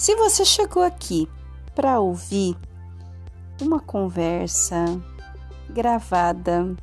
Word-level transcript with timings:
se 0.00 0.16
você 0.16 0.46
chegou 0.46 0.82
aqui 0.82 1.28
para 1.74 2.00
ouvir 2.00 2.56
uma 3.60 3.78
conversa 3.78 4.82
gravada, 5.68 6.74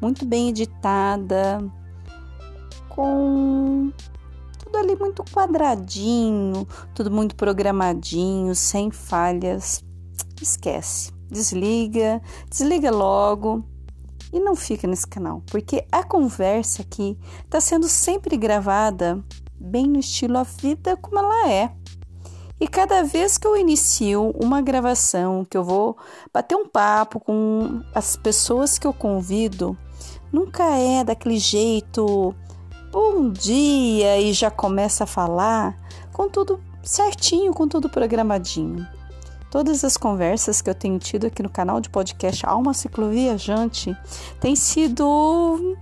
muito 0.00 0.26
bem 0.26 0.48
editada, 0.48 1.64
com 2.88 3.92
tudo 4.58 4.76
ali 4.76 4.96
muito 4.96 5.22
quadradinho, 5.22 6.66
tudo 6.96 7.12
muito 7.12 7.36
programadinho, 7.36 8.52
sem 8.56 8.90
falhas, 8.90 9.80
esquece. 10.42 11.12
Desliga, 11.30 12.20
desliga 12.50 12.90
logo 12.90 13.64
e 14.32 14.40
não 14.40 14.56
fica 14.56 14.88
nesse 14.88 15.06
canal, 15.06 15.44
porque 15.46 15.86
a 15.92 16.02
conversa 16.02 16.82
aqui 16.82 17.16
está 17.44 17.60
sendo 17.60 17.86
sempre 17.86 18.36
gravada 18.36 19.24
bem 19.54 19.86
no 19.86 20.00
estilo 20.00 20.38
A 20.38 20.42
Vida 20.42 20.96
Como 20.96 21.20
Ela 21.20 21.48
É. 21.52 21.83
E 22.60 22.68
cada 22.68 23.02
vez 23.02 23.36
que 23.36 23.46
eu 23.46 23.56
inicio 23.56 24.30
uma 24.30 24.62
gravação, 24.62 25.44
que 25.44 25.56
eu 25.56 25.64
vou 25.64 25.96
bater 26.32 26.54
um 26.54 26.68
papo 26.68 27.18
com 27.18 27.82
as 27.94 28.16
pessoas 28.16 28.78
que 28.78 28.86
eu 28.86 28.92
convido, 28.92 29.76
nunca 30.32 30.64
é 30.76 31.02
daquele 31.02 31.38
jeito, 31.38 32.34
bom 32.92 33.28
dia, 33.28 34.20
e 34.20 34.32
já 34.32 34.50
começa 34.50 35.02
a 35.02 35.06
falar, 35.06 35.76
com 36.12 36.28
tudo 36.28 36.62
certinho, 36.80 37.52
com 37.52 37.66
tudo 37.66 37.88
programadinho. 37.88 38.86
Todas 39.54 39.84
as 39.84 39.96
conversas 39.96 40.60
que 40.60 40.68
eu 40.68 40.74
tenho 40.74 40.98
tido 40.98 41.28
aqui 41.28 41.40
no 41.40 41.48
canal 41.48 41.80
de 41.80 41.88
podcast 41.88 42.44
Alma 42.44 42.74
Cicloviajante 42.74 43.96
tem 44.40 44.56
sido 44.56 45.76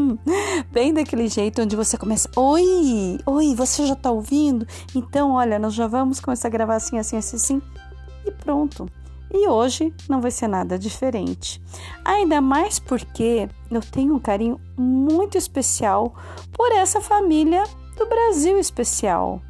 bem 0.72 0.94
daquele 0.94 1.28
jeito 1.28 1.60
onde 1.60 1.76
você 1.76 1.98
começa: 1.98 2.30
Oi, 2.34 3.18
oi, 3.26 3.54
você 3.54 3.86
já 3.86 3.94
tá 3.94 4.10
ouvindo? 4.10 4.66
Então, 4.94 5.32
olha, 5.32 5.58
nós 5.58 5.74
já 5.74 5.86
vamos 5.86 6.18
começar 6.18 6.48
a 6.48 6.50
gravar 6.50 6.76
assim, 6.76 6.98
assim, 6.98 7.18
assim, 7.18 7.36
assim. 7.36 7.62
E 8.24 8.30
pronto. 8.30 8.88
E 9.30 9.46
hoje 9.46 9.92
não 10.08 10.22
vai 10.22 10.30
ser 10.30 10.48
nada 10.48 10.78
diferente. 10.78 11.60
Ainda 12.02 12.40
mais 12.40 12.78
porque 12.78 13.50
eu 13.70 13.82
tenho 13.82 14.14
um 14.14 14.18
carinho 14.18 14.58
muito 14.78 15.36
especial 15.36 16.14
por 16.54 16.72
essa 16.72 17.02
família 17.02 17.64
do 17.98 18.06
Brasil 18.06 18.58
especial. 18.58 19.42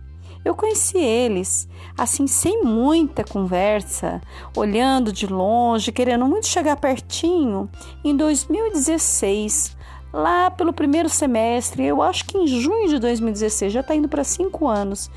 Eu 0.45 0.55
conheci 0.55 0.97
eles, 0.97 1.69
assim, 1.97 2.27
sem 2.27 2.63
muita 2.63 3.23
conversa, 3.23 4.23
olhando 4.57 5.13
de 5.13 5.27
longe, 5.27 5.93
querendo 5.93 6.25
muito 6.25 6.47
chegar 6.47 6.77
pertinho, 6.77 7.69
em 8.03 8.17
2016, 8.17 9.77
lá 10.13 10.51
pelo 10.51 10.73
primeiro 10.73 11.09
semestre, 11.09 11.85
eu 11.85 12.03
acho 12.03 12.25
que 12.25 12.39
em 12.39 12.47
junho 12.47 12.89
de 12.89 12.99
2016, 12.99 13.73
já 13.73 13.81
está 13.81 13.95
indo 13.95 14.09
para 14.09 14.25
cinco 14.25 14.67
anos. 14.67 15.11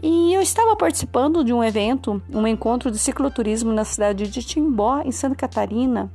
E 0.00 0.32
eu 0.32 0.40
estava 0.40 0.76
participando 0.76 1.42
de 1.42 1.52
um 1.52 1.62
evento, 1.62 2.22
um 2.32 2.46
encontro 2.46 2.90
de 2.90 2.98
cicloturismo 2.98 3.72
na 3.72 3.84
cidade 3.84 4.28
de 4.28 4.42
Timbó, 4.44 5.02
em 5.04 5.10
Santa 5.10 5.34
Catarina. 5.34 6.10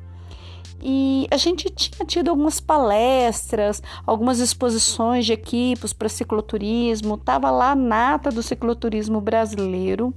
E 0.85 1.27
a 1.31 1.37
gente 1.37 1.69
tinha 1.69 2.05
tido 2.05 2.29
algumas 2.29 2.59
palestras, 2.59 3.81
algumas 4.05 4.39
exposições 4.39 5.25
de 5.25 5.31
equipes 5.31 5.93
para 5.93 6.09
cicloturismo, 6.09 7.15
estava 7.15 7.49
lá 7.49 7.71
a 7.71 7.75
nata 7.75 8.29
do 8.29 8.43
cicloturismo 8.43 9.21
brasileiro. 9.21 10.13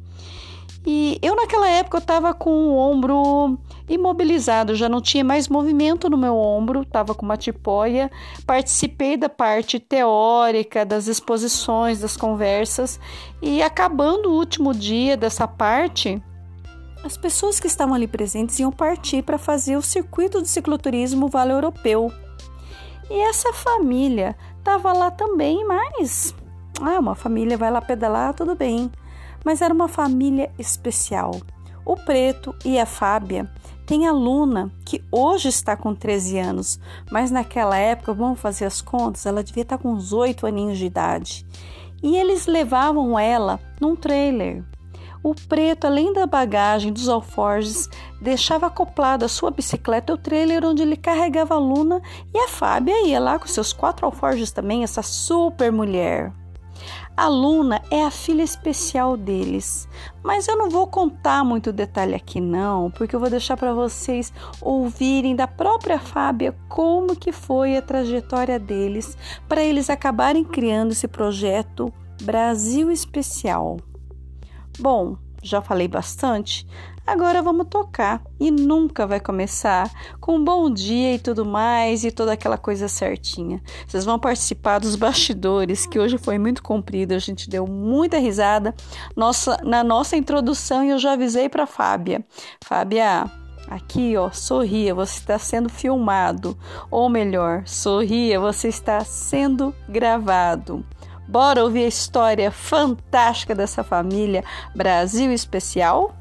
E 0.85 1.19
eu 1.23 1.37
naquela 1.37 1.69
época 1.69 1.99
eu 1.99 2.01
estava 2.01 2.35
com 2.35 2.51
o 2.51 2.77
ombro 2.77 3.57
imobilizado, 3.89 4.75
já 4.75 4.89
não 4.89 5.01
tinha 5.01 5.23
mais 5.23 5.49
movimento 5.49 6.11
no 6.11 6.17
meu 6.17 6.37
ombro, 6.37 6.83
estava 6.83 7.15
com 7.15 7.25
uma 7.25 7.37
tipóia. 7.37 8.11
Participei 8.45 9.17
da 9.17 9.29
parte 9.29 9.79
teórica, 9.79 10.85
das 10.85 11.07
exposições, 11.07 12.01
das 12.01 12.17
conversas 12.17 12.99
e 13.41 13.63
acabando 13.63 14.31
o 14.31 14.37
último 14.37 14.75
dia 14.75 15.17
dessa 15.17 15.47
parte, 15.47 16.21
as 17.07 17.17
pessoas 17.17 17.59
que 17.59 17.67
estavam 17.67 17.95
ali 17.95 18.07
presentes 18.07 18.59
iam 18.59 18.71
partir 18.71 19.23
para 19.23 19.39
fazer 19.39 19.77
o 19.77 19.83
circuito 19.83 20.43
de 20.43 20.49
cicloturismo 20.49 21.29
Vale 21.29 21.53
Europeu. 21.53 22.13
E 23.09 23.21
essa 23.29 23.53
família 23.53 24.37
estava 24.59 24.93
lá 24.93 25.11
também, 25.11 25.65
mas 25.65 26.35
ah, 26.81 26.99
uma 26.99 27.15
família 27.15 27.57
vai 27.57 27.71
lá 27.71 27.81
pedalar, 27.81 28.35
tudo 28.35 28.55
bem 28.55 28.91
mas 29.47 29.63
era 29.63 29.73
uma 29.73 29.87
família 29.87 30.51
especial. 30.59 31.31
O 31.85 31.95
Preto 31.95 32.53
e 32.65 32.81
a 32.81 32.85
Fábia 32.85 33.49
têm 33.87 34.05
a 34.05 34.11
Luna, 34.11 34.73
que 34.85 35.05
hoje 35.09 35.49
está 35.49 35.77
com 35.77 35.95
13 35.95 36.37
anos, 36.41 36.81
mas 37.13 37.31
naquela 37.31 37.79
época, 37.79 38.13
vamos 38.13 38.41
fazer 38.41 38.65
as 38.65 38.83
contas, 38.83 39.25
ela 39.25 39.45
devia 39.45 39.63
estar 39.63 39.79
com 39.79 39.93
uns 39.93 40.13
8 40.13 40.49
aninhos 40.49 40.79
de 40.79 40.87
idade. 40.87 41.47
E 42.03 42.17
eles 42.17 42.47
levavam 42.47 43.17
ela 43.17 43.61
num 43.81 43.95
trailer. 43.95 44.65
O 45.23 45.35
preto, 45.35 45.87
além 45.87 46.13
da 46.13 46.27
bagagem 46.27 46.93
dos 46.93 47.09
alforjes, 47.09 47.89
deixava 48.21 48.67
acoplado 48.67 49.25
a 49.25 49.29
sua 49.29 49.51
bicicleta 49.51 50.13
o 50.13 50.19
trailer 50.19 50.65
onde 50.65 50.83
ele 50.83 50.97
carregava 50.97 51.55
a 51.55 51.59
Luna 51.59 52.01
e 52.35 52.39
a 52.39 52.49
Fábia 52.49 53.07
ia 53.07 53.19
lá 53.21 53.39
com 53.39 53.47
seus 53.47 53.73
quatro 53.73 54.07
alforjes 54.07 54.53
também, 54.53 54.83
essa 54.83 55.03
super 55.03 55.73
mulher. 55.73 56.33
A 57.17 57.29
Luna 57.29 57.81
é 57.91 58.05
a 58.05 58.11
filha 58.11 58.43
especial 58.43 59.17
deles, 59.17 59.89
mas 60.23 60.47
eu 60.47 60.57
não 60.57 60.69
vou 60.69 60.87
contar 60.87 61.43
muito 61.45 61.73
detalhe 61.73 62.15
aqui 62.15 62.43
não, 62.43 62.91
porque 62.91 63.17
eu 63.17 63.21
vou 63.21 63.31
deixar 63.31 63.57
para 63.57 63.73
vocês 63.73 64.31
ouvirem 64.61 65.35
da 65.35 65.47
própria 65.47 65.99
Fábia 65.99 66.55
como 66.69 67.17
que 67.17 67.33
foi 67.33 67.75
a 67.75 67.83
trajetória 67.83 68.59
deles 68.59 69.17
para 69.49 69.63
eles 69.63 69.89
acabarem 69.89 70.45
criando 70.45 70.93
esse 70.93 71.09
projeto 71.09 71.91
Brasil 72.23 72.91
Especial. 72.91 73.79
Bom, 74.79 75.17
já 75.43 75.61
falei 75.61 75.89
bastante, 75.89 76.67
Agora 77.07 77.41
vamos 77.41 77.69
tocar 77.69 78.21
e 78.39 78.51
nunca 78.51 79.07
vai 79.07 79.21
começar 79.21 79.89
com 80.21 80.43
bom 80.43 80.69
dia 80.69 81.15
e 81.15 81.19
tudo 81.21 81.47
mais 81.47 82.03
e 82.03 82.11
toda 82.11 82.33
aquela 82.33 82.59
coisa 82.59 82.89
certinha. 82.89 83.63
Vocês 83.87 84.05
vão 84.05 84.19
participar 84.19 84.81
dos 84.81 84.97
bastidores 84.97 85.87
que 85.87 86.01
hoje 86.01 86.19
foi 86.19 86.37
muito 86.37 86.65
comprido, 86.65 87.13
a 87.13 87.21
gente 87.21 87.49
deu 87.49 87.65
muita 87.65 88.19
risada. 88.19 88.75
Nossa, 89.15 89.57
na 89.63 89.85
nossa 89.85 90.17
introdução 90.17 90.83
eu 90.83 90.99
já 90.99 91.13
avisei 91.13 91.49
para 91.49 91.65
Fábia. 91.65 92.25
Fábia, 92.65 93.31
Aqui, 93.69 94.17
ó, 94.17 94.31
sorria, 94.31 94.95
você 94.95 95.19
está 95.19 95.39
sendo 95.39 95.69
filmado. 95.69 96.57
Ou 96.89 97.09
melhor, 97.09 97.67
sorria, 97.67 98.39
você 98.39 98.69
está 98.69 99.01
sendo 99.01 99.75
gravado. 99.89 100.85
Bora 101.29 101.65
ouvir 101.65 101.85
a 101.85 101.89
história 101.89 102.51
fantástica 102.53 103.55
dessa 103.55 103.83
família 103.83 104.45
Brasil 104.75 105.33
Especial? 105.33 106.15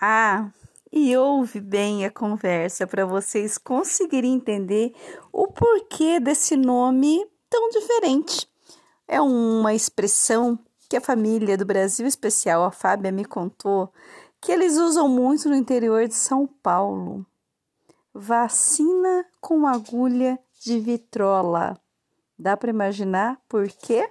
Ah, 0.00 0.48
e 0.90 1.14
ouve 1.16 1.60
bem 1.60 2.06
a 2.06 2.10
conversa 2.10 2.86
para 2.86 3.04
vocês 3.04 3.58
conseguirem 3.58 4.32
entender 4.32 4.94
o 5.30 5.48
porquê 5.48 6.18
desse 6.18 6.56
nome 6.56 7.26
tão 7.50 7.68
diferente. 7.68 8.48
É 9.06 9.20
uma 9.20 9.74
expressão 9.74 10.58
que 10.88 10.96
a 10.96 11.00
família 11.00 11.56
do 11.56 11.66
Brasil 11.66 12.06
Especial, 12.06 12.64
a 12.64 12.70
Fábia, 12.70 13.12
me 13.12 13.24
contou 13.24 13.92
que 14.40 14.50
eles 14.50 14.76
usam 14.76 15.08
muito 15.08 15.48
no 15.48 15.54
interior 15.54 16.08
de 16.08 16.14
São 16.14 16.46
Paulo. 16.46 17.26
Vacina 18.14 19.26
com 19.40 19.66
agulha 19.66 20.38
de 20.64 20.80
vitrola. 20.80 21.78
Dá 22.38 22.56
para 22.56 22.70
imaginar 22.70 23.38
por 23.48 23.68
quê? 23.68 24.08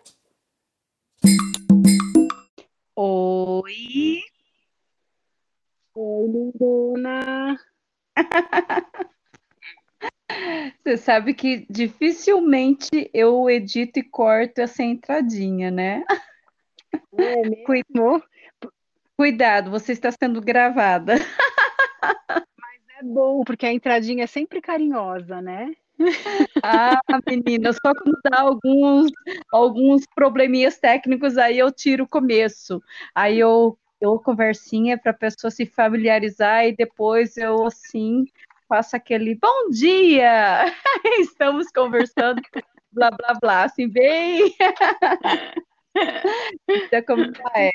Oi! 2.95 4.21
Oi, 5.95 6.27
lindona. 6.27 7.57
Você 10.83 10.97
sabe 10.97 11.33
que 11.33 11.65
dificilmente 11.69 13.09
eu 13.13 13.49
edito 13.49 13.97
e 13.99 14.03
corto 14.03 14.59
essa 14.61 14.83
entradinha, 14.83 15.71
né? 15.71 16.03
É? 17.17 18.67
Cuidado, 19.15 19.71
você 19.71 19.93
está 19.93 20.11
sendo 20.11 20.41
gravada. 20.41 21.15
Mas 22.29 22.81
é 22.99 23.03
bom, 23.03 23.43
porque 23.43 23.65
a 23.65 23.73
entradinha 23.73 24.23
é 24.23 24.27
sempre 24.27 24.61
carinhosa, 24.61 25.41
né? 25.41 25.73
Ah, 26.63 26.99
menina, 27.27 27.73
só 27.73 27.91
quando 27.93 28.19
dá 28.23 28.41
alguns, 28.41 29.11
alguns 29.51 30.05
probleminhas 30.13 30.77
técnicos, 30.77 31.37
aí 31.37 31.57
eu 31.57 31.71
tiro 31.71 32.03
o 32.03 32.07
começo. 32.07 32.81
Aí 33.15 33.39
eu 33.39 33.77
eu 33.99 34.19
conversinha 34.19 34.95
para 34.95 35.09
a 35.11 35.15
pessoa 35.15 35.49
se 35.49 35.65
familiarizar 35.65 36.67
e 36.67 36.75
depois 36.75 37.35
eu 37.35 37.65
assim 37.65 38.25
faço 38.67 38.95
aquele 38.95 39.33
bom 39.33 39.69
dia, 39.71 40.65
estamos 41.19 41.67
conversando, 41.71 42.41
blá 42.91 43.09
blá 43.11 43.33
blá, 43.41 43.63
assim 43.63 43.87
bem. 43.87 44.53
Então, 46.67 47.03
como 47.05 47.23
é? 47.55 47.71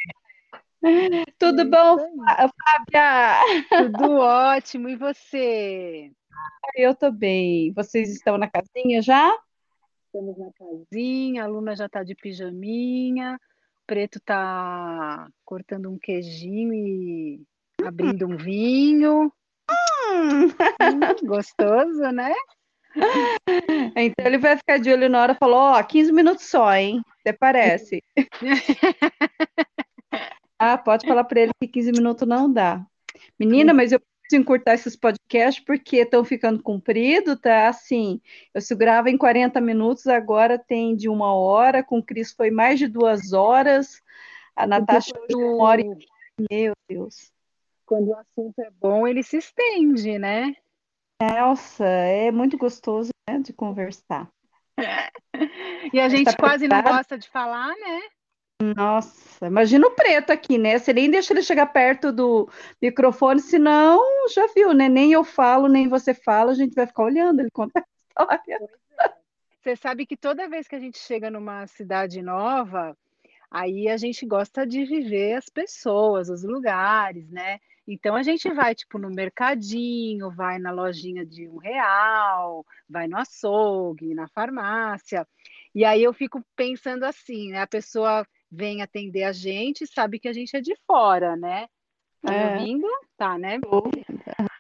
Tudo 1.38 1.64
bom, 1.68 1.96
Fábia? 2.26 3.40
Tudo 3.68 4.16
ótimo, 4.16 4.88
e 4.88 4.96
você? 4.96 6.10
Eu 6.76 6.94
tô 6.94 7.10
bem. 7.10 7.72
Vocês 7.72 8.10
estão 8.10 8.36
na 8.36 8.48
casinha 8.48 9.00
já? 9.00 9.32
Estamos 10.06 10.36
na 10.36 10.50
casinha, 10.52 11.44
a 11.44 11.46
Luna 11.46 11.76
já 11.76 11.86
está 11.86 12.02
de 12.02 12.14
pijaminha. 12.14 13.38
Preto 13.86 14.20
tá 14.20 15.28
cortando 15.44 15.90
um 15.90 15.98
queijinho 15.98 16.74
e 16.74 17.42
abrindo 17.84 18.26
um 18.26 18.36
vinho. 18.36 19.32
Hum. 19.70 20.48
Hum, 20.48 21.26
gostoso, 21.26 22.02
né? 22.12 22.32
Então 23.96 24.26
ele 24.26 24.38
vai 24.38 24.56
ficar 24.56 24.78
de 24.78 24.90
olho 24.90 25.08
na 25.08 25.22
hora 25.22 25.32
e 25.32 25.38
falou: 25.38 25.58
Ó, 25.58 25.82
15 25.82 26.12
minutos 26.12 26.46
só, 26.46 26.74
hein? 26.74 27.02
Até 27.20 27.32
parece. 27.32 28.02
ah, 30.58 30.78
pode 30.78 31.06
falar 31.06 31.24
para 31.24 31.40
ele 31.40 31.52
que 31.60 31.68
15 31.68 31.92
minutos 31.92 32.26
não 32.26 32.52
dá. 32.52 32.84
Menina, 33.38 33.74
mas 33.74 33.92
eu 33.92 34.00
encurtar 34.36 34.74
esses 34.74 34.96
podcasts 34.96 35.62
porque 35.64 35.98
estão 35.98 36.24
ficando 36.24 36.62
comprido, 36.62 37.36
tá? 37.36 37.68
Assim, 37.68 38.20
eu 38.54 38.60
segurava 38.60 39.10
em 39.10 39.18
40 39.18 39.60
minutos, 39.60 40.06
agora 40.06 40.58
tem 40.58 40.96
de 40.96 41.08
uma 41.08 41.34
hora, 41.34 41.82
com 41.82 41.98
o 41.98 42.02
Cris 42.02 42.32
foi 42.32 42.50
mais 42.50 42.78
de 42.78 42.88
duas 42.88 43.32
horas, 43.32 44.00
a 44.56 44.66
Natasha 44.66 45.12
uma 45.30 45.62
hora 45.62 45.82
e... 45.82 46.06
Meu 46.50 46.72
Deus. 46.88 47.30
Quando 47.84 48.08
o 48.08 48.16
assunto 48.16 48.58
é 48.58 48.70
bom, 48.80 49.06
ele 49.06 49.22
se 49.22 49.36
estende, 49.36 50.18
né? 50.18 50.54
Nossa, 51.22 51.84
é 51.84 52.30
muito 52.32 52.58
gostoso 52.58 53.10
né, 53.28 53.38
de 53.38 53.52
conversar. 53.52 54.28
E 55.92 56.00
a 56.00 56.08
gente 56.08 56.24
tá 56.24 56.36
quase 56.36 56.66
não 56.66 56.82
gosta 56.82 57.16
de 57.16 57.28
falar, 57.28 57.68
né? 57.68 58.00
Nossa, 58.76 59.46
imagina 59.46 59.86
o 59.86 59.90
preto 59.90 60.30
aqui, 60.30 60.56
né? 60.56 60.78
Você 60.78 60.92
nem 60.92 61.10
deixa 61.10 61.32
ele 61.32 61.42
chegar 61.42 61.66
perto 61.66 62.12
do 62.12 62.48
microfone, 62.80 63.40
senão 63.40 64.00
já 64.28 64.46
viu, 64.54 64.72
né? 64.72 64.88
Nem 64.88 65.12
eu 65.12 65.24
falo, 65.24 65.68
nem 65.68 65.88
você 65.88 66.14
fala, 66.14 66.52
a 66.52 66.54
gente 66.54 66.74
vai 66.74 66.86
ficar 66.86 67.02
olhando 67.02 67.40
ele 67.40 67.50
contar 67.50 67.80
a 67.80 67.84
história. 68.08 68.58
É. 69.00 69.12
Você 69.60 69.76
sabe 69.76 70.06
que 70.06 70.16
toda 70.16 70.48
vez 70.48 70.66
que 70.66 70.74
a 70.74 70.80
gente 70.80 70.98
chega 70.98 71.30
numa 71.30 71.66
cidade 71.66 72.22
nova, 72.22 72.96
aí 73.50 73.88
a 73.88 73.96
gente 73.96 74.24
gosta 74.26 74.66
de 74.66 74.84
viver 74.84 75.34
as 75.34 75.48
pessoas, 75.48 76.28
os 76.28 76.42
lugares, 76.42 77.30
né? 77.30 77.58
Então 77.86 78.14
a 78.14 78.22
gente 78.22 78.48
vai 78.52 78.74
tipo 78.74 78.98
no 78.98 79.10
mercadinho, 79.10 80.30
vai 80.30 80.58
na 80.58 80.70
lojinha 80.70 81.26
de 81.26 81.48
um 81.48 81.56
real, 81.56 82.64
vai 82.88 83.08
no 83.08 83.18
açougue, 83.18 84.14
na 84.14 84.28
farmácia. 84.28 85.26
E 85.74 85.84
aí 85.84 86.02
eu 86.02 86.12
fico 86.12 86.44
pensando 86.54 87.04
assim, 87.04 87.50
né? 87.50 87.60
A 87.60 87.66
pessoa 87.66 88.26
vem 88.50 88.82
atender 88.82 89.24
a 89.24 89.32
gente, 89.32 89.86
sabe 89.86 90.20
que 90.20 90.28
a 90.28 90.32
gente 90.32 90.56
é 90.56 90.60
de 90.60 90.76
fora, 90.86 91.36
né? 91.36 91.66
Tá 92.20 92.32
é. 92.32 92.52
ouvindo? 92.52 92.86
Tá, 93.16 93.36
né? 93.36 93.58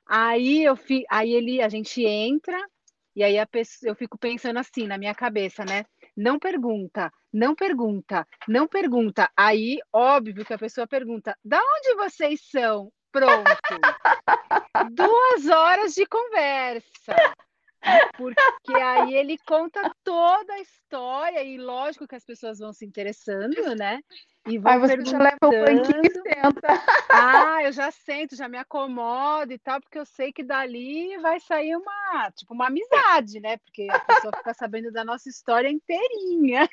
Aí 0.06 0.64
eu 0.64 0.74
fi... 0.74 1.04
aí 1.08 1.32
ele, 1.32 1.62
a 1.62 1.68
gente 1.68 2.04
entra 2.04 2.58
e 3.14 3.22
aí 3.22 3.38
a 3.38 3.46
pessoa, 3.46 3.90
eu 3.90 3.94
fico 3.94 4.18
pensando 4.18 4.58
assim 4.58 4.86
na 4.86 4.98
minha 4.98 5.14
cabeça, 5.14 5.64
né? 5.64 5.84
Não 6.16 6.38
pergunta, 6.38 7.12
não 7.32 7.54
pergunta, 7.54 8.26
não 8.48 8.66
pergunta. 8.66 9.30
Aí, 9.36 9.78
óbvio 9.92 10.44
que 10.44 10.52
a 10.52 10.58
pessoa 10.58 10.86
pergunta: 10.86 11.36
"Da 11.44 11.60
onde 11.60 11.94
vocês 11.96 12.40
são?" 12.50 12.90
Pronto. 13.12 13.52
Duas 14.90 15.46
horas 15.48 15.94
de 15.94 16.06
conversa. 16.06 17.14
Porque 18.16 18.72
aí 18.74 19.14
ele 19.14 19.36
conta 19.46 19.92
toda 20.04 20.52
a 20.54 20.60
história, 20.60 21.42
e 21.42 21.58
lógico 21.58 22.06
que 22.06 22.14
as 22.14 22.24
pessoas 22.24 22.58
vão 22.60 22.72
se 22.72 22.86
interessando, 22.86 23.74
né? 23.76 24.00
E 24.46 24.56
vão 24.56 24.72
Aí 24.72 24.78
você 24.78 25.04
já 25.04 25.18
leva 25.18 25.38
o 25.42 25.50
banquinho 25.50 26.02
e 26.04 26.10
senta. 26.10 26.68
Ah, 27.10 27.62
eu 27.64 27.72
já 27.72 27.90
sento, 27.90 28.36
já 28.36 28.48
me 28.48 28.56
acomodo 28.56 29.52
e 29.52 29.58
tal, 29.58 29.80
porque 29.80 29.98
eu 29.98 30.06
sei 30.06 30.32
que 30.32 30.44
dali 30.44 31.18
vai 31.18 31.40
sair 31.40 31.76
uma, 31.76 32.30
tipo, 32.30 32.54
uma 32.54 32.68
amizade, 32.68 33.40
né? 33.40 33.56
Porque 33.58 33.88
a 33.90 33.98
pessoa 34.00 34.36
fica 34.36 34.54
sabendo 34.54 34.92
da 34.92 35.04
nossa 35.04 35.28
história 35.28 35.68
inteirinha. 35.68 36.68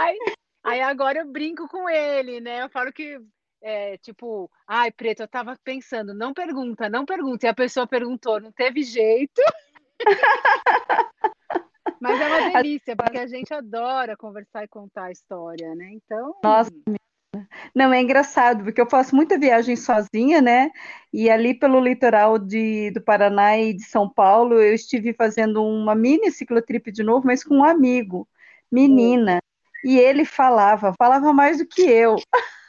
aí, 0.00 0.18
aí 0.64 0.80
agora 0.80 1.20
eu 1.20 1.26
brinco 1.26 1.68
com 1.68 1.88
ele, 1.88 2.40
né? 2.40 2.62
Eu 2.62 2.70
falo 2.70 2.92
que 2.92 3.20
é, 3.60 3.96
tipo, 3.98 4.50
ai, 4.66 4.90
Preto, 4.90 5.22
eu 5.22 5.28
tava 5.28 5.56
pensando, 5.62 6.14
não 6.14 6.32
pergunta, 6.32 6.88
não 6.88 7.04
pergunta. 7.04 7.46
E 7.46 7.48
a 7.48 7.54
pessoa 7.54 7.86
perguntou, 7.86 8.40
não 8.40 8.52
teve 8.52 8.82
jeito. 8.82 9.42
Mas 12.00 12.20
é 12.20 12.26
uma 12.26 12.50
delícia, 12.50 12.94
porque 12.94 13.18
a 13.18 13.26
gente 13.26 13.52
adora 13.52 14.16
conversar 14.16 14.64
e 14.64 14.68
contar 14.68 15.06
a 15.06 15.10
história, 15.10 15.74
né? 15.74 15.90
Então. 15.92 16.34
Nossa, 16.44 16.70
não, 17.74 17.92
é 17.92 18.00
engraçado, 18.00 18.64
porque 18.64 18.80
eu 18.80 18.88
faço 18.88 19.14
muita 19.14 19.38
viagem 19.38 19.76
sozinha, 19.76 20.40
né? 20.40 20.70
E 21.12 21.28
ali 21.28 21.54
pelo 21.54 21.80
litoral 21.80 22.38
de, 22.38 22.90
do 22.92 23.00
Paraná 23.00 23.58
e 23.58 23.74
de 23.74 23.82
São 23.84 24.08
Paulo, 24.08 24.54
eu 24.54 24.74
estive 24.74 25.12
fazendo 25.12 25.62
uma 25.62 25.94
mini 25.94 26.30
ciclotrip 26.30 26.90
de 26.90 27.02
novo, 27.02 27.26
mas 27.26 27.44
com 27.44 27.56
um 27.56 27.64
amigo, 27.64 28.28
menina. 28.70 29.40
E 29.84 29.98
ele 29.98 30.24
falava, 30.24 30.94
falava 30.98 31.32
mais 31.32 31.58
do 31.58 31.66
que 31.66 31.82
eu. 31.82 32.16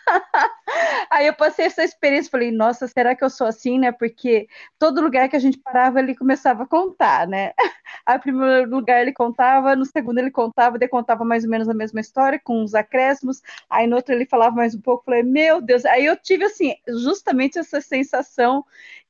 Aí 1.10 1.28
eu 1.28 1.34
passei 1.34 1.66
essa 1.66 1.84
experiência, 1.84 2.32
falei, 2.32 2.52
nossa, 2.52 2.88
será 2.88 3.16
que 3.16 3.24
eu 3.24 3.30
sou 3.30 3.48
assim, 3.48 3.80
né? 3.80 3.92
Porque 3.92 4.48
todo 4.78 5.02
lugar 5.02 5.30
que 5.30 5.36
a 5.36 5.40
gente 5.40 5.58
parava, 5.58 6.00
ele 6.00 6.16
começava 6.16 6.64
a 6.64 6.68
contar, 6.68 7.28
né? 7.28 7.54
Aí 8.06 8.16
no 8.16 8.22
primeiro 8.22 8.70
lugar 8.70 9.02
ele 9.02 9.14
contava, 9.14 9.76
no 9.76 9.86
segundo 9.86 10.20
ele 10.20 10.32
contava, 10.32 10.78
daí 10.78 10.88
contava 10.88 11.26
mais 11.26 11.44
ou 11.44 11.50
menos 11.50 11.68
a 11.70 11.74
mesma 11.74 12.00
história, 12.00 12.40
com 12.44 12.64
os 12.64 12.76
acréscimos, 12.76 13.42
aí 13.70 13.88
no 13.88 13.96
outro 13.96 14.14
ele 14.14 14.26
falava 14.26 14.56
mais 14.56 14.76
um 14.76 14.82
pouco, 14.82 15.06
falei, 15.06 15.24
meu 15.24 15.62
Deus, 15.62 15.86
aí 15.86 16.06
eu 16.06 16.16
tive, 16.16 16.46
assim, 16.46 16.76
justamente 16.88 17.60
essa 17.60 17.82
sensação 17.82 18.64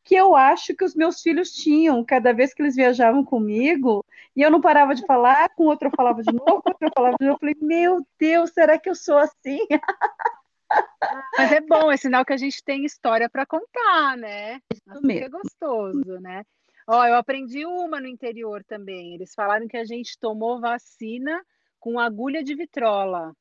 que 0.09 0.15
eu 0.15 0.35
acho 0.35 0.75
que 0.75 0.83
os 0.83 0.95
meus 0.95 1.21
filhos 1.21 1.51
tinham, 1.51 2.03
cada 2.03 2.33
vez 2.33 2.51
que 2.51 2.63
eles 2.63 2.75
viajavam 2.75 3.23
comigo, 3.23 4.03
e 4.35 4.41
eu 4.41 4.49
não 4.49 4.59
parava 4.59 4.95
de 4.95 5.05
falar, 5.05 5.49
com 5.49 5.65
outro 5.65 5.87
eu 5.87 5.91
falava 5.95 6.23
de 6.23 6.33
novo, 6.33 6.63
com 6.63 6.69
outro 6.71 6.87
eu 6.87 6.91
falava 6.95 7.15
de 7.19 7.25
novo, 7.27 7.35
eu 7.35 7.39
falei, 7.39 7.55
meu 7.61 8.03
Deus, 8.17 8.49
será 8.49 8.79
que 8.79 8.89
eu 8.89 8.95
sou 8.95 9.19
assim? 9.19 9.59
Mas 11.37 11.51
é 11.51 11.61
bom, 11.61 11.91
é 11.91 11.97
sinal 11.97 12.25
que 12.25 12.33
a 12.33 12.37
gente 12.37 12.63
tem 12.63 12.85
história 12.85 13.29
para 13.29 13.45
contar, 13.45 14.17
né? 14.17 14.59
Isso 14.73 14.99
mesmo. 15.05 15.25
é 15.25 15.29
gostoso, 15.29 16.19
né? 16.19 16.43
Ó, 16.87 17.05
eu 17.05 17.13
aprendi 17.13 17.67
uma 17.67 18.01
no 18.01 18.07
interior 18.07 18.63
também. 18.63 19.13
Eles 19.13 19.35
falaram 19.35 19.67
que 19.67 19.77
a 19.77 19.85
gente 19.85 20.17
tomou 20.17 20.59
vacina 20.59 21.39
com 21.79 21.99
agulha 21.99 22.43
de 22.43 22.55
vitrola, 22.55 23.31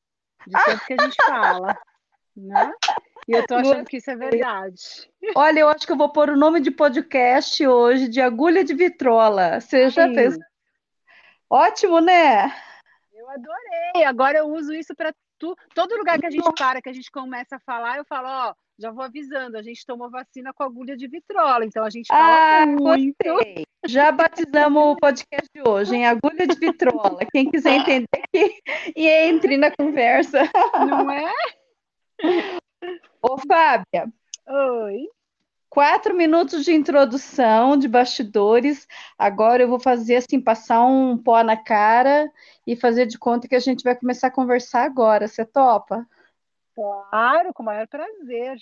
de 0.46 0.52
tanto 0.52 0.84
que 0.84 0.92
a 0.92 1.02
gente 1.02 1.16
fala, 1.24 1.78
né? 2.36 2.72
E 3.28 3.32
eu 3.32 3.46
tô 3.46 3.56
achando 3.56 3.84
que 3.84 3.98
isso 3.98 4.10
é 4.10 4.16
verdade. 4.16 5.10
Olha, 5.36 5.60
eu 5.60 5.68
acho 5.68 5.86
que 5.86 5.92
eu 5.92 5.98
vou 5.98 6.10
pôr 6.10 6.30
o 6.30 6.36
nome 6.36 6.60
de 6.60 6.70
podcast 6.70 7.66
hoje 7.66 8.08
de 8.08 8.22
agulha 8.22 8.64
de 8.64 8.72
vitrola. 8.72 9.60
Você 9.60 9.90
já 9.90 10.08
Sim. 10.08 10.14
fez? 10.14 10.38
Ótimo, 11.50 12.00
né? 12.00 12.46
Eu 13.12 13.28
adorei. 13.28 14.04
Agora 14.06 14.38
eu 14.38 14.46
uso 14.46 14.72
isso 14.72 14.94
para 14.94 15.12
tu, 15.38 15.54
todo 15.74 15.96
lugar 15.96 16.18
que 16.18 16.24
a 16.24 16.30
gente 16.30 16.50
para, 16.56 16.80
que 16.80 16.88
a 16.88 16.92
gente 16.92 17.10
começa 17.10 17.56
a 17.56 17.60
falar, 17.60 17.98
eu 17.98 18.04
falo, 18.06 18.28
ó, 18.28 18.54
já 18.78 18.90
vou 18.90 19.04
avisando, 19.04 19.58
a 19.58 19.62
gente 19.62 19.84
tomou 19.84 20.10
vacina 20.10 20.52
com 20.54 20.62
agulha 20.62 20.96
de 20.96 21.06
vitrola, 21.06 21.66
então 21.66 21.84
a 21.84 21.90
gente 21.90 22.06
fala 22.06 22.62
ah, 22.62 22.66
muito. 22.66 23.14
Gostei. 23.24 23.66
Já 23.86 24.10
batizamos 24.10 24.82
o 24.82 24.96
podcast 24.96 25.48
de 25.54 25.68
hoje 25.68 25.96
em 25.96 26.06
agulha 26.06 26.46
de 26.46 26.58
vitrola. 26.58 27.18
Quem 27.30 27.50
quiser 27.50 27.74
entender 27.74 28.06
que 28.32 28.62
e 28.96 29.06
entre 29.06 29.58
na 29.58 29.70
conversa. 29.70 30.50
Não 30.86 31.10
é? 31.10 31.32
Ô, 33.22 33.38
Fábia. 33.38 34.12
Oi. 34.46 35.08
Quatro 35.68 36.16
minutos 36.16 36.64
de 36.64 36.72
introdução, 36.72 37.76
de 37.76 37.86
bastidores. 37.86 38.86
Agora 39.18 39.62
eu 39.62 39.68
vou 39.68 39.78
fazer 39.78 40.16
assim, 40.16 40.40
passar 40.40 40.84
um 40.84 41.16
pó 41.16 41.42
na 41.42 41.56
cara 41.56 42.30
e 42.66 42.74
fazer 42.74 43.06
de 43.06 43.18
conta 43.18 43.46
que 43.46 43.54
a 43.54 43.60
gente 43.60 43.84
vai 43.84 43.94
começar 43.94 44.28
a 44.28 44.32
conversar 44.32 44.84
agora. 44.84 45.28
Você 45.28 45.44
topa? 45.44 46.06
Claro, 46.74 47.52
com 47.52 47.62
o 47.62 47.66
maior 47.66 47.86
prazer. 47.86 48.56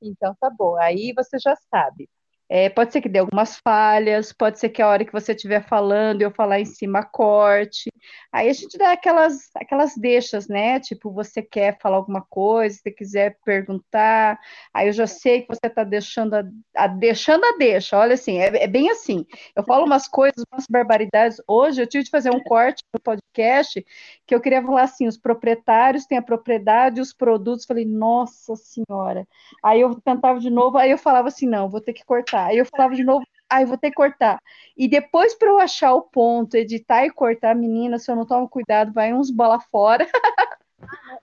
Então 0.00 0.36
tá 0.40 0.48
bom. 0.48 0.76
Aí 0.76 1.12
você 1.16 1.38
já 1.38 1.56
sabe. 1.70 2.08
É, 2.50 2.70
pode 2.70 2.92
ser 2.92 3.02
que 3.02 3.10
dê 3.10 3.18
algumas 3.18 3.58
falhas, 3.58 4.32
pode 4.32 4.58
ser 4.58 4.70
que 4.70 4.80
a 4.80 4.88
hora 4.88 5.04
que 5.04 5.12
você 5.12 5.32
estiver 5.32 5.62
falando 5.68 6.22
eu 6.22 6.30
falar 6.30 6.58
em 6.58 6.64
cima 6.64 7.04
corte. 7.04 7.90
Aí 8.32 8.48
a 8.48 8.52
gente 8.54 8.78
dá 8.78 8.92
aquelas, 8.92 9.50
aquelas 9.54 9.94
deixas, 9.94 10.48
né? 10.48 10.80
Tipo, 10.80 11.12
você 11.12 11.42
quer 11.42 11.78
falar 11.78 11.96
alguma 11.96 12.22
coisa, 12.22 12.78
se 12.82 12.90
quiser 12.90 13.36
perguntar, 13.44 14.38
aí 14.72 14.88
eu 14.88 14.92
já 14.94 15.06
sei 15.06 15.42
que 15.42 15.48
você 15.48 15.66
está 15.66 15.84
deixando 15.84 16.34
a, 16.34 16.44
a, 16.76 16.86
deixando 16.86 17.44
a 17.44 17.58
deixa. 17.58 17.98
Olha 17.98 18.14
assim, 18.14 18.38
é, 18.38 18.64
é, 18.64 18.66
bem 18.66 18.90
assim. 18.90 19.26
Eu 19.54 19.62
falo 19.64 19.84
umas 19.84 20.08
coisas, 20.08 20.42
umas 20.50 20.64
barbaridades. 20.70 21.42
Hoje 21.46 21.82
eu 21.82 21.86
tive 21.86 22.04
de 22.04 22.10
fazer 22.10 22.30
um 22.30 22.42
corte 22.42 22.82
no 22.94 23.00
podcast 23.00 23.84
que 24.26 24.34
eu 24.34 24.40
queria 24.40 24.62
falar 24.62 24.82
assim: 24.84 25.06
os 25.06 25.18
proprietários 25.18 26.06
têm 26.06 26.16
a 26.16 26.22
propriedade, 26.22 27.00
os 27.00 27.12
produtos. 27.12 27.66
Falei, 27.66 27.84
nossa 27.84 28.56
senhora. 28.56 29.26
Aí 29.62 29.82
eu 29.82 29.94
tentava 30.00 30.40
de 30.40 30.48
novo, 30.48 30.78
aí 30.78 30.90
eu 30.90 30.98
falava 30.98 31.28
assim: 31.28 31.46
não, 31.46 31.68
vou 31.68 31.80
ter 31.80 31.92
que 31.92 32.04
cortar 32.04 32.37
Aí 32.46 32.58
eu 32.58 32.66
falava 32.66 32.94
de 32.94 33.04
novo, 33.04 33.26
aí 33.48 33.64
vou 33.64 33.76
ter 33.78 33.90
que 33.90 33.96
cortar. 33.96 34.40
E 34.76 34.88
depois 34.88 35.34
para 35.34 35.48
eu 35.48 35.58
achar 35.58 35.94
o 35.94 36.02
ponto, 36.02 36.56
editar 36.56 37.04
e 37.04 37.10
cortar, 37.10 37.54
menina, 37.54 37.98
se 37.98 38.10
eu 38.10 38.16
não 38.16 38.26
tomo 38.26 38.48
cuidado, 38.48 38.92
vai 38.92 39.12
uns 39.12 39.30
bola 39.30 39.60
fora. 39.60 40.06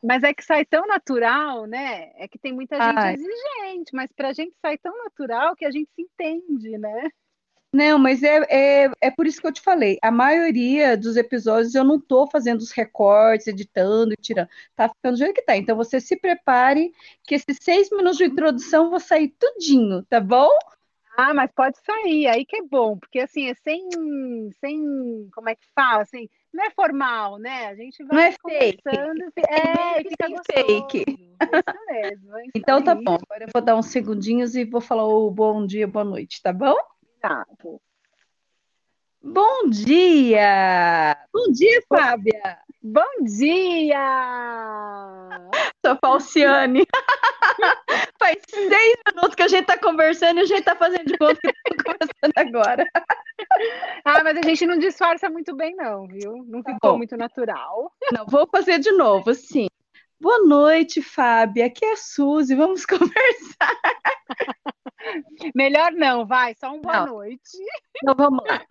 Mas 0.04 0.24
é 0.24 0.34
que 0.34 0.44
sai 0.44 0.66
tão 0.66 0.86
natural, 0.86 1.66
né? 1.66 2.12
É 2.18 2.28
que 2.28 2.38
tem 2.38 2.54
muita 2.54 2.76
gente 2.76 3.00
Ai. 3.00 3.14
exigente, 3.16 3.96
mas 3.96 4.12
para 4.12 4.30
a 4.30 4.34
gente 4.34 4.54
sai 4.62 4.78
tão 4.78 4.96
natural 5.04 5.56
que 5.56 5.66
a 5.66 5.72
gente 5.72 5.90
se 5.96 6.02
entende, 6.02 6.78
né? 6.78 7.10
Não, 7.76 8.00
mas 8.00 8.24
é, 8.24 8.38
é, 8.50 8.92
é 9.02 9.12
por 9.12 9.28
isso 9.28 9.42
que 9.42 9.48
eu 9.48 9.52
te 9.52 9.60
falei. 9.60 9.98
A 10.02 10.10
maioria 10.10 10.96
dos 10.96 11.18
episódios 11.18 11.76
eu 11.76 11.84
não 11.84 11.98
estou 11.98 12.26
fazendo 12.32 12.62
os 12.62 12.72
recortes, 12.72 13.48
editando 13.48 14.14
e 14.14 14.16
tirando. 14.16 14.48
Tá 14.74 14.88
ficando 14.88 15.16
do 15.16 15.18
jeito 15.18 15.34
que 15.34 15.42
tá. 15.42 15.58
Então 15.58 15.76
você 15.76 16.00
se 16.00 16.16
prepare 16.16 16.94
que 17.24 17.36
esses 17.36 17.58
seis 17.60 17.90
minutos 17.92 18.18
de 18.18 18.26
introdução 18.26 18.90
vou 18.90 19.00
sair 19.00 19.28
tudinho, 19.38 20.04
tá 20.06 20.22
bom? 20.22 20.50
Ah, 21.18 21.34
mas 21.34 21.50
pode 21.52 21.78
sair, 21.80 22.28
aí 22.28 22.46
que 22.46 22.58
é 22.58 22.62
bom, 22.62 22.98
porque 22.98 23.20
assim, 23.20 23.48
é 23.48 23.54
sem, 23.56 23.88
sem, 24.60 25.30
como 25.34 25.50
é 25.50 25.56
que 25.56 25.66
fala, 25.74 26.04
assim, 26.04 26.28
não 26.54 26.66
é 26.66 26.72
formal, 26.72 27.38
né? 27.38 27.68
A 27.68 27.76
gente 27.76 28.04
vai 28.04 28.18
não 28.18 28.24
é 28.24 28.36
conversando, 28.38 29.32
fake. 29.34 29.48
é, 29.50 30.04
fica 30.04 30.44
fake. 30.44 31.06
Isso 31.10 31.86
mesmo. 31.88 32.40
Isso 32.40 32.52
então 32.56 32.84
tá 32.84 32.96
bom, 32.96 33.16
agora 33.16 33.46
eu 33.46 33.50
vou 33.54 33.62
dar 33.62 33.78
uns 33.78 33.88
segundinhos 33.88 34.56
e 34.56 34.66
vou 34.66 34.82
falar 34.82 35.08
o 35.08 35.32
bom 35.32 35.66
dia, 35.66 35.88
boa 35.88 36.04
noite, 36.04 36.42
tá 36.42 36.52
bom? 36.52 36.76
Tá. 37.22 37.46
Bom 39.28 39.70
dia! 39.72 41.18
Bom 41.34 41.52
dia, 41.52 41.82
Fábia! 41.90 42.60
Bom 42.84 43.24
dia! 43.24 43.98
Sou 45.84 45.98
Falciane. 46.00 46.86
Faz 48.20 48.38
seis 48.48 48.96
minutos 49.08 49.34
que 49.34 49.42
a 49.42 49.48
gente 49.48 49.66
tá 49.66 49.80
conversando 49.80 50.38
e 50.38 50.42
a 50.42 50.46
gente 50.46 50.62
tá 50.62 50.76
fazendo 50.76 51.06
de 51.06 51.18
conta 51.18 51.40
que 51.42 51.76
tá 51.76 51.84
conversando 51.84 52.34
agora. 52.38 52.86
Ah, 54.06 54.24
mas 54.24 54.38
a 54.38 54.42
gente 54.44 54.66
não 54.66 54.78
disfarça 54.78 55.30
muito 55.30 55.56
bem, 55.56 55.76
não, 55.76 56.08
viu? 56.08 56.46
Não 56.48 56.62
tá 56.62 56.74
ficou 56.74 56.92
Bom, 56.92 56.98
muito 57.00 57.18
natural. 57.18 57.92
Não, 58.12 58.26
vou 58.28 58.48
fazer 58.48 58.80
de 58.80 58.92
novo, 58.92 59.34
sim. 59.34 59.68
Boa 60.20 60.40
noite, 60.46 61.02
Fábia. 61.02 61.66
Aqui 61.66 61.84
é 61.84 61.94
a 61.94 61.96
Suzy, 61.96 62.56
vamos 62.56 62.86
conversar. 62.86 63.82
Melhor 65.56 65.92
não, 65.94 66.26
vai, 66.26 66.54
só 66.54 66.72
um 66.72 66.82
boa 66.82 67.06
não. 67.06 67.16
noite. 67.16 67.58
Então 67.98 68.14
vamos 68.16 68.46
lá. 68.48 68.62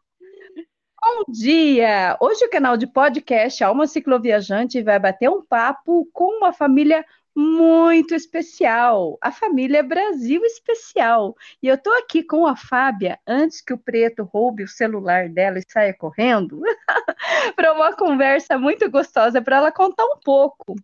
Bom 0.52 1.24
dia! 1.28 2.16
Hoje 2.20 2.44
o 2.44 2.50
canal 2.50 2.76
de 2.76 2.86
podcast 2.86 3.62
Alma 3.64 3.86
Cicloviajante 3.86 4.82
vai 4.82 4.98
bater 4.98 5.30
um 5.30 5.42
papo 5.42 6.08
com 6.12 6.38
uma 6.38 6.52
família 6.52 7.04
muito 7.34 8.14
especial, 8.14 9.18
a 9.20 9.32
família 9.32 9.82
Brasil 9.82 10.44
Especial. 10.44 11.34
E 11.62 11.68
eu 11.68 11.76
tô 11.78 11.90
aqui 11.92 12.22
com 12.22 12.46
a 12.46 12.56
Fábia, 12.56 13.18
antes 13.26 13.60
que 13.60 13.72
o 13.72 13.78
preto 13.78 14.22
roube 14.24 14.64
o 14.64 14.68
celular 14.68 15.28
dela 15.28 15.58
e 15.58 15.64
saia 15.66 15.94
correndo, 15.94 16.60
para 17.56 17.72
uma 17.72 17.94
conversa 17.94 18.58
muito 18.58 18.88
gostosa 18.90 19.40
para 19.40 19.56
ela 19.56 19.72
contar 19.72 20.04
um 20.04 20.18
pouco. 20.22 20.74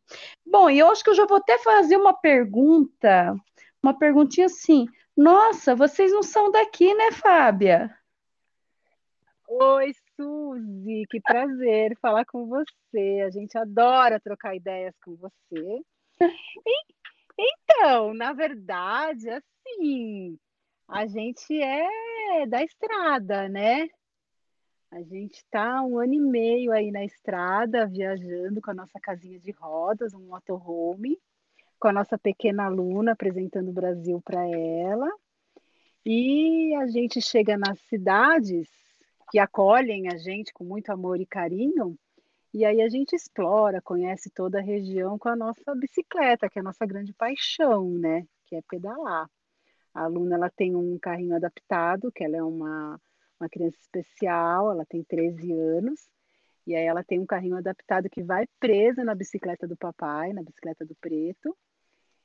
Bom, 0.44 0.70
e 0.70 0.78
eu 0.78 0.90
acho 0.90 1.04
que 1.04 1.10
eu 1.10 1.14
já 1.14 1.26
vou 1.26 1.36
até 1.36 1.58
fazer 1.58 1.96
uma 1.96 2.14
pergunta, 2.14 3.34
uma 3.82 3.96
perguntinha 3.96 4.46
assim. 4.46 4.86
Nossa, 5.16 5.74
vocês 5.74 6.10
não 6.12 6.22
são 6.22 6.50
daqui, 6.50 6.94
né, 6.94 7.12
Fábia? 7.12 7.94
Oi, 9.52 9.92
Suzy, 10.14 11.06
que 11.10 11.20
prazer 11.20 11.98
falar 12.00 12.24
com 12.24 12.46
você. 12.46 13.20
A 13.26 13.30
gente 13.30 13.58
adora 13.58 14.20
trocar 14.20 14.54
ideias 14.54 14.94
com 15.04 15.16
você. 15.16 15.82
E, 16.64 16.94
Então, 17.36 18.14
na 18.14 18.32
verdade, 18.32 19.28
assim, 19.28 20.38
a 20.86 21.04
gente 21.04 21.60
é 21.60 22.46
da 22.46 22.62
estrada, 22.62 23.48
né? 23.48 23.88
A 24.88 25.02
gente 25.02 25.38
está 25.38 25.82
um 25.82 25.98
ano 25.98 26.14
e 26.14 26.20
meio 26.20 26.70
aí 26.70 26.92
na 26.92 27.04
estrada, 27.04 27.88
viajando 27.88 28.60
com 28.60 28.70
a 28.70 28.74
nossa 28.74 29.00
casinha 29.00 29.40
de 29.40 29.50
rodas, 29.50 30.14
um 30.14 30.28
motorhome, 30.28 31.18
com 31.80 31.88
a 31.88 31.92
nossa 31.92 32.16
pequena 32.16 32.66
aluna, 32.66 33.12
apresentando 33.12 33.70
o 33.70 33.74
Brasil 33.74 34.22
para 34.24 34.46
ela. 34.46 35.10
E 36.06 36.72
a 36.76 36.86
gente 36.86 37.20
chega 37.20 37.58
nas 37.58 37.80
cidades 37.88 38.79
que 39.30 39.38
acolhem 39.38 40.08
a 40.08 40.16
gente 40.16 40.52
com 40.52 40.64
muito 40.64 40.90
amor 40.90 41.20
e 41.20 41.26
carinho, 41.26 41.96
e 42.52 42.64
aí 42.64 42.82
a 42.82 42.88
gente 42.88 43.14
explora, 43.14 43.80
conhece 43.80 44.28
toda 44.30 44.58
a 44.58 44.62
região 44.62 45.16
com 45.18 45.28
a 45.28 45.36
nossa 45.36 45.74
bicicleta, 45.74 46.48
que 46.48 46.58
é 46.58 46.60
a 46.60 46.64
nossa 46.64 46.84
grande 46.84 47.12
paixão, 47.12 47.88
né? 47.90 48.26
Que 48.46 48.56
é 48.56 48.62
pedalar. 48.62 49.30
A 49.94 50.02
aluna 50.02 50.34
ela 50.34 50.50
tem 50.50 50.74
um 50.74 50.98
carrinho 50.98 51.36
adaptado, 51.36 52.10
que 52.12 52.24
ela 52.24 52.36
é 52.36 52.42
uma, 52.42 53.00
uma 53.38 53.48
criança 53.48 53.76
especial, 53.80 54.72
ela 54.72 54.84
tem 54.84 55.04
13 55.04 55.52
anos, 55.52 56.08
e 56.66 56.74
aí 56.74 56.84
ela 56.84 57.04
tem 57.04 57.20
um 57.20 57.26
carrinho 57.26 57.56
adaptado 57.56 58.10
que 58.10 58.22
vai 58.22 58.46
presa 58.58 59.04
na 59.04 59.14
bicicleta 59.14 59.66
do 59.66 59.76
papai, 59.76 60.32
na 60.32 60.42
bicicleta 60.42 60.84
do 60.84 60.94
preto. 60.96 61.56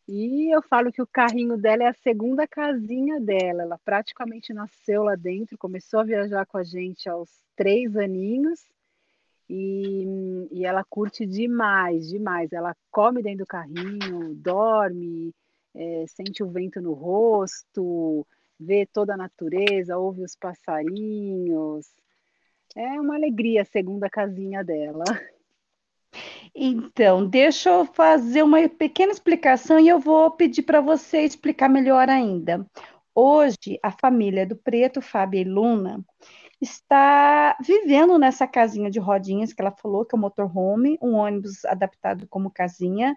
E 0.07 0.53
eu 0.53 0.61
falo 0.61 0.91
que 0.91 1.01
o 1.01 1.07
carrinho 1.07 1.57
dela 1.57 1.83
é 1.83 1.87
a 1.87 1.93
segunda 1.93 2.47
casinha 2.47 3.19
dela. 3.19 3.63
Ela 3.63 3.79
praticamente 3.83 4.53
nasceu 4.53 5.03
lá 5.03 5.15
dentro, 5.15 5.57
começou 5.57 5.99
a 5.99 6.03
viajar 6.03 6.45
com 6.45 6.57
a 6.57 6.63
gente 6.63 7.09
aos 7.09 7.29
três 7.55 7.95
aninhos. 7.97 8.59
E, 9.49 10.47
e 10.51 10.65
ela 10.65 10.83
curte 10.83 11.25
demais, 11.25 12.07
demais. 12.07 12.53
Ela 12.53 12.75
come 12.91 13.23
dentro 13.23 13.39
do 13.39 13.47
carrinho, 13.47 14.35
dorme, 14.35 15.33
é, 15.73 16.05
sente 16.07 16.43
o 16.43 16.49
vento 16.49 16.79
no 16.79 16.93
rosto, 16.93 18.25
vê 18.59 18.85
toda 18.85 19.15
a 19.15 19.17
natureza, 19.17 19.97
ouve 19.97 20.23
os 20.23 20.35
passarinhos. 20.35 21.87
É 22.75 22.99
uma 22.99 23.15
alegria 23.15 23.63
a 23.63 23.65
segunda 23.65 24.09
casinha 24.09 24.63
dela. 24.63 25.03
Então, 26.53 27.27
deixa 27.27 27.69
eu 27.69 27.85
fazer 27.85 28.43
uma 28.43 28.67
pequena 28.69 29.11
explicação 29.11 29.79
e 29.79 29.87
eu 29.87 29.99
vou 29.99 30.31
pedir 30.31 30.63
para 30.63 30.81
você 30.81 31.21
explicar 31.21 31.69
melhor 31.69 32.09
ainda. 32.09 32.65
Hoje, 33.13 33.79
a 33.83 33.91
família 33.91 34.45
do 34.45 34.55
Preto, 34.55 35.01
Fábio 35.01 35.41
e 35.41 35.43
Luna, 35.43 36.03
está 36.65 37.55
vivendo 37.61 38.17
nessa 38.17 38.47
casinha 38.47 38.89
de 38.89 38.99
rodinhas 38.99 39.53
que 39.53 39.61
ela 39.61 39.71
falou, 39.71 40.03
que 40.03 40.15
é 40.15 40.17
o 40.17 40.21
motorhome, 40.21 40.97
um 41.01 41.13
ônibus 41.13 41.63
adaptado 41.65 42.27
como 42.27 42.51
casinha, 42.51 43.15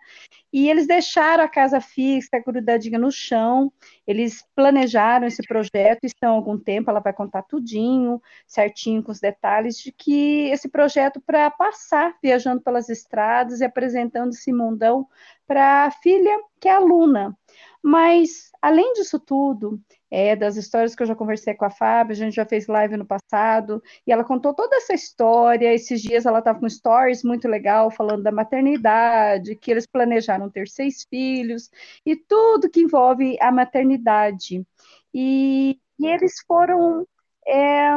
e 0.53 0.69
eles 0.69 0.87
deixaram 0.87 1.43
a 1.43 1.49
casa 1.49 1.81
fixa, 1.81 2.39
grudadinha 2.39 2.99
no 2.99 3.11
chão, 3.11 3.73
eles 4.07 4.45
planejaram 4.55 5.27
esse 5.27 5.43
projeto, 5.43 6.05
estão 6.05 6.33
há 6.33 6.37
algum 6.37 6.59
tempo, 6.59 6.91
ela 6.91 7.01
vai 7.01 7.13
contar 7.13 7.43
tudinho, 7.43 8.21
certinho, 8.47 9.03
com 9.03 9.11
os 9.11 9.21
detalhes, 9.21 9.79
de 9.79 9.93
que 9.93 10.49
esse 10.51 10.69
projeto 10.69 11.21
para 11.21 11.51
passar 11.51 12.15
viajando 12.23 12.61
pelas 12.61 12.89
estradas 12.89 13.61
e 13.61 13.65
apresentando 13.65 14.31
esse 14.31 14.53
mundão 14.53 15.07
para 15.49 15.87
a 15.87 15.91
filha, 15.91 16.39
que 16.61 16.69
é 16.69 16.73
aluna. 16.73 17.37
Mas, 17.83 18.51
além 18.61 18.93
disso 18.93 19.19
tudo, 19.19 19.81
é, 20.11 20.37
das 20.37 20.57
histórias 20.57 20.95
que 20.95 21.03
eu 21.03 21.07
já 21.07 21.15
conversei 21.15 21.55
com 21.55 21.65
a 21.65 21.71
Fábio, 21.71 22.13
a 22.13 22.17
gente 22.17 22.35
já 22.35 22.45
fez 22.45 22.67
live 22.67 22.97
no 22.97 23.07
passado, 23.07 23.83
e 24.07 24.13
ela 24.13 24.25
contou 24.25 24.55
toda 24.55 24.77
essa 24.77 24.95
história. 24.95 25.73
Esses 25.73 26.03
dias 26.03 26.27
ela 26.27 26.41
estava 26.41 26.61
com 26.61 26.69
stories 26.69 27.23
muito 27.25 27.49
legal, 27.49 27.91
falando 27.91 28.23
da 28.23 28.33
maternidade, 28.33 29.57
que 29.57 29.71
eles 29.71 29.87
planejaram 29.87 30.51
ter 30.51 30.69
seis 30.69 31.05
filhos, 31.09 31.71
e 32.05 32.15
tudo 32.15 32.71
que 32.71 32.81
envolve 32.81 33.39
a 33.41 33.51
maternidade. 33.51 34.67
E, 35.15 35.79
e 35.99 36.07
eles 36.07 36.35
foram. 36.47 37.07
É, 37.47 37.91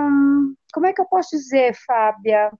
como 0.74 0.86
é 0.86 0.94
que 0.94 1.02
eu 1.02 1.06
posso 1.06 1.32
dizer, 1.32 1.76
Fábia? 1.86 2.52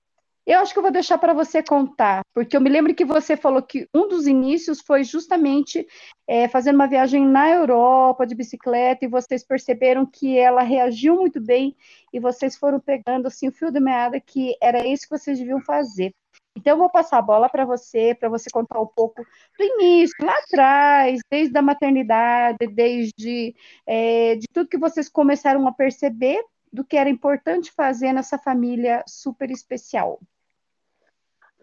Eu 0.46 0.60
acho 0.60 0.74
que 0.74 0.80
eu 0.80 0.84
vou 0.84 0.92
deixar 0.92 1.20
para 1.20 1.34
você 1.34 1.62
contar, 1.62 2.22
porque 2.34 2.58
eu 2.58 2.62
me 2.62 2.70
lembro 2.70 2.96
que 2.96 3.06
você 3.06 3.38
falou 3.38 3.62
que 3.62 3.88
um 3.94 4.08
dos 4.08 4.26
inícios 4.26 4.82
foi 4.82 5.04
justamente 5.04 5.86
é, 6.28 6.48
fazendo 6.48 6.76
uma 6.76 6.88
viagem 6.88 7.26
na 7.26 7.50
Europa 7.50 8.26
de 8.26 8.34
bicicleta 8.34 9.06
e 9.06 9.08
vocês 9.08 9.46
perceberam 9.46 10.06
que 10.06 10.38
ela 10.38 10.64
reagiu 10.64 11.16
muito 11.16 11.40
bem 11.40 11.76
e 12.12 12.20
vocês 12.20 12.58
foram 12.58 12.80
pegando 12.80 13.28
assim 13.28 13.50
o 13.50 13.52
fio 13.52 13.72
de 13.72 13.80
meada 13.80 14.20
que 14.20 14.56
era 14.60 14.86
isso 14.86 15.04
que 15.08 15.18
vocês 15.18 15.38
deviam 15.38 15.62
fazer. 15.62 16.12
Então, 16.58 16.74
eu 16.74 16.78
vou 16.78 16.90
passar 16.90 17.20
a 17.20 17.22
bola 17.22 17.48
para 17.48 17.64
você, 17.64 18.14
para 18.14 18.28
você 18.28 18.50
contar 18.52 18.80
um 18.82 18.88
pouco 18.88 19.24
do 19.58 19.64
início, 19.64 20.16
lá 20.22 20.34
atrás, 20.34 21.20
desde 21.32 21.58
a 21.58 21.62
maternidade, 21.62 22.58
desde 22.74 23.56
é, 23.88 24.36
de 24.36 24.48
tudo 24.52 24.70
que 24.70 24.78
vocês 24.78 25.08
começaram 25.08 25.66
a 25.68 25.72
perceber 25.72 26.44
do 26.72 26.84
que 26.84 26.98
era 26.98 27.10
importante 27.10 27.72
fazer 27.72 28.14
nessa 28.14 28.38
família 28.38 29.04
super 29.08 29.52
especial. 29.52 30.20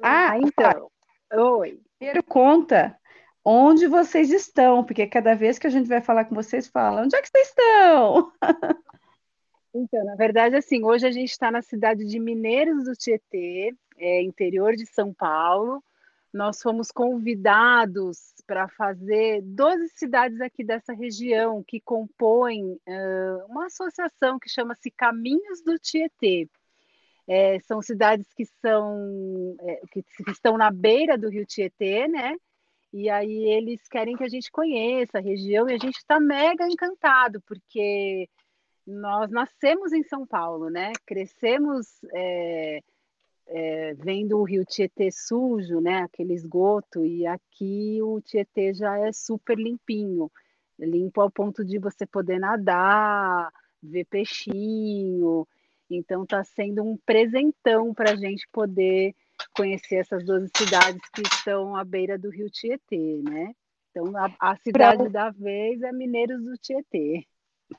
Ah, 0.03 0.33
ah 0.33 0.38
então. 0.38 0.90
Oi. 1.33 1.81
Primeiro 1.99 2.23
conta 2.23 2.99
onde 3.44 3.87
vocês 3.87 4.31
estão, 4.31 4.85
porque 4.85 5.07
cada 5.07 5.35
vez 5.35 5.59
que 5.59 5.66
a 5.66 5.71
gente 5.71 5.88
vai 5.88 6.01
falar 6.01 6.27
com 6.27 6.35
vocês, 6.35 6.66
fala, 6.66 7.03
onde 7.03 7.16
é 7.16 7.23
que 7.23 7.29
vocês 7.29 7.49
estão? 7.49 8.33
Então, 9.75 10.03
na 10.05 10.16
verdade, 10.16 10.57
assim, 10.57 10.83
hoje 10.83 11.07
a 11.07 11.11
gente 11.11 11.31
está 11.31 11.51
na 11.51 11.62
cidade 11.62 12.05
de 12.05 12.18
Mineiros 12.18 12.85
do 12.85 12.94
Tietê, 12.94 13.77
é, 13.99 14.23
interior 14.23 14.75
de 14.75 14.87
São 14.87 15.12
Paulo. 15.12 15.85
Nós 16.32 16.60
fomos 16.60 16.90
convidados 16.90 18.34
para 18.46 18.68
fazer 18.68 19.42
12 19.42 19.88
cidades 19.88 20.40
aqui 20.40 20.62
dessa 20.62 20.92
região 20.92 21.62
que 21.66 21.80
compõem 21.80 22.72
uh, 22.72 23.46
uma 23.48 23.66
associação 23.66 24.38
que 24.38 24.48
chama-se 24.48 24.90
Caminhos 24.90 25.62
do 25.62 25.78
Tietê. 25.78 26.48
É, 27.26 27.60
são 27.60 27.82
cidades 27.82 28.26
que 28.32 28.46
são 28.46 29.54
é, 29.60 29.82
que, 29.90 30.02
estão 30.30 30.56
na 30.56 30.70
beira 30.70 31.18
do 31.18 31.28
Rio 31.28 31.44
Tietê, 31.44 32.08
né? 32.08 32.34
E 32.92 33.10
aí 33.10 33.44
eles 33.50 33.86
querem 33.86 34.16
que 34.16 34.24
a 34.24 34.28
gente 34.28 34.50
conheça 34.50 35.18
a 35.18 35.20
região 35.20 35.68
e 35.68 35.74
a 35.74 35.78
gente 35.78 35.98
está 35.98 36.18
mega 36.18 36.66
encantado 36.66 37.40
porque 37.42 38.28
nós 38.86 39.30
nascemos 39.30 39.92
em 39.92 40.02
São 40.02 40.26
Paulo, 40.26 40.70
né? 40.70 40.92
Crescemos 41.04 41.86
é, 42.14 42.82
é, 43.48 43.94
vendo 43.94 44.38
o 44.38 44.44
rio 44.44 44.64
Tietê 44.64 45.11
sujo, 45.11 45.80
né, 45.80 46.02
aquele 46.02 46.34
esgoto, 46.34 47.04
e 47.04 47.26
aqui 47.26 47.98
o 48.02 48.20
Tietê 48.20 48.74
já 48.74 48.98
é 48.98 49.12
super 49.12 49.58
limpinho, 49.58 50.30
limpo 50.78 51.20
ao 51.20 51.30
ponto 51.30 51.64
de 51.64 51.78
você 51.78 52.06
poder 52.06 52.38
nadar, 52.38 53.50
ver 53.82 54.04
peixinho. 54.04 55.46
Então 55.90 56.24
está 56.24 56.44
sendo 56.44 56.82
um 56.82 56.96
presentão 56.98 57.94
para 57.94 58.12
a 58.12 58.16
gente 58.16 58.46
poder 58.52 59.14
conhecer 59.56 59.96
essas 59.96 60.24
12 60.24 60.50
cidades 60.54 61.00
que 61.14 61.22
estão 61.22 61.74
à 61.74 61.84
beira 61.84 62.18
do 62.18 62.28
rio 62.28 62.50
Tietê, 62.50 63.22
né? 63.22 63.52
Então 63.90 64.14
a, 64.16 64.30
a 64.38 64.56
cidade 64.56 65.04
pra... 65.04 65.08
da 65.08 65.30
vez 65.30 65.80
é 65.82 65.90
Mineiros 65.90 66.44
do 66.44 66.58
Tietê 66.58 67.26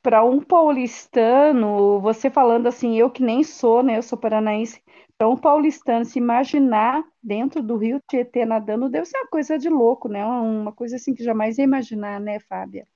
para 0.01 0.23
um 0.23 0.39
paulistano, 0.41 1.99
você 1.99 2.29
falando 2.29 2.67
assim, 2.67 2.97
eu 2.97 3.09
que 3.09 3.23
nem 3.23 3.43
sou, 3.43 3.83
né? 3.83 3.97
Eu 3.97 4.03
sou 4.03 4.17
paranaense, 4.17 4.81
para 5.17 5.27
um 5.27 5.35
paulistano 5.35 6.05
se 6.05 6.17
imaginar 6.17 7.03
dentro 7.21 7.61
do 7.61 7.75
rio 7.75 8.01
Tietê 8.07 8.45
nadando 8.45 8.89
deve 8.89 9.05
ser 9.05 9.17
uma 9.17 9.27
coisa 9.27 9.57
de 9.57 9.67
louco, 9.67 10.07
né? 10.07 10.25
Uma 10.25 10.71
coisa 10.71 10.95
assim 10.95 11.13
que 11.13 11.23
jamais 11.23 11.57
ia 11.57 11.65
imaginar, 11.65 12.19
né, 12.19 12.39
Fábia? 12.39 12.87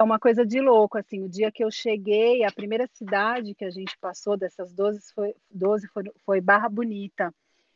É 0.00 0.02
uma 0.02 0.18
coisa 0.18 0.44
de 0.44 0.60
louco, 0.60 0.98
assim, 0.98 1.22
o 1.22 1.28
dia 1.28 1.52
que 1.52 1.62
eu 1.62 1.70
cheguei, 1.70 2.42
a 2.42 2.50
primeira 2.50 2.88
cidade 2.92 3.54
que 3.54 3.64
a 3.64 3.70
gente 3.70 3.96
passou 4.00 4.36
dessas 4.36 4.72
12 4.72 5.00
foi, 5.14 5.34
12 5.48 5.86
foi, 5.88 6.02
foi 6.24 6.40
Barra 6.40 6.68
Bonita, 6.68 7.32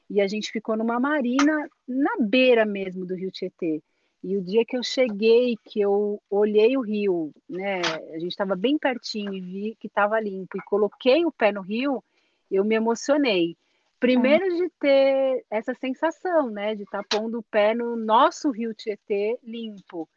e 0.08 0.20
a 0.20 0.26
gente 0.26 0.50
ficou 0.50 0.76
numa 0.76 0.98
marina 0.98 1.68
na 1.86 2.16
beira 2.18 2.64
mesmo 2.64 3.06
do 3.06 3.14
rio 3.14 3.30
Tietê. 3.30 3.80
E 4.22 4.36
o 4.36 4.42
dia 4.42 4.64
que 4.66 4.76
eu 4.76 4.82
cheguei, 4.82 5.56
que 5.64 5.80
eu 5.80 6.20
olhei 6.28 6.76
o 6.76 6.82
rio, 6.82 7.32
né, 7.48 7.80
a 8.12 8.18
gente 8.18 8.32
estava 8.32 8.54
bem 8.54 8.76
pertinho 8.76 9.32
e 9.32 9.40
vi 9.40 9.76
que 9.80 9.86
estava 9.86 10.20
limpo 10.20 10.58
e 10.58 10.64
coloquei 10.64 11.24
o 11.24 11.32
pé 11.32 11.50
no 11.50 11.62
rio, 11.62 12.04
eu 12.50 12.62
me 12.62 12.74
emocionei. 12.74 13.56
Primeiro 13.98 14.46
de 14.56 14.70
ter 14.78 15.44
essa 15.50 15.74
sensação, 15.74 16.50
né, 16.50 16.74
de 16.74 16.82
estar 16.82 17.02
tá 17.02 17.18
pondo 17.18 17.38
o 17.38 17.42
pé 17.42 17.74
no 17.74 17.96
nosso 17.96 18.50
rio 18.50 18.74
Tietê 18.74 19.38
limpo. 19.42 20.08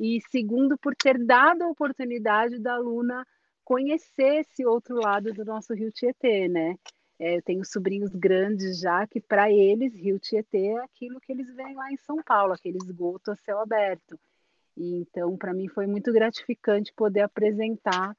E 0.00 0.20
segundo, 0.30 0.76
por 0.76 0.94
ter 0.96 1.18
dado 1.18 1.62
a 1.62 1.68
oportunidade 1.68 2.58
da 2.58 2.76
Luna 2.76 3.24
conhecer 3.64 4.40
esse 4.40 4.66
outro 4.66 4.96
lado 4.96 5.32
do 5.32 5.44
nosso 5.44 5.74
rio 5.74 5.90
Tietê, 5.92 6.48
né? 6.48 6.76
É, 7.18 7.36
eu 7.36 7.42
tenho 7.42 7.64
sobrinhos 7.64 8.10
grandes 8.10 8.80
já 8.80 9.06
que, 9.06 9.20
para 9.20 9.50
eles, 9.50 9.94
Rio 9.94 10.18
Tietê 10.18 10.66
é 10.68 10.82
aquilo 10.82 11.20
que 11.20 11.32
eles 11.32 11.54
veem 11.54 11.74
lá 11.74 11.92
em 11.92 11.96
São 11.96 12.22
Paulo, 12.22 12.52
aquele 12.52 12.78
esgoto 12.78 13.30
a 13.30 13.36
céu 13.36 13.60
aberto. 13.60 14.18
E, 14.76 14.96
então, 14.96 15.36
para 15.36 15.54
mim, 15.54 15.68
foi 15.68 15.86
muito 15.86 16.12
gratificante 16.12 16.92
poder 16.92 17.20
apresentar 17.20 18.16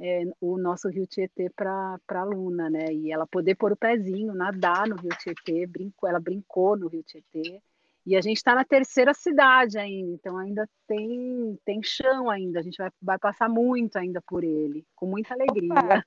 é, 0.00 0.24
o 0.40 0.58
nosso 0.58 0.88
Rio 0.88 1.06
Tietê 1.06 1.48
para 1.50 1.98
a 2.08 2.24
Luna, 2.24 2.68
né? 2.68 2.92
E 2.92 3.12
ela 3.12 3.26
poder 3.26 3.54
pôr 3.54 3.72
o 3.72 3.76
pezinho, 3.76 4.34
nadar 4.34 4.88
no 4.88 4.96
Rio 4.96 5.16
Tietê, 5.18 5.66
brincou, 5.66 6.08
ela 6.08 6.20
brincou 6.20 6.76
no 6.76 6.88
Rio 6.88 7.02
Tietê. 7.04 7.62
E 8.06 8.16
a 8.16 8.20
gente 8.20 8.36
está 8.36 8.54
na 8.54 8.64
terceira 8.64 9.14
cidade 9.14 9.78
ainda, 9.78 10.12
então 10.12 10.36
ainda 10.36 10.68
tem, 10.86 11.58
tem 11.64 11.82
chão 11.82 12.28
ainda, 12.28 12.60
a 12.60 12.62
gente 12.62 12.76
vai, 12.76 12.90
vai 13.00 13.18
passar 13.18 13.48
muito 13.48 13.96
ainda 13.96 14.20
por 14.20 14.44
ele, 14.44 14.84
com 14.94 15.06
muita 15.06 15.32
alegria. 15.32 15.72
Opa. 15.72 16.04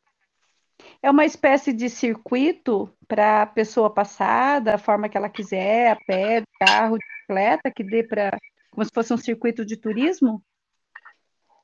É 1.01 1.09
uma 1.09 1.25
espécie 1.25 1.73
de 1.73 1.89
circuito 1.89 2.91
para 3.07 3.43
a 3.43 3.45
pessoa 3.45 3.89
passar 3.93 4.59
da 4.61 4.77
forma 4.77 5.09
que 5.09 5.17
ela 5.17 5.29
quiser, 5.29 5.91
a 5.91 5.95
pé, 5.95 6.43
carro, 6.59 6.97
bicicleta, 6.97 7.71
que 7.71 7.83
dê 7.83 8.03
para. 8.03 8.37
como 8.71 8.85
se 8.85 8.91
fosse 8.93 9.13
um 9.13 9.17
circuito 9.17 9.65
de 9.65 9.77
turismo? 9.77 10.43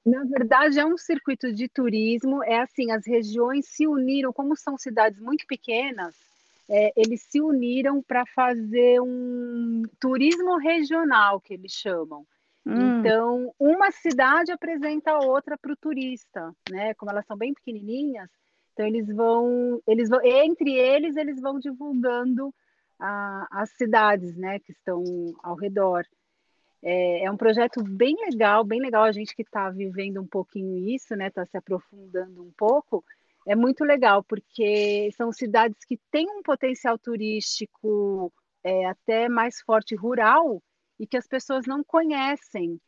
Na 0.06 0.24
verdade, 0.26 0.80
é 0.80 0.86
um 0.86 0.98
circuito 0.98 1.54
de 1.54 1.68
turismo. 1.70 2.44
É 2.44 2.60
assim, 2.60 2.92
as 2.92 3.06
regiões 3.06 3.68
se 3.68 3.88
uniram, 3.88 4.34
como 4.34 4.56
são 4.56 4.78
cidades 4.78 5.20
muito 5.20 5.46
pequenas, 5.48 6.16
é, 6.70 6.92
eles 6.96 7.22
se 7.22 7.42
uniram 7.42 8.02
para 8.02 8.26
fazer 8.26 9.00
um 9.02 9.84
turismo 10.00 10.58
regional, 10.58 11.40
que 11.40 11.54
eles 11.54 11.72
chamam. 11.72 12.26
Hum. 12.66 13.00
Então, 13.00 13.54
uma 13.60 13.92
cidade 13.92 14.52
apresenta 14.52 15.12
a 15.12 15.20
outra 15.20 15.58
para 15.58 15.74
o 15.74 15.78
turista, 15.78 16.54
né? 16.70 16.94
Como 16.96 17.12
elas 17.12 17.26
são 17.26 17.38
bem 17.38 17.54
pequenininhas, 17.54 18.30
então 18.74 18.86
eles 18.88 19.08
vão, 19.08 19.82
eles 19.88 20.10
vão, 20.10 20.20
entre 20.24 20.74
eles 20.74 21.16
eles 21.16 21.40
vão 21.40 21.60
divulgando 21.60 22.54
a, 23.00 23.48
as 23.52 23.70
cidades, 23.72 24.36
né, 24.36 24.60
que 24.60 24.72
estão 24.72 25.04
ao 25.44 25.56
redor. 25.56 26.06
É, 26.82 27.24
é, 27.24 27.32
um 27.32 27.38
projeto 27.38 27.82
bem 27.82 28.16
legal, 28.30 28.64
bem 28.66 28.82
legal 28.82 29.04
a 29.04 29.12
gente 29.12 29.34
que 29.36 29.44
está 29.44 29.70
vivendo 29.70 30.22
um 30.22 30.28
pouquinho 30.28 30.78
isso, 30.90 31.16
né? 31.16 31.28
Está 31.28 31.46
se 31.46 31.56
aprofundando 31.56 32.44
um 32.44 32.52
pouco. 32.58 33.04
É 33.48 33.56
muito 33.56 33.86
legal, 33.86 34.22
porque 34.22 35.10
são 35.16 35.32
cidades 35.32 35.86
que 35.86 35.98
têm 36.12 36.28
um 36.30 36.44
potencial 36.44 36.98
turístico 36.98 38.34
é, 38.64 38.86
até 38.86 39.30
mais 39.30 39.62
forte 39.62 39.96
rural 39.96 40.62
e 41.00 41.08
que 41.08 41.16
as 41.16 41.28
pessoas 41.28 41.66
não 41.66 41.84
conhecem. 41.84 42.80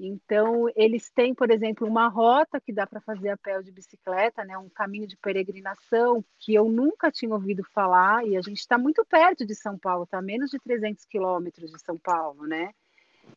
Então, 0.00 0.66
eles 0.76 1.10
têm, 1.10 1.34
por 1.34 1.50
exemplo, 1.50 1.86
uma 1.86 2.06
rota 2.06 2.60
que 2.60 2.72
dá 2.72 2.86
para 2.86 3.00
fazer 3.00 3.30
a 3.30 3.36
pé 3.36 3.60
de 3.60 3.72
bicicleta, 3.72 4.44
né? 4.44 4.56
um 4.56 4.68
caminho 4.68 5.08
de 5.08 5.16
peregrinação 5.16 6.24
que 6.38 6.54
eu 6.54 6.68
nunca 6.68 7.10
tinha 7.10 7.34
ouvido 7.34 7.64
falar, 7.74 8.24
e 8.24 8.36
a 8.36 8.40
gente 8.40 8.58
está 8.58 8.78
muito 8.78 9.04
perto 9.04 9.44
de 9.44 9.56
São 9.56 9.76
Paulo, 9.76 10.04
está 10.04 10.18
a 10.18 10.22
menos 10.22 10.50
de 10.50 10.58
300 10.60 11.04
quilômetros 11.04 11.72
de 11.72 11.80
São 11.80 11.98
Paulo, 11.98 12.46
né? 12.46 12.72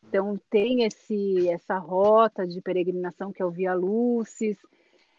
Então 0.07 0.39
tem 0.49 0.83
esse 0.83 1.49
essa 1.49 1.77
rota 1.77 2.47
de 2.47 2.61
peregrinação 2.61 3.31
que 3.31 3.41
é 3.41 3.45
o 3.45 3.51
Via 3.51 3.73
Lucis. 3.73 4.57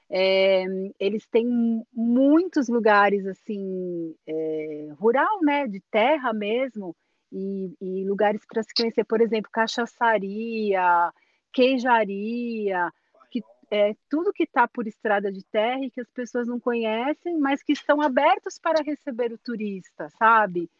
É, 0.08 0.64
eles 1.00 1.26
têm 1.26 1.46
muitos 1.92 2.68
lugares 2.68 3.26
assim 3.26 4.14
é, 4.26 4.90
rural, 4.98 5.40
né, 5.42 5.66
de 5.66 5.80
terra 5.90 6.32
mesmo, 6.34 6.94
e, 7.30 7.74
e 7.80 8.04
lugares 8.04 8.44
para 8.46 8.62
se 8.62 8.74
conhecer, 8.74 9.04
por 9.04 9.22
exemplo, 9.22 9.50
cachaçaria, 9.50 11.12
queijaria, 11.52 12.90
que 13.30 13.42
é 13.70 13.94
tudo 14.08 14.32
que 14.32 14.44
está 14.44 14.66
por 14.66 14.86
estrada 14.86 15.30
de 15.30 15.44
terra 15.44 15.84
e 15.84 15.90
que 15.90 16.00
as 16.00 16.10
pessoas 16.10 16.48
não 16.48 16.58
conhecem, 16.58 17.38
mas 17.38 17.62
que 17.62 17.72
estão 17.72 18.00
abertos 18.00 18.58
para 18.58 18.82
receber 18.82 19.32
o 19.32 19.38
turista, 19.38 20.08
sabe? 20.18 20.70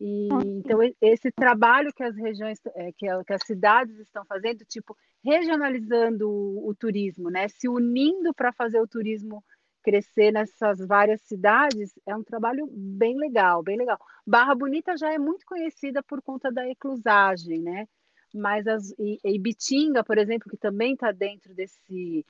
E, 0.00 0.28
então, 0.32 0.78
esse 1.00 1.30
trabalho 1.32 1.92
que 1.92 2.04
as 2.04 2.16
regiões, 2.16 2.60
é, 2.76 2.92
que, 2.92 3.06
que, 3.24 3.32
as 3.32 3.44
cidades 3.44 3.98
estão 3.98 4.24
fazendo, 4.24 4.64
tipo, 4.64 4.96
regionalizando 5.24 6.30
o, 6.30 6.68
o 6.68 6.74
turismo, 6.74 7.30
né? 7.30 7.48
Se 7.48 7.68
unindo 7.68 8.32
para 8.32 8.52
fazer 8.52 8.80
o 8.80 8.86
turismo 8.86 9.44
crescer 9.82 10.32
nessas 10.32 10.78
várias 10.86 11.22
cidades, 11.22 11.98
é 12.06 12.14
um 12.14 12.22
trabalho 12.22 12.68
bem 12.70 13.16
legal, 13.16 13.62
bem 13.62 13.76
legal. 13.76 13.98
Barra 14.26 14.54
Bonita 14.54 14.96
já 14.96 15.12
é 15.12 15.18
muito 15.18 15.44
conhecida 15.46 16.02
por 16.02 16.22
conta 16.22 16.52
da 16.52 16.68
eclusagem, 16.68 17.60
né? 17.60 17.88
Mas 18.34 18.66
as, 18.66 18.90
e, 18.98 19.18
e 19.24 19.38
Bitinga, 19.38 20.04
por 20.04 20.18
exemplo, 20.18 20.50
que 20.50 20.56
também 20.56 20.94
está 20.94 21.12
dentro 21.12 21.54
desse, 21.54 22.24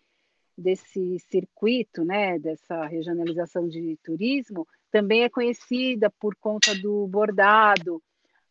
desse 0.57 1.19
circuito, 1.31 2.05
né? 2.05 2.39
Dessa 2.39 2.87
regionalização 2.87 3.69
de 3.69 3.97
turismo, 4.03 4.67
também 4.91 5.25
é 5.25 5.29
conhecida 5.29 6.11
por 6.11 6.35
conta 6.37 6.75
do 6.75 7.07
bordado, 7.07 8.03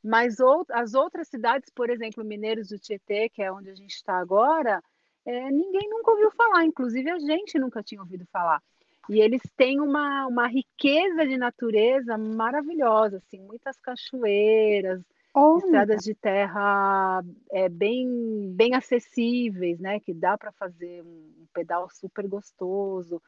mas 0.04 0.40
ou, 0.40 0.66
as 0.72 0.94
outras 0.94 1.28
cidades, 1.28 1.70
por 1.70 1.90
exemplo, 1.90 2.24
Mineiros 2.24 2.70
do 2.70 2.80
Tietê, 2.80 3.30
que 3.30 3.42
é 3.42 3.52
onde 3.52 3.70
a 3.70 3.76
gente 3.76 3.96
está 3.96 4.18
agora, 4.18 4.82
é, 5.26 5.52
ninguém 5.52 5.90
nunca 5.90 6.12
ouviu 6.12 6.32
falar, 6.32 6.64
inclusive 6.64 7.10
a 7.10 7.20
gente 7.20 7.60
nunca 7.60 7.84
tinha 7.84 8.00
ouvido 8.02 8.26
falar. 8.32 8.62
E 9.10 9.20
eles 9.20 9.42
têm 9.56 9.80
uma, 9.80 10.28
uma 10.28 10.48
riqueza 10.48 11.26
de 11.26 11.38
natureza 11.38 12.18
maravilhosa, 12.18 13.18
assim, 13.18 13.40
muitas 13.40 13.78
cachoeiras, 13.78 15.02
oh, 15.38 15.58
estradas 15.58 16.04
de 16.04 16.16
terra 16.16 17.24
é, 17.52 17.70
bem, 17.70 18.52
bem 18.56 18.74
acessíveis, 18.76 19.80
né? 19.80 20.00
Que 20.00 20.14
dá 20.14 20.38
para 20.38 20.52
fazer 20.52 21.04
um 21.04 21.46
pedal 21.54 21.90
super 21.90 22.28
gostoso. 22.28 23.22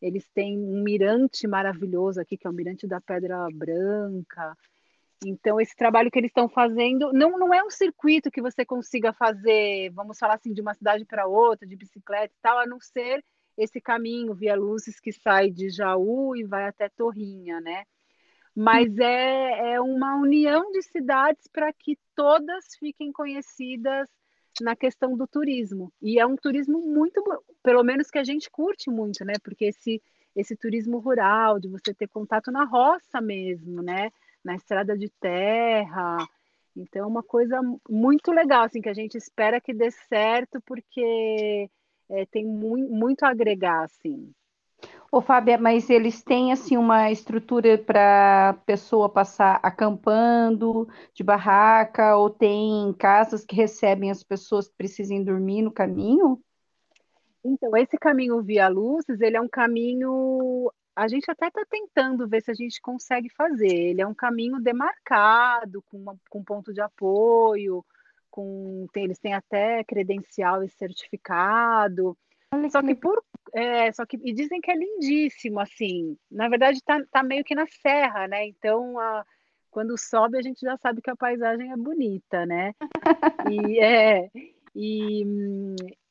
Eles 0.00 0.28
têm 0.34 0.58
um 0.58 0.82
mirante 0.82 1.46
maravilhoso 1.46 2.20
aqui, 2.20 2.36
que 2.36 2.46
é 2.46 2.50
o 2.50 2.52
Mirante 2.52 2.86
da 2.86 3.00
Pedra 3.00 3.46
Branca. 3.52 4.56
Então, 5.24 5.58
esse 5.60 5.74
trabalho 5.74 6.10
que 6.10 6.18
eles 6.18 6.30
estão 6.30 6.48
fazendo 6.48 7.12
não, 7.12 7.38
não 7.38 7.52
é 7.52 7.64
um 7.64 7.70
circuito 7.70 8.30
que 8.30 8.42
você 8.42 8.64
consiga 8.64 9.12
fazer, 9.12 9.90
vamos 9.90 10.18
falar 10.18 10.34
assim, 10.34 10.52
de 10.52 10.60
uma 10.60 10.74
cidade 10.74 11.04
para 11.06 11.26
outra, 11.26 11.66
de 11.66 11.74
bicicleta 11.74 12.34
e 12.34 12.42
tal, 12.42 12.58
a 12.58 12.66
não 12.66 12.78
ser 12.78 13.24
esse 13.56 13.80
caminho 13.80 14.34
via 14.34 14.54
Luzes 14.54 15.00
que 15.00 15.12
sai 15.12 15.50
de 15.50 15.70
Jaú 15.70 16.36
e 16.36 16.44
vai 16.44 16.68
até 16.68 16.90
Torrinha, 16.90 17.60
né? 17.60 17.84
Mas 18.56 18.96
é, 18.98 19.74
é 19.74 19.80
uma 19.82 20.16
união 20.16 20.72
de 20.72 20.80
cidades 20.80 21.46
para 21.52 21.70
que 21.74 21.98
todas 22.14 22.64
fiquem 22.78 23.12
conhecidas 23.12 24.08
na 24.62 24.74
questão 24.74 25.14
do 25.14 25.26
turismo. 25.26 25.92
E 26.00 26.18
é 26.18 26.24
um 26.24 26.36
turismo 26.36 26.80
muito, 26.80 27.22
pelo 27.62 27.84
menos 27.84 28.10
que 28.10 28.18
a 28.18 28.24
gente 28.24 28.50
curte 28.50 28.88
muito, 28.90 29.22
né? 29.26 29.34
Porque 29.44 29.66
esse, 29.66 30.02
esse 30.34 30.56
turismo 30.56 30.98
rural, 30.98 31.60
de 31.60 31.68
você 31.68 31.92
ter 31.92 32.08
contato 32.08 32.50
na 32.50 32.64
roça 32.64 33.20
mesmo, 33.20 33.82
né? 33.82 34.10
Na 34.42 34.54
estrada 34.54 34.96
de 34.96 35.10
terra. 35.20 36.16
Então, 36.74 37.04
é 37.04 37.06
uma 37.06 37.22
coisa 37.22 37.60
muito 37.88 38.30
legal, 38.32 38.64
assim, 38.64 38.80
que 38.80 38.88
a 38.88 38.94
gente 38.94 39.18
espera 39.18 39.60
que 39.60 39.74
dê 39.74 39.90
certo, 39.90 40.62
porque 40.62 41.68
é, 42.08 42.24
tem 42.26 42.46
muito, 42.46 42.90
muito 42.90 43.22
a 43.24 43.28
agregar, 43.28 43.84
assim. 43.84 44.32
Ô, 45.10 45.20
Fábia, 45.20 45.56
mas 45.56 45.88
eles 45.88 46.22
têm 46.22 46.52
assim 46.52 46.76
uma 46.76 47.10
estrutura 47.10 47.78
para 47.78 48.58
pessoa 48.66 49.08
passar 49.08 49.58
acampando 49.62 50.88
de 51.14 51.22
barraca 51.22 52.16
ou 52.16 52.28
tem 52.28 52.92
casas 52.98 53.44
que 53.44 53.54
recebem 53.54 54.10
as 54.10 54.22
pessoas 54.22 54.68
que 54.68 54.76
precisem 54.76 55.22
dormir 55.22 55.62
no 55.62 55.70
caminho? 55.70 56.40
Então, 57.44 57.76
esse 57.76 57.96
caminho 57.96 58.42
via 58.42 58.68
Luzes, 58.68 59.20
ele 59.20 59.36
é 59.36 59.40
um 59.40 59.48
caminho. 59.48 60.70
A 60.94 61.06
gente 61.06 61.30
até 61.30 61.46
está 61.46 61.64
tentando 61.64 62.28
ver 62.28 62.42
se 62.42 62.50
a 62.50 62.54
gente 62.54 62.80
consegue 62.80 63.30
fazer. 63.30 63.72
Ele 63.72 64.00
é 64.02 64.06
um 64.06 64.14
caminho 64.14 64.60
demarcado, 64.60 65.82
com, 65.82 65.98
uma, 65.98 66.16
com 66.28 66.42
ponto 66.42 66.74
de 66.74 66.80
apoio, 66.80 67.84
com 68.28 68.88
tem, 68.92 69.04
eles 69.04 69.18
têm 69.18 69.32
até 69.32 69.84
credencial 69.84 70.64
e 70.64 70.68
certificado. 70.68 72.18
Olha 72.52 72.70
só 72.70 72.80
que, 72.80 72.88
que 72.88 72.94
por 72.94 73.22
é, 73.52 73.90
só 73.92 74.04
que 74.04 74.18
e 74.22 74.32
dizem 74.32 74.60
que 74.60 74.70
é 74.70 74.76
lindíssimo 74.76 75.60
assim. 75.60 76.16
Na 76.30 76.48
verdade 76.48 76.80
tá, 76.84 77.02
tá 77.10 77.22
meio 77.22 77.44
que 77.44 77.54
na 77.54 77.66
serra, 77.66 78.28
né? 78.28 78.46
Então 78.46 78.98
a, 78.98 79.24
quando 79.70 79.98
sobe 79.98 80.38
a 80.38 80.42
gente 80.42 80.60
já 80.60 80.76
sabe 80.76 81.00
que 81.00 81.10
a 81.10 81.16
paisagem 81.16 81.72
é 81.72 81.76
bonita, 81.76 82.46
né? 82.46 82.72
e 83.50 83.78
é 83.80 84.30
e, 84.74 85.24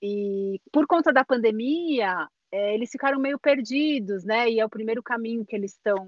e 0.01 0.59
por 0.71 0.87
conta 0.87 1.13
da 1.13 1.23
pandemia 1.23 2.27
é, 2.51 2.73
eles 2.73 2.89
ficaram 2.89 3.19
meio 3.19 3.37
perdidos, 3.37 4.23
né? 4.23 4.49
E 4.49 4.59
é 4.59 4.65
o 4.65 4.69
primeiro 4.69 5.03
caminho 5.03 5.45
que 5.45 5.55
eles 5.55 5.73
estão, 5.73 6.07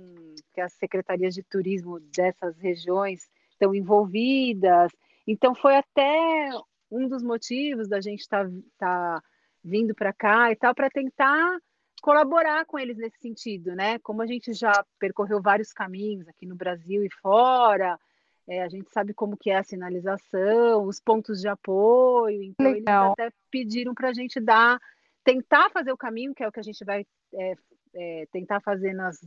que 0.54 0.62
as 0.62 0.74
secretarias 0.74 1.34
de 1.34 1.44
turismo 1.44 2.00
dessas 2.16 2.58
regiões 2.58 3.28
estão 3.52 3.76
envolvidas. 3.76 4.92
Então 5.28 5.54
foi 5.54 5.76
até 5.76 6.50
um 6.90 7.08
dos 7.08 7.22
motivos 7.22 7.88
da 7.90 8.00
gente 8.00 8.22
estar 8.22 8.46
tá, 8.46 8.52
tá 8.78 9.24
vindo 9.63 9.93
para 9.93 10.13
cá 10.13 10.52
e 10.52 10.56
tal, 10.56 10.74
para 10.74 10.89
tentar 10.89 11.60
colaborar 12.02 12.65
com 12.65 12.78
eles 12.78 12.98
nesse 12.98 13.17
sentido, 13.20 13.76
né? 13.76 14.00
Como 14.00 14.22
a 14.22 14.28
gente 14.28 14.54
já 14.54 14.86
percorreu 15.00 15.41
vários 15.41 15.74
caminhos 15.74 16.28
aqui 16.28 16.46
no 16.46 16.56
Brasil 16.56 17.04
e 17.04 17.10
fora, 17.10 18.00
é, 18.48 18.63
a 18.63 18.70
gente 18.70 18.89
sabe 18.91 19.13
como 19.13 19.36
que 19.36 19.50
é 19.50 19.58
a 19.58 19.63
sinalização, 19.63 20.86
os 20.86 21.00
pontos 21.02 21.41
de 21.41 21.50
apoio, 21.50 22.41
então 22.43 22.72
Legal. 22.72 23.08
eles 23.08 23.13
até 23.13 23.30
pediram 23.52 23.93
para 23.93 24.10
a 24.10 24.13
gente 24.13 24.39
dar, 24.39 24.80
tentar 25.24 25.70
fazer 25.70 25.91
o 25.91 25.98
caminho, 25.98 26.34
que 26.34 26.43
é 26.43 26.48
o 26.48 26.52
que 26.52 26.60
a 26.60 26.63
gente 26.63 26.84
vai 26.86 27.06
é, 27.34 27.56
é, 27.93 28.26
tentar 28.32 28.62
fazer 28.62 28.93
nas, 28.93 29.20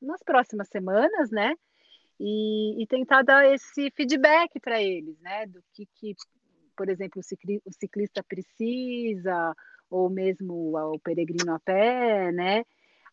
nas 0.00 0.22
próximas 0.22 0.68
semanas, 0.68 1.30
né? 1.30 1.56
E, 2.20 2.80
e 2.80 2.86
tentar 2.86 3.22
dar 3.22 3.44
esse 3.52 3.90
feedback 3.90 4.60
para 4.60 4.80
eles, 4.80 5.18
né? 5.18 5.46
Do 5.46 5.60
que, 5.72 5.88
que 5.96 6.14
por 6.76 6.88
exemplo, 6.88 7.20
o 7.20 7.72
ciclista 7.72 8.22
precisa, 8.22 9.54
ou 9.90 10.10
mesmo 10.10 10.76
o 10.76 10.98
peregrino 10.98 11.54
a 11.54 11.60
pé, 11.60 12.32
né? 12.32 12.64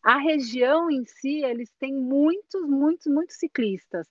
A 0.02 0.18
região 0.18 0.90
em 0.90 1.04
si, 1.04 1.44
eles 1.44 1.70
têm 1.78 1.94
muitos, 1.94 2.62
muitos, 2.66 3.06
muitos 3.06 3.36
ciclistas. 3.36 4.08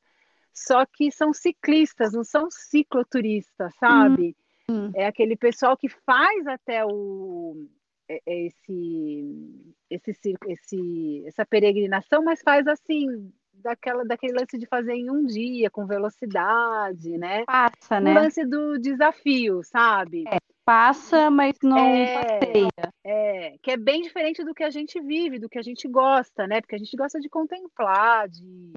só 0.54 0.86
que 0.86 1.12
são 1.12 1.34
ciclistas, 1.34 2.12
não 2.14 2.24
são 2.24 2.50
cicloturistas, 2.52 3.74
sabe? 3.80 4.36
Hum. 4.70 4.92
É 4.94 5.06
aquele 5.06 5.36
pessoal 5.36 5.78
que 5.78 5.88
faz 5.90 6.46
até 6.46 6.86
o 6.86 7.68
é, 8.10 8.22
é 8.26 8.48
esse, 8.48 9.76
esse, 9.90 10.36
esse, 10.48 11.24
essa 11.26 11.46
peregrinação, 11.46 12.24
mas 12.24 12.42
faz 12.42 12.68
assim, 12.68 13.32
daquela, 13.62 14.04
daquele 14.04 14.34
lance 14.34 14.58
de 14.58 14.66
fazer 14.66 14.94
em 14.94 15.10
um 15.10 15.26
dia, 15.26 15.70
com 15.70 15.86
velocidade, 15.86 17.18
né? 17.18 17.46
Passa, 17.46 18.00
né? 18.00 18.12
O 18.12 18.14
lance 18.14 18.46
do 18.46 18.78
desafio, 18.78 19.62
sabe? 19.64 20.24
É, 20.28 20.38
passa, 20.66 21.30
mas 21.30 21.56
não 21.62 21.78
é, 21.78 22.40
passeia. 22.40 22.94
É, 23.04 23.58
que 23.62 23.72
é 23.72 23.78
bem 23.78 24.02
diferente 24.02 24.44
do 24.44 24.54
que 24.54 24.64
a 24.64 24.70
gente 24.70 25.00
vive, 25.02 25.40
do 25.40 25.50
que 25.50 25.60
a 25.60 25.64
gente 25.64 25.88
gosta, 25.88 26.48
né? 26.48 26.62
Porque 26.62 26.76
a 26.76 26.80
gente 26.80 26.96
gosta 26.96 27.20
de 27.20 27.30
contemplar, 27.30 28.28
de, 28.28 28.74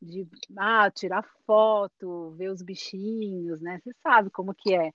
de 0.00 0.26
ah, 0.56 0.90
tirar 0.90 1.24
foto, 1.46 2.30
ver 2.36 2.50
os 2.50 2.62
bichinhos, 2.62 3.60
né? 3.60 3.80
Você 3.82 3.92
sabe 4.02 4.30
como 4.30 4.54
que 4.54 4.74
é. 4.74 4.92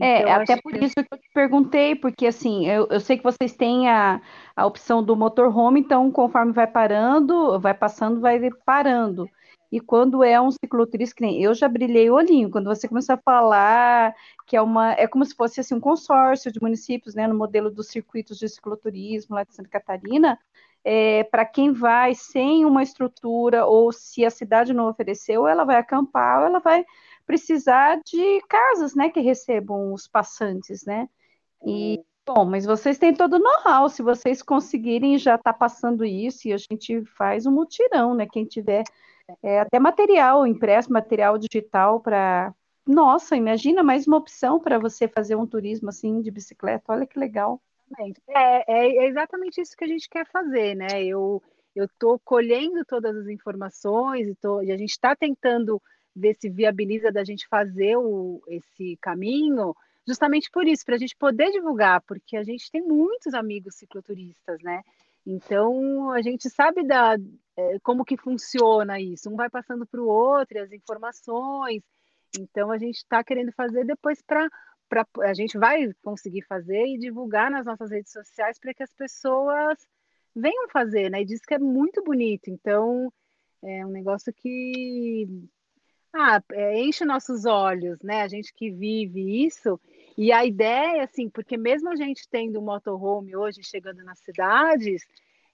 É, 0.00 0.20
então, 0.20 0.28
é, 0.28 0.32
até 0.32 0.60
por 0.60 0.72
que... 0.72 0.84
isso 0.84 0.94
que 0.94 1.06
eu 1.10 1.18
te 1.18 1.30
perguntei, 1.32 1.94
porque 1.94 2.26
assim, 2.26 2.66
eu, 2.66 2.88
eu 2.90 3.00
sei 3.00 3.16
que 3.16 3.22
vocês 3.22 3.54
têm 3.54 3.88
a, 3.88 4.20
a 4.56 4.66
opção 4.66 5.02
do 5.02 5.16
motorhome, 5.16 5.80
então 5.80 6.10
conforme 6.10 6.52
vai 6.52 6.66
parando, 6.66 7.58
vai 7.60 7.74
passando, 7.74 8.20
vai 8.20 8.40
parando. 8.64 9.28
E 9.70 9.80
quando 9.80 10.22
é 10.22 10.40
um 10.40 10.50
cicloturista, 10.52 11.16
que 11.16 11.22
nem 11.22 11.42
eu 11.42 11.52
já 11.52 11.68
brilhei 11.68 12.08
o 12.08 12.14
olhinho, 12.14 12.50
quando 12.50 12.66
você 12.66 12.86
começa 12.86 13.14
a 13.14 13.16
falar 13.16 14.14
que 14.46 14.56
é 14.56 14.62
uma, 14.62 14.92
é 14.92 15.06
como 15.06 15.24
se 15.24 15.34
fosse 15.34 15.58
assim, 15.60 15.74
um 15.74 15.80
consórcio 15.80 16.52
de 16.52 16.62
municípios, 16.62 17.14
né, 17.14 17.26
no 17.26 17.34
modelo 17.34 17.70
dos 17.70 17.88
circuitos 17.88 18.38
de 18.38 18.48
cicloturismo 18.48 19.34
lá 19.34 19.42
de 19.42 19.54
Santa 19.54 19.68
Catarina, 19.68 20.38
é, 20.84 21.24
para 21.24 21.44
quem 21.44 21.72
vai 21.72 22.14
sem 22.14 22.64
uma 22.64 22.82
estrutura, 22.82 23.64
ou 23.66 23.90
se 23.90 24.24
a 24.24 24.30
cidade 24.30 24.74
não 24.74 24.88
ofereceu, 24.88 25.48
ela 25.48 25.64
vai 25.64 25.76
acampar, 25.76 26.40
ou 26.40 26.46
ela 26.46 26.60
vai 26.60 26.84
precisar 27.26 28.00
de 28.04 28.40
casas, 28.48 28.94
né, 28.94 29.10
que 29.10 29.20
recebam 29.20 29.92
os 29.92 30.06
passantes, 30.06 30.84
né? 30.84 31.08
E 31.64 32.00
bom, 32.26 32.44
mas 32.44 32.64
vocês 32.64 32.98
têm 32.98 33.14
todo 33.14 33.34
o 33.34 33.38
know-how, 33.38 33.88
se 33.88 34.02
vocês 34.02 34.42
conseguirem 34.42 35.18
já 35.18 35.38
tá 35.38 35.52
passando 35.52 36.04
isso 36.04 36.48
e 36.48 36.52
a 36.52 36.58
gente 36.58 37.04
faz 37.16 37.46
um 37.46 37.52
mutirão, 37.52 38.14
né? 38.14 38.26
Quem 38.30 38.44
tiver 38.44 38.84
é, 39.42 39.60
até 39.60 39.78
material 39.78 40.46
impresso, 40.46 40.92
material 40.92 41.38
digital 41.38 42.00
para 42.00 42.54
nossa, 42.86 43.34
imagina 43.34 43.82
mais 43.82 44.06
uma 44.06 44.18
opção 44.18 44.60
para 44.60 44.78
você 44.78 45.08
fazer 45.08 45.36
um 45.36 45.46
turismo 45.46 45.88
assim 45.88 46.20
de 46.20 46.30
bicicleta. 46.30 46.92
Olha 46.92 47.06
que 47.06 47.18
legal. 47.18 47.62
É, 48.28 48.72
é, 48.72 48.96
é 49.04 49.06
exatamente 49.06 49.60
isso 49.60 49.74
que 49.76 49.84
a 49.84 49.88
gente 49.88 50.08
quer 50.08 50.26
fazer, 50.26 50.74
né? 50.74 51.02
Eu 51.02 51.42
eu 51.74 51.86
estou 51.86 52.20
colhendo 52.20 52.84
todas 52.84 53.16
as 53.16 53.26
informações 53.26 54.28
e, 54.28 54.34
tô, 54.36 54.62
e 54.62 54.70
a 54.70 54.76
gente 54.76 54.90
está 54.90 55.16
tentando 55.16 55.82
ver 56.14 56.34
se 56.34 56.48
viabiliza 56.48 57.10
da 57.10 57.24
gente 57.24 57.46
fazer 57.48 57.96
o, 57.96 58.42
esse 58.48 58.96
caminho, 59.00 59.74
justamente 60.06 60.50
por 60.50 60.66
isso, 60.66 60.84
para 60.84 60.94
a 60.94 60.98
gente 60.98 61.16
poder 61.16 61.50
divulgar, 61.50 62.00
porque 62.02 62.36
a 62.36 62.44
gente 62.44 62.70
tem 62.70 62.82
muitos 62.82 63.34
amigos 63.34 63.76
cicloturistas, 63.76 64.62
né? 64.62 64.82
Então 65.26 66.10
a 66.10 66.20
gente 66.20 66.50
sabe 66.50 66.86
da, 66.86 67.16
é, 67.56 67.78
como 67.80 68.04
que 68.04 68.16
funciona 68.16 69.00
isso, 69.00 69.30
um 69.30 69.36
vai 69.36 69.48
passando 69.48 69.86
para 69.86 70.00
o 70.00 70.06
outro, 70.06 70.60
as 70.60 70.72
informações. 70.72 71.82
Então 72.38 72.70
a 72.70 72.78
gente 72.78 72.96
está 72.96 73.24
querendo 73.24 73.52
fazer 73.52 73.84
depois 73.84 74.20
para 74.22 74.48
a 75.22 75.34
gente 75.34 75.58
vai 75.58 75.92
conseguir 76.04 76.42
fazer 76.42 76.86
e 76.86 76.98
divulgar 76.98 77.50
nas 77.50 77.64
nossas 77.64 77.90
redes 77.90 78.12
sociais 78.12 78.58
para 78.60 78.72
que 78.72 78.82
as 78.82 78.92
pessoas 78.92 79.78
venham 80.36 80.68
fazer, 80.68 81.10
né? 81.10 81.22
E 81.22 81.24
diz 81.24 81.40
que 81.40 81.54
é 81.54 81.58
muito 81.58 82.02
bonito. 82.02 82.48
Então 82.48 83.12
é 83.62 83.84
um 83.84 83.90
negócio 83.90 84.32
que 84.32 85.26
ah, 86.14 86.40
é, 86.52 86.80
enche 86.80 87.04
nossos 87.04 87.44
olhos, 87.44 88.00
né? 88.00 88.22
A 88.22 88.28
gente 88.28 88.54
que 88.54 88.70
vive 88.70 89.44
isso. 89.44 89.80
E 90.16 90.32
a 90.32 90.44
ideia, 90.44 91.02
assim, 91.02 91.28
porque 91.28 91.56
mesmo 91.56 91.90
a 91.90 91.96
gente 91.96 92.28
tendo 92.28 92.60
um 92.60 92.64
motorhome 92.64 93.36
hoje 93.36 93.62
chegando 93.64 94.02
nas 94.04 94.20
cidades, 94.20 95.02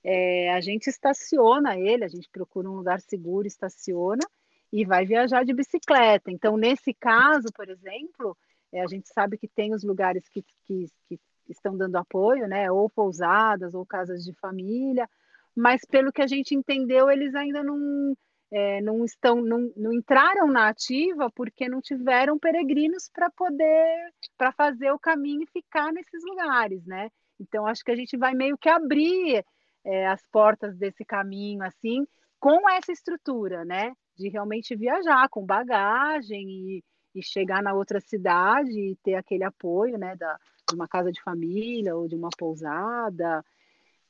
é, 0.04 0.52
a 0.52 0.60
gente 0.60 0.88
estaciona 0.88 1.78
ele, 1.78 2.04
a 2.04 2.08
gente 2.08 2.28
procura 2.30 2.68
um 2.68 2.76
lugar 2.76 3.00
seguro, 3.00 3.46
estaciona 3.46 4.22
e 4.70 4.84
vai 4.84 5.06
viajar 5.06 5.44
de 5.44 5.54
bicicleta. 5.54 6.30
Então, 6.30 6.58
nesse 6.58 6.92
caso, 6.92 7.48
por 7.54 7.68
exemplo, 7.70 8.36
é, 8.70 8.82
a 8.82 8.86
gente 8.86 9.08
sabe 9.08 9.38
que 9.38 9.48
tem 9.48 9.74
os 9.74 9.82
lugares 9.82 10.28
que, 10.28 10.44
que, 10.66 10.86
que 11.08 11.18
estão 11.48 11.74
dando 11.74 11.96
apoio, 11.96 12.46
né? 12.46 12.70
Ou 12.70 12.88
pousadas, 12.90 13.74
ou 13.74 13.86
casas 13.86 14.22
de 14.24 14.34
família, 14.34 15.08
mas 15.56 15.86
pelo 15.86 16.12
que 16.12 16.22
a 16.22 16.26
gente 16.26 16.54
entendeu, 16.54 17.10
eles 17.10 17.34
ainda 17.34 17.62
não 17.62 18.14
é, 18.52 18.80
não 18.80 19.04
estão, 19.04 19.40
não, 19.40 19.72
não 19.76 19.92
entraram 19.92 20.48
na 20.48 20.68
ativa 20.68 21.30
porque 21.30 21.68
não 21.68 21.80
tiveram 21.80 22.38
peregrinos 22.38 23.08
para 23.08 23.30
poder, 23.30 24.12
para 24.36 24.50
fazer 24.52 24.90
o 24.90 24.98
caminho 24.98 25.42
e 25.42 25.46
ficar 25.46 25.92
nesses 25.92 26.22
lugares, 26.24 26.84
né? 26.84 27.10
Então 27.38 27.66
acho 27.66 27.84
que 27.84 27.92
a 27.92 27.96
gente 27.96 28.16
vai 28.16 28.34
meio 28.34 28.58
que 28.58 28.68
abrir 28.68 29.44
é, 29.84 30.06
as 30.08 30.22
portas 30.32 30.76
desse 30.76 31.04
caminho 31.04 31.62
assim, 31.62 32.06
com 32.40 32.68
essa 32.68 32.90
estrutura, 32.90 33.64
né? 33.64 33.92
De 34.16 34.28
realmente 34.28 34.74
viajar 34.74 35.28
com 35.28 35.46
bagagem 35.46 36.48
e, 36.48 36.84
e 37.14 37.22
chegar 37.22 37.62
na 37.62 37.72
outra 37.72 38.00
cidade 38.00 38.72
e 38.72 38.96
ter 38.96 39.14
aquele 39.14 39.44
apoio, 39.44 39.96
né? 39.96 40.16
Da, 40.16 40.36
de 40.68 40.74
uma 40.74 40.88
casa 40.88 41.12
de 41.12 41.22
família 41.22 41.94
ou 41.96 42.08
de 42.08 42.16
uma 42.16 42.30
pousada. 42.36 43.44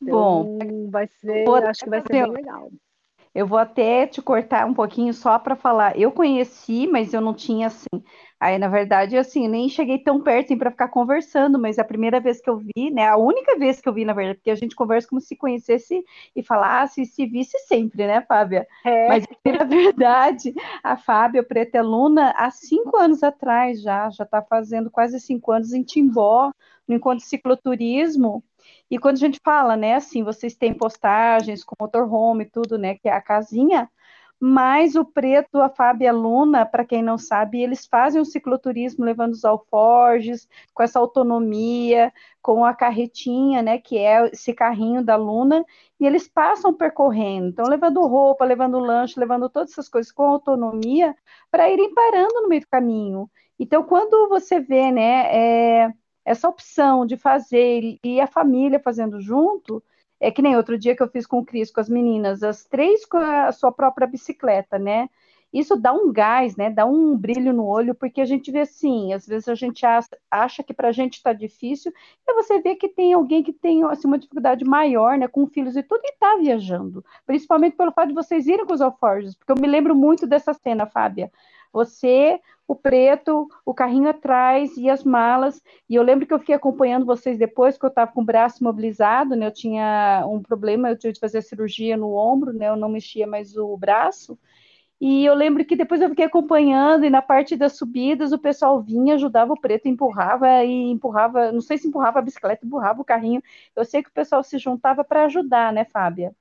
Então, 0.01 0.59
Bom, 0.59 0.91
vai 0.91 1.07
ser, 1.07 1.47
acho 1.67 1.85
que 1.85 1.91
vai 1.91 2.01
ser 2.01 2.09
bem 2.09 2.33
legal. 2.33 2.71
Eu 3.35 3.47
vou 3.47 3.59
até 3.59 4.07
te 4.07 4.21
cortar 4.21 4.67
um 4.67 4.75
pouquinho 4.75 5.15
só 5.15 5.39
para 5.39 5.55
falar. 5.55 5.97
Eu 5.99 6.11
conheci, 6.11 6.87
mas 6.89 7.15
eu 7.15 7.21
não 7.21 7.33
tinha 7.33 7.69
assim. 7.69 7.87
Aí, 8.41 8.59
na 8.59 8.69
verdade, 8.69 9.17
assim, 9.17 9.47
nem 9.47 9.69
cheguei 9.69 9.99
tão 9.99 10.21
perto 10.23 10.47
assim, 10.47 10.59
para 10.59 10.71
ficar 10.71 10.89
conversando, 10.89 11.59
mas 11.59 11.79
a 11.79 11.85
primeira 11.85 12.19
vez 12.19 12.41
que 12.41 12.49
eu 12.51 12.57
vi, 12.57 12.91
né? 12.91 13.07
A 13.07 13.17
única 13.17 13.57
vez 13.59 13.81
que 13.81 13.89
eu 13.89 13.93
vi, 13.93 14.05
na 14.05 14.15
verdade, 14.15 14.39
porque 14.39 14.51
a 14.51 14.55
gente 14.55 14.75
conversa 14.75 15.09
como 15.09 15.21
se 15.21 15.37
conhecesse 15.37 16.03
e 16.35 16.43
falasse, 16.43 17.05
se 17.05 17.27
visse 17.27 17.59
sempre, 17.67 18.07
né, 18.07 18.23
Fábia? 18.23 18.67
É. 18.85 19.09
Mas, 19.09 19.25
na 19.45 19.65
verdade, 19.65 20.55
a 20.83 20.97
Fábia 20.97 21.43
Preta 21.43 21.79
é 21.79 21.81
aluna 21.81 22.31
há 22.37 22.51
cinco 22.51 22.97
anos 22.97 23.23
atrás 23.23 23.83
já, 23.83 24.09
já 24.11 24.25
está 24.25 24.43
fazendo 24.43 24.91
quase 24.91 25.21
cinco 25.21 25.53
anos 25.53 25.73
em 25.73 25.83
Timbó, 25.83 26.51
no 26.89 26.95
encontro 26.95 27.25
cicloturismo. 27.25 28.43
E 28.91 28.99
quando 28.99 29.17
a 29.17 29.21
gente 29.21 29.41
fala, 29.45 29.77
né, 29.77 29.95
assim, 29.95 30.23
vocês 30.25 30.55
têm 30.57 30.75
postagens 30.75 31.65
com 31.65 31.75
motorhome 31.81 32.45
e 32.45 32.51
tudo, 32.51 32.77
né, 32.79 32.97
que 32.97 33.09
é 33.09 33.13
a 33.13 33.21
casinha, 33.21 33.89
mas 34.43 34.97
o 34.97 35.05
Preto, 35.05 35.61
a 35.61 35.69
Fábio 35.69 36.07
e 36.07 36.09
a 36.09 36.13
Luna, 36.13 36.65
para 36.65 36.85
quem 36.85 37.03
não 37.03 37.19
sabe, 37.19 37.61
eles 37.63 37.87
fazem 37.87 38.21
o 38.21 38.25
cicloturismo 38.25 39.05
levando 39.05 39.33
os 39.35 39.45
alforjes, 39.45 40.49
com 40.73 40.83
essa 40.83 40.99
autonomia, 40.99 42.11
com 42.41 42.65
a 42.65 42.75
carretinha, 42.75 43.63
né, 43.63 43.79
que 43.79 43.99
é 43.99 44.29
esse 44.29 44.55
carrinho 44.55 45.05
da 45.05 45.15
Luna, 45.17 45.63
e 46.01 46.07
eles 46.07 46.27
passam 46.27 46.73
percorrendo, 46.73 47.49
então 47.49 47.67
levando 47.67 48.01
roupa, 48.07 48.45
levando 48.47 48.79
lanche, 48.79 49.21
levando 49.21 49.51
todas 49.51 49.73
essas 49.73 49.91
coisas 49.91 50.11
com 50.11 50.23
autonomia, 50.25 51.15
para 51.51 51.71
irem 51.71 51.93
parando 51.95 52.41
no 52.43 52.49
meio 52.49 52.63
do 52.63 52.69
caminho. 52.69 53.31
Então, 53.59 53.83
quando 53.83 54.27
você 54.31 54.59
vê, 54.59 54.91
né, 54.91 55.27
é, 55.37 55.93
essa 56.25 56.49
opção 56.49 57.07
de 57.07 57.17
fazer 57.17 57.99
e 58.05 58.21
a 58.21 58.27
família 58.27 58.81
fazendo 58.81 59.21
junto, 59.21 59.83
é 60.21 60.31
que 60.31 60.43
nem 60.43 60.57
outro 60.57 60.79
dia 60.79 60.95
que 60.95 61.03
eu 61.03 61.09
fiz 61.09 61.27
com 61.27 61.39
o 61.39 61.45
Cris, 61.45 61.71
com 61.71 61.81
as 61.81 61.89
meninas, 61.89 62.43
as 62.43 62.65
três 62.65 63.07
com 63.07 63.17
a 63.17 63.51
sua 63.53 63.73
própria 63.73 64.07
bicicleta, 64.07 64.79
né? 64.79 65.09
Isso 65.53 65.75
dá 65.75 65.93
um 65.93 66.13
gás, 66.13 66.57
né? 66.57 66.71
Dá 66.71 66.87
um 66.87 67.17
brilho 67.17 67.53
no 67.53 67.67
olho, 67.67 67.95
porque 67.95 68.21
a 68.21 68.25
gente 68.25 68.53
vê 68.53 68.61
assim, 68.61 69.13
às 69.13 69.27
vezes 69.27 69.49
a 69.49 69.55
gente 69.55 69.85
acha 70.31 70.63
que 70.63 70.73
para 70.73 70.89
a 70.89 70.93
gente 70.93 71.15
está 71.15 71.33
difícil, 71.33 71.93
e 72.29 72.35
você 72.35 72.61
vê 72.61 72.77
que 72.77 72.89
tem 72.89 73.13
alguém 73.15 73.43
que 73.43 73.53
tem 73.53 73.83
assim, 73.85 74.07
uma 74.07 74.19
dificuldade 74.19 74.65
maior, 74.65 75.19
né? 75.19 75.27
Com 75.27 75.47
filhos 75.49 75.77
e 75.77 75.83
tudo, 75.83 76.03
e 76.05 76.13
está 76.13 76.37
viajando. 76.37 77.05
Principalmente 77.27 77.77
pelo 77.77 77.91
fato 77.93 78.09
de 78.09 78.15
vocês 78.15 78.47
irem 78.47 78.65
com 78.67 78.75
os 78.75 78.81
alforjes, 78.81 79.35
porque 79.35 79.51
eu 79.51 79.61
me 79.61 79.67
lembro 79.67 79.95
muito 79.97 80.27
dessa 80.27 80.55
cena, 80.55 80.87
Fábia. 80.87 81.33
Você, 81.73 82.41
o 82.67 82.75
preto, 82.75 83.49
o 83.65 83.75
carrinho 83.75 84.09
atrás 84.09 84.77
e 84.77 84.89
as 84.89 85.05
malas. 85.05 85.63
E 85.89 85.95
eu 85.95 86.03
lembro 86.03 86.27
que 86.27 86.35
eu 86.35 86.39
fiquei 86.39 86.55
acompanhando 86.55 87.07
vocês 87.07 87.39
depois, 87.39 87.79
que 87.79 87.85
eu 87.85 87.89
estava 87.89 88.13
com 88.13 88.23
o 88.23 88.25
braço 88.25 88.63
imobilizado, 88.63 89.37
né? 89.37 89.47
Eu 89.47 89.53
tinha 89.53 90.25
um 90.27 90.41
problema, 90.41 90.91
eu 90.91 90.99
tive 90.99 91.15
que 91.15 91.21
fazer 91.21 91.43
cirurgia 91.43 91.97
no 91.97 92.15
ombro, 92.15 92.53
né? 92.53 92.69
Eu 92.69 92.77
não 92.77 92.89
mexia 92.89 93.27
mais 93.27 93.57
o 93.57 93.77
braço. 93.77 94.39
E 95.01 95.25
eu 95.25 95.35
lembro 95.35 95.65
que 95.65 95.75
depois 95.75 96.03
eu 96.03 96.11
fiquei 96.11 96.27
acompanhando, 96.27 97.07
e 97.07 97.11
na 97.11 97.23
parte 97.23 97.57
das 97.57 97.77
subidas 97.77 98.33
o 98.33 98.39
pessoal 98.39 98.83
vinha, 98.83 99.15
ajudava 99.15 99.55
o 99.55 99.61
preto, 99.61 99.89
empurrava 99.89 100.63
e 100.63 100.91
empurrava, 100.91 101.51
não 101.51 101.63
sei 101.63 101.79
se 101.79 101.89
empurrava 101.89 102.19
a 102.19 102.23
bicicleta, 102.23 102.67
empurrava 102.67 103.01
o 103.01 103.05
carrinho. 103.05 103.43
Eu 103.75 103.85
sei 103.85 104.03
que 104.03 104.11
o 104.11 104.13
pessoal 104.13 104.45
se 104.45 104.59
juntava 104.59 105.03
para 105.03 105.25
ajudar, 105.25 105.73
né, 105.73 105.87
Fábia? 105.87 106.35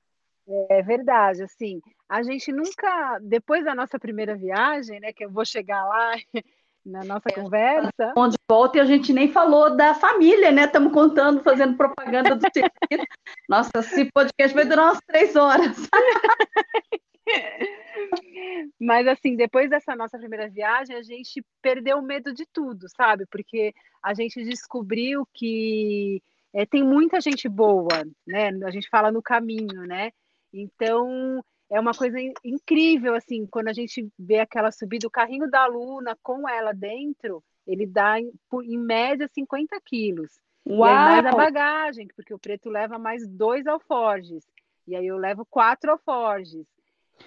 É 0.69 0.81
verdade, 0.81 1.43
assim, 1.43 1.81
a 2.09 2.23
gente 2.23 2.51
nunca, 2.51 3.19
depois 3.21 3.63
da 3.63 3.75
nossa 3.75 3.99
primeira 3.99 4.35
viagem, 4.35 4.99
né, 4.99 5.13
que 5.13 5.23
eu 5.23 5.29
vou 5.29 5.45
chegar 5.45 5.85
lá 5.85 6.13
na 6.83 7.03
nossa 7.03 7.29
é, 7.29 7.33
conversa. 7.33 8.13
Onde 8.17 8.35
volta 8.49 8.79
e 8.79 8.81
a 8.81 8.85
gente 8.85 9.13
nem 9.13 9.31
falou 9.31 9.75
da 9.75 9.93
família, 9.93 10.51
né? 10.51 10.63
Estamos 10.63 10.91
contando, 10.91 11.43
fazendo 11.43 11.77
propaganda 11.77 12.35
do 12.35 12.41
circuito. 12.41 12.71
Nossa, 13.47 13.69
esse 13.75 14.05
podcast 14.11 14.55
vai 14.55 14.65
durar 14.65 14.85
umas 14.85 15.01
três 15.05 15.35
horas. 15.35 15.77
Mas 18.79 19.07
assim, 19.07 19.35
depois 19.35 19.69
dessa 19.69 19.95
nossa 19.95 20.17
primeira 20.17 20.49
viagem, 20.49 20.95
a 20.95 21.03
gente 21.03 21.45
perdeu 21.61 21.99
o 21.99 22.01
medo 22.01 22.33
de 22.33 22.43
tudo, 22.51 22.87
sabe? 22.89 23.27
Porque 23.27 23.71
a 24.01 24.15
gente 24.15 24.43
descobriu 24.43 25.27
que 25.33 26.23
é, 26.53 26.65
tem 26.65 26.83
muita 26.83 27.21
gente 27.21 27.47
boa, 27.47 28.03
né? 28.25 28.49
A 28.65 28.71
gente 28.71 28.89
fala 28.89 29.11
no 29.11 29.21
caminho, 29.21 29.85
né? 29.85 30.09
Então 30.51 31.43
é 31.69 31.79
uma 31.79 31.93
coisa 31.93 32.17
incrível, 32.43 33.13
assim, 33.13 33.45
quando 33.45 33.67
a 33.67 33.73
gente 33.73 34.07
vê 34.17 34.39
aquela 34.39 34.71
subida, 34.71 35.07
o 35.07 35.11
carrinho 35.11 35.49
da 35.49 35.65
Luna 35.67 36.17
com 36.23 36.49
ela 36.49 36.73
dentro, 36.73 37.43
ele 37.65 37.85
dá 37.85 38.19
em, 38.19 38.31
em 38.63 38.77
média 38.77 39.27
50 39.27 39.79
quilos. 39.81 40.39
Uau! 40.67 40.89
E 40.89 40.93
mais 40.93 41.25
a 41.25 41.31
bagagem, 41.31 42.07
porque 42.15 42.33
o 42.33 42.39
preto 42.39 42.69
leva 42.69 42.97
mais 42.97 43.27
dois 43.27 43.67
alforjes. 43.67 44.43
E 44.87 44.95
aí 44.95 45.05
eu 45.05 45.17
levo 45.17 45.45
quatro 45.45 45.91
alforjes. 45.91 46.65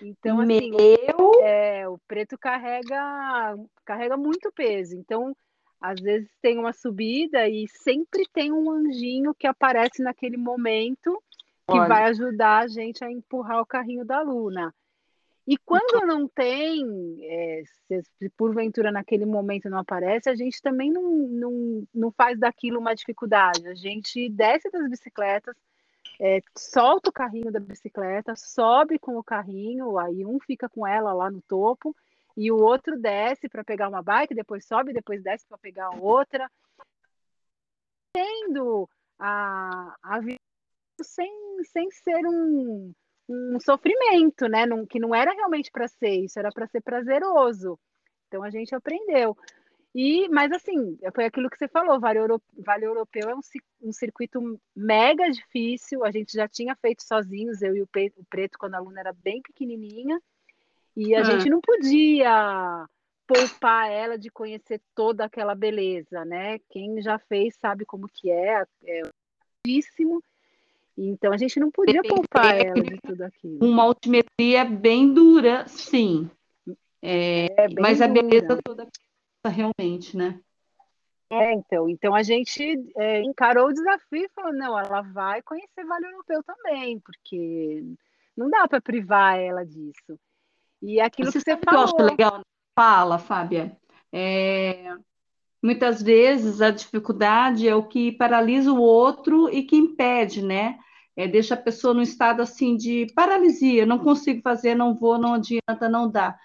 Então, 0.00 0.40
assim, 0.40 0.70
Meu... 0.70 1.32
é, 1.42 1.88
o 1.88 1.98
preto 2.08 2.36
carrega, 2.36 3.56
carrega 3.84 4.16
muito 4.16 4.50
peso. 4.50 4.96
Então, 4.96 5.36
às 5.80 6.00
vezes 6.00 6.28
tem 6.40 6.58
uma 6.58 6.72
subida 6.72 7.48
e 7.48 7.68
sempre 7.68 8.26
tem 8.32 8.52
um 8.52 8.70
anjinho 8.70 9.34
que 9.34 9.46
aparece 9.46 10.02
naquele 10.02 10.36
momento 10.36 11.22
que 11.72 11.78
Olha. 11.78 11.88
vai 11.88 12.04
ajudar 12.04 12.58
a 12.58 12.68
gente 12.68 13.02
a 13.02 13.10
empurrar 13.10 13.60
o 13.60 13.66
carrinho 13.66 14.04
da 14.04 14.20
Luna. 14.20 14.74
E 15.46 15.56
quando 15.56 16.06
não 16.06 16.28
tem, 16.28 17.18
é, 17.24 17.62
se 18.18 18.28
porventura 18.36 18.92
naquele 18.92 19.26
momento 19.26 19.68
não 19.68 19.78
aparece, 19.78 20.30
a 20.30 20.36
gente 20.36 20.62
também 20.62 20.92
não, 20.92 21.02
não, 21.02 21.88
não 21.92 22.12
faz 22.12 22.38
daquilo 22.38 22.78
uma 22.78 22.94
dificuldade. 22.94 23.66
A 23.66 23.74
gente 23.74 24.28
desce 24.28 24.70
das 24.70 24.88
bicicletas, 24.88 25.56
é, 26.20 26.40
solta 26.56 27.10
o 27.10 27.12
carrinho 27.12 27.50
da 27.50 27.58
bicicleta, 27.58 28.36
sobe 28.36 28.98
com 28.98 29.18
o 29.18 29.24
carrinho, 29.24 29.98
aí 29.98 30.24
um 30.24 30.38
fica 30.38 30.68
com 30.68 30.86
ela 30.86 31.12
lá 31.12 31.28
no 31.28 31.42
topo, 31.42 31.96
e 32.36 32.52
o 32.52 32.56
outro 32.56 32.96
desce 32.96 33.48
para 33.48 33.64
pegar 33.64 33.88
uma 33.88 34.02
bike, 34.02 34.34
depois 34.34 34.64
sobe, 34.64 34.92
depois 34.92 35.22
desce 35.22 35.44
para 35.48 35.58
pegar 35.58 35.90
outra. 36.00 36.48
Tendo 38.12 38.88
a, 39.18 39.96
a 40.02 40.20
sem, 41.02 41.30
sem 41.64 41.90
ser 41.90 42.26
um, 42.26 42.92
um 43.28 43.58
sofrimento, 43.60 44.48
né? 44.48 44.66
Não, 44.66 44.86
que 44.86 44.98
não 44.98 45.14
era 45.14 45.32
realmente 45.32 45.70
para 45.70 45.88
ser 45.88 46.24
isso, 46.24 46.38
era 46.38 46.50
para 46.50 46.66
ser 46.66 46.80
prazeroso. 46.80 47.78
Então 48.28 48.42
a 48.42 48.50
gente 48.50 48.74
aprendeu. 48.74 49.36
E, 49.94 50.26
mas 50.30 50.50
assim, 50.52 50.98
foi 51.14 51.26
aquilo 51.26 51.50
que 51.50 51.58
você 51.58 51.68
falou, 51.68 52.00
Vale, 52.00 52.18
Euro, 52.18 52.42
vale 52.56 52.86
Europeu 52.86 53.28
é 53.28 53.34
um, 53.34 53.40
um, 53.82 53.92
circuito 53.92 54.58
mega 54.74 55.30
difícil, 55.30 56.02
a 56.02 56.10
gente 56.10 56.32
já 56.32 56.48
tinha 56.48 56.74
feito 56.76 57.02
sozinhos, 57.02 57.60
eu 57.60 57.76
e 57.76 57.82
o, 57.82 57.86
Pe, 57.86 58.10
o 58.16 58.24
Preto, 58.24 58.58
quando 58.58 58.74
a 58.74 58.78
aluna 58.78 59.00
era 59.00 59.12
bem 59.12 59.42
pequenininha, 59.42 60.18
e 60.96 61.14
a 61.14 61.20
hum. 61.20 61.24
gente 61.24 61.50
não 61.50 61.60
podia 61.60 62.86
poupar 63.26 63.90
ela 63.90 64.18
de 64.18 64.30
conhecer 64.30 64.80
toda 64.94 65.26
aquela 65.26 65.54
beleza, 65.54 66.24
né? 66.24 66.58
Quem 66.70 67.02
já 67.02 67.18
fez 67.18 67.54
sabe 67.56 67.84
como 67.84 68.08
que 68.08 68.30
é, 68.30 68.64
é 68.84 69.02
lindíssimo, 69.66 70.22
então 70.96 71.32
a 71.32 71.36
gente 71.36 71.58
não 71.58 71.70
podia 71.70 72.02
poupar 72.02 72.54
ela 72.56 72.74
de 72.74 72.98
tudo 73.00 73.22
aquilo. 73.22 73.64
Uma 73.64 73.84
altimetria 73.84 74.64
bem 74.64 75.12
dura, 75.12 75.66
sim. 75.66 76.30
É, 77.00 77.46
é 77.64 77.68
mas 77.80 77.98
dura. 77.98 78.10
a 78.10 78.12
beleza 78.12 78.58
toda 78.62 78.86
realmente, 79.46 80.16
né? 80.16 80.40
É, 81.30 81.54
então, 81.54 81.88
então 81.88 82.14
a 82.14 82.22
gente 82.22 82.62
é, 82.94 83.22
encarou 83.22 83.68
o 83.68 83.72
desafio 83.72 84.24
e 84.26 84.28
falou, 84.34 84.52
não, 84.52 84.78
ela 84.78 85.00
vai 85.00 85.40
conhecer 85.40 85.82
Vale 85.84 86.06
Europeu 86.06 86.42
também, 86.42 87.00
porque 87.00 87.82
não 88.36 88.50
dá 88.50 88.68
para 88.68 88.82
privar 88.82 89.38
ela 89.38 89.64
disso. 89.64 90.18
E 90.82 91.00
aquilo 91.00 91.32
você 91.32 91.38
que 91.38 91.44
você 91.44 91.56
falou. 91.56 91.86
Que 91.86 92.02
eu 92.02 92.04
acho 92.04 92.10
legal, 92.10 92.40
fala, 92.78 93.18
Fábia. 93.18 93.74
É, 94.12 94.94
muitas 95.62 96.02
vezes 96.02 96.60
a 96.60 96.70
dificuldade 96.70 97.68
é 97.68 97.74
o 97.74 97.86
que 97.86 98.12
paralisa 98.12 98.72
o 98.72 98.80
outro 98.80 99.48
e 99.48 99.62
que 99.62 99.76
impede, 99.76 100.42
né? 100.42 100.78
É, 101.16 101.28
deixa 101.28 101.54
a 101.54 101.58
pessoa 101.58 101.94
num 101.94 102.02
estado 102.02 102.42
assim 102.42 102.76
de 102.76 103.06
paralisia, 103.14 103.86
não 103.86 103.98
consigo 103.98 104.40
fazer, 104.42 104.74
não 104.74 104.94
vou, 104.94 105.18
não 105.18 105.34
adianta, 105.34 105.88
não 105.88 106.10
dá. 106.10 106.38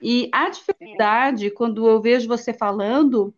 E 0.00 0.28
a 0.32 0.48
dificuldade, 0.48 1.50
quando 1.50 1.88
eu 1.88 2.00
vejo 2.00 2.28
você 2.28 2.52
falando, 2.52 3.34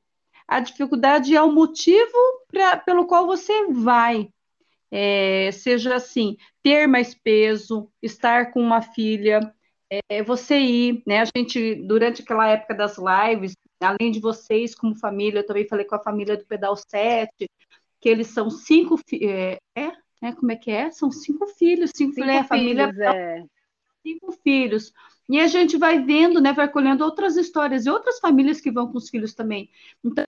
a 0.47 0.61
dificuldade 0.61 1.35
é 1.35 1.43
o 1.43 1.53
motivo 1.53 2.17
pra, 2.49 2.77
pelo 2.77 3.07
qual 3.07 3.27
você 3.27 3.67
vai. 3.67 4.29
É, 4.91 5.51
seja 5.53 5.97
assim, 5.97 6.37
ter 6.63 6.87
mais 6.87 7.15
peso, 7.15 7.91
estar 8.01 8.53
com 8.53 8.61
uma 8.61 8.81
filha, 8.81 9.41
é, 10.09 10.23
você 10.23 10.59
ir, 10.59 11.03
né? 11.07 11.21
A 11.21 11.25
gente, 11.37 11.75
durante 11.87 12.23
aquela 12.23 12.49
época 12.49 12.75
das 12.75 12.97
lives, 12.99 13.55
além 13.81 14.11
de 14.11 14.21
vocês 14.21 14.75
como 14.75 14.95
família, 14.95 15.41
eu 15.41 15.47
também 15.47 15.67
falei 15.69 15.85
com 15.85 15.95
a 15.95 16.03
família 16.03 16.37
do 16.37 16.47
Pedal 16.47 16.77
7, 16.77 17.31
que 18.01 18.09
eles 18.09 18.29
são 18.29 18.51
cinco, 18.51 18.99
é, 19.21 19.59
é, 19.77 19.93
é 20.23 20.33
como 20.33 20.53
é 20.53 20.57
que 20.57 20.71
é? 20.71 20.91
São 20.91 21.11
cinco 21.11 21.47
filhos, 21.47 21.91
cinco, 21.95 22.15
cinco 22.15 22.27
filhos, 22.27 22.41
a 22.41 22.45
família 22.45 22.93
é. 23.03 23.45
cinco 24.03 24.33
filhos. 24.33 24.93
E 25.29 25.41
a 25.41 25.47
gente 25.47 25.79
vai 25.79 25.99
vendo, 25.99 26.41
né, 26.41 26.53
vai 26.53 26.69
colhendo 26.71 27.05
outras 27.05 27.37
histórias 27.37 27.87
e 27.87 27.91
outras 27.91 28.19
famílias 28.19 28.61
que 28.61 28.71
vão 28.71 28.91
com 28.91 28.99
os 28.99 29.09
filhos 29.09 29.35
também. 29.35 29.71
Então, 30.05 30.25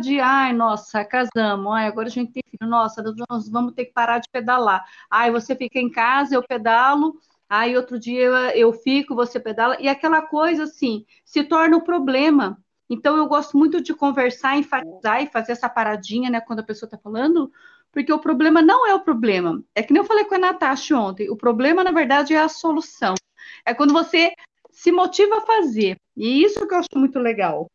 de, 0.00 0.20
ai, 0.20 0.52
nossa, 0.52 1.04
casamos, 1.04 1.72
ai, 1.72 1.86
agora 1.86 2.08
a 2.08 2.10
gente 2.10 2.32
tem 2.32 2.42
filho, 2.48 2.70
nossa, 2.70 3.02
nós 3.28 3.48
vamos 3.48 3.72
ter 3.72 3.86
que 3.86 3.92
parar 3.92 4.18
de 4.18 4.28
pedalar. 4.30 4.84
Ai, 5.10 5.30
você 5.30 5.56
fica 5.56 5.78
em 5.78 5.90
casa, 5.90 6.34
eu 6.34 6.42
pedalo, 6.46 7.18
aí 7.48 7.76
outro 7.76 7.98
dia 7.98 8.24
eu 8.56 8.72
fico, 8.72 9.14
você 9.14 9.38
pedala, 9.40 9.76
e 9.80 9.88
aquela 9.88 10.22
coisa 10.22 10.64
assim, 10.64 11.04
se 11.24 11.44
torna 11.44 11.76
um 11.76 11.80
problema. 11.80 12.58
Então 12.88 13.16
eu 13.16 13.26
gosto 13.26 13.56
muito 13.58 13.80
de 13.80 13.94
conversar, 13.94 14.56
enfatizar 14.56 15.22
e 15.22 15.26
fazer 15.26 15.52
essa 15.52 15.68
paradinha, 15.68 16.30
né, 16.30 16.40
quando 16.40 16.60
a 16.60 16.64
pessoa 16.64 16.86
está 16.86 16.98
falando, 16.98 17.50
porque 17.90 18.12
o 18.12 18.18
problema 18.18 18.62
não 18.62 18.86
é 18.86 18.94
o 18.94 19.00
problema. 19.00 19.62
É 19.74 19.82
que 19.82 19.92
nem 19.92 20.02
eu 20.02 20.06
falei 20.06 20.24
com 20.24 20.34
a 20.34 20.38
Natasha 20.38 20.96
ontem, 20.96 21.30
o 21.30 21.36
problema, 21.36 21.82
na 21.82 21.90
verdade, 21.90 22.34
é 22.34 22.40
a 22.40 22.48
solução. 22.48 23.14
É 23.64 23.74
quando 23.74 23.92
você 23.92 24.32
se 24.70 24.92
motiva 24.92 25.38
a 25.38 25.40
fazer. 25.40 25.96
E 26.16 26.42
isso 26.42 26.66
que 26.66 26.74
eu 26.74 26.78
acho 26.78 26.88
muito 26.94 27.18
legal. 27.18 27.70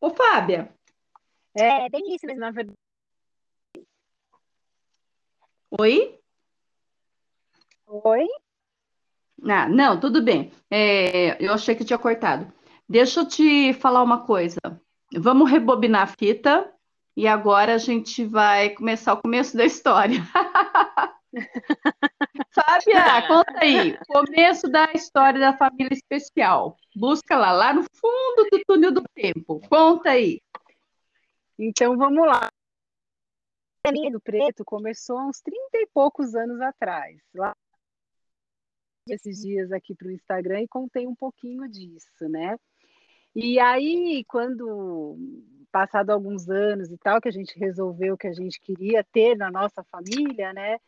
Ô, 0.00 0.10
Fábia. 0.10 0.74
É, 1.54 1.88
bem 1.88 2.14
isso 2.14 2.26
mesmo, 2.26 2.40
na 2.40 2.50
verdade. 2.50 2.76
Oi? 5.78 6.18
Oi? 7.86 8.26
Ah, 9.48 9.68
não, 9.68 9.98
tudo 10.00 10.22
bem. 10.22 10.52
É, 10.70 11.42
eu 11.44 11.52
achei 11.52 11.74
que 11.74 11.84
tinha 11.84 11.98
cortado. 11.98 12.52
Deixa 12.88 13.20
eu 13.20 13.28
te 13.28 13.72
falar 13.74 14.02
uma 14.02 14.24
coisa. 14.24 14.58
Vamos 15.14 15.50
rebobinar 15.50 16.02
a 16.02 16.06
fita 16.06 16.72
e 17.16 17.28
agora 17.28 17.74
a 17.74 17.78
gente 17.78 18.24
vai 18.24 18.70
começar 18.70 19.14
o 19.14 19.22
começo 19.22 19.56
da 19.56 19.64
história. 19.64 20.18
Fábia, 22.50 23.28
conta 23.28 23.54
aí. 23.60 23.96
Começo 24.08 24.68
da 24.68 24.90
história 24.92 25.38
da 25.38 25.56
família 25.56 25.92
especial. 25.92 26.76
Busca 26.94 27.36
lá, 27.36 27.52
lá 27.52 27.72
no 27.72 27.82
fundo 27.82 28.48
do 28.50 28.64
túnel 28.66 28.90
do 28.92 29.04
tempo. 29.14 29.60
Conta 29.68 30.10
aí. 30.10 30.40
Então 31.58 31.96
vamos 31.96 32.26
lá. 32.26 32.48
A 33.86 33.90
linha 33.92 34.10
do 34.10 34.20
preto 34.20 34.64
começou 34.64 35.18
há 35.18 35.26
uns 35.26 35.40
30 35.40 35.60
e 35.74 35.86
poucos 35.94 36.34
anos 36.34 36.60
atrás. 36.60 37.20
Lá 37.32 37.54
esses 39.08 39.42
dias 39.42 39.72
aqui 39.72 39.94
para 39.94 40.08
o 40.08 40.12
Instagram 40.12 40.62
e 40.62 40.68
contei 40.68 41.06
um 41.06 41.14
pouquinho 41.14 41.68
disso, 41.68 42.28
né? 42.28 42.56
E 43.34 43.58
aí, 43.58 44.24
quando 44.26 45.16
passado 45.70 46.10
alguns 46.10 46.48
anos 46.48 46.90
e 46.90 46.96
tal, 46.96 47.20
que 47.20 47.28
a 47.28 47.32
gente 47.32 47.58
resolveu 47.58 48.16
que 48.16 48.26
a 48.26 48.32
gente 48.32 48.60
queria 48.60 49.04
ter 49.04 49.36
na 49.36 49.50
nossa 49.50 49.84
família, 49.84 50.52
né? 50.52 50.78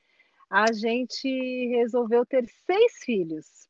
A 0.49 0.73
gente 0.73 1.29
resolveu 1.69 2.25
ter 2.25 2.47
seis 2.67 2.93
filhos. 3.05 3.69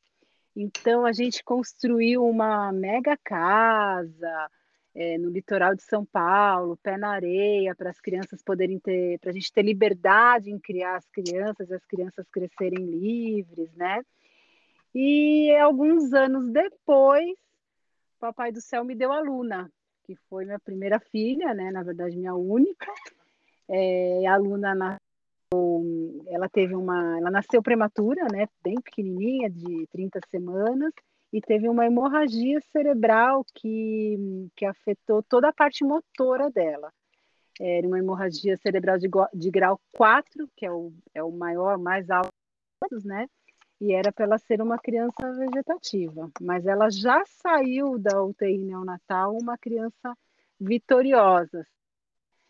Então 0.55 1.05
a 1.05 1.11
gente 1.11 1.43
construiu 1.43 2.25
uma 2.25 2.71
mega 2.71 3.17
casa 3.17 4.49
é, 4.95 5.17
no 5.17 5.29
litoral 5.29 5.75
de 5.75 5.83
São 5.83 6.05
Paulo, 6.05 6.77
pé 6.77 6.97
na 6.97 7.09
areia, 7.09 7.75
para 7.75 7.89
as 7.89 7.99
crianças 7.99 8.41
poderem 8.41 8.79
ter, 8.79 9.19
para 9.19 9.31
a 9.31 9.33
gente 9.33 9.51
ter 9.51 9.61
liberdade 9.61 10.49
em 10.49 10.59
criar 10.59 10.95
as 10.95 11.07
crianças, 11.09 11.71
as 11.71 11.85
crianças 11.85 12.25
crescerem 12.29 12.85
livres, 12.85 13.73
né? 13.75 14.01
E 15.01 15.55
alguns 15.55 16.11
anos 16.11 16.51
depois, 16.51 17.33
Papai 18.19 18.51
do 18.51 18.59
Céu 18.59 18.83
me 18.83 18.93
deu 18.93 19.13
a 19.13 19.21
Luna, 19.21 19.71
que 20.03 20.13
foi 20.29 20.43
minha 20.43 20.59
primeira 20.59 20.99
filha, 20.99 21.53
né? 21.53 21.71
Na 21.71 21.81
verdade, 21.81 22.17
minha 22.17 22.35
única. 22.35 22.85
É, 23.69 24.27
a 24.27 24.35
Luna 24.35 24.75
nasceu, 24.75 26.21
ela 26.27 26.49
teve 26.49 26.75
uma, 26.75 27.17
ela 27.17 27.31
nasceu 27.31 27.63
prematura, 27.63 28.27
né? 28.29 28.45
Bem 28.61 28.75
pequenininha, 28.75 29.49
de 29.49 29.87
30 29.87 30.19
semanas, 30.29 30.91
e 31.31 31.39
teve 31.39 31.69
uma 31.69 31.85
hemorragia 31.85 32.59
cerebral 32.69 33.45
que, 33.55 34.49
que 34.53 34.65
afetou 34.65 35.23
toda 35.23 35.47
a 35.47 35.53
parte 35.53 35.81
motora 35.81 36.51
dela. 36.51 36.91
Era 37.57 37.87
uma 37.87 37.99
hemorragia 37.99 38.57
cerebral 38.57 38.97
de, 38.97 39.07
de 39.33 39.49
grau 39.49 39.79
4, 39.93 40.49
que 40.57 40.65
é 40.65 40.71
o, 40.73 40.91
é 41.13 41.23
o 41.23 41.31
maior, 41.31 41.77
mais 41.77 42.09
alto, 42.09 42.33
né? 43.05 43.29
E 43.79 43.93
era 43.93 44.11
para 44.11 44.25
ela 44.25 44.37
ser 44.37 44.61
uma 44.61 44.77
criança 44.77 45.31
vegetativa, 45.33 46.29
mas 46.41 46.65
ela 46.65 46.89
já 46.89 47.23
saiu 47.25 47.97
da 47.97 48.21
UTI 48.23 48.57
neonatal 48.57 49.37
uma 49.37 49.57
criança 49.57 50.15
vitoriosa, 50.59 51.65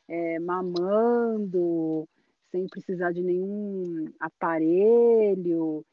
é, 0.08 0.40
mamando, 0.40 2.08
sem 2.52 2.68
precisar 2.68 3.12
de 3.12 3.22
nenhum 3.22 4.12
aparelho. 4.20 5.86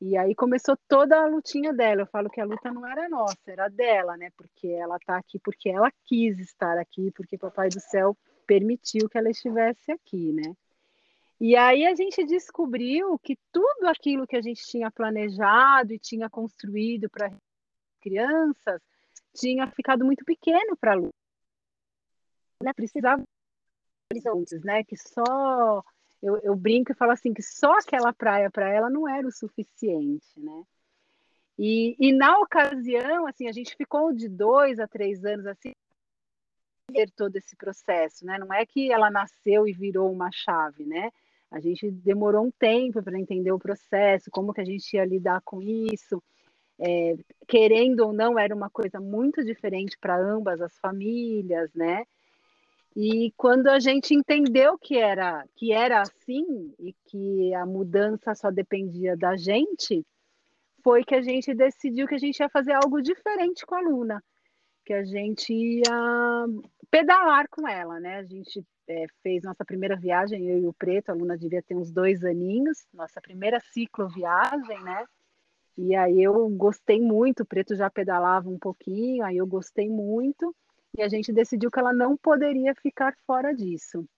E 0.00 0.16
aí 0.16 0.34
começou 0.34 0.76
toda 0.88 1.18
a 1.18 1.26
lutinha 1.26 1.72
dela. 1.72 2.02
Eu 2.02 2.06
falo 2.06 2.30
que 2.30 2.40
a 2.40 2.44
luta 2.44 2.70
não 2.72 2.86
era 2.86 3.08
nossa, 3.08 3.38
era 3.46 3.68
dela, 3.68 4.16
né? 4.16 4.30
Porque 4.36 4.68
ela 4.68 4.96
está 4.96 5.16
aqui 5.16 5.38
porque 5.38 5.68
ela 5.68 5.90
quis 6.04 6.38
estar 6.38 6.78
aqui, 6.78 7.10
porque 7.12 7.38
Papai 7.38 7.70
do 7.70 7.80
Céu 7.80 8.16
permitiu 8.46 9.08
que 9.08 9.18
ela 9.18 9.30
estivesse 9.30 9.90
aqui, 9.90 10.32
né? 10.32 10.54
E 11.40 11.54
aí 11.54 11.86
a 11.86 11.94
gente 11.94 12.24
descobriu 12.24 13.18
que 13.18 13.36
tudo 13.52 13.86
aquilo 13.86 14.26
que 14.26 14.36
a 14.36 14.40
gente 14.40 14.64
tinha 14.64 14.90
planejado 14.90 15.92
e 15.92 15.98
tinha 15.98 16.30
construído 16.30 17.10
para 17.10 17.30
crianças 18.00 18.80
tinha 19.34 19.66
ficado 19.70 20.04
muito 20.04 20.24
pequeno 20.24 20.76
para 20.76 20.92
a 20.92 20.94
Lu. 20.94 21.10
Né? 22.62 22.72
Precisava 22.72 23.22
horizontes, 24.10 24.62
né? 24.62 24.82
Que 24.82 24.96
só 24.96 25.84
eu, 26.22 26.38
eu 26.38 26.56
brinco 26.56 26.92
e 26.92 26.94
falo 26.94 27.12
assim 27.12 27.34
que 27.34 27.42
só 27.42 27.72
aquela 27.74 28.12
praia 28.12 28.50
para 28.50 28.68
ela 28.68 28.88
não 28.88 29.06
era 29.06 29.26
o 29.26 29.32
suficiente, 29.32 30.40
né? 30.40 30.64
E, 31.58 31.96
e 31.98 32.12
na 32.12 32.38
ocasião, 32.38 33.26
assim, 33.26 33.48
a 33.48 33.52
gente 33.52 33.74
ficou 33.76 34.12
de 34.12 34.28
dois 34.28 34.78
a 34.78 34.86
três 34.86 35.24
anos 35.24 35.46
assim 35.46 35.72
ver 36.90 37.10
todo 37.10 37.36
esse 37.36 37.56
processo, 37.56 38.24
né? 38.24 38.38
Não 38.38 38.52
é 38.52 38.64
que 38.64 38.92
ela 38.92 39.10
nasceu 39.10 39.66
e 39.66 39.72
virou 39.72 40.10
uma 40.10 40.30
chave, 40.30 40.84
né? 40.84 41.10
A 41.56 41.60
gente 41.60 41.90
demorou 41.90 42.44
um 42.44 42.50
tempo 42.50 43.02
para 43.02 43.18
entender 43.18 43.50
o 43.50 43.58
processo, 43.58 44.30
como 44.30 44.52
que 44.52 44.60
a 44.60 44.64
gente 44.64 44.94
ia 44.94 45.04
lidar 45.04 45.40
com 45.42 45.62
isso. 45.62 46.22
É, 46.78 47.16
querendo 47.48 48.00
ou 48.00 48.12
não, 48.12 48.38
era 48.38 48.54
uma 48.54 48.68
coisa 48.68 49.00
muito 49.00 49.42
diferente 49.42 49.96
para 49.98 50.18
ambas 50.18 50.60
as 50.60 50.76
famílias, 50.78 51.72
né? 51.74 52.04
E 52.94 53.32
quando 53.36 53.68
a 53.68 53.78
gente 53.78 54.14
entendeu 54.14 54.78
que 54.78 54.98
era 54.98 55.46
que 55.54 55.72
era 55.72 56.02
assim 56.02 56.74
e 56.78 56.94
que 57.06 57.54
a 57.54 57.64
mudança 57.64 58.34
só 58.34 58.50
dependia 58.50 59.16
da 59.16 59.34
gente, 59.36 60.04
foi 60.82 61.04
que 61.04 61.14
a 61.14 61.22
gente 61.22 61.54
decidiu 61.54 62.06
que 62.06 62.14
a 62.14 62.18
gente 62.18 62.38
ia 62.38 62.48
fazer 62.50 62.72
algo 62.72 63.00
diferente 63.00 63.64
com 63.64 63.74
a 63.74 63.80
Luna, 63.80 64.22
que 64.84 64.92
a 64.92 65.04
gente 65.04 65.52
ia 65.52 66.46
pedalar 66.90 67.48
com 67.48 67.66
ela, 67.66 67.98
né? 67.98 68.18
A 68.18 68.24
gente 68.24 68.62
é, 68.88 69.06
fez 69.22 69.42
nossa 69.42 69.64
primeira 69.64 69.96
viagem, 69.96 70.46
eu 70.46 70.58
e 70.58 70.66
o 70.66 70.72
Preto, 70.72 71.10
a 71.10 71.14
Luna 71.14 71.36
devia 71.36 71.62
ter 71.62 71.74
uns 71.74 71.90
dois 71.90 72.24
aninhos, 72.24 72.86
nossa 72.92 73.20
primeira 73.20 73.60
cicloviagem, 73.60 74.82
né? 74.82 75.04
E 75.76 75.94
aí 75.94 76.22
eu 76.22 76.48
gostei 76.50 77.00
muito, 77.00 77.42
o 77.42 77.46
Preto 77.46 77.74
já 77.74 77.90
pedalava 77.90 78.48
um 78.48 78.58
pouquinho, 78.58 79.24
aí 79.24 79.36
eu 79.36 79.46
gostei 79.46 79.88
muito, 79.88 80.54
e 80.96 81.02
a 81.02 81.08
gente 81.08 81.32
decidiu 81.32 81.70
que 81.70 81.78
ela 81.78 81.92
não 81.92 82.16
poderia 82.16 82.74
ficar 82.74 83.14
fora 83.26 83.54
disso. 83.54 84.08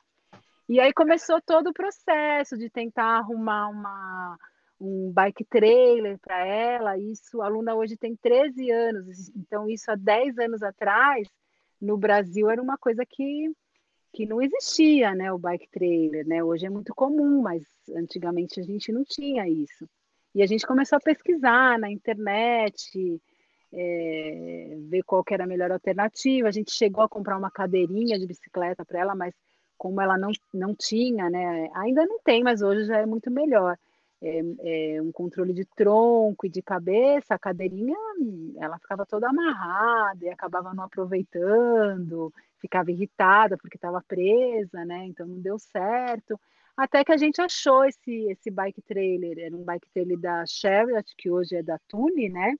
E 0.68 0.78
aí 0.78 0.92
começou 0.92 1.40
todo 1.40 1.70
o 1.70 1.74
processo 1.74 2.56
de 2.56 2.70
tentar 2.70 3.18
arrumar 3.18 3.68
uma, 3.68 4.38
um 4.80 5.10
bike 5.10 5.44
trailer 5.46 6.18
para 6.18 6.46
ela. 6.46 6.98
Isso, 6.98 7.40
a 7.40 7.46
aluna 7.46 7.74
hoje 7.74 7.96
tem 7.96 8.14
13 8.14 8.70
anos, 8.70 9.28
então 9.34 9.68
isso 9.68 9.90
há 9.90 9.96
10 9.96 10.38
anos 10.38 10.62
atrás, 10.62 11.26
no 11.80 11.96
Brasil 11.96 12.50
era 12.50 12.62
uma 12.62 12.76
coisa 12.76 13.04
que 13.04 13.50
que 14.18 14.26
não 14.26 14.42
existia, 14.42 15.14
né, 15.14 15.32
o 15.32 15.38
bike 15.38 15.68
trailer, 15.70 16.26
né? 16.26 16.42
Hoje 16.42 16.66
é 16.66 16.68
muito 16.68 16.92
comum, 16.92 17.40
mas 17.40 17.62
antigamente 17.94 18.58
a 18.58 18.64
gente 18.64 18.90
não 18.90 19.04
tinha 19.04 19.48
isso. 19.48 19.88
E 20.34 20.42
a 20.42 20.46
gente 20.46 20.66
começou 20.66 20.96
a 20.96 21.00
pesquisar 21.00 21.78
na 21.78 21.88
internet, 21.88 23.22
é, 23.72 24.76
ver 24.90 25.04
qual 25.04 25.22
era 25.30 25.44
a 25.44 25.46
melhor 25.46 25.70
alternativa. 25.70 26.48
A 26.48 26.50
gente 26.50 26.72
chegou 26.72 27.04
a 27.04 27.08
comprar 27.08 27.38
uma 27.38 27.48
cadeirinha 27.48 28.18
de 28.18 28.26
bicicleta 28.26 28.84
para 28.84 28.98
ela, 28.98 29.14
mas 29.14 29.32
como 29.76 30.00
ela 30.00 30.18
não, 30.18 30.32
não 30.52 30.74
tinha, 30.74 31.30
né? 31.30 31.70
Ainda 31.74 32.04
não 32.04 32.18
tem, 32.18 32.42
mas 32.42 32.60
hoje 32.60 32.86
já 32.86 32.98
é 32.98 33.06
muito 33.06 33.30
melhor. 33.30 33.78
É, 34.20 34.96
é, 34.96 35.00
um 35.00 35.12
controle 35.12 35.52
de 35.52 35.64
tronco 35.64 36.44
e 36.44 36.50
de 36.50 36.60
cabeça, 36.60 37.36
a 37.36 37.38
cadeirinha 37.38 37.96
ela 38.56 38.80
ficava 38.80 39.06
toda 39.06 39.28
amarrada 39.28 40.24
e 40.24 40.28
acabava 40.28 40.74
não 40.74 40.82
aproveitando 40.82 42.32
ficava 42.60 42.90
irritada 42.90 43.56
porque 43.56 43.76
estava 43.76 44.02
presa, 44.06 44.84
né? 44.84 45.06
Então 45.06 45.26
não 45.26 45.40
deu 45.40 45.58
certo. 45.58 46.38
Até 46.76 47.04
que 47.04 47.12
a 47.12 47.16
gente 47.16 47.40
achou 47.40 47.84
esse, 47.84 48.30
esse 48.30 48.50
bike 48.50 48.82
trailer, 48.82 49.38
era 49.38 49.56
um 49.56 49.64
bike 49.64 49.90
trailer 49.90 50.18
da 50.18 50.46
Chariot, 50.46 51.14
que 51.16 51.28
hoje 51.28 51.56
é 51.56 51.62
da 51.62 51.78
Tule, 51.88 52.28
né? 52.28 52.54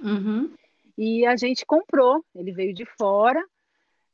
Uhum. 0.00 0.52
E 0.98 1.24
a 1.24 1.36
gente 1.36 1.64
comprou, 1.64 2.24
ele 2.34 2.52
veio 2.52 2.74
de 2.74 2.84
fora, 2.84 3.42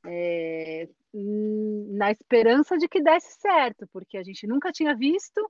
é, 0.05 0.89
na 1.13 2.11
esperança 2.11 2.77
de 2.77 2.87
que 2.87 3.03
desse 3.03 3.41
certo, 3.41 3.87
porque 3.93 4.19
a 4.19 4.23
gente 4.23 4.47
nunca 4.47 4.71
tinha 4.71 4.95
visto, 4.95 5.41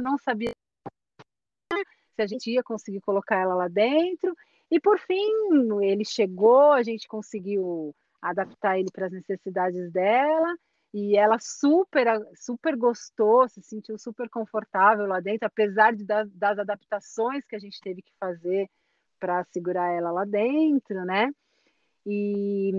não 0.00 0.16
sabia 0.18 0.52
se 2.14 2.22
a 2.22 2.26
gente 2.26 2.50
ia 2.50 2.62
conseguir 2.62 3.00
colocar 3.00 3.36
ela 3.36 3.54
lá 3.54 3.68
dentro, 3.68 4.34
e 4.70 4.80
por 4.80 4.98
fim, 4.98 5.82
ele 5.82 6.04
chegou, 6.04 6.72
a 6.72 6.82
gente 6.82 7.06
conseguiu 7.06 7.94
adaptar 8.20 8.78
ele 8.78 8.90
para 8.92 9.06
as 9.06 9.12
necessidades 9.12 9.90
dela, 9.92 10.56
e 10.92 11.16
ela 11.16 11.38
super, 11.38 12.06
super 12.34 12.76
gostou, 12.76 13.48
se 13.48 13.62
sentiu 13.62 13.98
super 13.98 14.28
confortável 14.30 15.06
lá 15.06 15.20
dentro, 15.20 15.46
apesar 15.46 15.94
de, 15.94 16.04
das, 16.04 16.30
das 16.32 16.58
adaptações 16.58 17.44
que 17.44 17.54
a 17.54 17.58
gente 17.58 17.80
teve 17.80 18.02
que 18.02 18.12
fazer 18.18 18.68
para 19.20 19.44
segurar 19.44 19.92
ela 19.92 20.10
lá 20.10 20.24
dentro, 20.24 21.04
né? 21.04 21.30
E, 22.08 22.70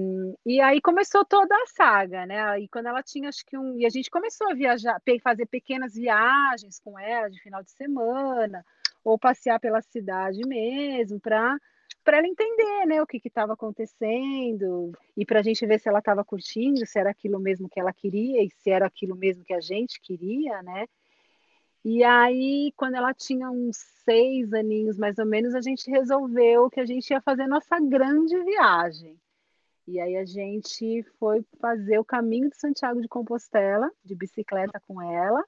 e 0.45 0.61
aí 0.61 0.81
começou 0.81 1.25
toda 1.25 1.53
a 1.53 1.67
saga, 1.67 2.25
né? 2.25 2.41
Aí 2.43 2.67
quando 2.69 2.87
ela 2.87 3.03
tinha, 3.03 3.27
acho 3.27 3.45
que 3.45 3.57
um. 3.57 3.77
E 3.77 3.85
a 3.85 3.89
gente 3.89 4.09
começou 4.09 4.49
a 4.49 4.53
viajar, 4.53 5.01
fazer 5.21 5.45
pequenas 5.45 5.93
viagens 5.93 6.79
com 6.79 6.97
ela 6.97 7.29
de 7.29 7.39
final 7.41 7.61
de 7.61 7.71
semana, 7.71 8.65
ou 9.03 9.19
passear 9.19 9.59
pela 9.59 9.81
cidade 9.81 10.39
mesmo, 10.47 11.19
para 11.19 11.57
para 12.03 12.17
ela 12.17 12.27
entender 12.27 12.85
né, 12.85 13.01
o 13.01 13.07
que 13.07 13.21
estava 13.23 13.53
acontecendo 13.53 14.91
e 15.15 15.25
para 15.25 15.39
a 15.39 15.43
gente 15.43 15.65
ver 15.65 15.79
se 15.79 15.89
ela 15.89 15.99
estava 15.99 16.23
curtindo, 16.23 16.85
se 16.85 16.97
era 16.97 17.09
aquilo 17.09 17.39
mesmo 17.39 17.67
que 17.69 17.79
ela 17.79 17.91
queria 17.91 18.43
e 18.43 18.49
se 18.49 18.69
era 18.69 18.85
aquilo 18.85 19.15
mesmo 19.15 19.43
que 19.43 19.53
a 19.53 19.59
gente 19.59 19.99
queria, 20.01 20.61
né? 20.63 20.87
E 21.83 22.03
aí, 22.03 22.73
quando 22.75 22.95
ela 22.95 23.13
tinha 23.13 23.49
uns 23.49 23.77
seis 24.03 24.51
aninhos 24.53 24.97
mais 24.97 25.17
ou 25.17 25.25
menos, 25.25 25.55
a 25.55 25.61
gente 25.61 25.89
resolveu 25.89 26.69
que 26.69 26.79
a 26.79 26.85
gente 26.85 27.09
ia 27.09 27.21
fazer 27.21 27.47
nossa 27.47 27.79
grande 27.79 28.37
viagem. 28.43 29.17
E 29.87 29.99
aí 29.99 30.17
a 30.17 30.25
gente 30.25 31.01
foi 31.17 31.45
fazer 31.61 31.97
o 31.97 32.03
caminho 32.03 32.49
de 32.49 32.57
Santiago 32.57 33.01
de 33.01 33.07
Compostela, 33.07 33.89
de 34.03 34.15
bicicleta 34.15 34.81
com 34.85 35.01
ela. 35.01 35.41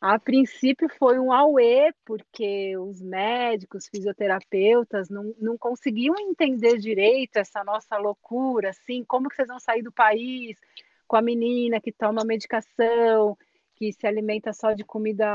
A 0.00 0.18
princípio 0.18 0.88
foi 0.98 1.18
um 1.18 1.32
auê, 1.32 1.92
porque 2.04 2.76
os 2.76 3.00
médicos, 3.00 3.88
fisioterapeutas 3.88 5.08
não, 5.08 5.34
não 5.40 5.56
conseguiam 5.56 6.14
entender 6.18 6.76
direito 6.78 7.36
essa 7.36 7.64
nossa 7.64 7.96
loucura, 7.96 8.70
assim, 8.70 9.02
como 9.04 9.28
que 9.28 9.36
vocês 9.36 9.48
vão 9.48 9.58
sair 9.58 9.82
do 9.82 9.90
país 9.90 10.58
com 11.06 11.16
a 11.16 11.22
menina 11.22 11.80
que 11.80 11.92
toma 11.92 12.24
medicação, 12.24 13.38
que 13.74 13.92
se 13.92 14.06
alimenta 14.06 14.52
só 14.52 14.72
de 14.72 14.84
comida 14.84 15.26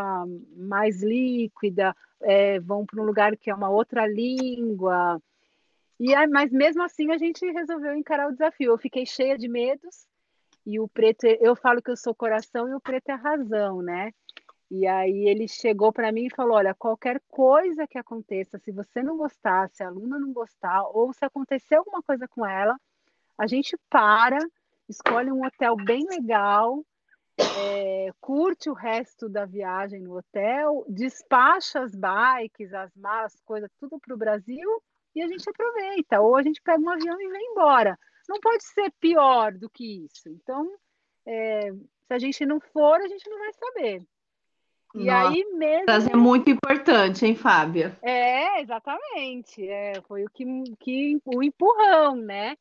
mais 0.55 1.01
líquida, 1.01 1.95
é, 2.21 2.59
vão 2.59 2.85
para 2.85 3.01
um 3.01 3.05
lugar 3.05 3.35
que 3.37 3.49
é 3.49 3.55
uma 3.55 3.69
outra 3.69 4.05
língua. 4.05 5.21
E 5.99 6.15
mas 6.27 6.51
mesmo 6.51 6.83
assim 6.83 7.11
a 7.11 7.17
gente 7.17 7.45
resolveu 7.51 7.95
encarar 7.95 8.27
o 8.27 8.31
desafio. 8.31 8.71
Eu 8.71 8.77
fiquei 8.77 9.05
cheia 9.05 9.37
de 9.37 9.47
medos 9.47 10.05
e 10.65 10.79
o 10.79 10.87
preto, 10.87 11.25
eu 11.25 11.55
falo 11.55 11.81
que 11.81 11.91
eu 11.91 11.97
sou 11.97 12.13
coração 12.13 12.67
e 12.67 12.73
o 12.73 12.81
preto 12.81 13.09
é 13.09 13.15
razão, 13.15 13.81
né? 13.81 14.11
E 14.71 14.87
aí 14.87 15.27
ele 15.27 15.49
chegou 15.49 15.91
para 15.91 16.13
mim 16.13 16.27
e 16.27 16.33
falou: 16.33 16.55
Olha, 16.55 16.73
qualquer 16.73 17.21
coisa 17.27 17.85
que 17.85 17.97
aconteça, 17.97 18.57
se 18.57 18.71
você 18.71 19.03
não 19.03 19.17
gostar, 19.17 19.69
se 19.69 19.83
a 19.83 19.87
aluna 19.87 20.17
não 20.17 20.31
gostar, 20.31 20.83
ou 20.93 21.11
se 21.13 21.25
acontecer 21.25 21.75
alguma 21.75 22.01
coisa 22.01 22.25
com 22.25 22.45
ela, 22.45 22.79
a 23.37 23.45
gente 23.47 23.77
para, 23.89 24.39
escolhe 24.87 25.29
um 25.29 25.45
hotel 25.45 25.75
bem 25.75 26.05
legal, 26.05 26.85
é, 27.37 28.13
curte 28.21 28.69
o 28.69 28.73
resto 28.73 29.27
da 29.27 29.45
viagem 29.45 29.99
no 30.01 30.17
hotel, 30.17 30.85
despacha 30.87 31.81
as 31.81 31.93
bikes, 31.93 32.73
as 32.73 32.95
malas, 32.95 33.35
coisas, 33.43 33.69
tudo 33.77 33.99
para 33.99 34.15
o 34.15 34.17
Brasil 34.17 34.81
e 35.13 35.21
a 35.21 35.27
gente 35.27 35.49
aproveita. 35.49 36.21
Ou 36.21 36.37
a 36.37 36.43
gente 36.43 36.61
pega 36.61 36.81
um 36.81 36.89
avião 36.89 37.19
e 37.19 37.27
vem 37.27 37.51
embora. 37.51 37.99
Não 38.29 38.39
pode 38.39 38.63
ser 38.63 38.89
pior 39.01 39.51
do 39.51 39.69
que 39.69 40.05
isso. 40.05 40.29
Então, 40.29 40.65
é, 41.25 41.73
se 41.73 42.13
a 42.13 42.19
gente 42.19 42.45
não 42.45 42.61
for, 42.61 43.01
a 43.01 43.07
gente 43.09 43.29
não 43.29 43.37
vai 43.37 43.51
saber. 43.51 44.07
E 44.93 45.05
Nossa, 45.05 45.29
aí 45.29 45.45
mesmo. 45.53 46.09
É 46.11 46.15
muito 46.15 46.49
importante, 46.49 47.25
hein, 47.25 47.35
Fábia? 47.35 47.97
É, 48.01 48.61
exatamente. 48.61 49.67
É, 49.67 50.01
foi 50.07 50.23
o 50.25 50.29
que, 50.29 50.45
que 50.79 51.17
o 51.25 51.41
empurrão, 51.41 52.15
né? 52.15 52.57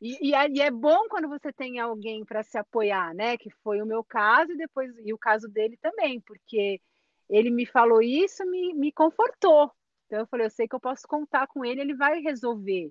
E, 0.00 0.30
e, 0.30 0.32
e 0.32 0.60
é 0.60 0.70
bom 0.70 1.08
quando 1.08 1.28
você 1.28 1.52
tem 1.52 1.78
alguém 1.78 2.24
para 2.24 2.42
se 2.42 2.58
apoiar, 2.58 3.14
né? 3.14 3.36
Que 3.36 3.50
foi 3.62 3.80
o 3.80 3.86
meu 3.86 4.04
caso 4.04 4.52
e 4.52 4.56
depois 4.56 4.92
e 5.04 5.12
o 5.12 5.18
caso 5.18 5.48
dele 5.48 5.76
também, 5.80 6.20
porque 6.20 6.80
ele 7.28 7.50
me 7.50 7.66
falou 7.66 8.02
isso, 8.02 8.44
me, 8.44 8.74
me 8.74 8.92
confortou. 8.92 9.70
Então 10.06 10.20
eu 10.20 10.26
falei, 10.26 10.46
eu 10.46 10.50
sei 10.50 10.68
que 10.68 10.74
eu 10.74 10.80
posso 10.80 11.06
contar 11.08 11.46
com 11.46 11.64
ele, 11.64 11.80
ele 11.80 11.94
vai 11.94 12.20
resolver. 12.20 12.90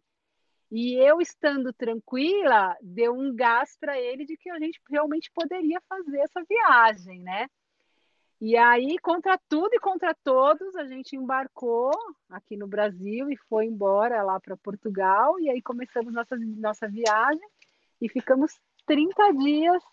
E 0.72 0.96
eu 0.96 1.20
estando 1.20 1.74
tranquila, 1.74 2.78
deu 2.82 3.14
um 3.14 3.36
gás 3.36 3.78
para 3.78 4.00
ele 4.00 4.26
de 4.26 4.38
que 4.38 4.50
a 4.50 4.58
gente 4.58 4.80
realmente 4.90 5.30
poderia 5.36 5.82
fazer 5.88 6.20
essa 6.20 6.42
viagem, 6.48 7.20
né? 7.20 7.48
E 8.42 8.58
aí, 8.58 8.98
contra 8.98 9.38
tudo 9.48 9.70
e 9.72 9.80
contra 9.80 10.16
todos, 10.24 10.76
a 10.76 10.84
gente 10.86 11.16
embarcou 11.16 11.92
aqui 12.28 12.58
no 12.58 12.66
Brasil 12.66 13.30
e 13.30 13.38
foi 13.38 13.68
embora 13.68 14.24
lá 14.24 14.40
para 14.40 14.58
Portugal. 14.58 15.40
E 15.40 15.48
aí 15.48 15.62
começamos 15.62 16.12
nossa, 16.12 16.36
nossa 16.58 16.88
viagem 16.88 17.48
e 18.02 18.10
ficamos 18.10 18.60
30 18.88 19.34
dias 19.34 19.84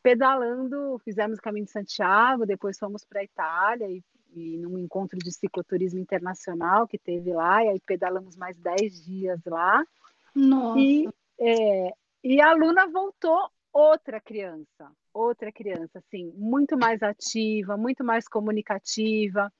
pedalando. 0.00 0.96
Fizemos 1.04 1.40
o 1.40 1.42
caminho 1.42 1.64
de 1.64 1.72
Santiago, 1.72 2.46
depois 2.46 2.78
fomos 2.78 3.04
para 3.04 3.20
a 3.20 3.24
Itália 3.24 3.88
e, 3.90 4.00
e 4.32 4.58
num 4.58 4.78
encontro 4.78 5.18
de 5.18 5.32
cicloturismo 5.32 5.98
internacional 5.98 6.86
que 6.86 6.98
teve 6.98 7.32
lá. 7.32 7.64
E 7.64 7.68
aí 7.70 7.80
pedalamos 7.80 8.36
mais 8.36 8.56
10 8.58 9.04
dias 9.04 9.40
lá. 9.44 9.84
Nossa. 10.32 10.78
E, 10.78 11.08
é, 11.40 11.92
e 12.22 12.40
a 12.40 12.54
Luna 12.54 12.86
voltou 12.86 13.50
outra 13.72 14.20
criança, 14.20 14.88
outra 15.12 15.52
criança, 15.52 15.98
assim, 15.98 16.32
muito 16.34 16.76
mais 16.76 17.02
ativa, 17.02 17.76
muito 17.76 18.04
mais 18.04 18.26
comunicativa. 18.28 19.52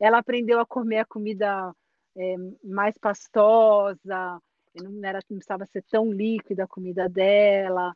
Ela 0.00 0.18
aprendeu 0.18 0.60
a 0.60 0.66
comer 0.66 0.98
a 0.98 1.04
comida 1.04 1.74
é, 2.16 2.36
mais 2.64 2.96
pastosa, 2.98 4.40
não, 4.74 5.04
era, 5.04 5.20
não 5.28 5.38
precisava 5.38 5.66
ser 5.66 5.84
tão 5.90 6.10
líquida 6.12 6.64
a 6.64 6.68
comida 6.68 7.08
dela. 7.08 7.94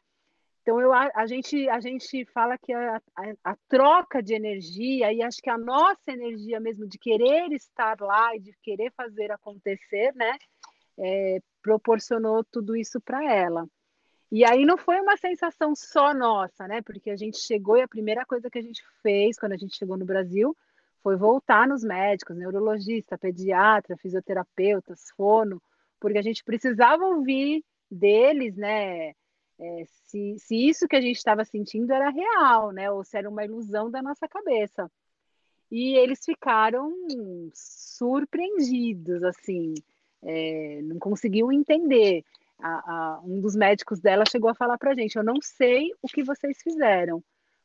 Então 0.63 0.81
eu, 0.81 0.93
a, 0.95 1.11
a, 1.15 1.27
gente, 1.27 1.69
a 1.69 1.79
gente 1.79 2.25
fala 2.33 2.57
que 2.57 2.73
a, 2.73 2.97
a, 2.97 3.53
a, 3.53 3.57
troca 3.69 4.23
de 4.23 4.35
energia 4.35 5.13
e 5.13 5.23
acho 5.23 5.43
que 5.43 5.51
a 5.51 5.59
nossa 5.59 6.11
energia 6.11 6.59
mesmo 6.59 6.89
de 6.89 6.99
querer 6.99 7.53
estar 7.53 8.01
lá 8.01 8.35
e 8.35 8.41
de 8.41 8.53
querer 8.63 8.91
fazer 8.97 9.31
acontecer, 9.31 10.15
né, 10.15 10.37
é, 10.99 11.39
proporcionou 11.63 12.43
tudo 12.45 12.75
isso 12.75 12.99
para 13.01 13.23
ela. 13.31 13.67
E 14.31 14.45
aí 14.45 14.65
não 14.65 14.77
foi 14.77 15.01
uma 15.01 15.17
sensação 15.17 15.75
só 15.75 16.13
nossa, 16.13 16.67
né? 16.67 16.83
Porque 16.83 17.11
a 17.11 17.17
gente 17.17 17.39
chegou 17.39 17.77
e 17.77 17.83
a 17.83 17.89
primeira 17.89 18.25
coisa 18.25 18.51
que 18.51 18.59
a 18.59 18.63
gente 18.63 18.83
fez 19.03 19.39
quando 19.39 19.53
a 19.53 19.57
gente 19.57 19.77
chegou 19.77 19.97
no 19.97 20.05
Brasil 20.05 20.57
foi 21.03 21.17
voltar 21.17 21.69
nos 21.69 21.85
médicos, 21.85 22.37
neurologista, 22.37 23.19
pediatra, 23.19 23.97
fisioterapeutas, 23.97 25.11
fono, 25.17 25.63
porque 26.01 26.19
a 26.19 26.23
gente 26.23 26.43
precisava 26.43 27.05
ouvir 27.05 27.63
deles, 27.91 28.57
né? 28.57 29.11
É, 29.59 29.85
se, 29.87 30.37
se 30.39 30.69
isso 30.69 30.89
que 30.89 30.97
a 30.97 31.01
gente 31.01 31.17
estava 31.17 31.45
sentindo 31.45 31.93
era 31.93 32.11
real, 32.11 32.73
né? 32.73 32.91
Ou 32.91 33.05
se 33.05 33.17
era 33.17 33.29
uma 33.29 33.45
ilusão 33.45 33.91
da 33.91 34.03
nossa 34.03 34.27
cabeça. 34.27 34.91
E 35.71 35.97
eles 35.97 36.25
ficaram 36.25 36.93
surpreendidos, 37.53 39.23
assim, 39.23 39.75
é, 40.23 40.81
não 40.83 40.99
conseguiam 40.99 41.53
entender 41.53 42.25
a, 42.61 42.69
a, 42.69 43.21
um 43.25 43.41
dos 43.41 43.55
médicos 43.55 44.01
dela 44.01 44.25
chegou 44.31 44.51
a 44.51 44.55
falar 44.55 44.79
para 44.79 44.93
a 44.93 44.95
gente: 44.95 45.17
Eu 45.17 45.25
não 45.25 45.41
sei 45.41 45.91
o 46.03 46.09
que 46.09 46.23
vocês 46.23 46.59
fizeram, 46.63 47.23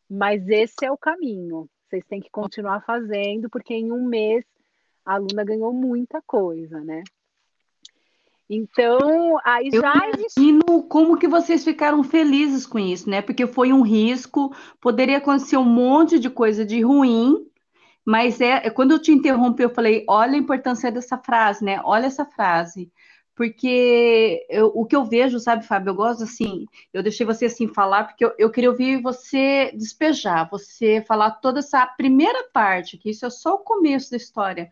mas 0.09 0.47
esse 0.47 0.85
é 0.85 0.91
o 0.91 0.97
caminho. 0.97 1.69
Vocês 1.87 2.03
têm 2.05 2.21
que 2.21 2.29
continuar 2.29 2.81
fazendo, 2.81 3.49
porque 3.49 3.73
em 3.73 3.91
um 3.91 4.05
mês 4.05 4.45
a 5.05 5.15
aluna 5.15 5.43
ganhou 5.43 5.73
muita 5.73 6.21
coisa, 6.21 6.79
né? 6.81 7.03
Então, 8.49 9.37
aí 9.45 9.69
eu 9.71 9.79
já 9.79 9.93
imagino 10.07 10.83
como 10.87 11.17
que 11.17 11.27
vocês 11.27 11.63
ficaram 11.63 12.03
felizes 12.03 12.65
com 12.65 12.79
isso, 12.79 13.07
né? 13.07 13.21
Porque 13.21 13.45
foi 13.45 13.71
um 13.71 13.83
risco, 13.83 14.55
poderia 14.81 15.17
acontecer 15.17 15.57
um 15.57 15.63
monte 15.63 16.17
de 16.17 16.31
coisa 16.31 16.65
de 16.65 16.81
ruim, 16.81 17.45
mas 18.03 18.41
é 18.41 18.69
quando 18.71 18.91
eu 18.91 18.99
te 18.99 19.11
interrompi, 19.11 19.61
eu 19.61 19.69
falei, 19.69 20.03
olha 20.09 20.33
a 20.33 20.37
importância 20.37 20.91
dessa 20.91 21.15
frase, 21.15 21.63
né? 21.63 21.79
Olha 21.83 22.07
essa 22.07 22.25
frase 22.25 22.91
porque 23.39 24.45
eu, 24.49 24.69
o 24.75 24.85
que 24.85 24.93
eu 24.93 25.05
vejo, 25.05 25.39
sabe, 25.39 25.65
Fábio, 25.65 25.91
eu 25.91 25.95
gosto 25.95 26.23
assim, 26.23 26.65
eu 26.91 27.01
deixei 27.01 27.25
você 27.25 27.45
assim 27.45 27.69
falar, 27.69 28.03
porque 28.03 28.25
eu, 28.25 28.33
eu, 28.37 28.51
queria 28.51 28.69
ouvir 28.69 29.01
você 29.01 29.71
despejar, 29.73 30.49
você 30.51 31.01
falar 31.07 31.31
toda 31.31 31.59
essa 31.59 31.87
primeira 31.87 32.49
parte, 32.51 32.97
que 32.97 33.11
isso 33.11 33.25
é 33.25 33.29
só 33.29 33.55
o 33.55 33.59
começo 33.59 34.11
da 34.11 34.17
história. 34.17 34.69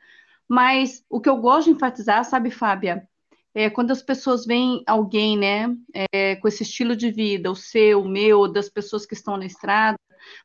Mas 0.50 1.02
o 1.10 1.22
que 1.22 1.30
eu 1.30 1.38
gosto 1.38 1.68
de 1.68 1.76
enfatizar, 1.78 2.26
sabe, 2.26 2.52
Fábia, 2.52 3.08
é 3.56 3.70
quando 3.70 3.92
as 3.92 4.02
pessoas 4.02 4.46
veem 4.46 4.84
alguém, 4.86 5.38
né, 5.38 5.74
é, 6.12 6.36
com 6.36 6.50
esse 6.50 6.64
estilo 6.64 6.94
de 6.94 7.10
vida, 7.10 7.50
o 7.50 7.56
seu, 7.56 8.02
o 8.02 8.10
meu, 8.10 8.52
das 8.52 8.68
pessoas 8.68 9.06
que 9.06 9.14
estão 9.14 9.38
na 9.38 9.46
estrada, 9.46 9.98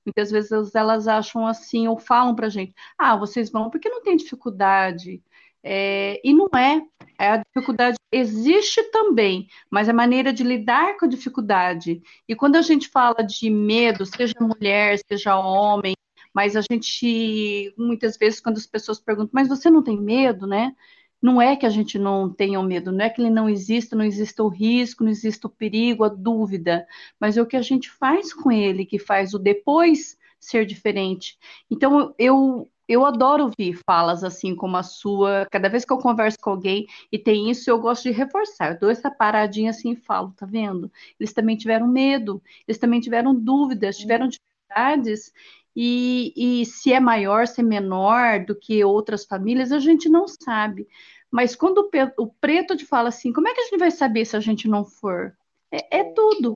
muitas 0.07 0.31
vezes 0.31 0.77
elas 0.77 1.09
acham 1.09 1.45
assim, 1.45 1.89
ou 1.89 1.99
falam 1.99 2.37
pra 2.37 2.49
gente, 2.49 2.73
ah, 2.97 3.17
vocês 3.17 3.51
vão 3.51 3.69
porque 3.69 3.89
não 3.89 4.01
tem 4.01 4.17
dificuldade, 4.17 5.21
é, 5.63 6.21
e 6.25 6.35
não 6.35 6.49
é. 6.55 6.83
é. 7.19 7.29
A 7.29 7.37
dificuldade 7.39 7.97
existe 8.11 8.83
também, 8.91 9.49
mas 9.71 9.89
a 9.89 9.93
maneira 9.93 10.33
de 10.33 10.43
lidar 10.43 10.97
com 10.97 11.07
a 11.07 11.09
dificuldade. 11.09 12.03
E 12.29 12.35
quando 12.35 12.57
a 12.57 12.63
gente 12.63 12.89
fala 12.89 13.23
de 13.23 13.49
medo, 13.51 14.05
seja 14.05 14.35
mulher, 14.41 14.99
seja 15.09 15.37
homem, 15.39 15.95
mas 16.35 16.57
a 16.57 16.61
gente, 16.61 17.73
muitas 17.77 18.17
vezes, 18.17 18.41
quando 18.41 18.57
as 18.57 18.67
pessoas 18.67 19.01
perguntam, 19.01 19.31
mas 19.33 19.49
você 19.49 19.71
não 19.71 19.83
tem 19.83 20.01
medo, 20.01 20.47
né? 20.47 20.75
Não 21.21 21.41
é 21.41 21.55
que 21.55 21.67
a 21.67 21.71
gente 21.71 21.99
não 21.99 22.29
tenha 22.29 22.59
o 22.59 22.65
medo, 22.65 22.91
não 22.91 23.05
é 23.05 23.09
que 23.09 23.21
ele 23.21 23.31
não 23.31 23.49
exista, 23.49 23.95
não 23.95 24.05
exista 24.05 24.43
o 24.43 24.49
risco, 24.49 25.05
não 25.05 25.11
exista 25.11 25.47
o 25.47 25.51
perigo, 25.51 26.03
a 26.03 26.09
dúvida, 26.09 26.85
mas 27.21 27.37
é 27.37 27.43
o 27.43 27.47
que 27.47 27.57
a 27.57 27.63
gente 27.63 27.89
faz 27.91 28.35
com 28.35 28.51
ele 28.51 28.85
que 28.85 28.99
faz 28.99 29.33
o 29.33 29.39
depois 29.39 30.19
ser 30.41 30.67
diferente. 30.67 31.39
Então, 31.71 32.13
eu 32.19 32.69
eu 32.89 33.05
adoro 33.07 33.45
ouvir 33.45 33.79
falas 33.87 34.25
assim 34.25 34.55
como 34.55 34.77
a 34.77 34.83
sua. 34.83 35.47
Cada 35.51 35.69
vez 35.69 35.85
que 35.85 35.93
eu 35.93 35.99
converso 35.99 36.39
com 36.41 36.51
alguém 36.51 36.87
e 37.11 37.19
tem 37.19 37.51
isso, 37.51 37.71
eu 37.71 37.79
gosto 37.79 38.05
de 38.05 38.11
reforçar. 38.11 38.73
Eu 38.73 38.81
dou 38.81 38.91
essa 38.91 39.11
paradinha 39.11 39.71
assim 39.71 39.93
e 39.93 39.97
falo, 39.97 40.33
tá 40.37 40.47
vendo? 40.47 40.91
Eles 41.19 41.33
também 41.33 41.57
tiveram 41.57 41.87
medo, 41.87 42.43
eles 42.67 42.79
também 42.79 43.01
tiveram 43.01 43.35
dúvidas, 43.35 43.97
tiveram 43.97 44.29
dificuldades. 44.29 45.33
E, 45.75 46.33
e 46.37 46.67
se 46.67 46.93
é 46.93 47.01
maior, 47.01 47.47
se 47.47 47.61
é 47.61 47.65
menor 47.65 48.45
do 48.45 48.55
que 48.55 48.85
outras 48.85 49.25
famílias, 49.25 49.73
a 49.73 49.79
gente 49.79 50.09
não 50.09 50.27
sabe. 50.29 50.87
Mas 51.31 51.57
quando 51.57 51.89
o, 52.19 52.27
preto 52.27 52.77
te 52.77 52.85
fala 52.85 53.09
assim, 53.09 53.33
como 53.33 53.49
é 53.49 53.55
que 53.55 53.61
a 53.61 53.65
gente 53.65 53.79
vai 53.79 53.91
saber 53.91 54.27
se 54.27 54.37
a 54.37 54.41
gente 54.41 54.69
não 54.69 54.85
for? 54.85 55.35
É, 55.71 56.01
é 56.01 56.05
tudo. 56.05 56.55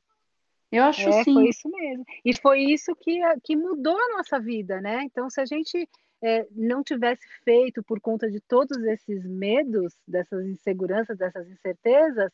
Eu 0.71 0.85
acho 0.85 1.09
é, 1.09 1.25
sim. 1.25 1.33
Foi 1.33 1.49
isso 1.49 1.71
mesmo. 1.71 2.05
E 2.23 2.37
foi 2.39 2.61
isso 2.61 2.95
que, 2.95 3.19
que 3.43 3.57
mudou 3.57 3.97
a 3.97 4.17
nossa 4.19 4.39
vida, 4.39 4.81
né? 4.83 5.03
Então, 5.05 5.31
se 5.31 5.41
a 5.41 5.47
gente 5.47 5.89
é, 6.23 6.47
não 6.51 6.83
tivesse 6.83 7.27
feito 7.45 7.83
por 7.83 8.01
conta 8.01 8.31
de 8.31 8.41
todos 8.41 8.77
esses 8.85 9.25
medos, 9.25 9.95
dessas 10.07 10.47
inseguranças, 10.47 11.19
dessas 11.19 11.49
incertezas, 11.49 12.33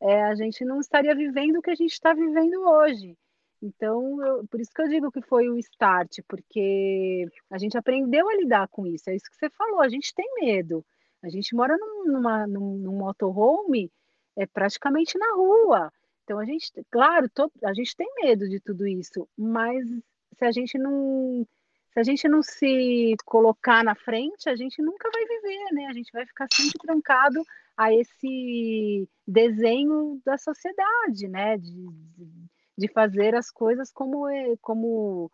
é, 0.00 0.22
a 0.24 0.34
gente 0.34 0.64
não 0.64 0.80
estaria 0.80 1.14
vivendo 1.14 1.56
o 1.56 1.62
que 1.62 1.70
a 1.70 1.74
gente 1.74 1.92
está 1.92 2.14
vivendo 2.14 2.60
hoje. 2.62 3.16
Então, 3.60 4.24
eu, 4.24 4.46
por 4.46 4.60
isso 4.60 4.70
que 4.72 4.80
eu 4.80 4.88
digo 4.88 5.10
que 5.10 5.20
foi 5.20 5.48
o 5.48 5.58
start, 5.58 6.20
porque 6.28 7.26
a 7.50 7.58
gente 7.58 7.76
aprendeu 7.76 8.28
a 8.28 8.36
lidar 8.36 8.68
com 8.68 8.86
isso. 8.86 9.10
É 9.10 9.16
isso 9.16 9.28
que 9.30 9.36
você 9.36 9.50
falou, 9.50 9.80
a 9.80 9.88
gente 9.88 10.14
tem 10.14 10.26
medo. 10.40 10.84
A 11.22 11.28
gente 11.28 11.54
mora 11.54 11.76
num, 11.76 12.04
numa, 12.12 12.46
num, 12.46 12.78
num 12.78 12.96
motorhome 12.96 13.90
é, 14.36 14.46
praticamente 14.46 15.18
na 15.18 15.34
rua. 15.34 15.92
Então, 16.22 16.38
a 16.38 16.44
gente, 16.44 16.70
claro, 16.90 17.28
a 17.64 17.74
gente 17.74 17.96
tem 17.96 18.08
medo 18.22 18.48
de 18.48 18.60
tudo 18.60 18.86
isso, 18.86 19.28
mas 19.36 19.84
se 20.36 20.44
a 20.44 20.52
gente 20.52 20.78
não 20.78 21.44
se 21.92 22.00
a 22.00 22.02
gente 22.02 22.28
não 22.28 22.42
se 22.42 23.16
colocar 23.24 23.82
na 23.82 23.94
frente, 23.94 24.48
a 24.48 24.56
gente 24.56 24.80
nunca 24.82 25.10
vai 25.10 25.24
viver, 25.24 25.72
né? 25.72 25.86
A 25.86 25.92
gente 25.92 26.12
vai 26.12 26.26
ficar 26.26 26.46
sempre 26.52 26.78
trancado 26.78 27.42
a 27.76 27.92
esse 27.92 29.08
desenho 29.26 30.20
da 30.24 30.36
sociedade, 30.36 31.28
né? 31.28 31.56
De, 31.56 31.88
de 32.76 32.88
fazer 32.88 33.34
as 33.34 33.50
coisas 33.50 33.90
como, 33.90 34.28
é, 34.28 34.56
como 34.60 35.30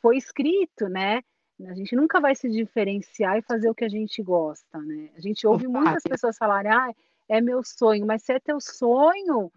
foi 0.00 0.16
escrito, 0.16 0.88
né? 0.88 1.22
A 1.66 1.74
gente 1.74 1.96
nunca 1.96 2.20
vai 2.20 2.34
se 2.34 2.48
diferenciar 2.48 3.38
e 3.38 3.42
fazer 3.42 3.68
o 3.68 3.74
que 3.74 3.84
a 3.84 3.88
gente 3.88 4.22
gosta, 4.22 4.78
né? 4.78 5.10
A 5.16 5.20
gente 5.20 5.46
ouve 5.46 5.66
muitas 5.66 6.02
pessoas 6.02 6.36
falarem, 6.36 6.70
ah, 6.70 6.92
é 7.28 7.40
meu 7.40 7.62
sonho, 7.64 8.06
mas 8.06 8.22
se 8.22 8.32
é 8.32 8.40
teu 8.40 8.60
sonho, 8.60 9.52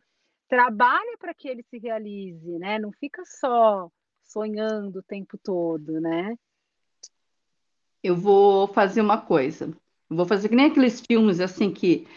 trabalha 0.48 1.18
para 1.18 1.34
que 1.34 1.48
ele 1.48 1.64
se 1.64 1.78
realize, 1.78 2.58
né? 2.60 2.80
Não 2.80 2.92
fica 2.92 3.24
só 3.26 3.90
sonhando 4.32 5.00
o 5.00 5.04
tempo 5.04 5.38
todo, 5.38 6.00
né? 6.00 6.36
Eu 8.02 8.16
vou 8.16 8.68
fazer 8.68 9.02
uma 9.02 9.20
coisa. 9.20 9.66
Eu 10.10 10.16
vou 10.16 10.26
fazer 10.26 10.48
que 10.48 10.56
nem 10.56 10.68
aqueles 10.68 11.02
filmes 11.02 11.40
assim 11.40 11.72
que 11.72 12.08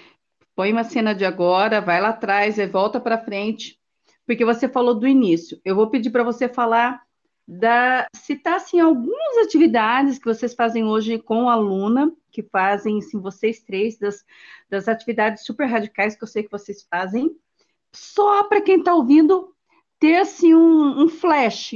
põe 0.54 0.72
uma 0.72 0.84
cena 0.84 1.12
de 1.12 1.24
agora, 1.24 1.80
vai 1.80 2.00
lá 2.00 2.10
atrás 2.10 2.58
e 2.58 2.66
volta 2.66 3.00
para 3.00 3.18
frente, 3.18 3.78
porque 4.24 4.44
você 4.44 4.68
falou 4.68 4.94
do 4.94 5.08
início. 5.08 5.60
Eu 5.64 5.74
vou 5.74 5.90
pedir 5.90 6.10
para 6.10 6.22
você 6.22 6.48
falar 6.48 7.02
da 7.46 8.06
citar 8.14 8.54
assim 8.54 8.80
algumas 8.80 9.36
atividades 9.44 10.18
que 10.18 10.24
vocês 10.24 10.54
fazem 10.54 10.84
hoje 10.84 11.18
com 11.18 11.50
a 11.50 11.54
aluna, 11.54 12.10
que 12.30 12.42
fazem 12.42 12.98
assim 12.98 13.20
vocês 13.20 13.60
três 13.60 13.98
das, 13.98 14.24
das 14.70 14.88
atividades 14.88 15.44
super 15.44 15.66
radicais 15.66 16.16
que 16.16 16.22
eu 16.22 16.28
sei 16.28 16.44
que 16.44 16.50
vocês 16.50 16.86
fazem, 16.88 17.36
só 17.92 18.44
para 18.44 18.62
quem 18.62 18.78
está 18.78 18.94
ouvindo 18.94 19.52
ter 19.98 20.16
assim 20.16 20.54
um, 20.54 21.02
um 21.02 21.08
flash 21.08 21.74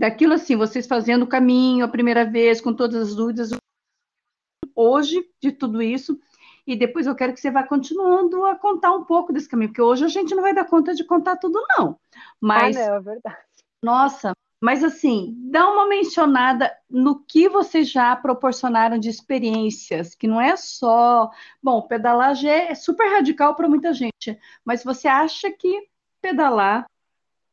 daquilo 0.00 0.32
assim, 0.32 0.56
vocês 0.56 0.86
fazendo 0.86 1.24
o 1.24 1.28
caminho 1.28 1.84
a 1.84 1.88
primeira 1.88 2.24
vez, 2.24 2.58
com 2.58 2.72
todas 2.72 3.10
as 3.10 3.14
dúvidas, 3.14 3.50
hoje 4.74 5.22
de 5.38 5.52
tudo 5.52 5.82
isso, 5.82 6.18
e 6.66 6.74
depois 6.74 7.06
eu 7.06 7.14
quero 7.14 7.34
que 7.34 7.40
você 7.40 7.50
vá 7.50 7.62
continuando 7.64 8.46
a 8.46 8.54
contar 8.56 8.92
um 8.92 9.04
pouco 9.04 9.30
desse 9.30 9.46
caminho, 9.46 9.68
porque 9.68 9.82
hoje 9.82 10.02
a 10.06 10.08
gente 10.08 10.34
não 10.34 10.42
vai 10.42 10.54
dar 10.54 10.64
conta 10.64 10.94
de 10.94 11.04
contar 11.04 11.36
tudo, 11.36 11.62
não. 11.76 11.98
Mas, 12.40 12.78
ah, 12.78 12.86
não, 12.86 12.94
é 12.94 13.00
verdade. 13.00 13.36
Nossa, 13.84 14.32
mas 14.58 14.82
assim, 14.82 15.34
dá 15.50 15.68
uma 15.68 15.86
mencionada 15.86 16.74
no 16.88 17.22
que 17.22 17.46
vocês 17.46 17.90
já 17.90 18.16
proporcionaram 18.16 18.98
de 18.98 19.10
experiências, 19.10 20.14
que 20.14 20.26
não 20.26 20.40
é 20.40 20.56
só. 20.56 21.30
Bom, 21.62 21.82
pedalar 21.82 22.34
já 22.34 22.50
é 22.50 22.74
super 22.74 23.06
radical 23.06 23.54
para 23.54 23.68
muita 23.68 23.92
gente, 23.92 24.38
mas 24.64 24.82
você 24.82 25.08
acha 25.08 25.50
que 25.50 25.88
pedalar 26.22 26.86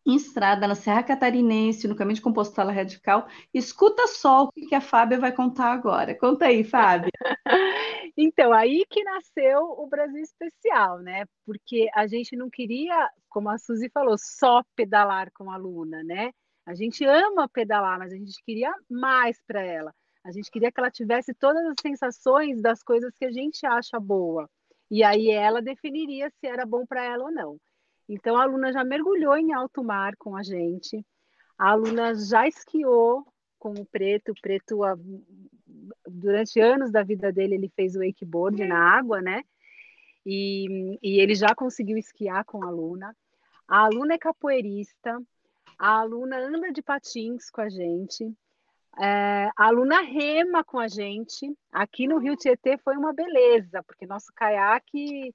em 0.07 0.15
estrada 0.15 0.65
na 0.65 0.73
Serra 0.73 1.03
Catarinense, 1.03 1.85
no 1.85 1.95
caminho 1.95 2.15
de 2.15 2.21
Compostela 2.21 2.71
Radical. 2.71 3.27
Escuta 3.53 4.07
só 4.07 4.45
o 4.45 4.51
que 4.53 4.73
a 4.73 4.79
Fábia 4.79 5.19
vai 5.19 5.33
contar 5.33 5.73
agora. 5.73 6.15
Conta 6.15 6.45
aí, 6.45 6.63
Fábia. 6.63 7.11
então, 8.15 8.53
aí 8.53 8.85
que 8.89 9.03
nasceu 9.03 9.63
o 9.63 9.85
Brasil 9.85 10.21
Especial, 10.21 10.99
né? 10.99 11.25
Porque 11.45 11.89
a 11.93 12.07
gente 12.07 12.37
não 12.37 12.49
queria, 12.49 13.09
como 13.27 13.49
a 13.49 13.57
Suzy 13.57 13.89
falou, 13.89 14.15
só 14.17 14.63
pedalar 14.77 15.29
com 15.33 15.51
a 15.51 15.55
aluna, 15.55 16.01
né? 16.05 16.31
A 16.65 16.73
gente 16.73 17.03
ama 17.03 17.49
pedalar, 17.49 17.99
mas 17.99 18.13
a 18.13 18.15
gente 18.15 18.41
queria 18.45 18.73
mais 18.89 19.37
para 19.45 19.61
ela. 19.61 19.93
A 20.23 20.31
gente 20.31 20.49
queria 20.49 20.71
que 20.71 20.79
ela 20.79 20.89
tivesse 20.89 21.33
todas 21.33 21.65
as 21.65 21.75
sensações 21.81 22.61
das 22.61 22.81
coisas 22.81 23.13
que 23.17 23.25
a 23.25 23.31
gente 23.31 23.65
acha 23.65 23.99
boa. 23.99 24.49
E 24.89 25.03
aí 25.03 25.29
ela 25.29 25.61
definiria 25.61 26.29
se 26.29 26.47
era 26.47 26.65
bom 26.65 26.85
para 26.85 27.03
ela 27.03 27.25
ou 27.25 27.31
não. 27.31 27.57
Então, 28.07 28.37
a 28.37 28.43
aluna 28.43 28.71
já 28.71 28.83
mergulhou 28.83 29.35
em 29.37 29.53
alto 29.53 29.83
mar 29.83 30.15
com 30.17 30.35
a 30.35 30.43
gente, 30.43 31.05
a 31.57 31.71
aluna 31.71 32.15
já 32.15 32.47
esquiou 32.47 33.25
com 33.59 33.73
o 33.73 33.85
preto, 33.85 34.31
o 34.31 34.41
preto, 34.41 34.79
durante 36.07 36.59
anos 36.59 36.91
da 36.91 37.03
vida 37.03 37.31
dele, 37.31 37.55
ele 37.55 37.71
fez 37.75 37.95
o 37.95 37.99
wakeboard 37.99 38.63
na 38.65 38.79
água, 38.79 39.21
né? 39.21 39.43
E, 40.25 40.99
e 41.01 41.19
ele 41.19 41.33
já 41.33 41.55
conseguiu 41.55 41.97
esquiar 41.97 42.45
com 42.45 42.63
a 42.63 42.67
aluna. 42.67 43.15
A 43.67 43.79
aluna 43.79 44.13
é 44.13 44.17
capoeirista, 44.17 45.19
a 45.77 45.99
aluna 45.99 46.37
anda 46.37 46.71
de 46.71 46.81
patins 46.81 47.49
com 47.49 47.61
a 47.61 47.69
gente, 47.69 48.33
é, 48.99 49.49
a 49.55 49.65
aluna 49.65 50.01
rema 50.01 50.63
com 50.63 50.79
a 50.79 50.87
gente. 50.87 51.55
Aqui 51.71 52.07
no 52.07 52.17
Rio 52.17 52.35
Tietê 52.35 52.77
foi 52.77 52.97
uma 52.97 53.13
beleza, 53.13 53.83
porque 53.83 54.05
nosso 54.05 54.31
caiaque 54.33 55.33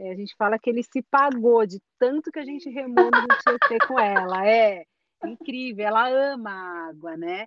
é, 0.00 0.12
a 0.12 0.14
gente 0.14 0.34
fala 0.34 0.58
que 0.58 0.70
ele 0.70 0.82
se 0.82 1.02
pagou 1.02 1.66
de 1.66 1.78
tanto 1.98 2.32
que 2.32 2.38
a 2.38 2.44
gente 2.44 2.70
remou 2.70 3.10
no 3.10 3.28
Tietê 3.42 3.86
com 3.86 3.98
ela. 4.00 4.46
É 4.48 4.84
incrível, 5.26 5.86
ela 5.86 6.08
ama 6.08 6.50
a 6.50 6.88
água, 6.88 7.16
né? 7.18 7.46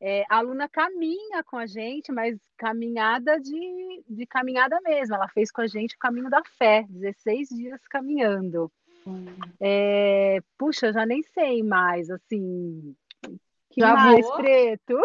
É, 0.00 0.24
a 0.30 0.38
aluna 0.38 0.66
caminha 0.66 1.44
com 1.44 1.58
a 1.58 1.66
gente, 1.66 2.10
mas 2.10 2.38
caminhada 2.56 3.38
de, 3.38 4.02
de 4.08 4.26
caminhada 4.26 4.80
mesmo. 4.80 5.14
Ela 5.14 5.28
fez 5.28 5.52
com 5.52 5.60
a 5.60 5.66
gente 5.66 5.94
o 5.94 5.98
caminho 5.98 6.30
da 6.30 6.42
fé, 6.56 6.86
16 6.88 7.50
dias 7.50 7.80
caminhando. 7.86 8.72
Hum. 9.06 9.26
É, 9.60 10.40
puxa, 10.56 10.94
já 10.94 11.04
nem 11.04 11.22
sei 11.22 11.62
mais, 11.62 12.08
assim. 12.08 12.96
Que 13.68 13.82
já 13.82 13.94
mais, 13.94 14.26
vou. 14.26 14.36
preto? 14.38 14.98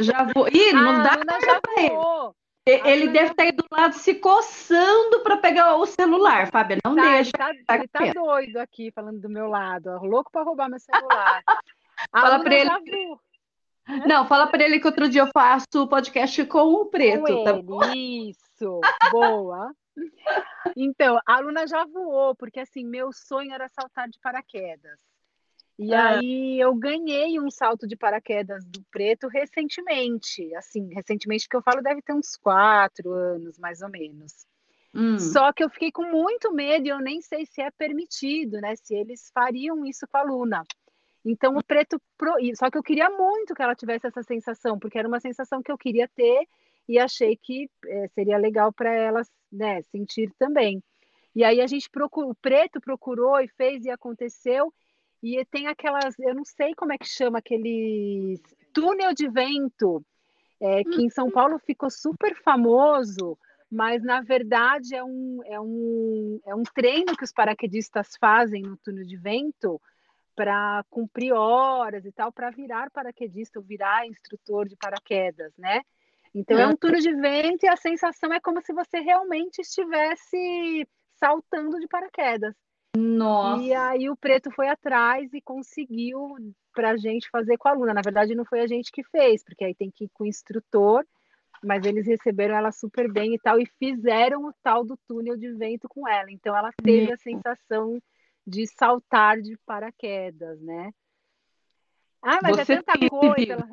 Já 0.00 0.22
vou. 0.32 0.46
Ih, 0.48 0.72
não 0.72 0.90
a 0.90 1.02
dá. 1.02 1.14
A 1.14 1.40
já 1.40 1.60
voou. 1.90 2.36
Ele 2.68 3.08
deve 3.08 3.30
estar 3.30 3.42
aí 3.42 3.52
do 3.52 3.64
lado 3.70 3.94
se 3.94 4.14
coçando 4.14 5.20
para 5.22 5.36
pegar 5.36 5.76
o 5.76 5.86
celular, 5.86 6.50
Fábia. 6.50 6.78
Não 6.84 6.94
tá, 6.94 7.02
deixa. 7.02 7.32
Ele 7.50 7.64
tá, 7.64 7.74
ele 7.74 7.88
tá 7.88 8.12
doido 8.12 8.56
aqui, 8.58 8.90
falando 8.92 9.20
do 9.20 9.28
meu 9.28 9.48
lado, 9.48 9.90
louco 10.04 10.30
para 10.30 10.42
roubar 10.42 10.68
meu 10.68 10.78
celular. 10.78 11.42
fala 12.10 12.40
para 12.40 12.54
ele. 12.54 12.70
Não, 14.06 14.26
fala 14.26 14.46
para 14.46 14.64
ele 14.64 14.78
que 14.78 14.86
outro 14.86 15.08
dia 15.08 15.22
eu 15.22 15.30
faço 15.32 15.88
podcast 15.88 16.44
com 16.44 16.74
o 16.74 16.86
preto. 16.86 17.24
Com 17.24 17.44
tá 17.44 17.52
bom? 17.54 17.80
Isso, 17.94 18.80
boa. 19.10 19.72
Então, 20.76 21.18
a 21.26 21.36
aluna 21.36 21.66
já 21.66 21.84
voou, 21.86 22.34
porque 22.34 22.60
assim, 22.60 22.84
meu 22.84 23.12
sonho 23.12 23.52
era 23.52 23.68
saltar 23.68 24.08
de 24.08 24.18
paraquedas. 24.20 24.98
E 25.78 25.94
ah. 25.94 26.16
aí 26.16 26.58
eu 26.58 26.74
ganhei 26.74 27.38
um 27.38 27.50
salto 27.50 27.86
de 27.86 27.96
paraquedas 27.96 28.64
do 28.64 28.82
preto 28.90 29.28
recentemente. 29.28 30.52
Assim, 30.56 30.92
recentemente 30.92 31.48
que 31.48 31.56
eu 31.56 31.62
falo 31.62 31.80
deve 31.80 32.02
ter 32.02 32.12
uns 32.12 32.36
quatro 32.36 33.12
anos, 33.12 33.58
mais 33.58 33.80
ou 33.80 33.88
menos. 33.88 34.46
Hum. 34.92 35.18
Só 35.18 35.52
que 35.52 35.62
eu 35.62 35.70
fiquei 35.70 35.92
com 35.92 36.04
muito 36.04 36.52
medo 36.52 36.86
e 36.86 36.88
eu 36.88 36.98
nem 36.98 37.20
sei 37.20 37.46
se 37.46 37.62
é 37.62 37.70
permitido, 37.70 38.60
né? 38.60 38.74
Se 38.74 38.94
eles 38.94 39.30
fariam 39.32 39.86
isso 39.86 40.06
com 40.10 40.18
a 40.18 40.22
Luna. 40.22 40.64
Então 41.24 41.56
o 41.56 41.62
preto. 41.62 42.00
Pro... 42.16 42.34
Só 42.56 42.70
que 42.70 42.78
eu 42.78 42.82
queria 42.82 43.08
muito 43.10 43.54
que 43.54 43.62
ela 43.62 43.74
tivesse 43.74 44.06
essa 44.06 44.22
sensação, 44.22 44.78
porque 44.78 44.98
era 44.98 45.06
uma 45.06 45.20
sensação 45.20 45.62
que 45.62 45.70
eu 45.70 45.78
queria 45.78 46.08
ter 46.08 46.48
e 46.88 46.98
achei 46.98 47.36
que 47.36 47.70
é, 47.86 48.08
seria 48.08 48.38
legal 48.38 48.72
para 48.72 48.92
ela 48.92 49.22
né, 49.52 49.82
sentir 49.82 50.32
também. 50.38 50.82
E 51.34 51.44
aí 51.44 51.60
a 51.60 51.66
gente 51.66 51.88
procurou, 51.90 52.30
o 52.30 52.34
preto 52.34 52.80
procurou 52.80 53.38
e 53.40 53.46
fez 53.46 53.84
e 53.84 53.90
aconteceu. 53.90 54.72
E 55.22 55.44
tem 55.46 55.66
aquelas, 55.66 56.18
eu 56.18 56.34
não 56.34 56.44
sei 56.44 56.74
como 56.74 56.92
é 56.92 56.98
que 56.98 57.06
chama, 57.06 57.38
aqueles 57.38 58.40
túnel 58.72 59.12
de 59.12 59.28
vento, 59.28 60.04
é, 60.60 60.84
que 60.84 61.02
em 61.02 61.10
São 61.10 61.26
uhum. 61.26 61.32
Paulo 61.32 61.58
ficou 61.58 61.90
super 61.90 62.34
famoso, 62.42 63.36
mas 63.70 64.02
na 64.02 64.20
verdade 64.20 64.94
é 64.94 65.02
um, 65.02 65.40
é 65.44 65.60
um, 65.60 66.40
é 66.46 66.54
um 66.54 66.62
treino 66.62 67.16
que 67.16 67.24
os 67.24 67.32
paraquedistas 67.32 68.16
fazem 68.20 68.62
no 68.62 68.76
túnel 68.76 69.04
de 69.04 69.16
vento 69.16 69.80
para 70.34 70.84
cumprir 70.88 71.32
horas 71.32 72.04
e 72.04 72.12
tal, 72.12 72.30
para 72.30 72.50
virar 72.50 72.90
paraquedista 72.90 73.58
ou 73.58 73.64
virar 73.64 74.06
instrutor 74.06 74.68
de 74.68 74.76
paraquedas, 74.76 75.52
né? 75.58 75.80
Então 76.32 76.56
é 76.56 76.66
um 76.66 76.76
túnel 76.76 77.00
de 77.00 77.12
vento 77.14 77.64
e 77.64 77.68
a 77.68 77.76
sensação 77.76 78.32
é 78.32 78.38
como 78.38 78.60
se 78.62 78.72
você 78.72 79.00
realmente 79.00 79.60
estivesse 79.60 80.86
saltando 81.16 81.80
de 81.80 81.88
paraquedas. 81.88 82.54
Nossa. 82.98 83.62
E 83.62 83.72
aí 83.72 84.10
o 84.10 84.16
preto 84.16 84.50
foi 84.50 84.68
atrás 84.68 85.32
e 85.32 85.40
conseguiu 85.40 86.36
para 86.74 86.90
a 86.90 86.96
gente 86.96 87.30
fazer 87.30 87.56
com 87.56 87.68
a 87.68 87.70
aluna. 87.70 87.94
Na 87.94 88.02
verdade, 88.02 88.34
não 88.34 88.44
foi 88.44 88.60
a 88.60 88.66
gente 88.66 88.90
que 88.90 89.04
fez, 89.04 89.44
porque 89.44 89.64
aí 89.64 89.74
tem 89.74 89.90
que 89.90 90.06
ir 90.06 90.10
com 90.12 90.24
o 90.24 90.26
instrutor, 90.26 91.06
mas 91.62 91.84
eles 91.84 92.06
receberam 92.06 92.56
ela 92.56 92.72
super 92.72 93.10
bem 93.10 93.34
e 93.34 93.38
tal, 93.38 93.60
e 93.60 93.66
fizeram 93.78 94.46
o 94.46 94.52
tal 94.62 94.84
do 94.84 94.96
túnel 95.06 95.36
de 95.36 95.52
vento 95.52 95.88
com 95.88 96.08
ela. 96.08 96.30
Então 96.30 96.56
ela 96.56 96.72
teve 96.82 97.12
a 97.12 97.16
sensação 97.16 98.02
de 98.44 98.66
saltar 98.66 99.40
de 99.40 99.56
paraquedas, 99.64 100.60
né? 100.60 100.90
Ah, 102.20 102.40
mas 102.42 102.58
é 102.58 102.64
Você 102.64 102.72
é 102.72 102.82
tanta 102.82 103.08
coisa. 103.08 103.52
Ela, 103.52 103.68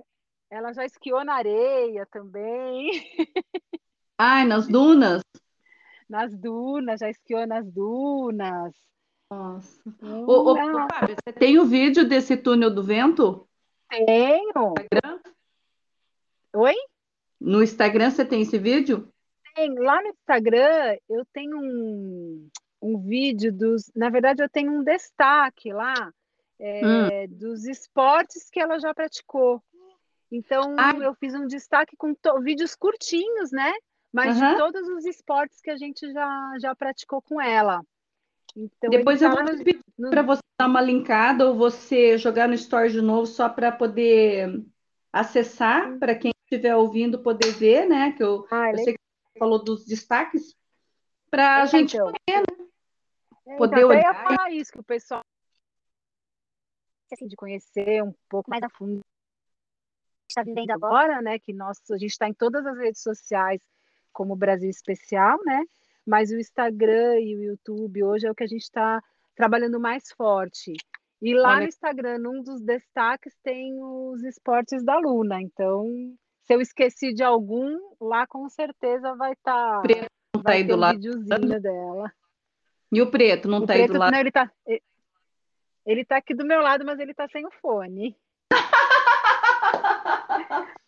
ela 0.51 0.73
já 0.73 0.85
esquiou 0.85 1.25
na 1.25 1.33
areia 1.33 2.05
também. 2.11 2.91
Ai, 4.19 4.45
nas 4.45 4.67
dunas? 4.67 5.23
Nas 6.07 6.31
dunas, 6.37 6.99
já 6.99 7.09
esquiou 7.09 7.47
nas 7.47 7.65
dunas. 7.71 8.75
Nossa. 9.29 9.81
Ô, 10.01 10.51
ô, 10.51 10.55
Fábio, 10.55 11.15
você 11.15 11.33
tem 11.33 11.57
o 11.57 11.65
vídeo 11.65 12.07
desse 12.07 12.37
túnel 12.37 12.69
do 12.69 12.83
vento? 12.83 13.47
Tenho. 13.89 14.73
Instagram? 14.77 15.19
Oi? 16.53 16.75
No 17.39 17.63
Instagram 17.63 18.11
você 18.11 18.23
tem 18.23 18.41
esse 18.41 18.57
vídeo? 18.57 19.11
Tem. 19.55 19.73
Lá 19.79 20.01
no 20.01 20.09
Instagram 20.09 20.97
eu 21.09 21.25
tenho 21.33 21.57
um, 21.57 22.49
um 22.81 22.99
vídeo 22.99 23.51
dos. 23.51 23.91
Na 23.95 24.09
verdade, 24.09 24.43
eu 24.43 24.49
tenho 24.49 24.71
um 24.71 24.83
destaque 24.83 25.73
lá 25.73 26.13
é, 26.59 27.25
hum. 27.27 27.27
dos 27.29 27.65
esportes 27.65 28.49
que 28.49 28.59
ela 28.59 28.79
já 28.79 28.93
praticou. 28.93 29.61
Então, 30.31 30.75
ah. 30.77 30.93
eu 31.01 31.13
fiz 31.15 31.33
um 31.33 31.47
destaque 31.47 31.95
com 31.97 32.13
vídeos 32.41 32.75
curtinhos, 32.75 33.51
né? 33.51 33.73
Mas 34.11 34.37
de 34.37 34.57
todos 34.57 34.87
os 34.87 35.05
esportes 35.05 35.59
que 35.59 35.69
a 35.69 35.75
gente 35.75 36.11
já, 36.11 36.53
já 36.59 36.73
praticou 36.73 37.21
com 37.21 37.41
ela. 37.41 37.81
Então, 38.55 38.89
Depois 38.89 39.21
eu 39.21 39.29
vou 39.29 39.43
pedir 39.43 39.81
para 40.09 40.21
você 40.21 40.41
dar 40.59 40.67
uma 40.67 40.81
linkada 40.81 41.47
ou 41.47 41.55
você 41.55 42.17
jogar 42.17 42.47
no 42.47 42.53
Store 42.53 42.89
de 42.89 43.01
novo 43.01 43.25
só 43.25 43.49
para 43.49 43.71
poder 43.71 44.63
acessar, 45.11 45.97
para 45.99 46.15
quem 46.15 46.31
estiver 46.45 46.75
ouvindo 46.75 47.19
poder 47.19 47.51
ver, 47.51 47.85
né? 47.85 48.13
Que 48.13 48.23
eu, 48.23 48.47
ah, 48.51 48.71
eu 48.71 48.77
sei 48.77 48.93
que 48.93 48.99
você 48.99 49.39
falou 49.39 49.63
dos 49.63 49.85
destaques, 49.85 50.55
para 51.29 51.61
a 51.61 51.65
gente 51.65 51.97
então. 51.97 52.07
ver, 52.07 52.41
né? 52.41 52.67
É, 53.47 53.57
poder 53.57 53.77
então, 53.77 53.89
olhar. 53.89 54.03
Eu 54.03 54.13
ia 54.13 54.23
falar 54.23 54.51
isso, 54.51 54.71
que 54.71 54.79
o 54.79 54.83
pessoal 54.83 55.21
assim, 57.11 57.27
de 57.27 57.35
conhecer 57.35 58.03
um 58.03 58.13
pouco 58.27 58.49
mais 58.49 58.63
a 58.63 58.69
fundo 58.69 58.99
está 60.29 60.43
vivendo 60.43 60.71
agora, 60.71 61.21
né? 61.21 61.39
Que 61.39 61.53
nós, 61.53 61.79
a 61.91 61.97
gente 61.97 62.11
está 62.11 62.27
em 62.27 62.33
todas 62.33 62.65
as 62.65 62.77
redes 62.77 63.01
sociais 63.01 63.61
como 64.11 64.35
Brasil 64.35 64.69
Especial, 64.69 65.39
né? 65.45 65.63
Mas 66.05 66.31
o 66.31 66.37
Instagram 66.37 67.19
e 67.19 67.35
o 67.35 67.43
YouTube 67.43 68.03
hoje 68.03 68.27
é 68.27 68.31
o 68.31 68.35
que 68.35 68.43
a 68.43 68.47
gente 68.47 68.63
está 68.63 69.01
trabalhando 69.35 69.79
mais 69.79 70.11
forte. 70.11 70.73
E 71.21 71.33
lá 71.33 71.51
Olha... 71.51 71.61
no 71.61 71.67
Instagram, 71.67 72.17
num 72.19 72.43
dos 72.43 72.61
destaques, 72.61 73.33
tem 73.43 73.73
os 73.81 74.23
esportes 74.23 74.83
da 74.83 74.97
Luna. 74.97 75.41
Então, 75.41 75.87
se 76.43 76.53
eu 76.53 76.61
esqueci 76.61 77.13
de 77.13 77.23
algum, 77.23 77.77
lá 77.99 78.27
com 78.27 78.47
certeza 78.49 79.15
vai 79.15 79.33
estar. 79.33 79.53
Tá, 79.53 79.81
preto 79.81 80.11
não 80.35 80.43
tá 80.43 80.51
aí 80.51 80.63
do 80.63 80.75
um 80.75 80.77
lado. 80.77 80.99
dela. 81.59 82.11
E 82.91 83.01
o 83.01 83.09
preto 83.09 83.47
não 83.47 83.59
o 83.59 83.61
tá 83.61 83.73
preto, 83.73 83.81
aí 83.81 83.87
do 83.87 83.99
lado? 83.99 84.11
Não, 84.11 84.19
ele 84.19 84.31
tá, 84.31 84.51
ele 85.85 86.05
tá 86.05 86.17
aqui 86.17 86.35
do 86.35 86.45
meu 86.45 86.61
lado, 86.61 86.85
mas 86.85 86.99
ele 86.99 87.13
tá 87.13 87.27
sem 87.27 87.45
o 87.45 87.51
fone. 87.61 88.15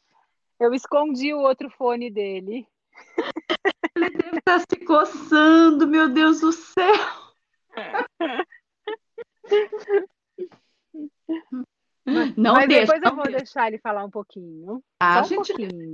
Eu 0.59 0.73
escondi 0.73 1.33
o 1.33 1.39
outro 1.39 1.69
fone 1.69 2.09
dele. 2.09 2.67
Ele 4.07 4.17
deve 4.17 4.37
estar 4.37 4.59
se 4.59 4.85
coçando, 4.85 5.85
meu 5.87 6.07
Deus 6.09 6.39
do 6.39 6.51
céu. 6.53 6.93
não 12.37 12.53
mas 12.53 12.67
deixa, 12.69 12.93
depois 12.93 13.03
eu 13.03 13.15
vou 13.15 13.23
deixa. 13.25 13.37
deixar 13.39 13.67
ele 13.67 13.77
falar 13.79 14.05
um 14.05 14.09
pouquinho. 14.09 14.81
Ah, 14.99 15.23
só 15.23 15.25
um 15.25 15.43
gente, 15.43 15.53
pouquinho. 15.53 15.93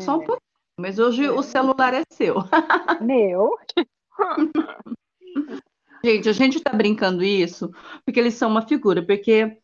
Só 0.00 0.18
um 0.18 0.22
é. 0.22 0.26
pouquinho. 0.26 0.48
Mas 0.78 0.98
hoje 0.98 1.24
é. 1.24 1.30
o 1.30 1.42
celular 1.42 1.94
é 1.94 2.02
seu. 2.12 2.36
Meu. 3.00 3.56
gente, 6.04 6.28
a 6.28 6.32
gente 6.32 6.60
tá 6.60 6.70
brincando 6.72 7.24
isso 7.24 7.70
porque 8.04 8.20
eles 8.20 8.34
são 8.34 8.50
uma 8.50 8.66
figura, 8.66 9.04
porque 9.04 9.58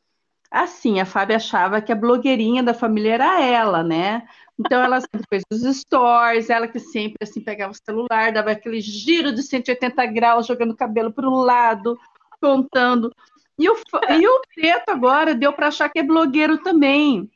assim, 0.55 1.01
a 1.01 1.05
Fábia 1.05 1.37
achava 1.37 1.83
que 1.83 1.91
a 1.91 1.97
blogueirinha 1.97 2.63
da 2.63 2.73
família 2.73 3.15
era 3.15 3.43
ela, 3.43 3.83
né? 3.83 4.27
Então 4.57 4.81
ela 4.81 5.01
sempre 5.01 5.27
fez 5.29 5.43
os 5.51 5.79
stories, 5.79 6.49
ela 6.49 6.69
que 6.69 6.79
sempre 6.79 7.17
assim 7.21 7.41
pegava 7.41 7.73
o 7.73 7.85
celular, 7.85 8.33
dava 8.33 8.53
aquele 8.53 8.81
giro 8.81 9.35
de 9.35 9.43
180 9.43 10.07
graus, 10.07 10.47
jogando 10.47 10.71
o 10.71 10.77
cabelo 10.77 11.13
para 11.13 11.29
o 11.29 11.43
lado, 11.43 11.99
contando. 12.41 13.13
E 13.59 13.69
o, 13.69 13.75
e 14.11 14.29
o 14.29 14.41
Teto 14.55 14.91
agora 14.91 15.35
deu 15.35 15.53
para 15.53 15.69
achar 15.69 15.89
que 15.89 15.99
é 15.99 16.03
blogueiro 16.05 16.59
também. 16.59 17.29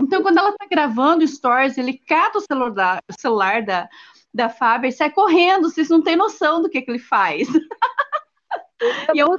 Então, 0.00 0.22
quando 0.22 0.38
ela 0.38 0.50
está 0.50 0.66
gravando 0.66 1.26
stories, 1.26 1.76
ele 1.76 1.98
cata 1.98 2.38
o 2.38 2.40
celular, 2.40 3.00
o 3.08 3.20
celular 3.20 3.62
da, 3.62 3.88
da 4.32 4.48
Fábia 4.48 4.88
e 4.88 4.92
sai 4.92 5.10
correndo, 5.10 5.70
vocês 5.70 5.90
não 5.90 6.02
têm 6.02 6.16
noção 6.16 6.62
do 6.62 6.68
que, 6.70 6.80
que 6.80 6.90
ele 6.90 6.98
faz. 6.98 7.46
Ele 7.46 7.68
é 9.08 9.12
e 9.14 9.18
eu 9.18 9.36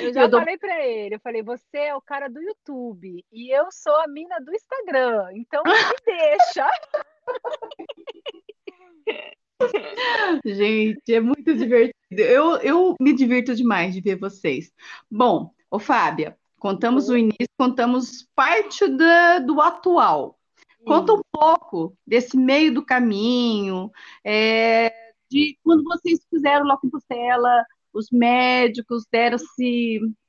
Eu 0.00 0.12
já 0.12 0.22
eu 0.22 0.30
falei 0.30 0.56
dou... 0.56 0.58
para 0.58 0.86
ele, 0.86 1.14
eu 1.14 1.20
falei, 1.20 1.42
você 1.42 1.78
é 1.78 1.94
o 1.94 2.00
cara 2.00 2.28
do 2.28 2.40
YouTube 2.40 3.24
e 3.30 3.54
eu 3.54 3.70
sou 3.70 3.94
a 4.00 4.08
mina 4.08 4.40
do 4.40 4.52
Instagram, 4.52 5.28
então 5.34 5.62
me 5.64 5.96
deixa. 6.04 6.68
Gente, 10.44 11.14
é 11.14 11.20
muito 11.20 11.54
divertido. 11.54 11.94
Eu, 12.10 12.56
eu 12.56 12.96
me 13.00 13.12
divirto 13.12 13.54
demais 13.54 13.94
de 13.94 14.00
ver 14.00 14.16
vocês. 14.16 14.72
Bom, 15.10 15.52
ô 15.70 15.78
Fábia, 15.78 16.36
contamos 16.58 17.08
o 17.08 17.16
início, 17.16 17.46
contamos 17.56 18.28
parte 18.34 18.88
da, 18.88 19.38
do 19.38 19.60
atual. 19.60 20.38
Conta 20.84 21.12
um 21.12 21.22
pouco 21.30 21.96
desse 22.04 22.36
meio 22.36 22.74
do 22.74 22.84
caminho, 22.84 23.90
é, 24.24 24.92
de 25.30 25.56
quando 25.62 25.84
vocês 25.84 26.18
fizeram 26.28 26.66
lá 26.66 26.76
com 26.76 26.90
Costela, 26.90 27.64
os 27.92 28.10
médicos 28.10 29.04
deram 29.10 29.36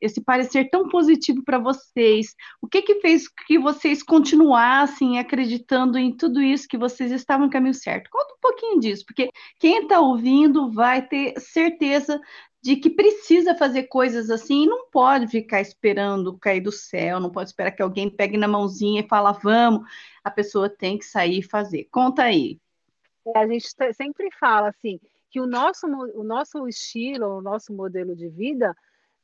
esse, 0.02 0.22
parecer 0.24 0.70
tão 0.70 0.90
positivo 0.90 1.44
para 1.44 1.58
vocês. 1.58 2.36
O 2.62 2.68
que 2.68 2.82
que 2.82 3.02
fez 3.02 3.28
que 3.48 3.58
vocês 3.58 4.04
continuassem 4.04 5.20
acreditando 5.20 5.98
em 5.98 6.16
tudo 6.16 6.42
isso, 6.42 6.68
que 6.68 6.78
vocês 6.78 7.12
estavam 7.12 7.48
no 7.48 7.52
caminho 7.52 7.74
certo? 7.74 8.10
Conta 8.10 8.34
um 8.34 8.42
pouquinho 8.42 8.80
disso, 8.80 9.04
porque 9.06 9.30
quem 9.60 9.84
está 9.84 10.00
ouvindo 10.00 10.72
vai 10.72 11.06
ter 11.06 11.34
certeza 11.40 12.20
de 12.62 12.78
que 12.78 12.90
precisa 12.90 13.54
fazer 13.56 13.84
coisas 13.84 14.30
assim 14.30 14.64
e 14.64 14.68
não 14.68 14.90
pode 14.90 15.28
ficar 15.28 15.60
esperando 15.60 16.38
cair 16.38 16.62
do 16.62 16.72
céu, 16.72 17.20
não 17.20 17.30
pode 17.30 17.50
esperar 17.50 17.72
que 17.72 17.82
alguém 17.82 18.10
pegue 18.10 18.38
na 18.38 18.48
mãozinha 18.48 19.02
e 19.02 19.08
fala, 19.08 19.34
vamos, 19.34 19.86
a 20.24 20.32
pessoa 20.32 20.70
tem 20.70 20.98
que 20.98 21.04
sair 21.04 21.40
e 21.40 21.44
fazer. 21.44 21.90
Conta 21.92 22.24
aí. 22.24 22.58
É, 23.36 23.40
a 23.40 23.48
gente 23.48 23.68
sempre 23.96 24.30
fala 24.40 24.70
assim, 24.70 24.98
que 25.34 25.42
o 25.42 25.48
nosso, 25.48 25.88
o 25.88 26.24
nosso 26.24 26.68
estilo, 26.68 27.40
o 27.40 27.42
nosso 27.42 27.74
modelo 27.74 28.16
de 28.16 28.30
vida 28.30 28.76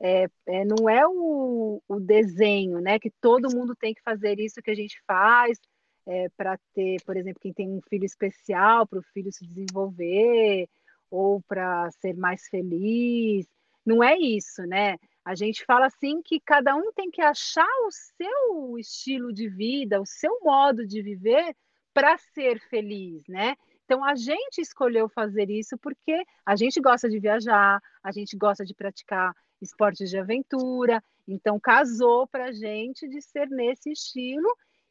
é, 0.01 0.27
é, 0.47 0.65
não 0.65 0.89
é 0.89 1.07
o, 1.07 1.83
o, 1.87 1.99
desenho, 1.99 2.81
né? 2.81 2.97
Que 2.97 3.11
todo 3.21 3.55
mundo 3.55 3.75
tem 3.75 3.93
que 3.93 4.01
fazer 4.01 4.39
isso 4.39 4.59
que 4.59 4.71
a 4.71 4.75
gente 4.75 4.99
faz 5.05 5.59
é, 6.07 6.27
para 6.29 6.57
ter, 6.73 6.99
por 7.05 7.15
exemplo, 7.15 7.39
quem 7.39 7.53
tem 7.53 7.69
um 7.69 7.81
filho 7.87 8.05
especial, 8.05 8.87
para 8.87 8.97
o 8.97 9.03
filho 9.13 9.31
se 9.31 9.45
desenvolver 9.45 10.67
ou 11.11 11.43
para 11.47 11.91
ser 11.91 12.15
mais 12.15 12.47
feliz. 12.47 13.45
Não 13.85 14.03
é 14.03 14.17
isso, 14.17 14.63
né? 14.63 14.97
A 15.23 15.35
gente 15.35 15.63
fala 15.63 15.85
assim 15.85 16.23
que 16.23 16.39
cada 16.39 16.75
um 16.75 16.91
tem 16.91 17.11
que 17.11 17.21
achar 17.21 17.69
o 17.85 17.91
seu 17.91 18.79
estilo 18.79 19.31
de 19.31 19.47
vida, 19.47 20.01
o 20.01 20.07
seu 20.07 20.39
modo 20.41 20.87
de 20.87 21.03
viver 21.03 21.55
para 21.93 22.17
ser 22.17 22.59
feliz, 22.61 23.27
né? 23.27 23.55
Então 23.89 24.05
a 24.05 24.13
gente 24.13 24.61
escolheu 24.61 25.09
fazer 25.09 25.49
isso 25.49 25.75
porque 25.79 26.23
a 26.45 26.55
gente 26.55 26.79
gosta 26.79 27.09
de 27.09 27.19
viajar, 27.19 27.81
a 28.03 28.11
gente 28.11 28.37
gosta 28.37 28.63
de 28.63 28.75
praticar 28.75 29.33
esportes 29.59 30.11
de 30.11 30.17
aventura, 30.19 31.03
então 31.27 31.59
casou 31.59 32.27
para 32.27 32.45
a 32.45 32.51
gente 32.51 33.09
de 33.09 33.19
ser 33.19 33.49
nesse 33.49 33.91
estilo 33.91 34.47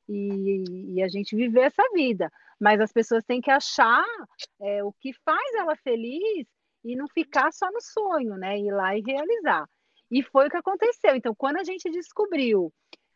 e, 0.08 0.96
e, 0.96 1.02
a 1.04 1.06
gente 1.06 1.36
viver 1.36 1.66
essa 1.66 1.84
vida. 1.94 2.28
Mas 2.58 2.80
as 2.80 2.92
pessoas 2.92 3.22
têm 3.22 3.40
que 3.40 3.52
achar 3.52 4.04
é, 4.60 4.82
o 4.82 4.92
que 4.92 5.12
faz 5.24 5.54
ela 5.54 5.76
feliz 5.76 6.48
e 6.84 6.96
não 6.96 7.06
ficar 7.06 7.52
só 7.52 7.70
no 7.70 7.80
sonho, 7.80 8.36
né? 8.36 8.58
Ir 8.58 8.72
lá 8.72 8.96
e 8.96 9.00
realizar. 9.00 9.64
E 10.10 10.24
foi 10.24 10.48
o 10.48 10.50
que 10.50 10.56
aconteceu. 10.56 11.14
Então, 11.14 11.36
quando 11.36 11.58
a 11.58 11.64
gente 11.64 11.88
descobriu 11.88 12.72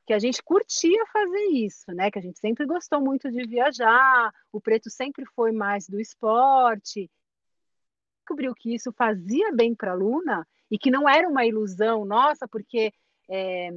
que 0.07 0.13
a 0.13 0.19
gente 0.19 0.43
curtia 0.43 1.05
fazer 1.13 1.47
isso, 1.53 1.93
né? 1.93 2.11
Que 2.11 2.19
a 2.19 2.23
gente 2.23 2.39
sempre 2.39 2.67
gostou 2.67 3.01
muito 3.01 3.31
de 3.31 3.47
viajar, 3.47 4.33
o 4.53 4.61
preto 4.61 4.91
sempre 4.91 5.25
foi 5.35 5.53
mais 5.53 5.89
do 5.89 6.01
esporte. 6.01 7.11
Descobriu 8.19 8.55
que 8.55 8.75
isso 8.75 8.93
fazia 8.93 9.53
bem 9.53 9.75
para 9.75 9.93
a 9.93 9.95
Luna 9.95 10.47
e 10.71 10.79
que 10.79 10.91
não 10.91 11.09
era 11.09 11.29
uma 11.29 11.47
ilusão 11.47 12.05
nossa, 12.05 12.49
porque 12.49 12.93
é, 13.31 13.71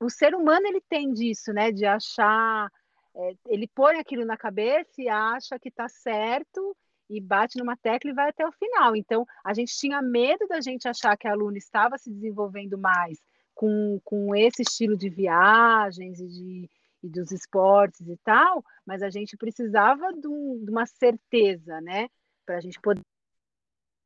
o 0.00 0.08
ser 0.08 0.34
humano 0.34 0.66
ele 0.66 0.80
tem 0.88 1.12
disso, 1.12 1.52
né? 1.52 1.72
De 1.72 1.84
achar, 1.84 2.70
é, 3.14 3.34
ele 3.46 3.66
põe 3.68 3.98
aquilo 3.98 4.24
na 4.24 4.36
cabeça 4.36 5.00
e 5.00 5.08
acha 5.08 5.58
que 5.58 5.68
está 5.68 5.88
certo 5.88 6.76
e 7.08 7.20
bate 7.20 7.58
numa 7.58 7.76
tecla 7.76 8.10
e 8.10 8.14
vai 8.14 8.30
até 8.30 8.46
o 8.46 8.52
final. 8.52 8.94
Então, 8.94 9.26
a 9.44 9.54
gente 9.54 9.76
tinha 9.76 10.02
medo 10.02 10.46
da 10.46 10.60
gente 10.60 10.88
achar 10.88 11.16
que 11.16 11.26
a 11.26 11.34
Luna 11.34 11.58
estava 11.58 11.98
se 11.98 12.10
desenvolvendo 12.10 12.76
mais 12.76 13.18
com, 13.56 13.98
com 14.04 14.36
esse 14.36 14.62
estilo 14.62 14.96
de 14.96 15.08
viagens 15.08 16.20
e, 16.20 16.28
de, 16.28 16.70
e 17.02 17.08
dos 17.08 17.32
esportes 17.32 18.06
e 18.06 18.16
tal, 18.18 18.62
mas 18.84 19.02
a 19.02 19.08
gente 19.08 19.34
precisava 19.36 20.12
de, 20.12 20.28
um, 20.28 20.62
de 20.62 20.70
uma 20.70 20.84
certeza, 20.84 21.80
né? 21.80 22.08
Para 22.44 22.58
a 22.58 22.60
gente 22.60 22.78
poder. 22.78 23.00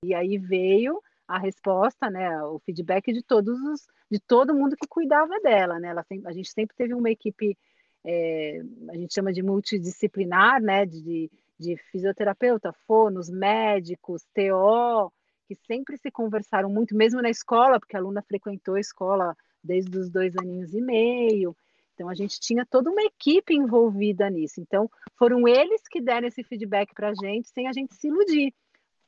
E 0.04 0.14
aí 0.14 0.38
veio 0.38 1.02
a 1.26 1.36
resposta, 1.36 2.08
né? 2.08 2.40
O 2.44 2.60
feedback 2.60 3.12
de 3.12 3.22
todos 3.22 3.60
os, 3.60 3.86
de 4.08 4.20
todo 4.20 4.54
mundo 4.54 4.76
que 4.76 4.86
cuidava 4.86 5.38
dela, 5.40 5.80
né? 5.80 5.88
Ela 5.88 6.06
a 6.26 6.32
gente 6.32 6.50
sempre 6.52 6.76
teve 6.76 6.94
uma 6.94 7.10
equipe, 7.10 7.58
é, 8.04 8.62
a 8.88 8.96
gente 8.96 9.12
chama 9.12 9.32
de 9.32 9.42
multidisciplinar, 9.42 10.62
né? 10.62 10.86
De, 10.86 11.28
de 11.58 11.76
fisioterapeuta, 11.90 12.72
fonos, 12.86 13.28
médicos, 13.28 14.22
TO, 14.32 15.12
que 15.50 15.56
sempre 15.66 15.98
se 15.98 16.12
conversaram 16.12 16.70
muito, 16.70 16.94
mesmo 16.94 17.20
na 17.20 17.28
escola, 17.28 17.80
porque 17.80 17.96
a 17.96 17.98
aluna 17.98 18.22
frequentou 18.22 18.76
a 18.76 18.80
escola 18.80 19.36
desde 19.60 19.98
os 19.98 20.08
dois 20.08 20.32
aninhos 20.36 20.72
e 20.72 20.80
meio. 20.80 21.56
Então 21.92 22.08
a 22.08 22.14
gente 22.14 22.38
tinha 22.38 22.64
toda 22.64 22.88
uma 22.88 23.02
equipe 23.02 23.52
envolvida 23.52 24.30
nisso. 24.30 24.60
Então 24.60 24.88
foram 25.18 25.48
eles 25.48 25.82
que 25.90 26.00
deram 26.00 26.28
esse 26.28 26.44
feedback 26.44 26.94
para 26.94 27.08
a 27.08 27.14
gente, 27.14 27.48
sem 27.48 27.66
a 27.66 27.72
gente 27.72 27.96
se 27.96 28.06
iludir. 28.06 28.54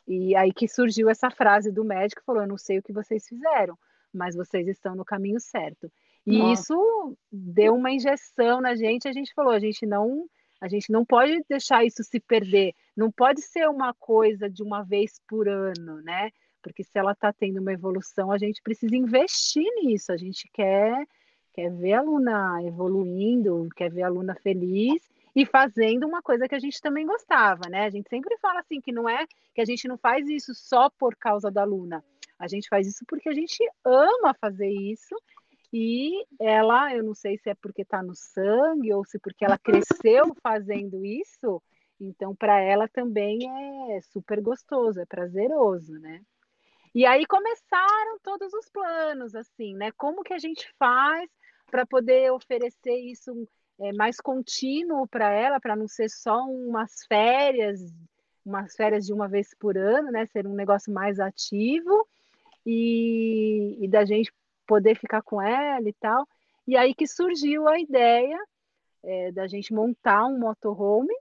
E 0.09 0.35
aí 0.35 0.53
que 0.53 0.67
surgiu 0.67 1.09
essa 1.09 1.31
frase 1.31 1.71
do 1.71 1.85
médico, 1.85 2.25
falou: 2.27 2.43
"Eu 2.43 2.49
não 2.49 2.59
sei 2.59 2.79
o 2.81 2.83
que 2.83 2.93
vocês 2.93 3.25
fizeram, 3.29 3.79
mas 4.13 4.35
vocês 4.35 4.67
estão 4.67 4.97
no 4.97 5.05
caminho 5.05 5.39
certo". 5.39 5.93
E 6.27 6.39
Nossa. 6.39 6.61
isso 6.61 7.17
deu 7.31 7.77
uma 7.77 7.93
injeção 7.93 8.61
na 8.61 8.75
gente. 8.75 9.07
A 9.07 9.13
gente 9.13 9.33
falou: 9.33 9.53
a 9.53 9.61
gente 9.61 9.87
não 9.87 10.29
a 10.63 10.69
gente 10.69 10.93
não 10.93 11.05
pode 11.05 11.43
deixar 11.49 11.85
isso 11.85 12.05
se 12.05 12.21
perder. 12.21 12.73
Não 12.97 13.11
pode 13.11 13.43
ser 13.43 13.69
uma 13.69 13.93
coisa 13.93 14.49
de 14.49 14.63
uma 14.63 14.85
vez 14.85 15.21
por 15.27 15.49
ano, 15.49 16.01
né? 16.03 16.31
Porque 16.63 16.85
se 16.85 16.97
ela 16.97 17.11
está 17.11 17.33
tendo 17.33 17.61
uma 17.61 17.73
evolução, 17.73 18.31
a 18.31 18.39
gente 18.39 18.63
precisa 18.63 18.95
investir 18.95 19.67
nisso. 19.83 20.13
A 20.13 20.17
gente 20.17 20.49
quer, 20.53 21.05
quer 21.53 21.69
ver 21.69 21.95
a 21.95 21.99
aluna 21.99 22.63
evoluindo, 22.63 23.69
quer 23.75 23.91
ver 23.91 24.05
a 24.05 24.07
aluna 24.07 24.37
feliz 24.37 25.03
e 25.35 25.45
fazendo 25.45 26.07
uma 26.07 26.23
coisa 26.23 26.47
que 26.47 26.55
a 26.55 26.61
gente 26.61 26.81
também 26.81 27.05
gostava, 27.05 27.69
né? 27.69 27.87
A 27.87 27.91
gente 27.91 28.09
sempre 28.09 28.39
fala 28.39 28.61
assim 28.61 28.81
que 28.81 28.93
não 28.93 29.09
é 29.09 29.27
que 29.53 29.61
a 29.61 29.65
gente 29.65 29.89
não 29.89 29.99
faz 29.99 30.29
isso 30.29 30.55
só 30.55 30.89
por 30.91 31.17
causa 31.17 31.51
da 31.51 31.63
aluna. 31.63 32.05
A 32.39 32.47
gente 32.47 32.69
faz 32.69 32.87
isso 32.87 33.05
porque 33.09 33.29
a 33.29 33.35
gente 33.35 33.69
ama 33.85 34.33
fazer 34.41 34.71
isso 34.71 35.17
e 35.73 36.27
ela, 36.39 36.95
eu 36.95 37.03
não 37.03 37.15
sei 37.15 37.39
se 37.39 37.49
é 37.49 37.55
porque 37.55 37.83
está 37.83 38.03
no 38.03 38.15
sangue 38.15 38.93
ou 38.93 39.05
se 39.07 39.19
porque 39.19 39.45
ela 39.45 39.57
cresceu 39.57 40.35
fazendo 40.43 41.05
isso, 41.05 41.63
então 41.99 42.35
para 42.35 42.61
ela 42.61 42.87
também 42.87 43.39
é 43.97 44.01
super 44.03 44.41
gostoso, 44.43 45.01
é 45.01 45.07
prazeroso, 45.07 45.99
né? 45.99 46.21
E 46.95 47.07
aí 47.07 47.25
começaram 47.25 48.19
todos 48.23 48.53
os 48.53 48.69
planos, 48.69 49.35
assim, 49.35 49.75
né? 49.75 49.91
Como 49.93 50.23
que 50.23 50.35
a 50.35 50.39
gente 50.39 50.71
faz 50.79 51.31
para 51.71 51.87
poder 51.87 52.31
oferecer 52.33 52.97
isso 52.97 53.49
é, 53.81 53.93
mais 53.95 54.19
contínuo 54.21 55.09
para 55.09 55.33
ela, 55.33 55.59
para 55.59 55.75
não 55.75 55.89
ser 55.89 56.11
só 56.11 56.45
umas 56.45 57.07
férias, 57.09 57.81
umas 58.45 58.75
férias 58.75 59.07
de 59.07 59.13
uma 59.15 59.27
vez 59.27 59.55
por 59.59 59.79
ano, 59.79 60.11
né? 60.11 60.27
Ser 60.27 60.47
um 60.47 60.55
negócio 60.55 60.93
mais 60.93 61.19
ativo 61.19 62.07
e, 62.67 63.79
e 63.81 63.89
da 63.89 64.05
gente 64.05 64.31
poder 64.67 64.97
ficar 64.97 65.23
com 65.23 65.41
ela 65.41 65.89
e 65.89 65.93
tal. 65.95 66.27
E 66.67 66.77
aí 66.77 66.95
que 66.95 67.07
surgiu 67.07 67.69
a 67.69 67.79
ideia 67.79 68.39
é, 69.03 69.33
da 69.33 69.47
gente 69.47 69.73
montar 69.73 70.27
um 70.27 70.39
motorhome 70.39 71.15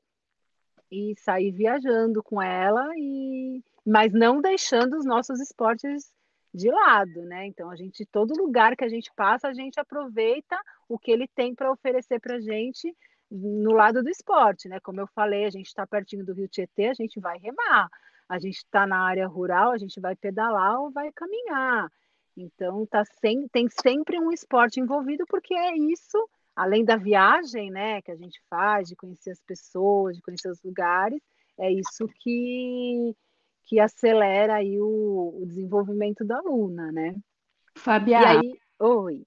e 0.92 1.16
sair 1.18 1.52
viajando 1.52 2.22
com 2.22 2.42
ela, 2.42 2.86
e 2.98 3.64
mas 3.86 4.14
não 4.14 4.42
deixando 4.42 4.98
os 4.98 5.06
nossos 5.06 5.40
esportes 5.40 6.12
de 6.54 6.70
lado, 6.70 7.24
né? 7.24 7.48
Então 7.48 7.70
a 7.70 7.76
gente, 7.76 8.06
todo 8.06 8.38
lugar 8.38 8.76
que 8.76 8.84
a 8.84 8.90
gente 8.90 9.12
passa, 9.16 9.48
a 9.48 9.54
gente 9.54 9.80
aproveita 9.80 10.60
o 10.88 11.00
que 11.00 11.12
ele 11.12 11.28
tem 11.28 11.56
para 11.56 11.72
oferecer 11.72 12.20
para 12.20 12.36
a 12.36 12.42
gente 12.42 12.96
no 13.32 13.72
lado 13.72 14.04
do 14.04 14.10
esporte, 14.10 14.68
né? 14.68 14.80
Como 14.82 15.00
eu 15.00 15.08
falei, 15.08 15.46
a 15.46 15.50
gente 15.50 15.68
está 15.68 15.88
pertinho 15.88 16.26
do 16.26 16.34
Rio 16.34 16.50
Tietê, 16.50 16.88
a 16.88 16.94
gente 16.94 17.20
vai 17.20 17.38
remar. 17.38 17.90
A 18.28 18.40
gente 18.40 18.58
está 18.58 18.86
na 18.86 19.00
área 19.00 19.28
rural, 19.28 19.72
a 19.72 19.78
gente 19.78 20.00
vai 20.00 20.16
pedalar 20.16 20.82
ou 20.82 20.92
vai 20.92 21.12
caminhar. 21.14 21.90
Então 22.36 22.86
tá 22.86 23.04
sem, 23.20 23.48
tem 23.50 23.68
sempre 23.70 24.20
um 24.20 24.32
esporte 24.32 24.80
envolvido, 24.80 25.26
porque 25.28 25.54
é 25.54 25.78
isso, 25.78 26.18
além 26.56 26.84
da 26.84 26.96
viagem, 26.96 27.70
né, 27.70 28.02
que 28.02 28.12
a 28.12 28.16
gente 28.16 28.40
faz, 28.50 28.88
de 28.88 28.96
conhecer 28.96 29.32
as 29.32 29.42
pessoas, 29.42 30.16
de 30.16 30.22
conhecer 30.22 30.50
os 30.50 30.62
lugares, 30.64 31.22
é 31.60 31.72
isso 31.72 32.08
que 32.20 33.16
que 33.66 33.80
acelera 33.80 34.56
aí 34.56 34.78
o, 34.82 35.40
o 35.42 35.46
desenvolvimento 35.46 36.26
da 36.26 36.40
aluna, 36.40 36.92
né? 36.92 37.16
Fabiana, 37.78 38.42
oi. 38.78 39.24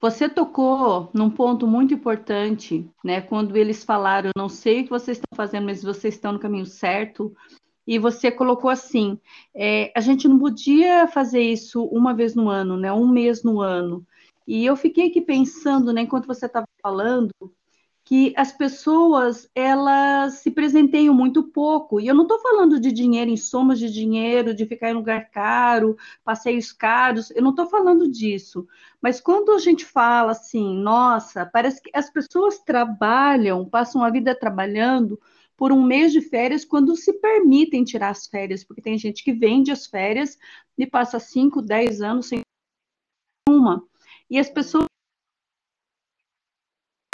Você 0.00 0.28
tocou 0.28 1.10
num 1.12 1.30
ponto 1.30 1.66
muito 1.66 1.92
importante, 1.92 2.90
né? 3.04 3.20
Quando 3.20 3.56
eles 3.56 3.84
falaram, 3.84 4.30
não 4.36 4.48
sei 4.48 4.80
o 4.80 4.84
que 4.84 4.90
vocês 4.90 5.18
estão 5.18 5.36
fazendo, 5.36 5.66
mas 5.66 5.82
vocês 5.82 6.14
estão 6.14 6.32
no 6.32 6.38
caminho 6.38 6.66
certo. 6.66 7.34
E 7.86 7.98
você 7.98 8.30
colocou 8.30 8.70
assim: 8.70 9.18
é, 9.54 9.92
a 9.96 10.00
gente 10.00 10.26
não 10.28 10.38
podia 10.38 11.06
fazer 11.06 11.42
isso 11.42 11.84
uma 11.84 12.14
vez 12.14 12.34
no 12.34 12.48
ano, 12.48 12.76
né? 12.76 12.92
Um 12.92 13.08
mês 13.08 13.42
no 13.42 13.60
ano. 13.60 14.06
E 14.46 14.64
eu 14.64 14.76
fiquei 14.76 15.08
aqui 15.08 15.20
pensando, 15.20 15.92
né, 15.92 16.02
enquanto 16.02 16.26
você 16.26 16.46
estava 16.46 16.66
falando, 16.82 17.30
que 18.04 18.34
as 18.36 18.52
pessoas 18.52 19.48
elas 19.54 20.34
se 20.34 20.50
presenteiam 20.50 21.14
muito 21.14 21.44
pouco. 21.44 21.98
E 21.98 22.06
eu 22.06 22.14
não 22.14 22.24
estou 22.24 22.38
falando 22.40 22.78
de 22.78 22.92
dinheiro 22.92 23.30
em 23.30 23.36
somas 23.36 23.78
de 23.78 23.90
dinheiro, 23.90 24.54
de 24.54 24.66
ficar 24.66 24.90
em 24.90 24.94
lugar 24.94 25.30
caro, 25.30 25.96
passeios 26.22 26.70
caros, 26.70 27.30
eu 27.30 27.42
não 27.42 27.50
estou 27.50 27.66
falando 27.66 28.06
disso. 28.10 28.66
Mas 29.00 29.20
quando 29.20 29.52
a 29.52 29.58
gente 29.58 29.86
fala 29.86 30.32
assim, 30.32 30.76
nossa, 30.76 31.46
parece 31.46 31.80
que 31.80 31.90
as 31.94 32.10
pessoas 32.10 32.58
trabalham, 32.58 33.64
passam 33.64 34.04
a 34.04 34.10
vida 34.10 34.38
trabalhando 34.38 35.18
por 35.56 35.72
um 35.72 35.82
mês 35.82 36.12
de 36.12 36.20
férias 36.20 36.64
quando 36.64 36.96
se 36.96 37.12
permitem 37.14 37.84
tirar 37.84 38.10
as 38.10 38.26
férias, 38.26 38.64
porque 38.64 38.82
tem 38.82 38.98
gente 38.98 39.22
que 39.22 39.32
vende 39.32 39.70
as 39.70 39.86
férias 39.86 40.36
e 40.76 40.86
passa 40.86 41.18
5, 41.18 41.62
10 41.62 42.00
anos 42.00 42.28
sem 42.28 42.40
uma. 43.48 43.86
E 44.28 44.38
as 44.38 44.50
pessoas 44.50 44.86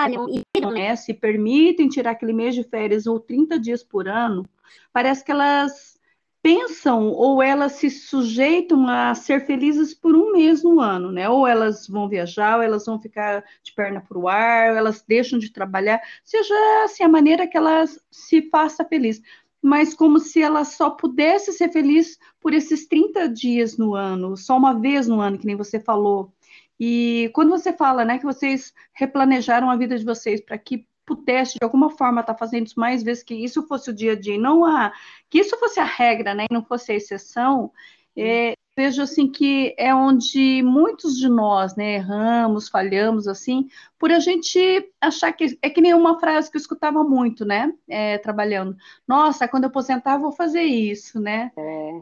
e 0.08 0.96
se 0.96 1.12
permitem 1.12 1.88
tirar 1.88 2.12
aquele 2.12 2.32
mês 2.32 2.54
de 2.54 2.64
férias 2.64 3.06
ou 3.06 3.20
30 3.20 3.58
dias 3.58 3.82
por 3.82 4.08
ano, 4.08 4.48
parece 4.92 5.22
que 5.22 5.30
elas 5.30 5.99
pensam 6.42 7.08
ou 7.08 7.42
elas 7.42 7.72
se 7.72 7.90
sujeitam 7.90 8.88
a 8.88 9.14
ser 9.14 9.44
felizes 9.46 9.94
por 9.94 10.16
um 10.16 10.32
mês 10.32 10.62
no 10.62 10.80
ano, 10.80 11.12
né? 11.12 11.28
Ou 11.28 11.46
elas 11.46 11.86
vão 11.86 12.08
viajar, 12.08 12.56
ou 12.56 12.62
elas 12.62 12.86
vão 12.86 13.00
ficar 13.00 13.44
de 13.62 13.72
perna 13.74 14.00
para 14.00 14.18
o 14.18 14.28
ar, 14.28 14.70
ou 14.70 14.76
elas 14.76 15.04
deixam 15.06 15.38
de 15.38 15.52
trabalhar, 15.52 16.00
seja 16.24 16.54
assim 16.84 17.02
a 17.02 17.08
maneira 17.08 17.46
que 17.46 17.56
elas 17.56 18.00
se 18.10 18.48
faça 18.50 18.84
feliz. 18.84 19.20
Mas 19.62 19.94
como 19.94 20.18
se 20.18 20.40
ela 20.42 20.64
só 20.64 20.90
pudesse 20.90 21.52
ser 21.52 21.70
feliz 21.70 22.18
por 22.40 22.54
esses 22.54 22.86
30 22.88 23.28
dias 23.28 23.76
no 23.76 23.94
ano, 23.94 24.36
só 24.36 24.56
uma 24.56 24.78
vez 24.80 25.06
no 25.06 25.20
ano, 25.20 25.38
que 25.38 25.46
nem 25.46 25.56
você 25.56 25.78
falou. 25.78 26.32
E 26.78 27.30
quando 27.34 27.50
você 27.50 27.74
fala, 27.74 28.04
né, 28.06 28.18
que 28.18 28.24
vocês 28.24 28.72
replanejaram 28.94 29.70
a 29.70 29.76
vida 29.76 29.98
de 29.98 30.04
vocês 30.04 30.40
para 30.40 30.56
que 30.56 30.86
pudesse 31.16 31.58
de 31.58 31.64
alguma 31.64 31.90
forma 31.90 32.20
estar 32.20 32.34
tá 32.34 32.38
fazendo 32.38 32.66
isso 32.66 32.78
mais 32.78 33.02
vezes, 33.02 33.22
que 33.22 33.34
isso 33.34 33.66
fosse 33.66 33.90
o 33.90 33.94
dia 33.94 34.12
a 34.12 34.16
dia, 34.18 34.38
não 34.38 34.64
a 34.64 34.92
que 35.28 35.38
isso 35.38 35.58
fosse 35.58 35.80
a 35.80 35.84
regra, 35.84 36.34
né, 36.34 36.46
e 36.50 36.54
não 36.54 36.64
fosse 36.64 36.92
a 36.92 36.94
exceção, 36.94 37.72
é, 38.16 38.54
vejo 38.76 39.02
assim 39.02 39.30
que 39.30 39.74
é 39.78 39.94
onde 39.94 40.62
muitos 40.62 41.16
de 41.16 41.28
nós, 41.28 41.76
né, 41.76 41.94
erramos, 41.94 42.68
falhamos 42.68 43.26
assim, 43.28 43.68
por 43.98 44.10
a 44.10 44.18
gente 44.20 44.58
achar 45.00 45.32
que 45.32 45.58
é 45.62 45.70
que 45.70 45.80
nem 45.80 45.94
uma 45.94 46.18
frase 46.18 46.50
que 46.50 46.56
eu 46.56 46.60
escutava 46.60 47.02
muito, 47.04 47.44
né, 47.44 47.72
é, 47.88 48.18
trabalhando. 48.18 48.76
Nossa, 49.06 49.48
quando 49.48 49.64
eu 49.64 49.70
aposentar 49.70 50.18
vou 50.18 50.32
fazer 50.32 50.62
isso, 50.62 51.20
né? 51.20 51.50
É. 51.56 52.00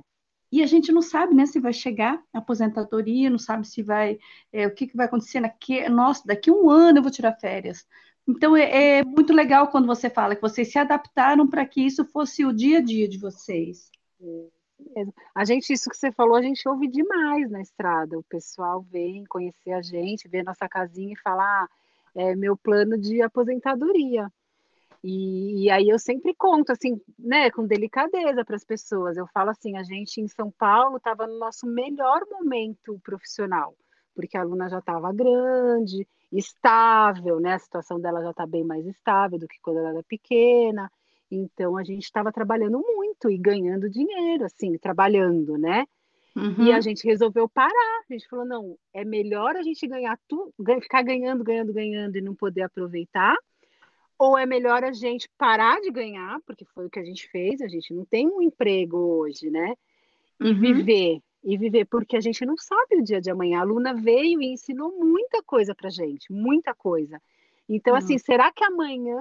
E 0.51 0.63
a 0.63 0.67
gente 0.67 0.91
não 0.91 1.03
sabe, 1.03 1.35
né, 1.35 1.45
se 1.45 1.61
vai 1.61 1.73
chegar 1.75 2.23
a 2.33 2.39
aposentadoria, 2.39 3.29
não 3.29 3.39
sabe 3.39 3.67
se 3.67 3.83
vai, 3.83 4.19
é, 4.51 4.67
o 4.67 4.75
que, 4.75 4.87
que 4.87 4.97
vai 4.97 5.07
acontecer 5.07 5.41
daqui, 5.43 5.87
nossa, 5.91 6.23
daqui 6.27 6.51
um 6.51 6.71
ano 6.71 6.99
eu 6.99 7.03
vou 7.03 7.13
tirar 7.13 7.35
férias. 7.35 7.87
Então 8.29 8.55
é, 8.55 8.99
é 8.99 9.05
muito 9.05 9.33
legal 9.33 9.69
quando 9.69 9.87
você 9.87 10.11
fala 10.11 10.37
que 10.37 10.43
vocês 10.43 10.71
se 10.71 10.79
adaptaram 10.79 11.49
para 11.49 11.65
que 11.65 11.81
isso 11.81 12.05
fosse 12.05 12.45
o 12.45 12.53
dia 12.53 12.79
a 12.79 12.83
dia 12.83 13.09
de 13.09 13.19
vocês. 13.19 13.91
A 15.35 15.45
gente, 15.45 15.73
isso 15.73 15.89
que 15.89 15.97
você 15.97 16.13
falou, 16.13 16.37
a 16.37 16.43
gente 16.43 16.69
ouve 16.69 16.89
demais 16.89 17.51
na 17.51 17.63
estrada. 17.63 18.19
O 18.19 18.23
pessoal 18.23 18.83
vem 18.83 19.25
conhecer 19.25 19.73
a 19.73 19.81
gente, 19.81 20.29
vê 20.29 20.43
nossa 20.43 20.69
casinha 20.69 21.15
e 21.15 21.21
fala: 21.21 21.43
ah, 21.43 21.69
é 22.15 22.35
meu 22.35 22.57
plano 22.57 22.99
de 22.99 23.23
aposentadoria. 23.23 24.31
E, 25.03 25.65
e, 25.65 25.71
aí 25.71 25.89
eu 25.89 25.99
sempre 25.99 26.35
conto, 26.35 26.73
assim, 26.73 27.01
né, 27.19 27.51
com 27.51 27.65
delicadeza 27.65 28.45
para 28.45 28.57
as 28.57 28.65
pessoas. 28.65 29.17
Eu 29.17 29.27
falo 29.29 29.51
assim, 29.51 29.77
a 29.77 29.83
gente 29.83 30.21
em 30.21 30.27
São 30.27 30.51
Paulo 30.51 30.97
estava 30.97 31.27
no 31.27 31.39
nosso 31.39 31.67
melhor 31.67 32.21
momento 32.31 33.01
profissional, 33.05 33.75
porque 34.19 34.37
a 34.37 34.41
aluna 34.41 34.69
já 34.69 34.81
estava 34.81 35.13
grande, 35.13 36.05
estável, 36.33 37.39
né? 37.39 37.55
A 37.55 37.59
situação 37.61 38.01
dela 38.01 38.21
já 38.21 38.31
está 38.31 38.45
bem 38.45 38.65
mais 38.65 38.85
estável 38.85 39.39
do 39.39 39.47
que 39.47 39.61
quando 39.63 39.79
ela 39.79 39.91
era 39.91 40.03
pequena. 40.03 40.91
Então 41.31 41.77
a 41.77 41.85
gente 41.85 42.03
estava 42.03 42.33
trabalhando 42.33 42.81
muito 42.81 43.31
e 43.31 43.39
ganhando 43.39 43.89
dinheiro, 43.89 44.45
assim, 44.45 44.77
trabalhando, 44.77 45.57
né? 45.57 45.87
Uhum. 46.35 46.65
E 46.65 46.73
a 46.73 46.81
gente 46.81 47.07
resolveu 47.07 47.49
parar. 47.49 48.01
A 48.11 48.13
gente 48.13 48.29
falou: 48.29 48.45
não, 48.45 48.77
é 48.93 49.05
melhor 49.05 49.55
a 49.55 49.63
gente 49.63 49.87
ganhar 49.87 50.19
tudo, 50.27 50.53
ficar 50.83 51.03
ganhando, 51.03 51.45
ganhando, 51.45 51.73
ganhando 51.73 52.17
e 52.19 52.21
não 52.21 52.35
poder 52.35 52.63
aproveitar, 52.63 53.37
ou 54.19 54.37
é 54.37 54.45
melhor 54.45 54.83
a 54.83 54.93
gente 54.93 55.31
parar 55.39 55.81
de 55.81 55.93
ganhar, 55.93 56.41
porque 56.45 56.65
foi 56.65 56.87
o 56.87 56.91
que 56.91 56.99
a 56.99 57.05
gente 57.05 57.31
fez, 57.31 57.61
a 57.61 57.69
gente 57.69 57.95
não 57.95 58.05
tem 58.05 58.27
um 58.27 58.43
emprego 58.43 58.97
hoje, 58.97 59.49
né? 59.49 59.75
E 60.41 60.49
uhum. 60.49 60.61
viver, 60.61 61.21
e 61.43 61.57
viver, 61.57 61.85
porque 61.87 62.17
a 62.17 62.21
gente 62.21 62.45
não 62.45 62.57
sabe 62.57 62.97
o 62.97 63.03
dia 63.03 63.21
de 63.21 63.31
amanhã. 63.31 63.59
A 63.59 63.63
aluna 63.63 63.95
veio 63.95 64.43
e 64.43 64.53
ensinou 64.53 64.93
muita 64.99 65.43
coisa 65.43 65.75
pra 65.75 65.91
gente, 65.91 66.33
muita 66.33 66.75
coisa. 66.75 67.21
Então, 67.69 67.93
uhum. 67.93 67.99
assim, 67.99 68.19
será 68.19 68.51
que 68.53 68.65
amanhã, 68.65 69.21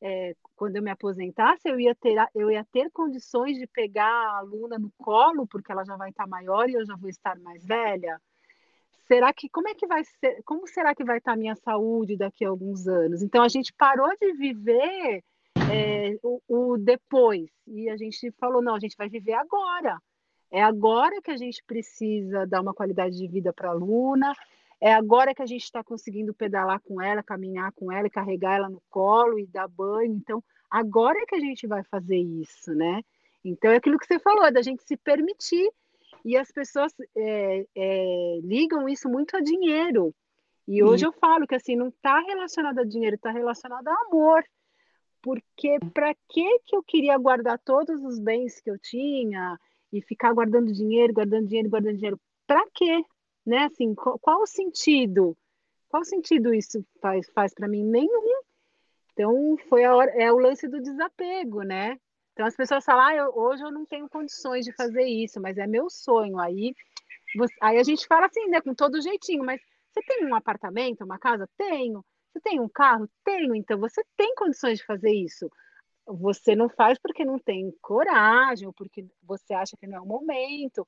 é, 0.00 0.34
quando 0.56 0.76
eu 0.76 0.82
me 0.82 0.90
aposentasse, 0.90 1.68
eu 1.68 1.78
ia, 1.80 1.94
ter, 1.94 2.16
eu 2.34 2.50
ia 2.50 2.64
ter 2.72 2.90
condições 2.90 3.58
de 3.58 3.66
pegar 3.66 4.06
a 4.06 4.38
aluna 4.38 4.78
no 4.78 4.92
colo, 4.98 5.46
porque 5.46 5.72
ela 5.72 5.84
já 5.84 5.96
vai 5.96 6.10
estar 6.10 6.26
maior 6.26 6.68
e 6.68 6.74
eu 6.74 6.84
já 6.86 6.96
vou 6.96 7.08
estar 7.08 7.38
mais 7.40 7.64
velha? 7.64 8.20
será 9.06 9.32
que 9.32 9.48
como 9.48 9.68
é 9.68 9.74
que 9.74 9.86
vai 9.86 10.02
ser, 10.04 10.42
como 10.44 10.66
será 10.66 10.94
que 10.94 11.04
vai 11.04 11.18
estar 11.18 11.32
a 11.32 11.36
minha 11.36 11.54
saúde 11.56 12.16
daqui 12.16 12.44
a 12.44 12.48
alguns 12.48 12.86
anos? 12.86 13.22
Então 13.22 13.42
a 13.42 13.48
gente 13.48 13.72
parou 13.72 14.10
de 14.20 14.32
viver 14.32 15.22
é, 15.70 16.18
o, 16.22 16.40
o, 16.48 16.78
depois 16.78 17.50
e 17.66 17.88
a 17.88 17.96
gente 17.96 18.30
falou 18.32 18.62
não, 18.62 18.74
a 18.74 18.80
gente 18.80 18.96
vai 18.96 19.08
viver 19.08 19.34
agora. 19.34 19.98
É 20.54 20.62
agora 20.62 21.20
que 21.20 21.32
a 21.32 21.36
gente 21.36 21.64
precisa 21.64 22.46
dar 22.46 22.60
uma 22.60 22.72
qualidade 22.72 23.16
de 23.16 23.26
vida 23.26 23.52
para 23.52 23.70
a 23.70 23.72
aluna. 23.72 24.32
É 24.80 24.94
agora 24.94 25.34
que 25.34 25.42
a 25.42 25.46
gente 25.46 25.64
está 25.64 25.82
conseguindo 25.82 26.32
pedalar 26.32 26.78
com 26.78 27.02
ela, 27.02 27.24
caminhar 27.24 27.72
com 27.72 27.90
ela, 27.90 28.08
carregar 28.08 28.54
ela 28.54 28.70
no 28.70 28.80
colo 28.88 29.36
e 29.36 29.48
dar 29.48 29.66
banho. 29.66 30.14
Então, 30.14 30.40
agora 30.70 31.18
é 31.18 31.26
que 31.26 31.34
a 31.34 31.40
gente 31.40 31.66
vai 31.66 31.82
fazer 31.82 32.18
isso, 32.18 32.72
né? 32.72 33.02
Então, 33.44 33.72
é 33.72 33.76
aquilo 33.78 33.98
que 33.98 34.06
você 34.06 34.20
falou, 34.20 34.48
da 34.52 34.62
gente 34.62 34.84
se 34.84 34.96
permitir 34.96 35.68
e 36.24 36.36
as 36.36 36.52
pessoas 36.52 36.94
é, 37.16 37.66
é, 37.74 38.38
ligam 38.44 38.88
isso 38.88 39.08
muito 39.08 39.36
a 39.36 39.40
dinheiro. 39.40 40.14
E 40.68 40.84
hoje 40.84 41.04
eu 41.04 41.12
falo 41.12 41.48
que 41.48 41.56
assim 41.56 41.74
não 41.74 41.88
está 41.88 42.20
relacionado 42.20 42.78
a 42.78 42.84
dinheiro, 42.84 43.16
está 43.16 43.32
relacionado 43.32 43.88
a 43.88 43.96
amor. 44.06 44.44
Porque 45.20 45.80
para 45.92 46.14
que 46.28 46.60
que 46.60 46.76
eu 46.76 46.82
queria 46.84 47.18
guardar 47.18 47.58
todos 47.58 48.04
os 48.04 48.20
bens 48.20 48.60
que 48.60 48.70
eu 48.70 48.78
tinha 48.78 49.58
e 49.94 50.02
ficar 50.02 50.32
guardando 50.32 50.72
dinheiro, 50.72 51.14
guardando 51.14 51.46
dinheiro, 51.46 51.70
guardando 51.70 51.94
dinheiro? 51.94 52.20
Para 52.46 52.66
quê? 52.74 53.04
Né? 53.46 53.64
Assim, 53.64 53.94
qual, 53.94 54.18
qual, 54.18 54.42
o 54.42 54.46
sentido? 54.46 55.36
Qual 55.88 56.04
sentido 56.04 56.52
isso 56.52 56.84
faz, 57.00 57.30
faz 57.30 57.54
para 57.54 57.68
mim? 57.68 57.84
Nenhum. 57.84 58.42
Então 59.12 59.56
foi 59.68 59.84
a 59.84 59.94
hora, 59.94 60.10
é 60.10 60.32
o 60.32 60.38
lance 60.38 60.66
do 60.66 60.80
desapego, 60.80 61.62
né? 61.62 61.96
Então 62.32 62.44
as 62.44 62.56
pessoas 62.56 62.84
falam, 62.84 63.06
ah, 63.06 63.14
eu, 63.14 63.32
hoje 63.36 63.62
eu 63.62 63.70
não 63.70 63.86
tenho 63.86 64.08
condições 64.08 64.64
de 64.64 64.72
fazer 64.72 65.04
isso, 65.04 65.40
mas 65.40 65.56
é 65.56 65.66
meu 65.68 65.88
sonho. 65.88 66.40
Aí, 66.40 66.74
você, 67.36 67.54
aí 67.60 67.78
a 67.78 67.84
gente 67.84 68.06
fala 68.08 68.26
assim, 68.26 68.48
né, 68.48 68.60
com 68.60 68.74
todo 68.74 69.00
jeitinho, 69.00 69.44
mas 69.44 69.60
você 69.92 70.02
tem 70.02 70.26
um 70.26 70.34
apartamento, 70.34 71.04
uma 71.04 71.18
casa? 71.18 71.48
Tenho. 71.56 72.04
Você 72.32 72.40
tem 72.40 72.58
um 72.58 72.68
carro? 72.68 73.08
Tenho. 73.24 73.54
Então 73.54 73.78
você 73.78 74.02
tem 74.16 74.34
condições 74.34 74.78
de 74.78 74.84
fazer 74.84 75.12
isso. 75.12 75.48
Você 76.06 76.54
não 76.54 76.68
faz 76.68 76.98
porque 76.98 77.24
não 77.24 77.38
tem 77.38 77.72
coragem, 77.80 78.66
ou 78.66 78.72
porque 78.72 79.06
você 79.22 79.54
acha 79.54 79.76
que 79.76 79.86
não 79.86 79.98
é 79.98 80.00
o 80.00 80.06
momento, 80.06 80.86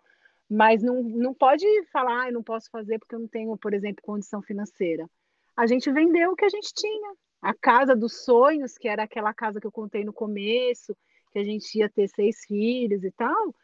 mas 0.48 0.82
não, 0.82 1.02
não 1.02 1.34
pode 1.34 1.64
falar, 1.92 2.22
ah, 2.22 2.28
eu 2.28 2.34
não 2.34 2.42
posso 2.42 2.70
fazer 2.70 2.98
porque 2.98 3.14
eu 3.14 3.20
não 3.20 3.28
tenho, 3.28 3.56
por 3.56 3.74
exemplo, 3.74 4.02
condição 4.02 4.42
financeira. 4.42 5.08
a 5.56 5.66
gente 5.66 5.90
vendeu 5.90 6.32
o 6.32 6.36
que 6.36 6.44
a 6.44 6.48
gente 6.48 6.72
tinha. 6.74 7.14
A 7.40 7.54
casa 7.54 7.94
dos 7.94 8.24
sonhos, 8.24 8.76
que 8.76 8.88
era 8.88 9.02
aquela 9.02 9.32
casa 9.32 9.60
que 9.60 9.66
eu 9.66 9.72
contei 9.72 10.04
no 10.04 10.12
começo, 10.12 10.96
que 11.32 11.38
a 11.38 11.44
gente 11.44 11.78
ia 11.78 11.88
ter 11.88 12.08
seis 12.08 12.44
filhos 12.44 13.04
e 13.04 13.10
tal, 13.10 13.54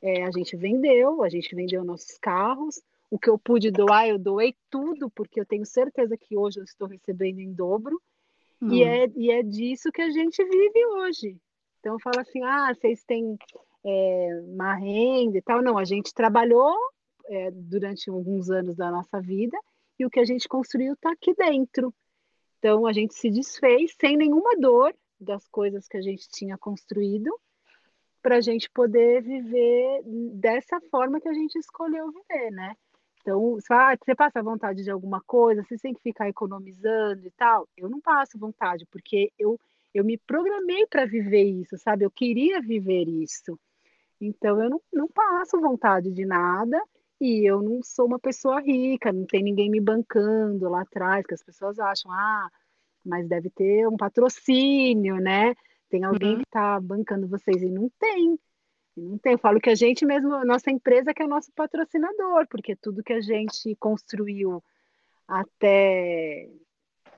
é, 0.00 0.24
a 0.24 0.30
gente 0.30 0.56
vendeu, 0.56 1.22
a 1.22 1.28
gente 1.28 1.54
vendeu 1.54 1.84
nossos 1.84 2.18
carros. 2.18 2.80
O 3.10 3.18
que 3.18 3.30
eu 3.30 3.38
pude 3.38 3.70
doar, 3.70 4.08
eu 4.08 4.18
doei 4.18 4.54
tudo, 4.70 5.10
porque 5.10 5.40
eu 5.40 5.46
tenho 5.46 5.64
certeza 5.64 6.16
que 6.16 6.36
hoje 6.36 6.58
eu 6.60 6.64
estou 6.64 6.88
recebendo 6.88 7.40
em 7.40 7.52
dobro. 7.52 8.00
Hum. 8.60 8.72
E, 8.72 8.82
é, 8.82 9.10
e 9.14 9.30
é 9.30 9.42
disso 9.42 9.92
que 9.92 10.02
a 10.02 10.10
gente 10.10 10.42
vive 10.42 10.86
hoje. 10.86 11.36
Então, 11.80 11.98
fala 12.00 12.22
assim: 12.22 12.42
ah, 12.42 12.72
vocês 12.74 13.04
têm 13.04 13.36
é, 13.84 14.28
renda 14.78 15.38
e 15.38 15.42
tal. 15.42 15.62
Não, 15.62 15.78
a 15.78 15.84
gente 15.84 16.12
trabalhou 16.12 16.74
é, 17.26 17.50
durante 17.50 18.10
alguns 18.10 18.50
anos 18.50 18.76
da 18.76 18.90
nossa 18.90 19.20
vida 19.20 19.58
e 19.98 20.04
o 20.04 20.10
que 20.10 20.20
a 20.20 20.24
gente 20.24 20.48
construiu 20.48 20.94
está 20.94 21.12
aqui 21.12 21.34
dentro. 21.34 21.94
Então, 22.58 22.86
a 22.86 22.92
gente 22.92 23.14
se 23.14 23.30
desfez 23.30 23.94
sem 24.00 24.16
nenhuma 24.16 24.56
dor 24.58 24.94
das 25.20 25.46
coisas 25.48 25.86
que 25.88 25.96
a 25.96 26.02
gente 26.02 26.28
tinha 26.28 26.58
construído 26.58 27.30
para 28.22 28.36
a 28.36 28.40
gente 28.40 28.68
poder 28.70 29.22
viver 29.22 30.02
dessa 30.32 30.80
forma 30.90 31.20
que 31.20 31.28
a 31.28 31.32
gente 31.32 31.56
escolheu 31.56 32.10
viver, 32.10 32.50
né? 32.50 32.74
Então, 33.26 33.58
ah, 33.72 33.96
você 33.96 34.14
passa 34.14 34.40
vontade 34.40 34.84
de 34.84 34.90
alguma 34.90 35.20
coisa, 35.20 35.64
você 35.64 35.76
tem 35.76 35.92
que 35.92 36.00
ficar 36.00 36.28
economizando 36.28 37.26
e 37.26 37.30
tal. 37.32 37.68
Eu 37.76 37.90
não 37.90 38.00
passo 38.00 38.38
vontade, 38.38 38.86
porque 38.86 39.32
eu, 39.36 39.58
eu 39.92 40.04
me 40.04 40.16
programei 40.16 40.86
para 40.86 41.04
viver 41.04 41.42
isso, 41.42 41.76
sabe? 41.76 42.04
Eu 42.04 42.10
queria 42.10 42.60
viver 42.60 43.08
isso. 43.08 43.58
Então, 44.20 44.62
eu 44.62 44.70
não, 44.70 44.80
não 44.92 45.08
passo 45.08 45.60
vontade 45.60 46.12
de 46.12 46.24
nada 46.24 46.80
e 47.20 47.44
eu 47.44 47.60
não 47.60 47.82
sou 47.82 48.06
uma 48.06 48.18
pessoa 48.20 48.60
rica, 48.60 49.12
não 49.12 49.26
tem 49.26 49.42
ninguém 49.42 49.68
me 49.68 49.80
bancando 49.80 50.68
lá 50.68 50.82
atrás, 50.82 51.26
que 51.26 51.34
as 51.34 51.42
pessoas 51.42 51.80
acham, 51.80 52.12
ah, 52.12 52.48
mas 53.04 53.26
deve 53.26 53.50
ter 53.50 53.88
um 53.88 53.96
patrocínio, 53.96 55.16
né? 55.16 55.52
Tem 55.90 56.04
alguém 56.04 56.34
uhum. 56.34 56.36
que 56.36 56.44
está 56.44 56.78
bancando 56.78 57.26
vocês 57.26 57.60
e 57.60 57.70
não 57.72 57.90
tem. 57.98 58.38
Não 58.96 59.18
tem, 59.18 59.32
eu 59.32 59.38
falo 59.38 59.60
que 59.60 59.68
a 59.68 59.74
gente 59.74 60.06
mesmo, 60.06 60.32
a 60.34 60.44
nossa 60.44 60.70
empresa 60.70 61.12
que 61.12 61.22
é 61.22 61.26
o 61.26 61.28
nosso 61.28 61.52
patrocinador, 61.52 62.46
porque 62.48 62.74
tudo 62.74 63.02
que 63.02 63.12
a 63.12 63.20
gente 63.20 63.76
construiu 63.76 64.62
até 65.28 66.48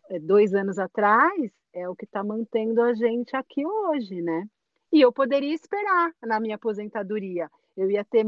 é, 0.09 0.19
dois 0.19 0.55
anos 0.55 0.79
atrás 0.79 1.53
é 1.73 1.89
o 1.89 1.95
que 1.95 2.05
está 2.05 2.25
mantendo 2.25 2.83
a 2.83 2.95
gente 2.95 3.37
aqui 3.37 3.65
hoje, 3.65 4.21
né? 4.21 4.49
E 4.93 5.01
eu 5.01 5.13
poderia 5.13 5.55
esperar 5.55 6.13
na 6.23 6.41
minha 6.41 6.57
aposentadoria. 6.57 7.49
Eu 7.77 7.91
ia 7.91 8.05
ter, 8.05 8.25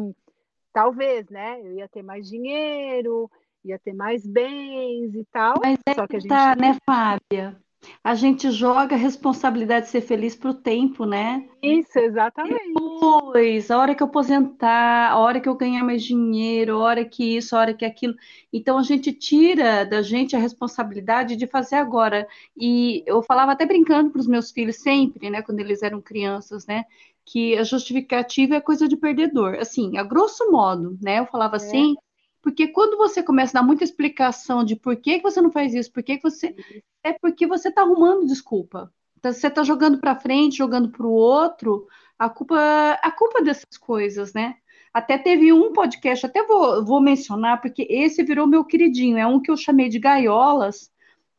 talvez, 0.72 1.28
né? 1.28 1.60
Eu 1.60 1.72
ia 1.72 1.88
ter 1.88 2.02
mais 2.02 2.28
dinheiro, 2.28 3.30
ia 3.64 3.78
ter 3.78 3.94
mais 3.94 4.26
bens 4.26 5.14
e 5.14 5.24
tal. 5.32 5.54
Mas 5.60 5.78
é 5.86 5.94
só 5.94 6.06
que 6.06 6.16
a 6.16 6.20
gente 6.20 6.28
tá, 6.28 6.54
né, 6.54 6.76
Fábia? 6.86 7.60
A 8.04 8.14
gente 8.14 8.50
joga 8.50 8.94
a 8.94 8.98
responsabilidade 8.98 9.86
de 9.86 9.92
ser 9.92 10.02
feliz 10.02 10.34
para 10.34 10.50
o 10.50 10.54
tempo, 10.54 11.04
né? 11.04 11.46
Isso, 11.62 11.98
exatamente. 11.98 12.74
Depois, 12.74 13.70
a 13.70 13.78
hora 13.78 13.94
que 13.94 14.02
eu 14.02 14.06
aposentar, 14.06 15.10
a 15.10 15.18
hora 15.18 15.40
que 15.40 15.48
eu 15.48 15.54
ganhar 15.54 15.82
mais 15.82 16.02
dinheiro, 16.02 16.76
a 16.76 16.78
hora 16.78 17.04
que 17.04 17.36
isso, 17.36 17.56
a 17.56 17.60
hora 17.60 17.74
que 17.74 17.84
aquilo. 17.84 18.14
Então 18.52 18.78
a 18.78 18.82
gente 18.82 19.12
tira 19.12 19.84
da 19.84 20.02
gente 20.02 20.36
a 20.36 20.38
responsabilidade 20.38 21.36
de 21.36 21.46
fazer 21.46 21.76
agora. 21.76 22.26
E 22.56 23.02
eu 23.06 23.22
falava 23.22 23.52
até 23.52 23.64
brincando 23.64 24.10
para 24.10 24.20
os 24.20 24.26
meus 24.26 24.50
filhos 24.50 24.76
sempre, 24.76 25.30
né, 25.30 25.42
quando 25.42 25.60
eles 25.60 25.82
eram 25.82 26.00
crianças, 26.00 26.66
né, 26.66 26.84
que 27.24 27.56
a 27.56 27.64
justificativa 27.64 28.56
é 28.56 28.60
coisa 28.60 28.88
de 28.88 28.96
perdedor. 28.96 29.54
Assim, 29.54 29.96
a 29.96 30.02
grosso 30.02 30.50
modo, 30.50 30.98
né? 31.00 31.18
Eu 31.20 31.26
falava 31.26 31.56
é. 31.56 31.58
assim, 31.58 31.94
porque 32.42 32.68
quando 32.68 32.96
você 32.96 33.22
começa 33.22 33.56
a 33.56 33.60
dar 33.60 33.66
muita 33.66 33.84
explicação 33.84 34.64
de 34.64 34.76
por 34.76 34.96
que, 34.96 35.18
que 35.18 35.22
você 35.22 35.40
não 35.40 35.50
faz 35.50 35.74
isso, 35.74 35.92
por 35.92 36.02
que, 36.02 36.16
que 36.16 36.22
você. 36.22 36.54
É 37.02 37.12
porque 37.12 37.46
você 37.46 37.68
está 37.68 37.82
arrumando 37.82 38.26
desculpa. 38.26 38.92
Então, 39.18 39.32
você 39.32 39.48
está 39.48 39.62
jogando 39.62 39.98
para 40.00 40.16
frente, 40.16 40.56
jogando 40.56 40.90
para 40.90 41.06
o 41.06 41.12
outro, 41.12 41.86
a 42.18 42.28
culpa, 42.30 42.58
a 43.02 43.10
culpa 43.10 43.42
dessas 43.42 43.76
coisas, 43.78 44.32
né? 44.32 44.56
Até 44.92 45.18
teve 45.18 45.52
um 45.52 45.72
podcast, 45.72 46.26
até 46.26 46.42
vou, 46.44 46.84
vou 46.84 47.00
mencionar, 47.00 47.60
porque 47.60 47.86
esse 47.88 48.22
virou 48.24 48.46
meu 48.46 48.64
queridinho, 48.64 49.18
é 49.18 49.26
um 49.26 49.40
que 49.40 49.50
eu 49.50 49.56
chamei 49.56 49.88
de 49.88 49.98
gaiolas, 49.98 50.90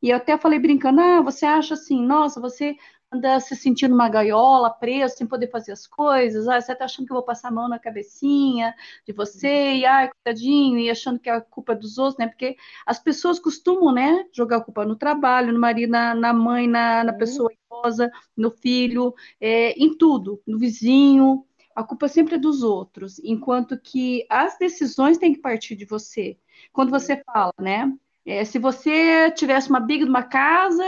e 0.02 0.10
eu 0.10 0.18
até 0.18 0.38
falei 0.38 0.60
brincando, 0.60 1.02
ah, 1.02 1.22
você 1.22 1.46
acha 1.46 1.74
assim, 1.74 2.02
nossa, 2.04 2.40
você 2.40 2.76
anda 3.12 3.40
se 3.40 3.56
sentindo 3.56 3.94
uma 3.94 4.08
gaiola, 4.08 4.70
preso, 4.70 5.16
sem 5.18 5.28
poder 5.28 5.50
fazer 5.50 5.74
as 5.74 5.86
coisas, 5.86 6.48
ah, 6.48 6.60
você 6.62 6.74
tá 6.74 6.86
achando 6.86 7.06
que 7.06 7.12
eu 7.12 7.16
vou 7.18 7.24
passar 7.26 7.50
a 7.50 7.52
mão 7.52 7.68
na 7.68 7.78
cabecinha 7.78 8.74
de 9.06 9.12
você, 9.14 9.76
e 9.76 9.86
ai, 9.86 10.10
coitadinho, 10.10 10.80
e 10.80 10.90
achando 10.90 11.20
que 11.20 11.30
é 11.30 11.34
a 11.34 11.42
culpa 11.42 11.76
dos 11.76 11.98
outros, 11.98 12.18
né? 12.18 12.28
Porque 12.28 12.56
as 12.86 13.00
pessoas 13.00 13.40
costumam, 13.40 13.94
né, 13.94 14.26
jogar 14.32 14.58
a 14.58 14.62
culpa 14.62 14.86
no 14.86 14.96
trabalho, 14.96 15.52
no 15.52 15.60
marido, 15.60 15.92
na, 15.92 16.16
na 16.16 16.34
mãe, 16.34 16.68
na, 16.68 17.04
na 17.04 17.14
pessoa 17.14 17.52
esposa, 17.52 18.10
no 18.36 18.50
filho, 18.52 19.14
é, 19.40 19.72
em 19.72 19.98
tudo, 19.98 20.42
no 20.48 20.58
vizinho. 20.58 21.46
A 21.76 21.84
culpa 21.84 22.08
sempre 22.08 22.36
é 22.36 22.38
dos 22.38 22.64
outros, 22.64 23.20
enquanto 23.20 23.78
que 23.80 24.26
as 24.30 24.58
decisões 24.58 25.18
têm 25.18 25.34
que 25.34 25.40
partir 25.40 25.76
de 25.76 25.86
você. 25.86 26.38
Quando 26.72 26.90
você 26.90 27.22
fala, 27.26 27.54
né? 27.60 27.92
É, 28.26 28.46
se 28.46 28.60
você 28.60 29.32
tivesse 29.32 29.70
uma 29.70 29.80
briga 29.80 30.06
de 30.06 30.10
uma 30.10 30.24
casa, 30.24 30.86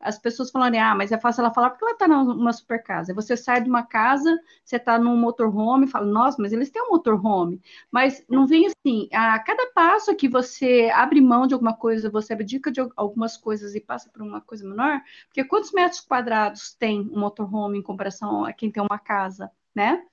as 0.00 0.18
pessoas 0.18 0.50
falarem, 0.50 0.80
ah, 0.80 0.94
mas 0.94 1.10
é 1.10 1.18
fácil 1.18 1.40
ela 1.40 1.52
falar 1.52 1.70
porque 1.70 1.84
ela 1.84 1.92
está 1.92 2.06
numa 2.06 2.52
super 2.52 2.82
casa. 2.82 3.14
Você 3.14 3.36
sai 3.36 3.62
de 3.62 3.68
uma 3.68 3.82
casa, 3.82 4.38
você 4.64 4.76
está 4.76 4.98
num 4.98 5.16
motorhome, 5.16 5.86
fala, 5.86 6.06
nossa, 6.06 6.40
mas 6.40 6.52
eles 6.52 6.70
têm 6.70 6.82
um 6.82 6.90
motorhome. 6.90 7.60
Mas 7.90 8.24
não 8.28 8.46
vem 8.46 8.66
assim, 8.66 9.08
a 9.12 9.38
cada 9.38 9.72
passo 9.72 10.14
que 10.14 10.28
você 10.28 10.90
abre 10.94 11.20
mão 11.20 11.46
de 11.46 11.54
alguma 11.54 11.74
coisa, 11.74 12.10
você 12.10 12.34
abdica 12.34 12.70
de 12.70 12.80
algumas 12.94 13.36
coisas 13.36 13.74
e 13.74 13.80
passa 13.80 14.10
por 14.10 14.22
uma 14.22 14.40
coisa 14.40 14.68
menor, 14.68 15.00
porque 15.26 15.44
quantos 15.44 15.72
metros 15.72 16.00
quadrados 16.00 16.74
tem 16.74 17.00
um 17.00 17.18
motorhome 17.18 17.78
em 17.78 17.82
comparação 17.82 18.44
a 18.44 18.52
quem 18.52 18.70
tem 18.70 18.82
uma 18.82 18.98
casa, 18.98 19.50
né? 19.74 20.04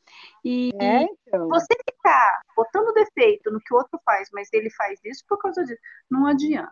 E 0.44 0.72
é, 0.82 1.04
então. 1.04 1.50
você 1.50 1.74
ficar 1.90 2.42
botando 2.56 2.94
defeito 2.94 3.52
no 3.52 3.60
que 3.60 3.74
o 3.74 3.78
outro 3.78 4.00
faz, 4.06 4.30
mas 4.34 4.48
ele 4.54 4.70
faz 4.72 5.00
isso 5.04 5.24
por 5.28 5.38
causa 5.38 5.64
disso, 5.64 5.82
não 6.10 6.26
adianta. 6.26 6.72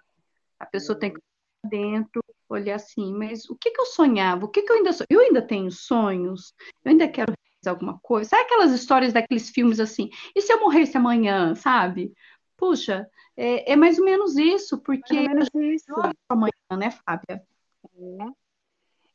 A 0.59 0.65
pessoa 0.65 0.97
tem 0.97 1.13
que 1.13 1.19
dentro, 1.63 2.21
olhar 2.49 2.75
assim, 2.75 3.13
mas 3.13 3.49
o 3.49 3.55
que, 3.55 3.71
que 3.71 3.81
eu 3.81 3.85
sonhava? 3.85 4.45
O 4.45 4.49
que, 4.49 4.61
que 4.61 4.71
eu 4.71 4.77
ainda 4.77 4.91
Eu 5.09 5.19
ainda 5.19 5.41
tenho 5.41 5.71
sonhos? 5.71 6.53
Eu 6.83 6.91
ainda 6.91 7.07
quero 7.07 7.33
realizar 7.33 7.71
alguma 7.71 7.99
coisa? 7.99 8.29
Sabe 8.31 8.43
aquelas 8.43 8.71
histórias 8.71 9.13
daqueles 9.13 9.49
filmes 9.49 9.79
assim? 9.79 10.09
E 10.35 10.41
se 10.41 10.51
eu 10.51 10.59
morresse 10.59 10.97
amanhã, 10.97 11.55
sabe? 11.55 12.13
Puxa, 12.57 13.09
é, 13.35 13.71
é 13.73 13.75
mais 13.75 13.97
ou 13.97 14.05
menos 14.05 14.35
isso, 14.37 14.79
porque 14.79 15.13
mais 15.13 15.47
ou 15.53 15.59
menos 15.59 15.81
isso. 15.81 15.93
amanhã, 16.29 16.51
né, 16.77 16.91
Fábia? 16.91 17.41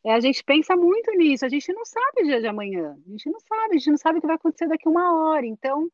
É. 0.05 0.11
é. 0.11 0.15
a 0.15 0.21
gente 0.21 0.43
pensa 0.43 0.75
muito 0.77 1.11
nisso, 1.13 1.45
a 1.45 1.49
gente 1.49 1.73
não 1.73 1.85
sabe 1.85 2.23
o 2.23 2.25
dia 2.25 2.41
de 2.41 2.47
amanhã, 2.47 2.97
a 3.07 3.11
gente 3.11 3.31
não 3.31 3.41
sabe, 3.41 3.75
a 3.75 3.79
gente 3.79 3.91
não 3.91 3.99
sabe 3.99 4.19
o 4.19 4.21
que 4.21 4.27
vai 4.27 4.37
acontecer 4.37 4.69
daqui 4.69 4.89
uma 4.89 5.13
hora, 5.15 5.47
então 5.47 5.89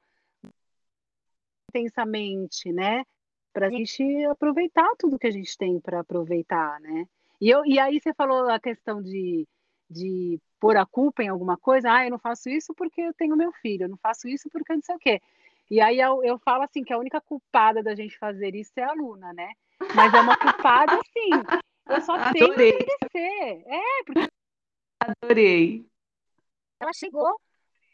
intensamente, 1.74 2.70
né? 2.72 3.04
Para 3.52 3.66
a 3.66 3.70
gente 3.70 4.02
aproveitar 4.26 4.88
tudo 4.98 5.18
que 5.18 5.26
a 5.26 5.30
gente 5.30 5.56
tem 5.56 5.80
para 5.80 6.00
aproveitar, 6.00 6.80
né? 6.80 7.06
E, 7.40 7.50
eu, 7.50 7.64
e 7.66 7.78
aí 7.78 8.00
você 8.00 8.14
falou 8.14 8.48
a 8.48 8.58
questão 8.58 9.02
de, 9.02 9.46
de 9.90 10.40
pôr 10.60 10.76
a 10.76 10.86
culpa 10.86 11.22
em 11.22 11.28
alguma 11.28 11.56
coisa, 11.56 11.92
ah, 11.92 12.04
eu 12.04 12.10
não 12.10 12.18
faço 12.18 12.48
isso 12.48 12.72
porque 12.74 13.00
eu 13.00 13.14
tenho 13.14 13.36
meu 13.36 13.52
filho, 13.52 13.84
eu 13.84 13.88
não 13.88 13.96
faço 13.96 14.28
isso 14.28 14.48
porque 14.50 14.72
eu 14.72 14.76
não 14.76 14.82
sei 14.82 14.94
o 14.94 14.98
quê. 14.98 15.20
E 15.70 15.80
aí 15.80 15.98
eu, 15.98 16.22
eu 16.22 16.38
falo 16.38 16.62
assim 16.62 16.84
que 16.84 16.92
a 16.92 16.98
única 16.98 17.20
culpada 17.20 17.82
da 17.82 17.94
gente 17.94 18.18
fazer 18.18 18.54
isso 18.54 18.72
é 18.76 18.84
a 18.84 18.92
Luna, 18.92 19.32
né? 19.32 19.52
Mas 19.94 20.12
é 20.12 20.20
uma 20.20 20.36
culpada 20.36 20.94
assim. 20.94 21.30
Eu 21.88 22.00
só 22.02 22.14
tenho 22.32 22.54
que 22.54 22.62
agradecer. 22.62 23.64
É, 23.66 24.04
porque. 24.04 24.28
Adorei. 25.00 25.86
Ela 26.78 26.92
chegou 26.92 27.40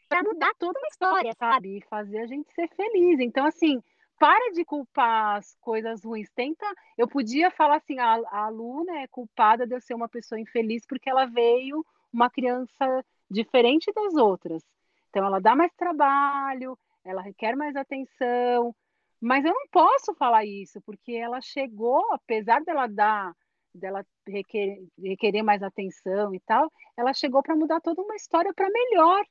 para 0.08 0.22
mudar 0.22 0.52
toda 0.58 0.78
uma 0.78 0.88
história, 0.88 1.32
sabe? 1.38 1.78
E 1.78 1.84
fazer 1.88 2.18
a 2.18 2.26
gente 2.26 2.52
ser 2.52 2.68
feliz. 2.74 3.20
Então, 3.20 3.46
assim, 3.46 3.82
para 4.18 4.52
de 4.52 4.64
culpar 4.64 5.36
as 5.36 5.54
coisas 5.60 6.04
ruins. 6.04 6.28
Tenta. 6.34 6.66
Eu 6.96 7.08
podia 7.08 7.50
falar 7.50 7.76
assim: 7.76 7.98
a, 7.98 8.14
a 8.30 8.46
aluna 8.46 9.00
é 9.00 9.06
culpada 9.06 9.66
de 9.66 9.74
eu 9.74 9.80
ser 9.80 9.94
uma 9.94 10.08
pessoa 10.08 10.40
infeliz 10.40 10.84
porque 10.86 11.08
ela 11.08 11.26
veio 11.26 11.84
uma 12.12 12.30
criança 12.30 13.04
diferente 13.30 13.92
das 13.92 14.14
outras. 14.14 14.62
Então, 15.10 15.24
ela 15.24 15.40
dá 15.40 15.54
mais 15.54 15.72
trabalho, 15.74 16.78
ela 17.04 17.22
requer 17.22 17.56
mais 17.56 17.76
atenção. 17.76 18.74
Mas 19.20 19.44
eu 19.44 19.52
não 19.52 19.66
posso 19.68 20.14
falar 20.14 20.44
isso, 20.44 20.80
porque 20.82 21.12
ela 21.12 21.40
chegou, 21.40 22.12
apesar 22.12 22.62
dela 22.62 22.86
dar, 22.86 23.34
dela 23.74 24.04
requerer, 24.26 24.86
requerer 24.98 25.42
mais 25.42 25.62
atenção 25.62 26.34
e 26.34 26.40
tal, 26.40 26.70
ela 26.96 27.12
chegou 27.12 27.42
para 27.42 27.56
mudar 27.56 27.80
toda 27.80 28.00
uma 28.02 28.14
história 28.14 28.52
para 28.54 28.70
melhor. 28.70 29.24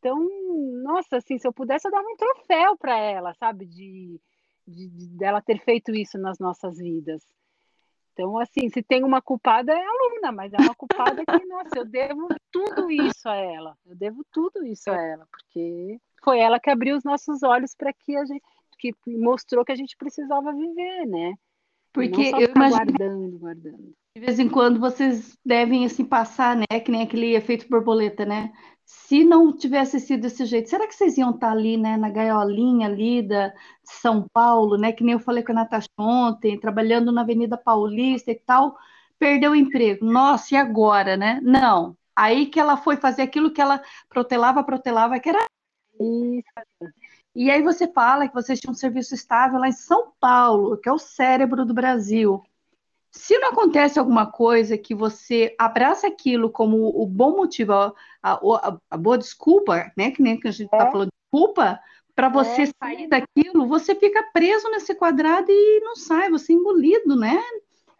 Então, 0.00 0.26
nossa, 0.82 1.18
assim, 1.18 1.38
se 1.38 1.46
eu 1.46 1.52
pudesse, 1.52 1.86
eu 1.86 1.92
dava 1.92 2.08
um 2.08 2.16
troféu 2.16 2.76
para 2.76 2.96
ela, 2.98 3.34
sabe? 3.34 3.66
De, 3.66 4.18
de, 4.66 4.88
de, 4.88 5.06
dela 5.08 5.42
ter 5.42 5.62
feito 5.62 5.94
isso 5.94 6.18
nas 6.18 6.38
nossas 6.38 6.78
vidas. 6.78 7.22
Então, 8.14 8.38
assim, 8.38 8.70
se 8.70 8.82
tem 8.82 9.04
uma 9.04 9.20
culpada 9.20 9.72
é 9.72 9.76
a 9.76 9.88
aluna, 9.88 10.32
mas 10.32 10.52
é 10.54 10.56
uma 10.56 10.74
culpada 10.74 11.22
que, 11.24 11.46
nossa, 11.46 11.78
eu 11.78 11.84
devo 11.84 12.28
tudo 12.50 12.90
isso 12.90 13.28
a 13.28 13.36
ela. 13.36 13.76
Eu 13.86 13.94
devo 13.94 14.24
tudo 14.32 14.64
isso 14.64 14.90
a 14.90 14.96
ela, 14.96 15.26
porque 15.30 16.00
foi 16.24 16.38
ela 16.38 16.58
que 16.58 16.70
abriu 16.70 16.96
os 16.96 17.04
nossos 17.04 17.42
olhos 17.42 17.74
para 17.74 17.92
que 17.92 18.16
a 18.16 18.24
gente, 18.24 18.42
que 18.78 18.94
mostrou 19.06 19.64
que 19.64 19.72
a 19.72 19.76
gente 19.76 19.96
precisava 19.98 20.52
viver, 20.52 21.06
né? 21.06 21.34
Porque 21.92 22.22
eu 22.22 22.52
imagino 22.54 22.92
guardando, 22.92 23.38
guardando. 23.38 23.94
De 24.14 24.20
vez 24.20 24.38
em 24.38 24.48
quando 24.48 24.80
vocês 24.80 25.36
devem 25.44 25.84
assim 25.84 26.04
passar, 26.04 26.56
né? 26.56 26.80
Que 26.84 26.90
nem 26.90 27.02
aquele 27.02 27.34
efeito 27.34 27.68
borboleta, 27.68 28.24
né? 28.24 28.52
Se 28.92 29.22
não 29.24 29.52
tivesse 29.56 30.00
sido 30.00 30.22
desse 30.22 30.44
jeito, 30.44 30.68
será 30.68 30.84
que 30.84 30.94
vocês 30.94 31.16
iam 31.16 31.30
estar 31.30 31.52
ali, 31.52 31.76
né, 31.76 31.96
na 31.96 32.10
gaiolinha 32.10 32.88
ali 32.88 33.22
da 33.22 33.52
São 33.84 34.26
Paulo, 34.32 34.76
né? 34.76 34.92
Que 34.92 35.04
nem 35.04 35.12
eu 35.12 35.20
falei 35.20 35.44
com 35.44 35.52
a 35.52 35.54
Natasha 35.54 35.88
ontem, 35.96 36.58
trabalhando 36.58 37.12
na 37.12 37.20
Avenida 37.20 37.56
Paulista 37.56 38.32
e 38.32 38.34
tal, 38.34 38.76
perdeu 39.16 39.52
o 39.52 39.56
emprego. 39.56 40.04
Nossa, 40.04 40.54
e 40.54 40.58
agora, 40.58 41.16
né? 41.16 41.40
Não. 41.40 41.96
Aí 42.16 42.46
que 42.46 42.58
ela 42.58 42.76
foi 42.76 42.96
fazer 42.96 43.22
aquilo 43.22 43.52
que 43.52 43.60
ela 43.60 43.80
protelava, 44.08 44.64
protelava, 44.64 45.20
que 45.20 45.28
era 45.28 45.44
isso. 46.00 46.92
E 47.34 47.48
aí 47.48 47.62
você 47.62 47.86
fala 47.92 48.26
que 48.26 48.34
vocês 48.34 48.58
tinham 48.60 48.72
um 48.72 48.74
serviço 48.74 49.14
estável 49.14 49.60
lá 49.60 49.68
em 49.68 49.72
São 49.72 50.12
Paulo, 50.18 50.76
que 50.76 50.88
é 50.88 50.92
o 50.92 50.98
cérebro 50.98 51.64
do 51.64 51.72
Brasil. 51.72 52.42
Se 53.10 53.38
não 53.38 53.50
acontece 53.50 53.98
alguma 53.98 54.26
coisa 54.30 54.78
que 54.78 54.94
você 54.94 55.54
abraça 55.58 56.06
aquilo 56.06 56.50
como 56.50 56.88
o 56.88 57.06
bom 57.06 57.36
motivo, 57.36 57.72
a, 57.72 57.92
a, 58.22 58.78
a 58.90 58.96
boa 58.96 59.18
desculpa, 59.18 59.90
né? 59.96 60.10
Que 60.10 60.22
nem 60.22 60.38
que 60.38 60.48
a 60.48 60.50
gente 60.50 60.66
está 60.66 60.86
é. 60.86 60.90
falando 60.90 61.08
de 61.08 61.30
culpa, 61.30 61.80
para 62.14 62.28
você 62.28 62.62
é, 62.62 62.66
sair 62.66 63.08
daquilo, 63.08 63.66
você 63.66 63.94
fica 63.94 64.22
preso 64.32 64.68
nesse 64.70 64.94
quadrado 64.94 65.50
e 65.50 65.80
não 65.80 65.96
sai, 65.96 66.30
você 66.30 66.52
é 66.52 66.56
engolido, 66.56 67.16
né? 67.16 67.40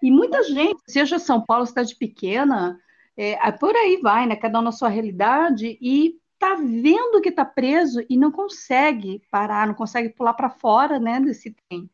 E 0.02 0.10
muita 0.10 0.38
é. 0.38 0.42
gente, 0.44 0.80
seja 0.86 1.18
São 1.18 1.40
Paulo, 1.40 1.66
cidade 1.66 1.96
pequena, 1.96 2.78
é, 3.16 3.50
por 3.52 3.74
aí 3.74 3.98
vai, 4.02 4.26
né? 4.26 4.36
Cada 4.36 4.60
um 4.60 4.62
na 4.62 4.72
sua 4.72 4.88
realidade, 4.88 5.78
e 5.80 6.20
tá 6.38 6.54
vendo 6.54 7.20
que 7.20 7.28
está 7.28 7.44
preso 7.44 8.02
e 8.08 8.16
não 8.16 8.32
consegue 8.32 9.22
parar, 9.30 9.66
não 9.66 9.74
consegue 9.74 10.08
pular 10.08 10.32
para 10.32 10.48
fora, 10.48 10.98
né, 10.98 11.20
desse 11.20 11.54
trem. 11.68 11.88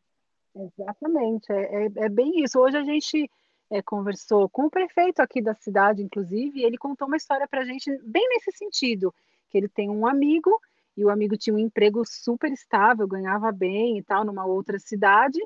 Exatamente, 0.59 1.51
é, 1.51 1.85
é, 1.85 1.91
é 2.05 2.09
bem 2.09 2.43
isso. 2.43 2.59
Hoje 2.59 2.77
a 2.77 2.83
gente 2.83 3.29
é, 3.69 3.81
conversou 3.81 4.49
com 4.49 4.65
o 4.65 4.69
prefeito 4.69 5.21
aqui 5.21 5.41
da 5.41 5.53
cidade, 5.53 6.01
inclusive, 6.01 6.59
e 6.59 6.63
ele 6.63 6.77
contou 6.77 7.07
uma 7.07 7.17
história 7.17 7.47
para 7.47 7.61
a 7.61 7.65
gente 7.65 7.91
bem 8.03 8.27
nesse 8.29 8.51
sentido, 8.51 9.13
que 9.49 9.57
ele 9.57 9.67
tem 9.67 9.89
um 9.89 10.07
amigo 10.07 10.59
e 10.95 11.05
o 11.05 11.09
amigo 11.09 11.37
tinha 11.37 11.55
um 11.55 11.59
emprego 11.59 12.03
super 12.05 12.51
estável, 12.51 13.07
ganhava 13.07 13.51
bem 13.51 13.99
e 13.99 14.03
tal, 14.03 14.25
numa 14.25 14.45
outra 14.45 14.79
cidade, 14.79 15.39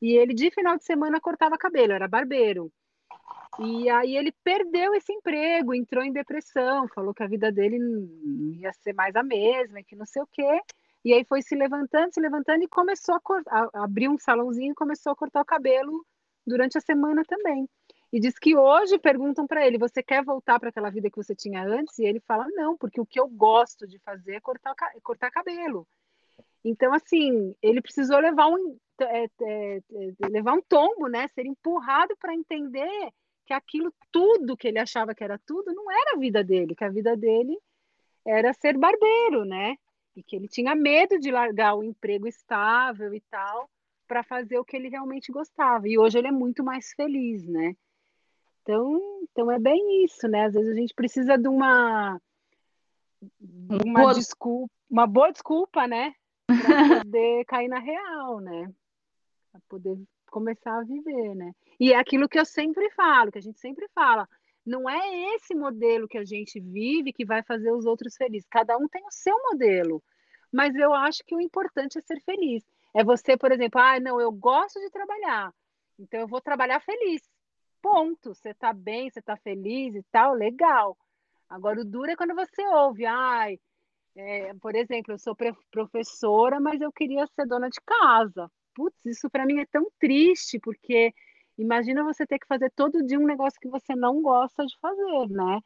e 0.00 0.12
ele 0.12 0.32
de 0.32 0.50
final 0.50 0.78
de 0.78 0.84
semana 0.84 1.20
cortava 1.20 1.58
cabelo, 1.58 1.92
era 1.92 2.08
barbeiro. 2.08 2.72
E 3.60 3.88
aí 3.90 4.16
ele 4.16 4.32
perdeu 4.42 4.94
esse 4.94 5.12
emprego, 5.12 5.74
entrou 5.74 6.02
em 6.02 6.12
depressão, 6.12 6.88
falou 6.88 7.14
que 7.14 7.22
a 7.22 7.28
vida 7.28 7.52
dele 7.52 7.78
não 7.78 8.54
ia 8.54 8.72
ser 8.72 8.94
mais 8.94 9.14
a 9.14 9.22
mesma, 9.22 9.82
que 9.82 9.94
não 9.94 10.06
sei 10.06 10.22
o 10.22 10.26
quê. 10.26 10.60
E 11.04 11.12
aí 11.12 11.24
foi 11.24 11.42
se 11.42 11.54
levantando, 11.54 12.14
se 12.14 12.20
levantando 12.20 12.64
e 12.64 12.68
começou 12.68 13.14
a, 13.14 13.20
cortar, 13.20 13.68
a 13.74 13.84
abrir 13.84 14.08
um 14.08 14.18
salãozinho 14.18 14.72
e 14.72 14.74
começou 14.74 15.12
a 15.12 15.16
cortar 15.16 15.42
o 15.42 15.44
cabelo 15.44 16.04
durante 16.46 16.78
a 16.78 16.80
semana 16.80 17.22
também. 17.24 17.68
E 18.12 18.20
diz 18.20 18.38
que 18.38 18.56
hoje 18.56 18.98
perguntam 18.98 19.46
para 19.46 19.66
ele: 19.66 19.76
você 19.76 20.02
quer 20.02 20.24
voltar 20.24 20.58
para 20.58 20.68
aquela 20.68 20.88
vida 20.88 21.10
que 21.10 21.16
você 21.16 21.34
tinha 21.34 21.62
antes? 21.64 21.98
E 21.98 22.04
ele 22.04 22.20
fala: 22.20 22.46
não, 22.50 22.76
porque 22.76 23.00
o 23.00 23.06
que 23.06 23.20
eu 23.20 23.28
gosto 23.28 23.86
de 23.86 23.98
fazer 23.98 24.36
é 24.36 24.40
cortar, 24.40 24.74
cortar 25.02 25.30
cabelo. 25.30 25.86
Então, 26.64 26.94
assim, 26.94 27.54
ele 27.60 27.82
precisou 27.82 28.18
levar 28.18 28.46
um, 28.46 28.78
é, 29.00 29.24
é, 29.24 29.28
é, 29.42 30.28
levar 30.30 30.54
um 30.54 30.62
tombo, 30.62 31.08
né? 31.08 31.28
Ser 31.28 31.44
empurrado 31.44 32.16
para 32.18 32.34
entender 32.34 33.10
que 33.44 33.52
aquilo 33.52 33.92
tudo 34.10 34.56
que 34.56 34.68
ele 34.68 34.78
achava 34.78 35.14
que 35.14 35.22
era 35.22 35.38
tudo 35.44 35.74
não 35.74 35.90
era 35.90 36.14
a 36.14 36.18
vida 36.18 36.42
dele, 36.42 36.74
que 36.74 36.84
a 36.84 36.88
vida 36.88 37.14
dele 37.16 37.58
era 38.26 38.54
ser 38.54 38.78
barbeiro, 38.78 39.44
né? 39.44 39.76
E 40.16 40.22
que 40.22 40.36
ele 40.36 40.48
tinha 40.48 40.74
medo 40.74 41.18
de 41.18 41.30
largar 41.30 41.74
o 41.74 41.82
emprego 41.82 42.26
estável 42.26 43.12
e 43.14 43.20
tal 43.22 43.68
para 44.06 44.22
fazer 44.22 44.58
o 44.58 44.64
que 44.64 44.76
ele 44.76 44.88
realmente 44.88 45.32
gostava. 45.32 45.88
E 45.88 45.98
hoje 45.98 46.18
ele 46.18 46.28
é 46.28 46.32
muito 46.32 46.62
mais 46.62 46.92
feliz, 46.92 47.46
né? 47.46 47.74
Então, 48.62 49.00
então 49.22 49.50
é 49.50 49.58
bem 49.58 50.04
isso, 50.04 50.28
né? 50.28 50.46
Às 50.46 50.54
vezes 50.54 50.70
a 50.70 50.74
gente 50.74 50.94
precisa 50.94 51.36
de 51.36 51.48
uma 51.48 52.20
uma 53.86 54.02
boa... 54.02 54.14
desculpa, 54.14 54.72
uma 54.90 55.06
boa 55.06 55.32
desculpa, 55.32 55.86
né? 55.86 56.14
Para 56.96 57.00
poder 57.02 57.44
cair 57.46 57.68
na 57.68 57.78
real, 57.78 58.40
né? 58.40 58.72
Para 59.50 59.60
poder 59.68 59.98
começar 60.30 60.78
a 60.78 60.84
viver, 60.84 61.34
né? 61.34 61.52
E 61.78 61.92
é 61.92 61.96
aquilo 61.96 62.28
que 62.28 62.38
eu 62.38 62.44
sempre 62.44 62.90
falo, 62.90 63.32
que 63.32 63.38
a 63.38 63.42
gente 63.42 63.58
sempre 63.58 63.88
fala, 63.94 64.28
não 64.64 64.88
é 64.88 65.34
esse 65.34 65.54
modelo 65.54 66.08
que 66.08 66.18
a 66.18 66.24
gente 66.24 66.60
vive 66.60 67.12
que 67.12 67.24
vai 67.24 67.42
fazer 67.42 67.70
os 67.72 67.84
outros 67.84 68.16
felizes. 68.16 68.48
Cada 68.48 68.76
um 68.76 68.88
tem 68.88 69.04
o 69.04 69.10
seu 69.10 69.36
modelo. 69.50 70.02
Mas 70.52 70.74
eu 70.74 70.94
acho 70.94 71.24
que 71.24 71.34
o 71.34 71.40
importante 71.40 71.98
é 71.98 72.00
ser 72.00 72.20
feliz. 72.22 72.64
É 72.94 73.02
você, 73.04 73.36
por 73.36 73.52
exemplo, 73.52 73.80
ah, 73.80 73.98
não, 74.00 74.20
eu 74.20 74.30
gosto 74.32 74.80
de 74.80 74.90
trabalhar, 74.90 75.52
então 75.98 76.20
eu 76.20 76.28
vou 76.28 76.40
trabalhar 76.40 76.80
feliz. 76.80 77.22
Ponto. 77.82 78.34
Você 78.34 78.50
está 78.50 78.72
bem, 78.72 79.10
você 79.10 79.18
está 79.20 79.36
feliz 79.36 79.94
e 79.94 80.02
tal, 80.12 80.32
legal. 80.34 80.96
Agora, 81.48 81.80
o 81.80 81.84
duro 81.84 82.10
é 82.10 82.16
quando 82.16 82.34
você 82.34 82.66
ouve, 82.68 83.04
ai, 83.04 83.58
é, 84.16 84.54
por 84.54 84.74
exemplo, 84.74 85.12
eu 85.14 85.18
sou 85.18 85.36
professora, 85.70 86.60
mas 86.60 86.80
eu 86.80 86.92
queria 86.92 87.26
ser 87.26 87.46
dona 87.46 87.68
de 87.68 87.80
casa 87.84 88.50
putz, 88.74 88.96
isso 89.06 89.30
para 89.30 89.46
mim 89.46 89.60
é 89.60 89.66
tão 89.66 89.86
triste, 89.98 90.58
porque 90.58 91.14
imagina 91.58 92.04
você 92.04 92.26
ter 92.26 92.38
que 92.38 92.46
fazer 92.46 92.70
todo 92.70 93.04
dia 93.04 93.18
um 93.18 93.26
negócio 93.26 93.60
que 93.60 93.68
você 93.68 93.94
não 93.94 94.22
gosta 94.22 94.64
de 94.66 94.78
fazer, 94.78 95.28
né? 95.30 95.60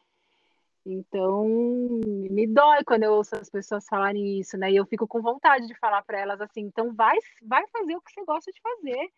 Então, 0.84 1.47
me 1.47 2.47
dói 2.47 2.82
quando 2.84 3.03
eu 3.03 3.12
ouço 3.12 3.36
as 3.36 3.51
pessoas 3.51 3.86
falarem 3.86 4.39
isso, 4.39 4.57
né? 4.57 4.72
E 4.72 4.76
eu 4.76 4.86
fico 4.86 5.07
com 5.07 5.20
vontade 5.20 5.66
de 5.66 5.74
falar 5.78 6.03
para 6.03 6.18
elas 6.18 6.41
assim: 6.41 6.62
então 6.62 6.95
vai, 6.95 7.16
vai 7.43 7.66
fazer 7.68 7.97
o 7.97 8.01
que 8.01 8.12
você 8.12 8.24
gosta 8.24 8.51
de 8.51 8.61
fazer. 8.61 9.11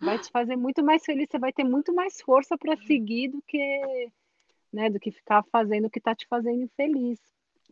Vai 0.00 0.18
te 0.18 0.30
fazer 0.30 0.56
muito 0.56 0.82
mais 0.82 1.04
feliz, 1.04 1.28
você 1.30 1.38
vai 1.38 1.52
ter 1.52 1.64
muito 1.64 1.94
mais 1.94 2.20
força 2.20 2.58
para 2.58 2.76
seguir 2.76 3.28
do 3.28 3.40
que, 3.42 4.10
né, 4.72 4.90
do 4.90 4.98
que 4.98 5.12
ficar 5.12 5.44
fazendo 5.44 5.86
o 5.86 5.90
que 5.90 6.00
está 6.00 6.14
te 6.14 6.26
fazendo 6.26 6.62
infeliz. 6.62 7.20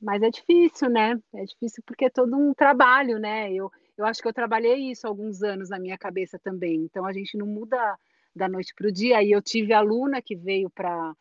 Mas 0.01 0.23
é 0.23 0.31
difícil, 0.31 0.89
né? 0.89 1.21
É 1.35 1.45
difícil 1.45 1.83
porque 1.85 2.05
é 2.05 2.11
todo 2.11 2.37
um 2.37 2.55
trabalho, 2.55 3.19
né? 3.19 3.53
Eu, 3.53 3.71
eu 3.97 4.07
acho 4.07 4.23
que 4.23 4.29
eu 4.29 4.33
trabalhei 4.33 4.91
isso 4.91 5.07
alguns 5.07 5.43
anos 5.43 5.71
na 5.71 5.79
minha 5.79 5.99
cabeça 5.99 6.39
também. 6.39 6.77
Então 6.85 7.05
a 7.05 7.13
gente 7.13 7.37
não 7.37 7.47
muda 7.47 7.99
da 8.39 8.49
noite 8.49 8.75
para 8.75 8.89
o 8.89 8.93
dia. 8.93 9.23
E 9.23 9.31
eu 9.31 9.43
tive 9.43 9.75
aluna 9.75 10.23
que 10.23 10.35
veio 10.35 10.71
para 10.71 11.15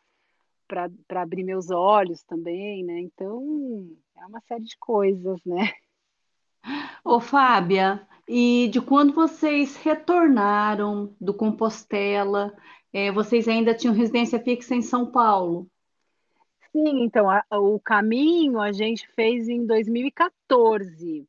para 0.68 1.22
abrir 1.22 1.46
meus 1.46 1.70
olhos 1.70 2.24
também, 2.24 2.84
né? 2.84 3.00
Então 3.00 3.88
é 4.18 4.26
uma 4.26 4.42
série 4.42 4.66
de 4.66 4.78
coisas, 4.78 5.40
né? 5.46 5.72
Ô, 7.04 7.22
Fábia, 7.22 8.06
e 8.28 8.68
de 8.68 8.82
quando 8.82 9.14
vocês 9.14 9.78
retornaram 9.78 11.16
do 11.22 11.34
Compostela, 11.34 12.54
é, 12.92 13.12
vocês 13.12 13.48
ainda 13.48 13.74
tinham 13.74 13.96
residência 13.96 14.40
fixa 14.40 14.76
em 14.76 14.82
São 14.82 15.10
Paulo? 15.10 15.70
Sim, 16.72 17.04
então 17.04 17.30
a, 17.30 17.44
o 17.52 17.80
caminho 17.80 18.60
a 18.60 18.74
gente 18.74 19.08
fez 19.16 19.48
em 19.48 19.66
2014. 19.66 21.26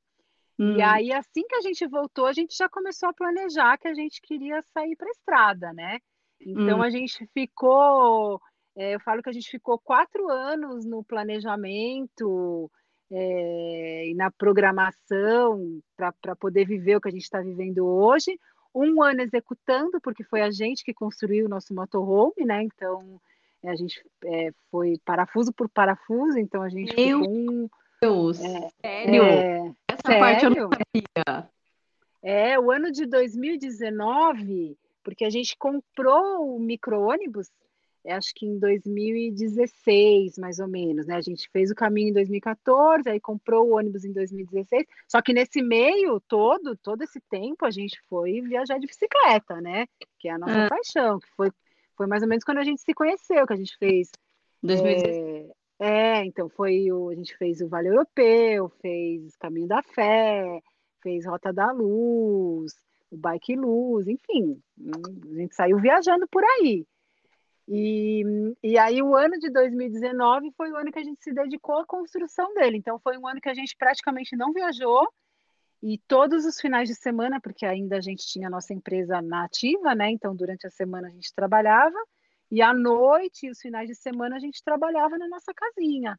Hum. 0.59 0.77
E 0.77 0.83
aí, 0.83 1.13
assim 1.13 1.47
que 1.47 1.55
a 1.55 1.61
gente 1.61 1.87
voltou, 1.87 2.27
a 2.27 2.33
gente 2.33 2.57
já 2.57 2.69
começou 2.69 3.09
a 3.09 3.15
planejar 3.15 3.79
que 3.79 3.87
a 3.87 3.95
gente 3.95 4.21
queria 4.21 4.61
sair 4.75 4.97
para 4.97 5.07
a 5.07 5.11
estrada, 5.11 5.73
né? 5.73 5.99
Então 6.41 6.79
hum. 6.79 6.83
a 6.83 6.91
gente 6.91 7.27
ficou, 7.33 8.41
é, 8.77 8.95
eu 8.95 9.01
falo 9.01 9.23
que 9.23 9.29
a 9.29 9.33
gente 9.33 9.51
ficou 9.51 9.79
quatro 9.79 10.29
anos 10.29 10.85
no 10.85 11.05
planejamento 11.05 12.71
é, 13.11 14.09
e 14.09 14.15
na 14.15 14.31
programação 14.31 15.81
para 15.97 16.37
poder 16.37 16.67
viver 16.67 16.97
o 16.97 17.01
que 17.01 17.09
a 17.09 17.13
gente 17.13 17.23
está 17.23 17.41
vivendo 17.41 17.87
hoje. 17.87 18.39
Um 18.75 19.03
ano 19.03 19.23
executando, 19.23 20.01
porque 20.01 20.23
foi 20.25 20.43
a 20.43 20.51
gente 20.51 20.85
que 20.85 20.93
construiu 20.93 21.47
o 21.47 21.49
nosso 21.49 21.75
motorhome, 21.75 22.45
né? 22.45 22.63
Então 22.63 23.21
a 23.65 23.75
gente 23.75 24.05
é, 24.25 24.51
foi 24.71 24.95
parafuso 25.05 25.53
por 25.53 25.69
parafuso, 25.69 26.39
então 26.39 26.63
a 26.63 26.69
gente 26.69 26.95
Meu 26.95 27.21
ficou 27.21 27.35
um, 27.35 27.69
Deus, 28.01 28.41
é, 28.41 28.71
sério? 28.81 29.77
É, 30.07 30.13
Essa 30.13 30.13
sério? 30.13 30.21
parte 30.21 30.45
eu 30.45 30.51
não 30.51 30.71
sabia. 30.71 31.51
É, 32.23 32.59
o 32.59 32.71
ano 32.71 32.91
de 32.91 33.07
2019, 33.07 34.77
porque 35.03 35.25
a 35.25 35.31
gente 35.31 35.57
comprou 35.57 36.55
o 36.55 36.59
micro-ônibus, 36.59 37.49
acho 38.07 38.33
que 38.35 38.47
em 38.47 38.59
2016, 38.59 40.39
mais 40.39 40.59
ou 40.59 40.69
menos, 40.69 41.07
né? 41.07 41.17
A 41.17 41.21
gente 41.21 41.49
fez 41.51 41.71
o 41.71 41.75
caminho 41.75 42.11
em 42.11 42.13
2014, 42.13 43.09
aí 43.09 43.21
comprou 43.21 43.69
o 43.69 43.77
ônibus 43.77 44.05
em 44.05 44.13
2016. 44.13 44.87
Só 45.07 45.21
que 45.21 45.33
nesse 45.33 45.63
meio 45.63 46.21
todo, 46.21 46.77
todo 46.77 47.03
esse 47.03 47.21
tempo, 47.31 47.65
a 47.65 47.71
gente 47.71 48.01
foi 48.09 48.41
viajar 48.41 48.79
de 48.79 48.87
bicicleta, 48.87 49.61
né? 49.61 49.87
Que 50.19 50.29
é 50.29 50.33
a 50.33 50.39
nossa 50.39 50.67
ah. 50.67 50.69
paixão, 50.69 51.21
que 51.21 51.29
foi, 51.37 51.51
foi 51.97 52.07
mais 52.07 52.23
ou 52.23 52.29
menos 52.29 52.45
quando 52.45 52.59
a 52.59 52.65
gente 52.65 52.81
se 52.81 52.95
conheceu, 52.95 53.47
que 53.47 53.53
a 53.53 53.57
gente 53.57 53.77
fez. 53.79 54.11
2016. 54.63 55.17
É, 55.17 55.53
é, 55.79 56.25
então 56.25 56.49
foi 56.49 56.91
o, 56.91 57.11
a 57.11 57.15
gente 57.15 57.37
fez 57.37 57.61
o 57.61 57.69
Vale 57.69 57.89
Europeu, 57.89 58.69
fez 58.81 59.37
Caminho 59.37 59.69
da 59.69 59.83
Fé, 59.83 60.61
fez 61.03 61.27
Rota 61.27 61.53
da 61.53 61.71
Luz, 61.73 62.73
o 63.11 63.17
Bike 63.17 63.57
Luz, 63.57 64.09
enfim, 64.09 64.61
a 65.31 65.35
gente 65.35 65.55
saiu 65.55 65.79
viajando 65.79 66.27
por 66.29 66.43
aí. 66.45 66.87
E, 67.71 68.23
e 68.63 68.79
aí 68.79 69.03
o 69.03 69.15
ano 69.15 69.39
de 69.39 69.51
2019 69.51 70.53
foi 70.57 70.73
o 70.73 70.77
ano 70.77 70.91
que 70.91 70.99
a 70.99 71.05
gente 71.05 71.23
se 71.23 71.33
dedicou 71.35 71.79
à 71.79 71.87
construção 71.87 72.55
dele. 72.55 72.79
Então 72.79 72.99
foi 72.99 73.19
um 73.19 73.27
ano 73.27 73.41
que 73.41 73.49
a 73.49 73.55
gente 73.55 73.77
praticamente 73.77 74.35
não 74.37 74.55
viajou 74.55 75.07
E 75.83 75.99
todos 76.09 76.45
os 76.47 76.61
finais 76.61 76.89
de 76.89 76.95
semana, 76.95 77.41
porque 77.41 77.67
ainda 77.67 77.99
a 77.99 78.01
gente 78.01 78.27
tinha 78.27 78.49
a 78.49 78.51
nossa 78.51 78.73
empresa 78.75 79.23
nativa, 79.23 79.95
né? 79.95 80.11
Então, 80.11 80.35
durante 80.35 80.67
a 80.67 80.71
semana 80.71 81.09
a 81.09 81.11
gente 81.11 81.33
trabalhava, 81.35 81.97
e 82.51 82.63
à 82.63 82.73
noite 82.73 83.47
e 83.47 83.51
os 83.51 83.61
finais 83.61 83.89
de 83.89 83.95
semana 83.95 84.37
a 84.37 84.39
gente 84.39 84.63
trabalhava 84.63 85.19
na 85.19 85.29
nossa 85.29 85.53
casinha. 85.55 86.19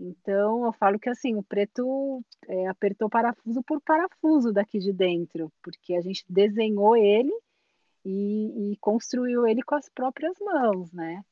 Então, 0.00 0.64
eu 0.64 0.72
falo 0.72 0.98
que 0.98 1.08
assim, 1.08 1.36
o 1.36 1.42
preto 1.42 2.24
é, 2.48 2.66
apertou 2.66 3.08
parafuso 3.08 3.62
por 3.62 3.80
parafuso 3.80 4.52
daqui 4.52 4.78
de 4.78 4.92
dentro, 4.92 5.52
porque 5.62 5.94
a 5.94 6.00
gente 6.00 6.24
desenhou 6.28 6.96
ele 6.96 7.32
e, 8.04 8.72
e 8.72 8.76
construiu 8.78 9.46
ele 9.46 9.62
com 9.62 9.76
as 9.76 9.88
próprias 9.88 10.34
mãos, 10.40 10.92
né? 10.92 11.22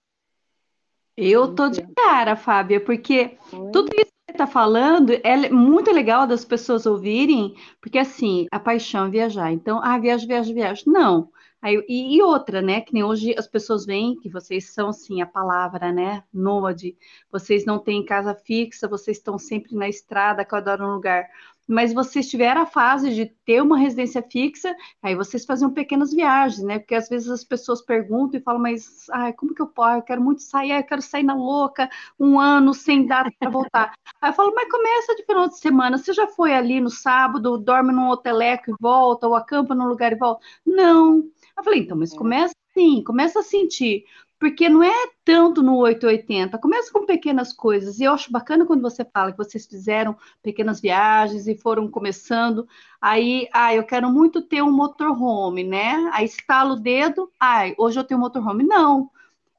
Eu 1.17 1.55
tô 1.55 1.69
de 1.69 1.83
cara, 1.95 2.37
Fábia, 2.37 2.81
porque 2.81 3.37
Oi? 3.53 3.71
tudo 3.73 3.93
isso 3.93 4.07
que 4.07 4.25
você 4.27 4.33
está 4.33 4.47
falando 4.47 5.13
é 5.13 5.51
muito 5.51 5.91
legal 5.91 6.27
das 6.27 6.45
pessoas 6.45 6.87
ouvirem, 6.87 7.55
porque 7.81 7.99
assim, 7.99 8.47
a 8.51 8.61
paixão 8.61 9.07
é 9.07 9.11
viajar. 9.11 9.53
Então, 9.53 9.81
ah, 9.83 9.99
viajo, 9.99 10.27
viajo, 10.27 10.55
viajo. 10.55 10.85
Não. 10.87 11.31
Aí, 11.63 11.85
e, 11.89 12.17
e, 12.17 12.23
outra, 12.23 12.63
né? 12.63 12.81
Que 12.81 12.93
nem 12.95 13.05
hoje 13.05 13.35
as 13.39 13.47
pessoas 13.47 13.85
veem 13.85 14.19
que 14.19 14.29
vocês 14.29 14.73
são, 14.73 14.89
assim, 14.89 15.21
a 15.21 15.27
palavra, 15.27 15.93
né? 15.93 16.25
Nômade. 16.33 16.97
Vocês 17.31 17.65
não 17.65 17.79
têm 17.79 18.05
casa 18.05 18.35
fixa, 18.35 18.89
vocês 18.89 19.19
estão 19.19 19.39
sempre 19.39 19.75
na 19.75 19.89
estrada, 19.89 20.45
cada 20.45 20.77
um 20.77 20.95
lugar 20.95 21.29
mas 21.71 21.93
vocês 21.93 22.29
tiveram 22.29 22.63
a 22.63 22.67
fase 22.67 23.15
de 23.15 23.27
ter 23.27 23.63
uma 23.63 23.79
residência 23.79 24.21
fixa, 24.21 24.75
aí 25.01 25.15
vocês 25.15 25.45
faziam 25.45 25.71
pequenas 25.71 26.13
viagens, 26.13 26.65
né? 26.65 26.81
Porque 26.81 26.97
às 26.97 27.09
vezes 27.09 27.31
as 27.31 27.45
pessoas 27.45 27.81
perguntam 27.81 28.41
e 28.41 28.43
falam, 28.43 28.61
mas 28.61 29.07
ai, 29.13 29.33
como 29.33 29.55
que 29.55 29.63
eu 29.63 29.69
posso? 29.69 29.99
Eu 29.99 30.03
quero 30.03 30.21
muito 30.21 30.43
sair, 30.43 30.73
eu 30.73 30.83
quero 30.83 31.01
sair 31.01 31.23
na 31.23 31.35
louca 31.35 31.89
um 32.19 32.41
ano 32.41 32.75
sem 32.75 33.07
data 33.07 33.31
para 33.39 33.49
voltar. 33.51 33.95
aí 34.21 34.31
eu 34.31 34.35
falo, 34.35 34.53
mas 34.53 34.69
começa 34.69 35.15
de 35.15 35.25
final 35.25 35.47
de 35.47 35.59
semana, 35.59 35.97
você 35.97 36.13
já 36.13 36.27
foi 36.27 36.53
ali 36.53 36.81
no 36.81 36.91
sábado, 36.91 37.57
dorme 37.57 37.93
num 37.93 38.09
hoteleco 38.09 38.73
e 38.73 38.75
volta, 38.81 39.29
ou 39.29 39.37
acampa 39.37 39.73
num 39.73 39.87
lugar 39.87 40.11
e 40.11 40.17
volta? 40.17 40.45
Não. 40.67 41.31
Eu 41.61 41.65
falei, 41.65 41.81
então, 41.81 41.97
mas 41.97 42.13
é. 42.13 42.17
começa 42.17 42.55
assim, 42.71 43.03
começa 43.05 43.41
a 43.41 43.43
sentir 43.43 44.05
porque 44.41 44.71
não 44.71 44.83
é 44.83 44.95
tanto 45.23 45.63
no 45.63 45.77
880, 45.77 46.57
começa 46.57 46.91
com 46.91 47.05
pequenas 47.05 47.53
coisas. 47.53 48.01
E 48.01 48.05
eu 48.05 48.13
acho 48.15 48.33
bacana 48.33 48.65
quando 48.65 48.81
você 48.81 49.05
fala 49.05 49.31
que 49.31 49.37
vocês 49.37 49.67
fizeram 49.67 50.17
pequenas 50.43 50.81
viagens 50.81 51.47
e 51.47 51.55
foram 51.55 51.87
começando. 51.87 52.67
Aí, 52.99 53.47
ah, 53.53 53.75
eu 53.75 53.85
quero 53.85 54.09
muito 54.09 54.41
ter 54.41 54.63
um 54.63 54.73
motorhome, 54.73 55.63
né? 55.63 56.09
Aí 56.15 56.25
estalo 56.25 56.73
o 56.73 56.81
dedo, 56.81 57.31
ai, 57.39 57.75
hoje 57.77 58.01
eu 58.01 58.05
tenho 58.05 58.19
um 58.19 58.23
motorhome. 58.23 58.65
Não. 58.65 59.11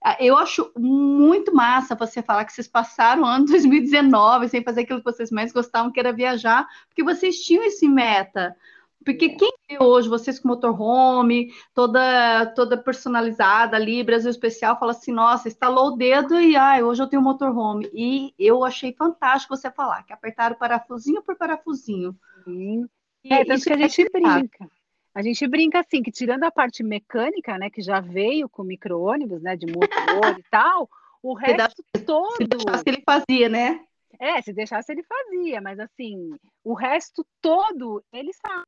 Ah, 0.03 0.17
eu 0.19 0.35
acho 0.35 0.71
muito 0.75 1.53
massa 1.53 1.93
você 1.93 2.23
falar 2.23 2.43
que 2.45 2.51
vocês 2.51 2.67
passaram 2.67 3.21
o 3.21 3.25
ano 3.25 3.45
2019 3.53 4.49
sem 4.49 4.63
fazer 4.63 4.81
aquilo 4.81 4.97
que 4.99 5.05
vocês 5.05 5.29
mais 5.29 5.53
gostavam, 5.53 5.91
que 5.91 5.99
era 5.99 6.11
viajar, 6.11 6.67
porque 6.87 7.03
vocês 7.03 7.37
tinham 7.43 7.63
esse 7.63 7.87
meta. 7.87 8.55
Porque 9.03 9.25
é. 9.25 9.35
quem 9.35 9.51
vê 9.69 9.83
hoje 9.83 10.07
vocês 10.07 10.39
com 10.39 10.47
motorhome, 10.47 11.53
toda 11.73 12.45
toda 12.55 12.77
personalizada 12.77 13.75
ali, 13.75 14.03
Brasil 14.03 14.29
especial, 14.29 14.79
fala 14.79 14.91
assim, 14.91 15.11
nossa, 15.11 15.47
estalou 15.47 15.87
o 15.87 15.97
dedo 15.97 16.39
e 16.39 16.55
ai, 16.55 16.83
hoje 16.83 17.01
eu 17.01 17.07
tenho 17.07 17.21
motorhome. 17.21 17.89
E 17.93 18.33
eu 18.37 18.63
achei 18.63 18.93
fantástico 18.93 19.55
você 19.55 19.71
falar, 19.71 20.03
que 20.03 20.13
apertaram 20.13 20.55
parafusinho 20.55 21.21
por 21.23 21.35
parafusinho. 21.35 22.15
Sim. 22.43 22.87
E 23.23 23.33
é, 23.33 23.45
tanto 23.45 23.63
que 23.63 23.73
a 23.73 23.75
é 23.75 23.89
gente 23.89 24.09
brinca. 24.11 24.69
A 25.13 25.21
gente 25.21 25.45
brinca 25.47 25.79
assim, 25.79 26.01
que 26.01 26.11
tirando 26.11 26.43
a 26.43 26.51
parte 26.51 26.83
mecânica, 26.83 27.57
né, 27.57 27.69
que 27.69 27.81
já 27.81 27.99
veio 27.99 28.47
com 28.47 28.63
micro-ônibus, 28.63 29.41
né, 29.41 29.57
de 29.57 29.65
motor 29.65 30.39
e 30.39 30.43
tal, 30.49 30.89
o 31.21 31.33
resto 31.33 31.83
se 31.95 32.03
todo... 32.03 32.37
Se 32.37 32.45
deixasse, 32.45 32.83
ele 32.87 33.03
fazia, 33.05 33.49
né? 33.49 33.81
É, 34.17 34.41
se 34.41 34.53
deixasse 34.53 34.91
ele 34.91 35.03
fazia, 35.03 35.59
mas 35.59 35.79
assim, 35.79 36.33
o 36.63 36.73
resto 36.73 37.25
todo, 37.41 38.01
ele 38.13 38.31
sabe 38.33 38.63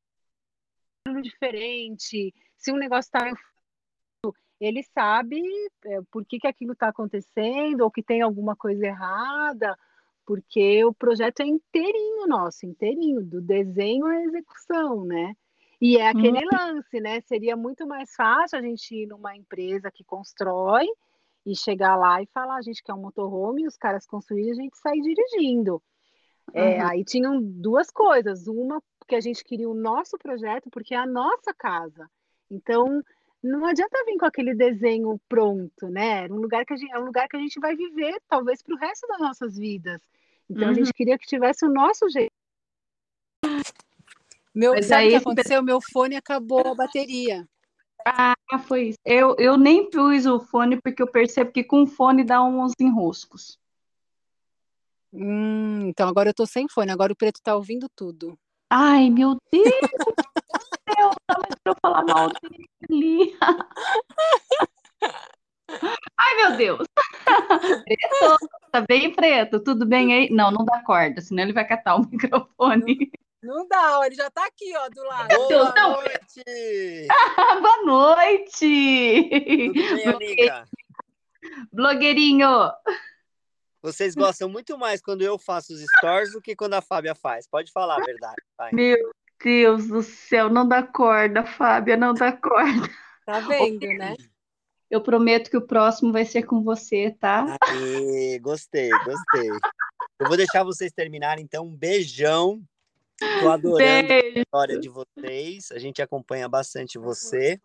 diferente, 1.22 2.34
se 2.58 2.72
um 2.72 2.78
negócio 2.78 3.08
está 3.08 3.32
ele 4.60 4.82
sabe 4.82 5.42
é, 5.86 6.02
por 6.10 6.26
que, 6.26 6.40
que 6.40 6.48
aquilo 6.48 6.72
está 6.72 6.88
acontecendo 6.88 7.82
ou 7.82 7.92
que 7.92 8.02
tem 8.02 8.22
alguma 8.22 8.56
coisa 8.56 8.86
errada, 8.86 9.78
porque 10.26 10.86
o 10.86 10.94
projeto 10.94 11.42
é 11.42 11.46
inteirinho 11.46 12.28
nosso, 12.28 12.66
inteirinho, 12.66 13.22
do 13.22 13.42
desenho 13.42 14.06
à 14.06 14.22
execução, 14.22 15.04
né? 15.04 15.36
E 15.82 15.98
é 15.98 16.08
aquele 16.08 16.40
uhum. 16.46 16.50
lance, 16.54 17.02
né? 17.02 17.20
Seria 17.22 17.58
muito 17.58 17.86
mais 17.86 18.16
fácil 18.16 18.58
a 18.58 18.62
gente 18.62 18.96
ir 18.96 19.06
numa 19.06 19.36
empresa 19.36 19.92
que 19.92 20.02
constrói 20.02 20.88
e 21.46 21.54
chegar 21.58 21.98
lá 21.98 22.22
e 22.22 22.26
falar, 22.28 22.56
a 22.56 22.62
gente 22.62 22.82
quer 22.82 22.94
um 22.94 23.02
motorhome, 23.02 23.64
e 23.64 23.68
os 23.68 23.76
caras 23.76 24.06
construírem, 24.06 24.52
a 24.52 24.56
gente 24.56 24.78
sair 24.78 25.02
dirigindo. 25.02 25.84
É, 26.54 26.78
uhum. 26.82 26.88
Aí 26.88 27.04
tinham 27.04 27.42
duas 27.42 27.92
coisas. 27.92 28.48
Uma, 28.48 28.82
porque 29.04 29.16
a 29.16 29.22
gente 29.22 29.44
queria 29.44 29.70
o 29.70 29.74
nosso 29.74 30.18
projeto, 30.18 30.70
porque 30.72 30.96
é 30.96 30.98
a 30.98 31.06
nossa 31.06 31.54
casa. 31.54 32.10
Então, 32.50 33.04
não 33.44 33.66
adianta 33.66 34.04
vir 34.06 34.18
com 34.18 34.26
aquele 34.26 34.56
desenho 34.56 35.20
pronto, 35.28 35.90
né? 35.90 36.26
Um 36.28 36.38
lugar 36.38 36.66
que 36.66 36.74
a 36.74 36.78
gente, 36.78 36.92
é 36.92 36.98
um 36.98 37.06
lugar 37.06 37.28
que 37.28 37.36
a 37.36 37.40
gente 37.40 37.60
vai 37.60 37.76
viver, 37.76 38.18
talvez, 38.30 38.64
para 38.64 38.74
o 38.74 38.78
resto 38.78 39.06
das 39.08 39.20
nossas 39.20 39.58
vidas. 39.58 40.02
Então, 40.50 40.64
uhum. 40.64 40.72
a 40.72 40.74
gente 40.74 40.88
uhum. 40.88 40.94
queria 40.96 41.18
que 41.18 41.28
tivesse 41.28 41.66
o 41.66 41.70
nosso 41.70 42.10
jeito. 42.10 42.32
Meu, 44.56 44.74
Mas 44.74 44.86
sabe 44.86 45.08
o 45.08 45.10
que 45.10 45.16
aconteceu? 45.16 45.62
Meu 45.62 45.80
fone 45.82 46.16
acabou 46.16 46.66
a 46.66 46.76
bateria. 46.76 47.46
Ah, 48.06 48.36
foi 48.68 48.90
isso. 48.90 49.00
Eu, 49.04 49.36
eu 49.38 49.58
nem 49.58 49.90
pus 49.90 50.26
o 50.26 50.40
fone 50.40 50.80
porque 50.80 51.02
eu 51.02 51.08
percebo 51.08 51.52
que 51.52 51.64
com 51.64 51.84
o 51.84 51.88
fone 51.88 52.24
dá 52.24 52.42
uns 52.44 52.74
enroscos. 52.80 53.60
Hum, 55.12 55.88
então 55.88 56.08
agora 56.08 56.30
eu 56.30 56.34
tô 56.34 56.46
sem 56.46 56.68
fone, 56.68 56.92
agora 56.92 57.14
o 57.14 57.16
preto 57.16 57.42
tá 57.42 57.56
ouvindo 57.56 57.88
tudo. 57.96 58.38
Ai, 58.70 59.10
meu 59.10 59.38
Deus 59.52 59.66
do 59.66 60.94
céu, 60.96 61.12
não 61.30 61.40
mais 61.40 61.56
pra 61.64 61.72
eu 61.72 61.76
falar 61.82 62.04
mal 62.04 62.30
dele. 62.90 63.38
Ai, 66.18 66.36
meu 66.38 66.58
Deus. 66.58 66.88
Preto, 67.86 68.38
tá 68.72 68.82
bem 68.82 69.14
preto? 69.14 69.64
Tudo 69.64 69.86
bem 69.86 70.14
aí? 70.14 70.30
Não, 70.30 70.52
não 70.52 70.66
dá 70.66 70.84
corda, 70.84 71.22
senão 71.22 71.44
ele 71.44 71.54
vai 71.54 71.66
catar 71.66 71.96
o 71.96 72.08
microfone. 72.10 73.12
Não 73.42 73.68
dá, 73.68 74.00
ele 74.06 74.16
já 74.16 74.30
tá 74.32 74.46
aqui, 74.46 74.74
ó, 74.78 74.88
do 74.90 75.04
lado. 75.04 75.28
Boa 75.36 75.48
Deus, 75.48 75.74
noite! 75.76 77.08
Boa 77.62 77.84
noite! 77.86 79.30
Tudo 80.04 80.18
bem? 80.18 80.48
Blogueirinho! 81.74 82.72
Vocês 83.84 84.16
gostam 84.16 84.48
muito 84.48 84.78
mais 84.78 85.02
quando 85.02 85.24
eu 85.24 85.38
faço 85.38 85.74
os 85.74 85.82
stories 85.98 86.32
do 86.32 86.42
que 86.42 86.56
quando 86.56 86.74
a 86.74 86.82
Fábia 86.82 87.14
faz. 87.14 87.46
Pode 87.46 87.70
falar 87.70 87.98
a 87.98 88.06
verdade. 88.06 88.42
Vai. 88.58 88.72
Meu 88.72 89.12
Deus 89.44 89.88
do 89.88 90.02
céu, 90.02 90.50
não 90.50 90.66
dá 90.66 90.82
corda, 90.82 91.44
Fábia, 91.44 91.98
não 91.98 92.14
dá 92.14 92.32
corda. 92.32 92.90
Tá 93.26 93.42
vendo, 93.46 93.86
né? 93.98 94.16
Eu 94.90 95.02
prometo 95.02 95.50
que 95.50 95.58
o 95.58 95.68
próximo 95.68 96.14
vai 96.14 96.24
ser 96.24 96.44
com 96.44 96.64
você, 96.64 97.12
tá? 97.20 97.58
Aê, 97.62 98.40
gostei, 98.40 98.90
gostei. 98.90 99.50
Eu 100.18 100.28
vou 100.28 100.38
deixar 100.38 100.64
vocês 100.64 100.94
terminarem, 100.94 101.44
então. 101.44 101.66
Um 101.66 101.76
beijão. 101.76 102.64
Tô 103.42 103.50
adorando 103.50 104.08
Beijo. 104.08 104.38
a 104.38 104.42
história 104.42 104.80
de 104.80 104.88
vocês. 104.88 105.72
A 105.72 105.80
gente 105.80 106.02
acompanha 106.02 106.48
bastante 106.48 106.98
você. 106.98 107.60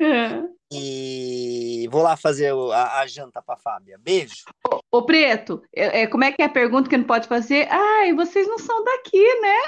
É. 0.00 0.42
E 0.72 1.88
vou 1.90 2.02
lá 2.02 2.16
fazer 2.16 2.52
a, 2.72 3.00
a 3.00 3.06
janta 3.06 3.40
para 3.40 3.56
Fábia. 3.56 3.98
Beijo. 3.98 4.44
Ô, 4.90 5.02
Preto, 5.02 5.62
é, 5.74 6.02
é, 6.02 6.06
como 6.06 6.24
é 6.24 6.32
que 6.32 6.42
é 6.42 6.46
a 6.46 6.50
pergunta 6.50 6.88
que 6.88 6.96
não 6.96 7.04
pode 7.04 7.28
fazer? 7.28 7.68
Ai, 7.70 8.12
vocês 8.12 8.46
não 8.48 8.58
são 8.58 8.82
daqui, 8.84 9.40
né? 9.40 9.58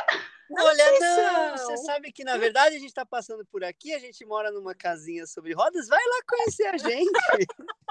Olha, 0.51 0.99
não, 0.99 1.57
você 1.59 1.77
sabe 1.79 2.11
que 2.11 2.25
na 2.25 2.39
verdade 2.39 2.77
a 2.77 2.79
gente 2.79 2.89
está 2.89 3.05
passando 3.05 3.45
por 3.53 3.63
aqui, 3.63 3.93
a 3.93 3.99
gente 3.99 4.25
mora 4.25 4.51
numa 4.51 4.75
casinha 4.75 5.27
sobre 5.27 5.53
rodas, 5.53 5.89
vai 5.89 6.01
lá 6.01 6.21
conhecer 6.27 6.67
a 6.69 6.79
gente. 6.79 7.11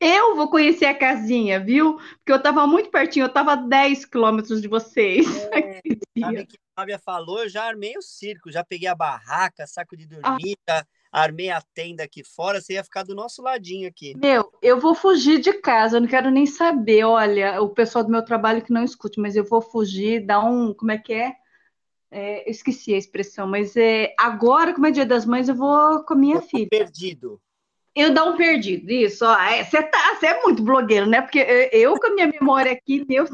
Eu 0.00 0.36
vou 0.36 0.48
conhecer 0.48 0.86
a 0.86 0.94
casinha, 0.94 1.60
viu? 1.60 1.96
Porque 1.96 2.32
eu 2.32 2.36
estava 2.36 2.66
muito 2.66 2.90
pertinho, 2.90 3.24
eu 3.24 3.28
estava 3.28 3.52
a 3.52 3.56
10 3.56 4.06
quilômetros 4.06 4.62
de 4.62 4.68
vocês. 4.68 5.26
É, 5.52 5.80
sabe 6.18 6.46
que 6.46 6.56
a 6.56 6.80
Fábia 6.80 6.98
falou, 6.98 7.42
eu 7.42 7.48
já 7.48 7.64
armei 7.64 7.96
o 7.96 8.02
circo, 8.02 8.50
já 8.50 8.64
peguei 8.64 8.88
a 8.88 8.94
barraca, 8.94 9.66
saco 9.66 9.96
de 9.96 10.06
dormir, 10.06 10.56
ah. 10.68 10.84
armei 11.12 11.50
a 11.50 11.60
tenda 11.74 12.04
aqui 12.04 12.24
fora, 12.24 12.60
você 12.60 12.74
ia 12.74 12.84
ficar 12.84 13.02
do 13.02 13.14
nosso 13.14 13.42
ladinho 13.42 13.88
aqui. 13.88 14.16
Meu, 14.16 14.50
eu 14.62 14.80
vou 14.80 14.94
fugir 14.94 15.40
de 15.40 15.52
casa, 15.54 15.96
eu 15.96 16.00
não 16.00 16.08
quero 16.08 16.30
nem 16.30 16.46
saber, 16.46 17.04
olha, 17.04 17.60
o 17.60 17.68
pessoal 17.68 18.04
do 18.04 18.10
meu 18.10 18.24
trabalho 18.24 18.62
que 18.62 18.72
não 18.72 18.84
escute, 18.84 19.20
mas 19.20 19.36
eu 19.36 19.44
vou 19.44 19.60
fugir, 19.60 20.24
dar 20.24 20.44
um, 20.44 20.72
como 20.72 20.92
é 20.92 20.98
que 20.98 21.12
é? 21.12 21.34
É, 22.12 22.50
esqueci 22.50 22.94
a 22.94 22.98
expressão, 22.98 23.46
mas 23.46 23.76
é, 23.76 24.14
agora, 24.18 24.72
como 24.72 24.86
é 24.86 24.90
dia 24.90 25.06
das 25.06 25.24
mães, 25.26 25.48
eu 25.48 25.54
vou 25.54 26.02
com 26.04 26.14
a 26.14 26.16
minha 26.16 26.40
filha. 26.40 26.68
Perdido. 26.68 27.40
Eu 27.94 28.14
dar 28.14 28.24
um 28.24 28.36
perdido, 28.36 28.90
isso. 28.90 29.24
Você 29.24 29.78
é, 29.78 29.82
tá, 29.82 30.18
é 30.22 30.42
muito 30.42 30.62
blogueiro, 30.62 31.06
né? 31.06 31.20
Porque 31.20 31.38
eu, 31.72 31.98
com 31.98 32.06
a 32.06 32.14
minha 32.14 32.26
memória 32.26 32.72
aqui, 32.72 33.04
meu 33.08 33.24
Deus. 33.24 33.30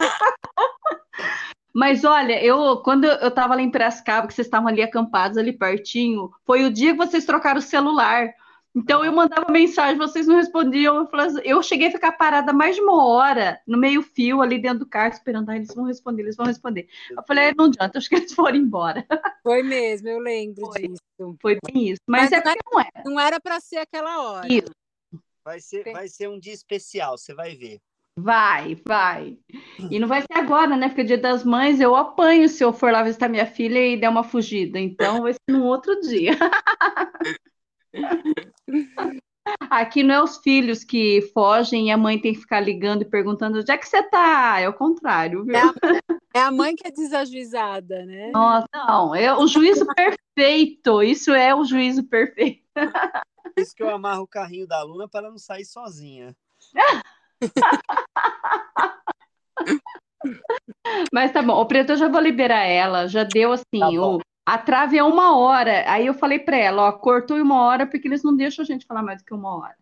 Mas 1.72 2.04
olha, 2.04 2.42
eu 2.42 2.78
quando 2.78 3.04
eu 3.04 3.28
estava 3.28 3.54
ali 3.54 3.62
em 3.62 3.70
Piracicaba, 3.70 4.26
que 4.26 4.34
vocês 4.34 4.46
estavam 4.46 4.68
ali 4.68 4.82
acampados 4.82 5.38
ali 5.38 5.52
pertinho, 5.52 6.30
foi 6.44 6.64
o 6.64 6.72
dia 6.72 6.92
que 6.92 6.98
vocês 6.98 7.24
trocaram 7.24 7.58
o 7.58 7.62
celular. 7.62 8.28
Então 8.74 9.04
eu 9.04 9.12
mandava 9.12 9.50
mensagem, 9.50 9.98
vocês 9.98 10.26
não 10.26 10.36
respondiam. 10.36 10.96
Eu, 10.96 11.06
falava, 11.08 11.30
assim, 11.30 11.40
eu 11.44 11.62
cheguei 11.62 11.88
a 11.88 11.92
ficar 11.92 12.12
parada 12.12 12.52
mais 12.52 12.76
de 12.76 12.82
uma 12.82 13.04
hora 13.04 13.60
no 13.66 13.76
meio-fio 13.76 14.40
ali 14.40 14.60
dentro 14.60 14.80
do 14.80 14.86
carro, 14.86 15.12
esperando. 15.12 15.50
Ah, 15.50 15.56
eles 15.56 15.74
vão 15.74 15.84
responder, 15.84 16.22
eles 16.22 16.36
vão 16.36 16.46
responder. 16.46 16.88
Eu 17.10 17.22
falei, 17.26 17.52
não 17.56 17.66
adianta, 17.66 17.98
acho 17.98 18.08
que 18.08 18.14
eles 18.14 18.32
foram 18.32 18.56
embora. 18.56 19.04
Foi 19.42 19.62
mesmo, 19.62 20.08
eu 20.08 20.18
lembro 20.18 20.66
Foi. 20.66 20.88
disso. 20.88 21.36
Foi 21.40 21.58
bem 21.66 21.90
isso. 21.90 22.00
Mas, 22.06 22.30
Mas 22.30 22.32
é 22.32 22.40
porque 22.40 22.58
não 22.70 22.80
era. 22.80 23.02
Não 23.04 23.20
era 23.20 23.40
para 23.40 23.60
ser 23.60 23.78
aquela 23.78 24.22
hora. 24.22 24.46
Isso. 24.50 24.70
Vai 25.44 25.60
ser, 25.60 25.92
vai 25.92 26.08
ser 26.08 26.28
um 26.28 26.38
dia 26.38 26.52
especial, 26.52 27.18
você 27.18 27.34
vai 27.34 27.56
ver. 27.56 27.78
Vai, 28.16 28.76
vai. 28.86 29.38
E 29.90 29.98
não 29.98 30.06
vai 30.06 30.20
ser 30.20 30.34
agora, 30.34 30.76
né? 30.76 30.88
Porque 30.88 31.00
é 31.00 31.04
dia 31.04 31.18
das 31.18 31.42
mães 31.42 31.80
eu 31.80 31.96
apanho 31.96 32.48
se 32.48 32.62
eu 32.62 32.72
for 32.72 32.92
lá 32.92 33.02
visitar 33.02 33.28
minha 33.28 33.46
filha 33.46 33.78
e 33.78 33.96
der 33.96 34.10
uma 34.10 34.22
fugida. 34.22 34.78
Então 34.78 35.22
vai 35.22 35.32
ser 35.32 35.40
num 35.48 35.64
outro 35.64 35.98
dia. 36.00 36.32
Aqui 39.70 40.02
não 40.02 40.14
é 40.14 40.22
os 40.22 40.38
filhos 40.38 40.84
que 40.84 41.22
fogem 41.32 41.88
e 41.88 41.90
a 41.90 41.96
mãe 41.96 42.20
tem 42.20 42.34
que 42.34 42.40
ficar 42.40 42.60
ligando 42.60 43.02
e 43.02 43.08
perguntando 43.08 43.58
onde 43.58 43.70
é 43.70 43.76
que 43.76 43.88
você 43.88 44.02
tá. 44.02 44.60
É 44.60 44.68
o 44.68 44.74
contrário, 44.74 45.44
viu? 45.44 45.56
É 45.56 45.60
a, 45.60 45.72
é 46.34 46.40
a 46.40 46.50
mãe 46.50 46.76
que 46.76 46.86
é 46.86 46.90
desajuizada, 46.90 48.04
né? 48.04 48.30
Nossa, 48.32 48.68
não. 48.72 49.14
É 49.14 49.34
o 49.34 49.46
juízo 49.46 49.86
perfeito. 49.94 51.02
Isso 51.02 51.32
é 51.32 51.54
o 51.54 51.64
juízo 51.64 52.04
perfeito. 52.04 52.62
Por 52.74 53.52
isso 53.56 53.74
que 53.74 53.82
eu 53.82 53.90
amarro 53.90 54.22
o 54.22 54.28
carrinho 54.28 54.66
da 54.66 54.78
aluna 54.78 55.08
para 55.08 55.30
não 55.30 55.38
sair 55.38 55.64
sozinha. 55.64 56.36
Mas 61.12 61.32
tá 61.32 61.42
bom, 61.42 61.54
o 61.54 61.66
Preto 61.66 61.92
eu 61.92 61.96
já 61.96 62.08
vou 62.08 62.20
liberar 62.20 62.64
ela, 62.64 63.08
já 63.08 63.24
deu 63.24 63.52
assim, 63.52 63.78
tá 63.78 63.88
o, 63.88 64.20
a 64.44 64.58
trave 64.58 64.98
é 64.98 65.04
uma 65.04 65.36
hora. 65.36 65.84
Aí 65.90 66.06
eu 66.06 66.14
falei 66.14 66.38
para 66.38 66.56
ela, 66.56 66.88
ó, 66.88 66.92
cortou 66.92 67.36
em 67.36 67.42
uma 67.42 67.62
hora 67.62 67.86
porque 67.86 68.08
eles 68.08 68.22
não 68.22 68.36
deixam 68.36 68.62
a 68.62 68.66
gente 68.66 68.86
falar 68.86 69.02
mais 69.02 69.18
do 69.18 69.24
que 69.24 69.34
uma 69.34 69.56
hora. 69.56 69.76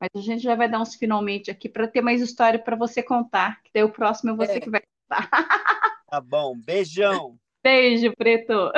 Mas 0.00 0.10
a 0.16 0.20
gente 0.20 0.42
já 0.42 0.54
vai 0.54 0.68
dar 0.68 0.80
uns 0.80 0.94
finalmente 0.94 1.50
aqui 1.50 1.68
para 1.68 1.86
ter 1.86 2.00
mais 2.00 2.20
história 2.20 2.58
para 2.58 2.76
você 2.76 3.02
contar, 3.02 3.62
que 3.62 3.70
daí 3.72 3.84
o 3.84 3.88
próximo 3.88 4.32
é 4.32 4.34
você 4.34 4.54
é. 4.54 4.60
que 4.60 4.70
vai 4.70 4.80
contar. 4.80 5.28
Tá 6.12 6.20
bom, 6.20 6.54
beijão. 6.54 7.38
Beijo, 7.64 8.12
Preto. 8.18 8.70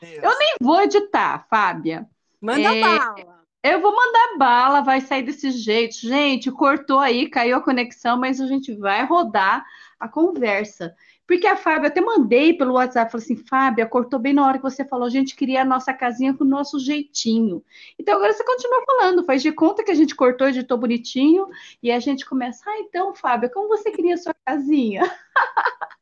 Deus. 0.00 0.22
Eu 0.22 0.38
nem 0.38 0.54
vou 0.58 0.80
editar, 0.80 1.46
Fábia. 1.50 2.08
Manda 2.40 2.74
é, 2.74 2.80
bala. 2.80 3.44
Eu 3.62 3.82
vou 3.82 3.94
mandar 3.94 4.38
bala, 4.38 4.80
vai 4.80 5.02
sair 5.02 5.22
desse 5.22 5.50
jeito. 5.50 5.96
Gente, 5.96 6.50
cortou 6.50 6.98
aí, 6.98 7.28
caiu 7.28 7.58
a 7.58 7.60
conexão, 7.60 8.16
mas 8.16 8.40
a 8.40 8.46
gente 8.46 8.74
vai 8.74 9.04
rodar 9.04 9.62
a 10.00 10.08
conversa. 10.08 10.94
Porque 11.28 11.46
a 11.46 11.56
Fábia, 11.56 11.88
até 11.88 12.00
mandei 12.00 12.54
pelo 12.54 12.72
WhatsApp, 12.72 13.12
falei 13.12 13.22
assim, 13.22 13.36
Fábia, 13.36 13.84
cortou 13.84 14.18
bem 14.18 14.32
na 14.32 14.46
hora 14.46 14.56
que 14.56 14.62
você 14.62 14.82
falou, 14.82 15.06
a 15.06 15.10
gente 15.10 15.36
queria 15.36 15.60
a 15.60 15.64
nossa 15.64 15.92
casinha 15.92 16.32
com 16.32 16.42
o 16.42 16.46
nosso 16.46 16.80
jeitinho. 16.80 17.62
Então 17.98 18.16
agora 18.16 18.32
você 18.32 18.42
continua 18.42 18.82
falando, 18.86 19.26
faz 19.26 19.42
de 19.42 19.52
conta 19.52 19.84
que 19.84 19.90
a 19.90 19.94
gente 19.94 20.16
cortou, 20.16 20.48
editou 20.48 20.78
bonitinho, 20.78 21.46
e 21.82 21.92
a 21.92 22.00
gente 22.00 22.24
começa, 22.24 22.64
ah, 22.66 22.78
então, 22.78 23.14
Fábia, 23.14 23.50
como 23.50 23.68
você 23.68 23.90
queria 23.90 24.14
a 24.14 24.18
sua 24.18 24.34
casinha? 24.44 25.02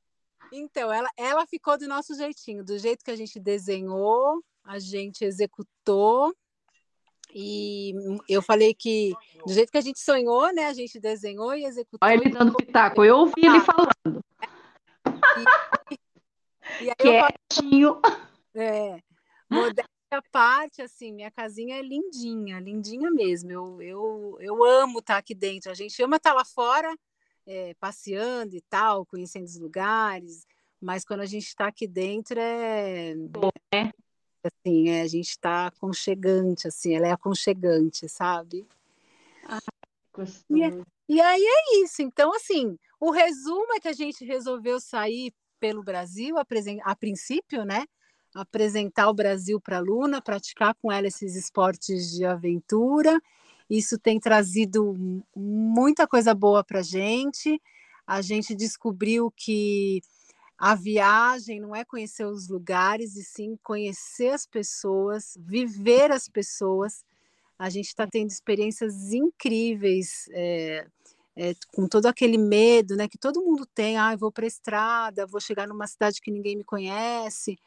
Então, 0.53 0.93
ela, 0.93 1.11
ela 1.19 1.45
ficou 1.45 1.77
do 1.77 1.89
nosso 1.89 2.15
jeitinho, 2.15 2.65
do 2.65 2.79
jeito 2.79 3.05
que 3.05 3.11
a 3.11 3.17
gente 3.17 3.39
desenhou, 3.39 4.41
a 4.65 4.79
gente 4.79 5.25
executou, 5.25 6.33
e 7.35 7.93
eu 8.29 8.41
falei 8.41 8.73
que, 8.73 9.13
do 9.45 9.53
jeito 9.53 9.73
que 9.73 9.77
a 9.77 9.83
gente 9.83 9.99
sonhou, 9.99 10.55
né? 10.55 10.67
A 10.67 10.73
gente 10.73 11.01
desenhou 11.01 11.53
e 11.53 11.65
executou. 11.65 11.99
Olha 12.01 12.15
ele 12.15 12.31
dando 12.31 12.55
pitaco, 12.55 13.05
eu 13.05 13.19
ouvi 13.19 13.45
ele 13.45 13.61
falando. 13.61 14.25
E, 15.91 16.85
e 16.85 16.91
aí 16.91 16.97
Quietinho. 16.97 18.01
Eu, 18.55 18.63
é, 18.63 19.01
modéstia 19.51 19.87
à 20.11 20.23
parte, 20.31 20.83
assim, 20.83 21.13
minha 21.13 21.31
casinha 21.31 21.77
é 21.77 21.83
lindinha, 21.83 22.59
lindinha 22.59 23.11
mesmo. 23.11 23.51
Eu, 23.51 23.83
eu, 23.83 24.37
eu 24.41 24.65
amo 24.65 25.01
estar 25.01 25.17
aqui 25.17 25.35
dentro. 25.35 25.71
A 25.71 25.75
gente 25.75 26.03
ama 26.03 26.17
estar 26.17 26.33
lá 26.33 26.45
fora, 26.45 26.95
é, 27.47 27.75
passeando 27.75 28.57
e 28.57 28.61
tal, 28.63 29.07
conhecendo 29.07 29.45
os 29.45 29.59
lugares, 29.59 30.47
mas 30.81 31.05
quando 31.05 31.21
a 31.21 31.27
gente 31.27 31.47
está 31.47 31.69
aqui 31.69 31.87
dentro 31.87 32.39
é. 32.39 33.15
Bom, 33.15 33.51
é 33.73 33.91
assim, 34.47 34.89
é, 34.89 35.03
a 35.03 35.07
gente 35.07 35.31
está 35.31 35.67
aconchegante, 35.67 36.69
assim, 36.69 36.95
ela 36.95 37.09
é 37.09 37.13
aconchegante, 37.13 38.09
sabe? 38.09 38.67
Ah, 39.45 39.59
e, 40.51 40.63
é, 40.63 40.71
e 41.09 41.21
aí 41.21 41.43
é 41.43 41.83
isso. 41.83 42.03
Então, 42.03 42.35
assim, 42.35 42.77
o 43.01 43.11
resumo 43.11 43.75
é 43.75 43.81
que 43.81 43.89
a 43.89 43.93
gente 43.93 44.25
resolveu 44.25 44.81
sair 44.81 45.33
pelo 45.61 45.83
Brasil, 45.83 46.37
a 46.39 46.97
princípio, 46.97 47.65
né? 47.65 47.85
Apresentar 48.35 49.09
o 49.09 49.15
Brasil 49.15 49.61
para 49.61 49.79
a 49.79 49.81
Luna, 49.81 50.21
praticar 50.21 50.75
com 50.75 50.93
ela 50.93 51.07
esses 51.07 51.35
esportes 51.37 52.11
de 52.11 52.25
aventura. 52.25 53.19
Isso 53.69 53.99
tem 53.99 54.21
trazido 54.21 54.95
muita 55.35 56.07
coisa 56.07 56.35
boa 56.35 56.63
para 56.63 56.81
a 56.81 56.83
gente. 56.83 57.61
A 58.07 58.21
gente 58.21 58.55
descobriu 58.55 59.33
que 59.35 60.01
a 60.59 60.75
viagem 60.75 61.61
não 61.61 61.75
é 61.75 61.85
conhecer 61.85 62.25
os 62.25 62.49
lugares, 62.49 63.17
e 63.17 63.25
sim 63.25 63.59
conhecer 63.63 64.31
as 64.33 64.47
pessoas, 64.47 65.37
viver 65.39 66.11
as 66.11 66.29
pessoas. 66.29 67.05
A 67.59 67.71
gente 67.71 67.87
está 67.87 68.07
tendo 68.07 68.31
experiências 68.31 69.13
incríveis, 69.13 70.29
é, 70.33 70.87
é, 71.35 71.55
com 71.75 71.87
todo 71.89 72.07
aquele 72.07 72.39
medo 72.39 72.97
né, 72.97 73.09
que 73.09 73.19
todo 73.19 73.43
mundo 73.43 73.67
tem. 73.67 73.97
Ah, 73.97 74.17
vou 74.17 74.33
para 74.33 74.45
a 74.45 74.49
estrada, 74.49 75.27
vou 75.27 75.41
chegar 75.41 75.67
numa 75.67 75.87
cidade 75.87 76.21
que 76.21 76.31
ninguém 76.31 76.57
me 76.57 76.65
conhece, 76.65 77.59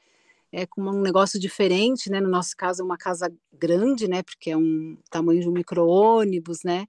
é, 0.51 0.65
com 0.65 0.81
um 0.81 1.01
negócio 1.01 1.39
diferente. 1.39 2.09
Né? 2.09 2.19
No 2.19 2.29
nosso 2.29 2.55
caso, 2.57 2.81
é 2.81 2.85
uma 2.85 2.97
casa 2.97 3.31
grande, 3.53 4.07
né, 4.07 4.23
porque 4.23 4.51
é 4.51 4.57
um 4.57 4.97
tamanho 5.09 5.41
de 5.41 5.49
um 5.49 5.53
micro-ônibus, 5.53 6.63
né? 6.63 6.87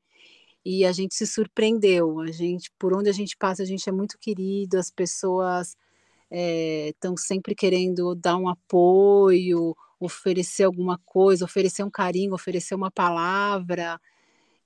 E 0.65 0.85
a 0.85 0.93
gente 0.93 1.15
se 1.15 1.27
surpreendeu. 1.27 2.21
A 2.21 2.31
gente, 2.31 2.71
por 2.79 2.95
onde 2.95 3.09
a 3.09 3.13
gente 3.13 3.37
passa, 3.37 3.63
a 3.63 3.67
gente 3.67 3.89
é 3.89 3.93
muito 3.93 4.19
querido, 4.19 4.79
as 4.79 4.91
pessoas 4.91 5.77
estão 6.31 7.15
é, 7.15 7.17
sempre 7.17 7.55
querendo 7.55 8.15
dar 8.15 8.37
um 8.37 8.49
apoio, 8.49 9.75
oferecer 10.01 10.65
alguma 10.65 10.99
coisa, 11.05 11.45
oferecer 11.45 11.85
um 11.85 11.91
carinho, 11.91 12.33
oferecer 12.33 12.75
uma 12.75 12.91
palavra. 12.91 14.01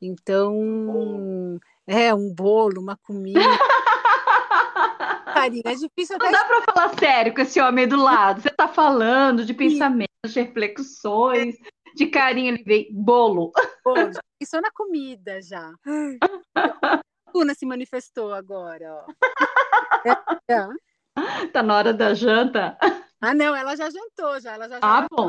Então, 0.01 1.59
é 1.86 2.15
um 2.15 2.32
bolo, 2.32 2.81
uma 2.81 2.97
comida. 2.97 3.40
Carinho, 5.35 5.62
é 5.65 5.74
difícil 5.74 6.15
até... 6.15 6.27
Não 6.27 6.32
dá 6.32 6.44
para 6.44 6.62
falar 6.62 6.98
sério 6.98 7.35
com 7.35 7.40
esse 7.40 7.61
homem 7.61 7.89
do 7.89 7.97
lado. 7.97 8.40
Você 8.40 8.48
está 8.48 8.69
falando 8.69 9.44
de 9.44 9.52
pensamentos, 9.52 10.32
de 10.32 10.40
reflexões, 10.40 11.56
de 11.97 12.06
carinho, 12.06 12.55
ele 12.55 12.62
veio 12.62 12.86
bolo. 12.93 13.51
Bolo, 13.85 14.12
pensou 14.39 14.61
na 14.61 14.70
comida 14.70 15.43
já. 15.43 15.73
Luna 17.35 17.55
se 17.55 17.66
manifestou 17.66 18.32
agora, 18.32 18.94
ó. 18.94 19.06
É, 20.47 20.52
é. 20.52 21.47
Tá 21.48 21.62
na 21.62 21.77
hora 21.77 21.94
da 21.94 22.12
janta? 22.12 22.77
Ah, 23.25 23.35
não, 23.35 23.57
ela 23.57 23.75
já 23.75 23.89
jantou, 23.89 24.39
já. 24.41 24.55
Ela 24.55 24.69
já, 24.69 24.75
já 24.75 24.81
ah, 24.83 25.07
bom. 25.11 25.29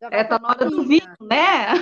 Já 0.00 0.08
é, 0.10 0.24
tá 0.24 0.38
na 0.38 0.48
hora 0.48 0.68
do 0.68 0.82
vinho, 0.84 1.14
né? 1.20 1.74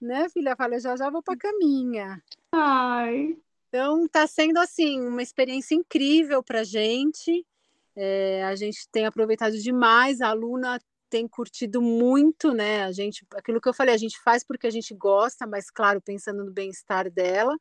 Né, 0.00 0.28
filha? 0.30 0.56
Falei, 0.56 0.80
já 0.80 0.96
já 0.96 1.10
vou 1.10 1.22
pra 1.22 1.36
caminha. 1.36 2.22
Ai. 2.50 3.36
Então, 3.68 4.08
tá 4.08 4.26
sendo, 4.26 4.58
assim, 4.58 5.00
uma 5.00 5.22
experiência 5.22 5.74
incrível 5.74 6.42
pra 6.42 6.64
gente. 6.64 7.46
É, 7.94 8.42
a 8.44 8.56
gente 8.56 8.88
tem 8.90 9.04
aproveitado 9.04 9.56
demais, 9.58 10.20
a 10.20 10.28
aluna 10.28 10.80
tem 11.10 11.28
curtido 11.28 11.82
muito, 11.82 12.54
né? 12.54 12.84
A 12.84 12.92
gente, 12.92 13.26
aquilo 13.34 13.60
que 13.60 13.68
eu 13.68 13.74
falei, 13.74 13.94
a 13.94 13.98
gente 13.98 14.18
faz 14.22 14.42
porque 14.42 14.66
a 14.66 14.70
gente 14.70 14.94
gosta, 14.94 15.46
mas 15.46 15.70
claro, 15.70 16.00
pensando 16.00 16.44
no 16.44 16.50
bem-estar 16.52 17.10
dela. 17.10 17.56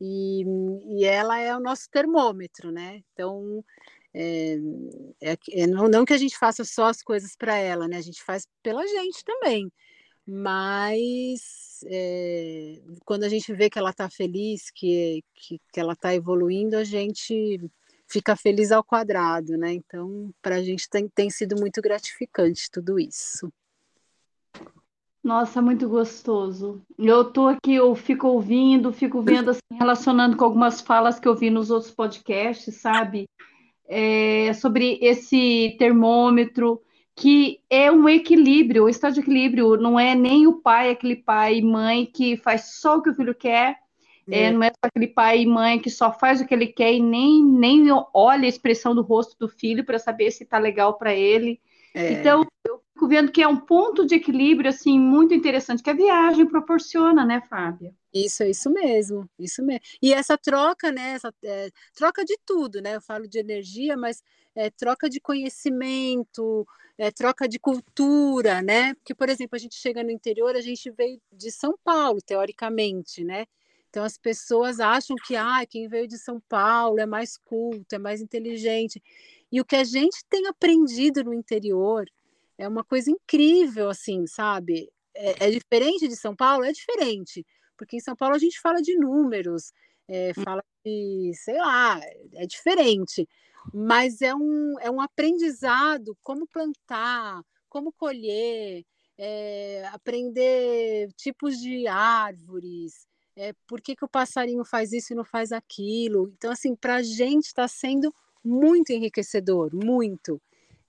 E, 0.00 0.44
e 0.96 1.04
ela 1.04 1.38
é 1.38 1.54
o 1.56 1.60
nosso 1.60 1.88
termômetro, 1.90 2.70
né? 2.70 3.02
Então, 3.12 3.64
é, 4.20 4.58
é, 5.20 5.38
é, 5.52 5.66
não, 5.68 5.88
não 5.88 6.04
que 6.04 6.12
a 6.12 6.18
gente 6.18 6.36
faça 6.36 6.64
só 6.64 6.86
as 6.86 7.02
coisas 7.02 7.36
para 7.36 7.56
ela, 7.56 7.86
né? 7.86 7.98
A 7.98 8.02
gente 8.02 8.20
faz 8.24 8.48
pela 8.64 8.84
gente 8.84 9.22
também. 9.24 9.70
Mas 10.26 11.80
é, 11.86 12.82
quando 13.04 13.22
a 13.22 13.28
gente 13.28 13.52
vê 13.54 13.70
que 13.70 13.78
ela 13.78 13.90
está 13.90 14.10
feliz, 14.10 14.72
que, 14.72 15.22
que, 15.34 15.60
que 15.72 15.80
ela 15.80 15.92
está 15.92 16.12
evoluindo, 16.12 16.76
a 16.76 16.82
gente 16.82 17.60
fica 18.08 18.34
feliz 18.34 18.72
ao 18.72 18.82
quadrado, 18.82 19.56
né? 19.56 19.72
Então, 19.72 20.34
para 20.42 20.56
a 20.56 20.62
gente 20.64 20.90
tem, 20.90 21.08
tem 21.08 21.30
sido 21.30 21.54
muito 21.56 21.80
gratificante 21.80 22.68
tudo 22.72 22.98
isso. 22.98 23.48
Nossa, 25.22 25.62
muito 25.62 25.88
gostoso. 25.88 26.82
Eu 26.98 27.24
tô 27.24 27.46
aqui, 27.46 27.74
eu 27.74 27.94
fico 27.94 28.26
ouvindo, 28.26 28.92
fico 28.92 29.22
vendo, 29.22 29.50
assim, 29.50 29.60
relacionando 29.78 30.36
com 30.36 30.44
algumas 30.44 30.80
falas 30.80 31.20
que 31.20 31.28
eu 31.28 31.36
vi 31.36 31.50
nos 31.50 31.70
outros 31.70 31.92
podcasts, 31.92 32.74
sabe? 32.76 33.28
É, 33.88 34.52
sobre 34.52 34.98
esse 35.00 35.74
termômetro, 35.78 36.82
que 37.16 37.60
é 37.68 37.90
um 37.90 38.08
equilíbrio, 38.08 38.84
o 38.84 38.88
estado 38.88 39.14
de 39.14 39.20
equilíbrio, 39.20 39.76
não 39.76 39.98
é 39.98 40.14
nem 40.14 40.46
o 40.46 40.60
pai, 40.60 40.90
aquele 40.90 41.16
pai 41.16 41.56
e 41.56 41.62
mãe 41.62 42.06
que 42.06 42.36
faz 42.36 42.76
só 42.80 42.98
o 42.98 43.02
que 43.02 43.10
o 43.10 43.14
filho 43.14 43.34
quer, 43.34 43.76
é. 44.30 44.44
É, 44.44 44.50
não 44.52 44.62
é 44.62 44.68
só 44.68 44.84
aquele 44.84 45.08
pai 45.08 45.40
e 45.40 45.46
mãe 45.46 45.78
que 45.78 45.90
só 45.90 46.12
faz 46.12 46.40
o 46.40 46.46
que 46.46 46.54
ele 46.54 46.66
quer 46.66 46.92
e 46.92 47.00
nem, 47.00 47.42
nem 47.42 47.86
olha 48.12 48.44
a 48.44 48.48
expressão 48.48 48.94
do 48.94 49.02
rosto 49.02 49.34
do 49.38 49.48
filho 49.48 49.84
para 49.84 49.98
saber 49.98 50.30
se 50.30 50.44
está 50.44 50.58
legal 50.58 50.98
para 50.98 51.14
ele. 51.14 51.60
É. 51.94 52.12
Então, 52.12 52.46
eu 52.66 52.82
vendo 53.06 53.30
que 53.30 53.42
é 53.42 53.46
um 53.46 53.56
ponto 53.56 54.04
de 54.04 54.14
equilíbrio 54.14 54.70
assim 54.70 54.98
muito 54.98 55.34
interessante 55.34 55.82
que 55.82 55.90
a 55.90 55.94
viagem 55.94 56.46
proporciona, 56.46 57.24
né, 57.24 57.42
Fábia? 57.48 57.94
Isso, 58.12 58.42
é 58.42 58.50
isso 58.50 58.70
mesmo, 58.70 59.28
isso 59.38 59.62
mesmo. 59.62 59.82
E 60.02 60.12
essa 60.12 60.36
troca, 60.38 60.90
né, 60.90 61.10
essa 61.10 61.32
é, 61.44 61.70
troca 61.94 62.24
de 62.24 62.36
tudo, 62.44 62.80
né? 62.80 62.96
Eu 62.96 63.00
falo 63.00 63.28
de 63.28 63.38
energia, 63.38 63.96
mas 63.96 64.22
é, 64.54 64.70
troca 64.70 65.08
de 65.08 65.20
conhecimento, 65.20 66.66
é, 66.96 67.10
troca 67.10 67.46
de 67.48 67.58
cultura, 67.58 68.62
né? 68.62 68.94
Porque, 68.94 69.14
por 69.14 69.28
exemplo, 69.28 69.54
a 69.54 69.58
gente 69.58 69.76
chega 69.76 70.02
no 70.02 70.10
interior, 70.10 70.56
a 70.56 70.60
gente 70.60 70.90
veio 70.90 71.20
de 71.32 71.50
São 71.52 71.78
Paulo, 71.84 72.20
teoricamente, 72.20 73.22
né? 73.22 73.46
Então 73.90 74.04
as 74.04 74.18
pessoas 74.18 74.80
acham 74.80 75.16
que 75.26 75.34
ah, 75.36 75.64
quem 75.68 75.88
veio 75.88 76.06
de 76.06 76.18
São 76.18 76.40
Paulo 76.48 77.00
é 77.00 77.06
mais 77.06 77.36
culto, 77.36 77.94
é 77.94 77.98
mais 77.98 78.20
inteligente. 78.20 79.02
E 79.50 79.60
o 79.60 79.64
que 79.64 79.76
a 79.76 79.84
gente 79.84 80.24
tem 80.28 80.46
aprendido 80.46 81.24
no 81.24 81.32
interior 81.32 82.06
é 82.58 82.66
uma 82.68 82.84
coisa 82.84 83.10
incrível, 83.10 83.88
assim, 83.88 84.26
sabe? 84.26 84.90
É, 85.14 85.46
é 85.46 85.50
diferente 85.50 86.08
de 86.08 86.16
São 86.16 86.34
Paulo? 86.34 86.64
É 86.64 86.72
diferente, 86.72 87.46
porque 87.76 87.96
em 87.96 88.00
São 88.00 88.16
Paulo 88.16 88.34
a 88.34 88.38
gente 88.38 88.60
fala 88.60 88.82
de 88.82 88.96
números, 88.98 89.72
é, 90.08 90.34
fala 90.34 90.62
de, 90.84 91.32
sei 91.34 91.56
lá, 91.58 92.00
é 92.34 92.46
diferente, 92.46 93.26
mas 93.72 94.20
é 94.20 94.34
um, 94.34 94.78
é 94.80 94.90
um 94.90 95.00
aprendizado 95.00 96.16
como 96.22 96.46
plantar, 96.46 97.42
como 97.68 97.92
colher, 97.92 98.84
é, 99.16 99.88
aprender 99.92 101.12
tipos 101.14 101.58
de 101.58 101.86
árvores, 101.86 103.06
é, 103.36 103.52
por 103.66 103.80
que, 103.80 103.94
que 103.94 104.04
o 104.04 104.08
passarinho 104.08 104.64
faz 104.64 104.92
isso 104.92 105.12
e 105.12 105.16
não 105.16 105.24
faz 105.24 105.52
aquilo. 105.52 106.32
Então, 106.36 106.50
assim, 106.50 106.74
para 106.74 106.96
a 106.96 107.02
gente 107.02 107.46
está 107.46 107.68
sendo 107.68 108.12
muito 108.44 108.90
enriquecedor, 108.90 109.70
muito. 109.74 110.40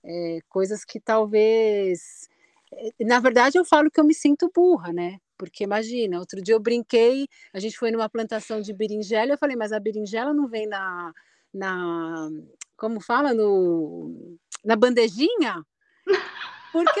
É, 0.04 0.38
coisas 0.48 0.84
que 0.84 1.00
talvez. 1.00 2.28
É, 2.72 3.04
na 3.04 3.20
verdade, 3.20 3.58
eu 3.58 3.64
falo 3.64 3.90
que 3.90 4.00
eu 4.00 4.04
me 4.04 4.14
sinto 4.14 4.50
burra, 4.54 4.92
né? 4.92 5.18
Porque 5.38 5.64
imagina, 5.64 6.18
outro 6.18 6.42
dia 6.42 6.54
eu 6.54 6.60
brinquei, 6.60 7.26
a 7.52 7.58
gente 7.58 7.78
foi 7.78 7.90
numa 7.90 8.08
plantação 8.08 8.60
de 8.60 8.72
berinjela, 8.72 9.32
eu 9.32 9.38
falei, 9.38 9.56
mas 9.56 9.72
a 9.72 9.80
berinjela 9.80 10.34
não 10.34 10.48
vem 10.48 10.66
na. 10.66 11.12
na 11.52 12.28
como 12.76 13.00
fala? 13.00 13.34
No, 13.34 14.38
na 14.64 14.76
bandejinha? 14.76 15.64
Porque 16.72 17.00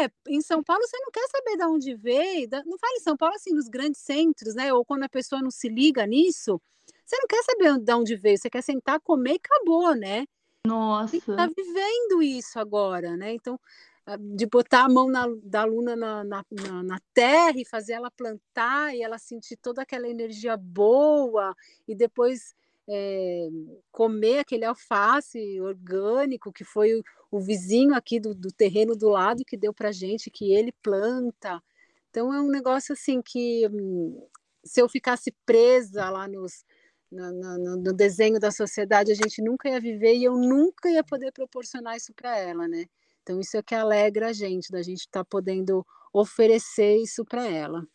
é, 0.00 0.10
em 0.28 0.40
São 0.40 0.62
Paulo 0.62 0.82
você 0.82 0.98
não 0.98 1.10
quer 1.10 1.26
saber 1.28 1.56
de 1.56 1.64
onde 1.64 1.94
veio, 1.94 2.48
não 2.66 2.78
fala 2.78 2.96
em 2.96 3.00
São 3.00 3.16
Paulo 3.16 3.34
assim 3.34 3.52
nos 3.52 3.68
grandes 3.68 4.00
centros, 4.00 4.54
né? 4.54 4.72
Ou 4.72 4.84
quando 4.84 5.04
a 5.04 5.08
pessoa 5.08 5.40
não 5.40 5.50
se 5.50 5.68
liga 5.68 6.06
nisso, 6.06 6.60
você 7.04 7.16
não 7.18 7.26
quer 7.26 7.42
saber 7.42 7.78
de 7.78 7.92
onde 7.94 8.16
veio, 8.16 8.38
você 8.38 8.50
quer 8.50 8.62
sentar, 8.62 9.00
comer 9.00 9.34
e 9.34 9.40
acabou, 9.42 9.94
né? 9.94 10.26
Nossa. 10.66 11.18
Você 11.18 11.36
tá 11.36 11.46
vivendo 11.46 12.22
isso 12.22 12.58
agora, 12.58 13.16
né? 13.16 13.32
Então, 13.32 13.58
ah, 14.06 14.16
de 14.16 14.46
botar 14.46 14.84
a 14.84 14.88
mão 14.88 15.08
na, 15.08 15.26
da 15.42 15.62
aluna 15.62 15.96
na, 15.96 16.24
na, 16.24 16.44
na, 16.82 17.00
terra 17.12 17.54
e 17.56 17.64
fazer 17.64 17.94
ela 17.94 18.10
plantar 18.10 18.94
e 18.94 19.02
ela 19.02 19.18
sentir 19.18 19.56
toda 19.56 19.82
aquela 19.82 20.08
energia 20.08 20.56
boa 20.56 21.54
e 21.86 21.94
depois 21.94 22.54
é, 22.88 23.48
comer 23.90 24.40
aquele 24.40 24.64
alface 24.64 25.60
orgânico 25.60 26.52
que 26.52 26.64
foi 26.64 26.94
o, 26.94 27.02
o 27.30 27.40
vizinho 27.40 27.94
aqui 27.94 28.20
do, 28.20 28.34
do, 28.34 28.52
terreno 28.52 28.96
do 28.96 29.08
lado 29.08 29.44
que 29.44 29.56
deu 29.56 29.72
para 29.72 29.92
gente, 29.92 30.30
que 30.30 30.52
ele 30.52 30.72
planta. 30.82 31.62
Então 32.10 32.32
é 32.32 32.40
um 32.40 32.48
negócio 32.48 32.92
assim 32.92 33.22
que 33.22 33.68
hum, 33.68 34.26
se 34.64 34.80
eu 34.80 34.88
ficasse 34.88 35.32
presa 35.44 36.10
lá 36.10 36.28
nos, 36.28 36.64
no, 37.12 37.58
no, 37.58 37.76
no, 37.76 37.92
desenho 37.92 38.40
da 38.40 38.50
sociedade, 38.50 39.12
a 39.12 39.14
gente 39.14 39.42
nunca 39.42 39.68
ia 39.68 39.80
viver 39.80 40.14
e 40.14 40.24
eu 40.24 40.36
nunca 40.36 40.88
ia 40.88 41.04
poder 41.04 41.30
proporcionar 41.30 41.96
isso 41.96 42.12
para 42.14 42.36
ela, 42.38 42.66
né? 42.66 42.86
Então 43.22 43.38
isso 43.38 43.56
é 43.56 43.62
que 43.62 43.74
alegra 43.74 44.28
a 44.28 44.32
gente, 44.32 44.72
da 44.72 44.82
gente 44.82 45.00
estar 45.00 45.20
tá 45.20 45.24
podendo 45.24 45.86
oferecer 46.12 46.96
isso 46.96 47.24
para 47.24 47.46
ela. 47.46 47.86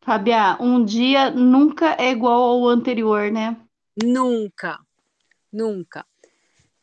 Fábia, 0.00 0.56
um 0.60 0.84
dia 0.84 1.30
nunca 1.30 1.94
é 1.98 2.10
igual 2.10 2.42
ao 2.42 2.68
anterior, 2.68 3.30
né? 3.30 3.60
Nunca, 4.02 4.78
nunca. 5.52 6.06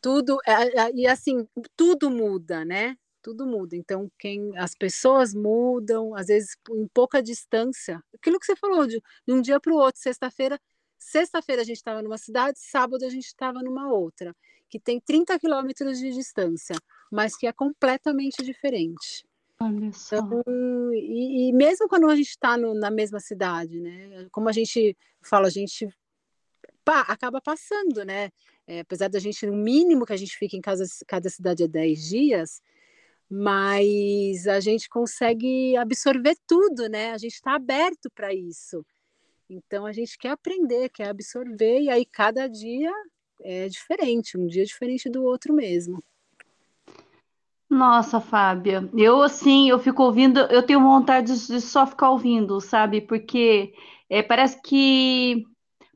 Tudo 0.00 0.38
é, 0.46 0.80
é, 0.80 0.92
e 0.94 1.06
assim 1.06 1.48
tudo 1.74 2.10
muda, 2.10 2.64
né? 2.64 2.96
Tudo 3.20 3.44
muda. 3.44 3.74
Então 3.74 4.08
quem 4.18 4.56
as 4.56 4.74
pessoas 4.74 5.34
mudam, 5.34 6.14
às 6.14 6.26
vezes 6.26 6.56
em 6.70 6.86
pouca 6.94 7.20
distância. 7.20 8.00
Aquilo 8.14 8.38
que 8.38 8.46
você 8.46 8.54
falou 8.54 8.86
de, 8.86 9.02
de 9.26 9.34
um 9.34 9.42
dia 9.42 9.58
para 9.58 9.72
o 9.72 9.76
outro, 9.76 10.00
sexta-feira, 10.00 10.60
sexta-feira 10.98 11.62
a 11.62 11.64
gente 11.64 11.76
estava 11.76 12.02
numa 12.02 12.18
cidade, 12.18 12.58
sábado 12.58 13.04
a 13.04 13.08
gente 13.08 13.26
estava 13.26 13.62
numa 13.62 13.92
outra, 13.92 14.34
que 14.68 14.78
tem 14.78 15.00
30 15.00 15.38
quilômetros 15.38 15.98
de 15.98 16.10
distância, 16.10 16.76
mas 17.10 17.36
que 17.36 17.46
é 17.46 17.52
completamente 17.52 18.42
diferente. 18.42 19.24
Olha 19.60 19.92
só. 19.92 20.16
Então, 20.16 20.42
e, 20.92 21.48
e, 21.48 21.52
mesmo 21.52 21.88
quando 21.88 22.08
a 22.10 22.16
gente 22.16 22.28
está 22.28 22.56
na 22.56 22.90
mesma 22.90 23.20
cidade, 23.20 23.80
né? 23.80 24.26
Como 24.30 24.48
a 24.48 24.52
gente 24.52 24.96
fala, 25.22 25.46
a 25.46 25.50
gente 25.50 25.88
pá, 26.84 27.00
acaba 27.02 27.40
passando, 27.40 28.04
né? 28.04 28.30
É, 28.66 28.80
apesar 28.80 29.08
da 29.08 29.18
gente, 29.18 29.46
no 29.46 29.56
mínimo 29.56 30.04
que 30.04 30.12
a 30.12 30.16
gente 30.16 30.36
fica 30.36 30.56
em 30.56 30.60
casa, 30.60 30.84
cada 31.06 31.28
cidade 31.30 31.62
é 31.62 31.68
10 31.68 32.08
dias, 32.08 32.62
mas 33.28 34.46
a 34.46 34.60
gente 34.60 34.88
consegue 34.88 35.76
absorver 35.76 36.36
tudo, 36.46 36.88
né? 36.88 37.12
A 37.12 37.18
gente 37.18 37.34
está 37.34 37.54
aberto 37.54 38.10
para 38.14 38.34
isso. 38.34 38.84
Então 39.48 39.86
a 39.86 39.92
gente 39.92 40.18
quer 40.18 40.30
aprender, 40.30 40.88
quer 40.88 41.08
absorver, 41.08 41.80
e 41.80 41.90
aí 41.90 42.04
cada 42.04 42.48
dia 42.48 42.92
é 43.42 43.68
diferente, 43.68 44.36
um 44.36 44.46
dia 44.46 44.64
diferente 44.64 45.08
do 45.08 45.22
outro 45.22 45.54
mesmo. 45.54 46.02
Nossa, 47.68 48.20
Fábia, 48.20 48.88
eu 48.94 49.22
assim, 49.22 49.68
eu 49.68 49.78
fico 49.78 50.02
ouvindo, 50.02 50.38
eu 50.40 50.62
tenho 50.62 50.80
vontade 50.80 51.46
de 51.46 51.60
só 51.60 51.86
ficar 51.86 52.10
ouvindo, 52.10 52.60
sabe? 52.60 53.00
Porque 53.00 53.74
é, 54.08 54.22
parece 54.22 54.60
que 54.62 55.44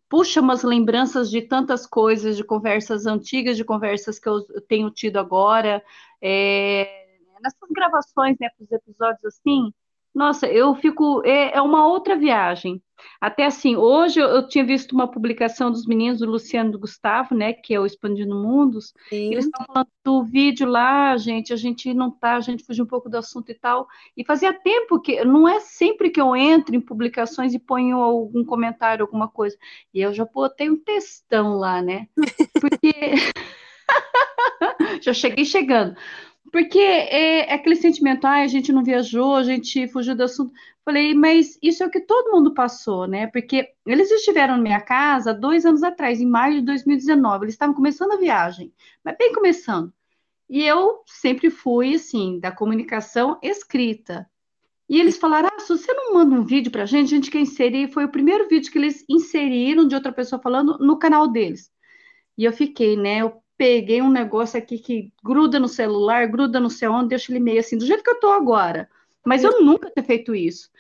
puxa 0.09 0.40
umas 0.40 0.64
lembranças 0.64 1.31
de 1.31 1.40
tantas 1.43 1.86
coisas, 1.86 2.36
de 2.36 2.43
conversas 2.43 3.06
antigas, 3.06 3.56
de 3.56 3.64
conversas 3.64 4.18
que 4.18 4.28
eu 4.28 4.43
tenho 4.68 4.90
tido 4.90 5.18
agora. 5.18 5.82
É, 6.20 7.06
nessas 7.40 7.70
gravações, 7.70 8.36
né, 8.40 8.48
para 8.56 8.64
os 8.64 8.72
episódios 8.72 9.24
assim, 9.24 9.72
nossa, 10.15 10.47
eu 10.47 10.74
fico. 10.74 11.23
É, 11.24 11.57
é, 11.57 11.62
uma 11.62 11.87
outra 11.87 12.16
viagem. 12.16 12.82
Até 13.20 13.47
assim, 13.47 13.77
hoje 13.77 14.20
eu, 14.20 14.28
eu, 14.28 14.47
tinha 14.47 14.65
visto 14.65 14.93
uma 14.93 15.11
publicação 15.11 15.70
dos 15.70 15.87
meninos 15.87 16.19
do 16.19 16.27
Luciano 16.27 16.69
e 16.69 16.73
do 16.73 16.78
Gustavo, 16.78 17.35
né? 17.35 17.53
Que 17.53 17.74
é 17.74 17.81
o 17.81 17.87
Expandindo 17.87 18.35
Mundos. 18.35 18.93
Sim. 19.09 19.32
Eles 19.32 19.47
estão 19.47 19.65
falando 19.66 19.89
do 20.05 20.24
vídeo 20.24 20.69
lá, 20.69 21.16
gente. 21.16 21.53
A 21.53 21.57
gente 21.57 21.95
não 21.95 22.11
tá, 22.11 22.37
a 22.37 22.41
gente 22.41 22.65
fugiu 22.65 22.85
um 22.85 22.89
pouco 22.89 23.09
do 23.09 23.16
assunto 23.16 23.51
e 23.51 23.55
tal. 23.55 23.87
E 24.16 24.24
fazia 24.24 24.53
tempo 24.53 25.01
que. 25.01 25.24
Não 25.24 25.49
é 25.49 25.61
sempre 25.61 26.11
que 26.11 26.20
eu 26.20 26.35
entro 26.35 26.74
em 26.74 26.81
publicações 26.81 27.55
e 27.55 27.59
ponho 27.59 27.99
algum 27.99 28.45
comentário, 28.45 29.05
alguma 29.05 29.28
coisa. 29.28 29.57
E 29.95 30.01
eu 30.01 30.12
já 30.12 30.24
botei 30.24 30.69
um 30.69 30.82
textão 30.82 31.55
lá, 31.55 31.81
né? 31.81 32.09
Porque. 32.61 32.93
já 35.01 35.12
cheguei 35.12 35.45
chegando. 35.45 35.97
Porque 36.52 36.78
é, 36.78 37.50
é 37.50 37.54
aquele 37.54 37.76
sentimento, 37.76 38.26
ah, 38.26 38.42
a 38.42 38.46
gente 38.46 38.72
não 38.72 38.82
viajou, 38.82 39.36
a 39.36 39.42
gente 39.44 39.86
fugiu 39.88 40.16
do 40.16 40.24
assunto. 40.24 40.52
Falei, 40.84 41.14
mas 41.14 41.58
isso 41.62 41.82
é 41.82 41.86
o 41.86 41.90
que 41.90 42.00
todo 42.00 42.32
mundo 42.32 42.54
passou, 42.54 43.06
né? 43.06 43.28
Porque 43.28 43.68
eles 43.86 44.10
estiveram 44.10 44.56
na 44.56 44.62
minha 44.62 44.80
casa 44.80 45.32
dois 45.32 45.64
anos 45.64 45.82
atrás, 45.82 46.20
em 46.20 46.26
maio 46.26 46.56
de 46.56 46.66
2019. 46.66 47.44
Eles 47.44 47.54
estavam 47.54 47.74
começando 47.74 48.12
a 48.12 48.16
viagem, 48.16 48.72
mas 49.04 49.16
bem 49.16 49.32
começando. 49.32 49.92
E 50.48 50.64
eu 50.64 51.02
sempre 51.06 51.48
fui, 51.50 51.94
assim, 51.94 52.40
da 52.40 52.50
comunicação 52.50 53.38
escrita. 53.42 54.28
E 54.88 54.98
eles 54.98 55.16
falaram: 55.16 55.48
ah, 55.52 55.60
se 55.60 55.68
você 55.68 55.92
não 55.94 56.14
manda 56.14 56.34
um 56.34 56.44
vídeo 56.44 56.72
pra 56.72 56.84
gente, 56.86 57.14
a 57.14 57.16
gente 57.16 57.30
quer 57.30 57.40
inserir. 57.40 57.92
Foi 57.92 58.04
o 58.04 58.10
primeiro 58.10 58.48
vídeo 58.48 58.72
que 58.72 58.78
eles 58.78 59.04
inseriram 59.08 59.86
de 59.86 59.94
outra 59.94 60.12
pessoa 60.12 60.42
falando 60.42 60.76
no 60.78 60.98
canal 60.98 61.28
deles. 61.28 61.70
E 62.36 62.44
eu 62.44 62.52
fiquei, 62.52 62.96
né? 62.96 63.18
Eu 63.18 63.39
peguei 63.61 64.01
um 64.01 64.09
negócio 64.09 64.59
aqui 64.59 64.78
que 64.78 65.12
gruda 65.23 65.61
no 65.61 65.69
celular, 65.69 66.27
gruda 66.27 66.59
no 66.59 66.70
sei 66.70 66.89
onde, 66.89 67.11
deixa 67.11 67.31
ele 67.31 67.39
meio 67.39 67.61
assim, 67.61 67.77
do 67.77 67.85
jeito 67.85 68.03
que 68.03 68.09
eu 68.09 68.19
tô 68.19 68.31
agora. 68.31 68.89
Mas 69.23 69.45
eu 69.45 69.62
nunca 69.62 69.91
tinha 69.91 70.03
feito 70.03 70.35
isso. 70.35 70.70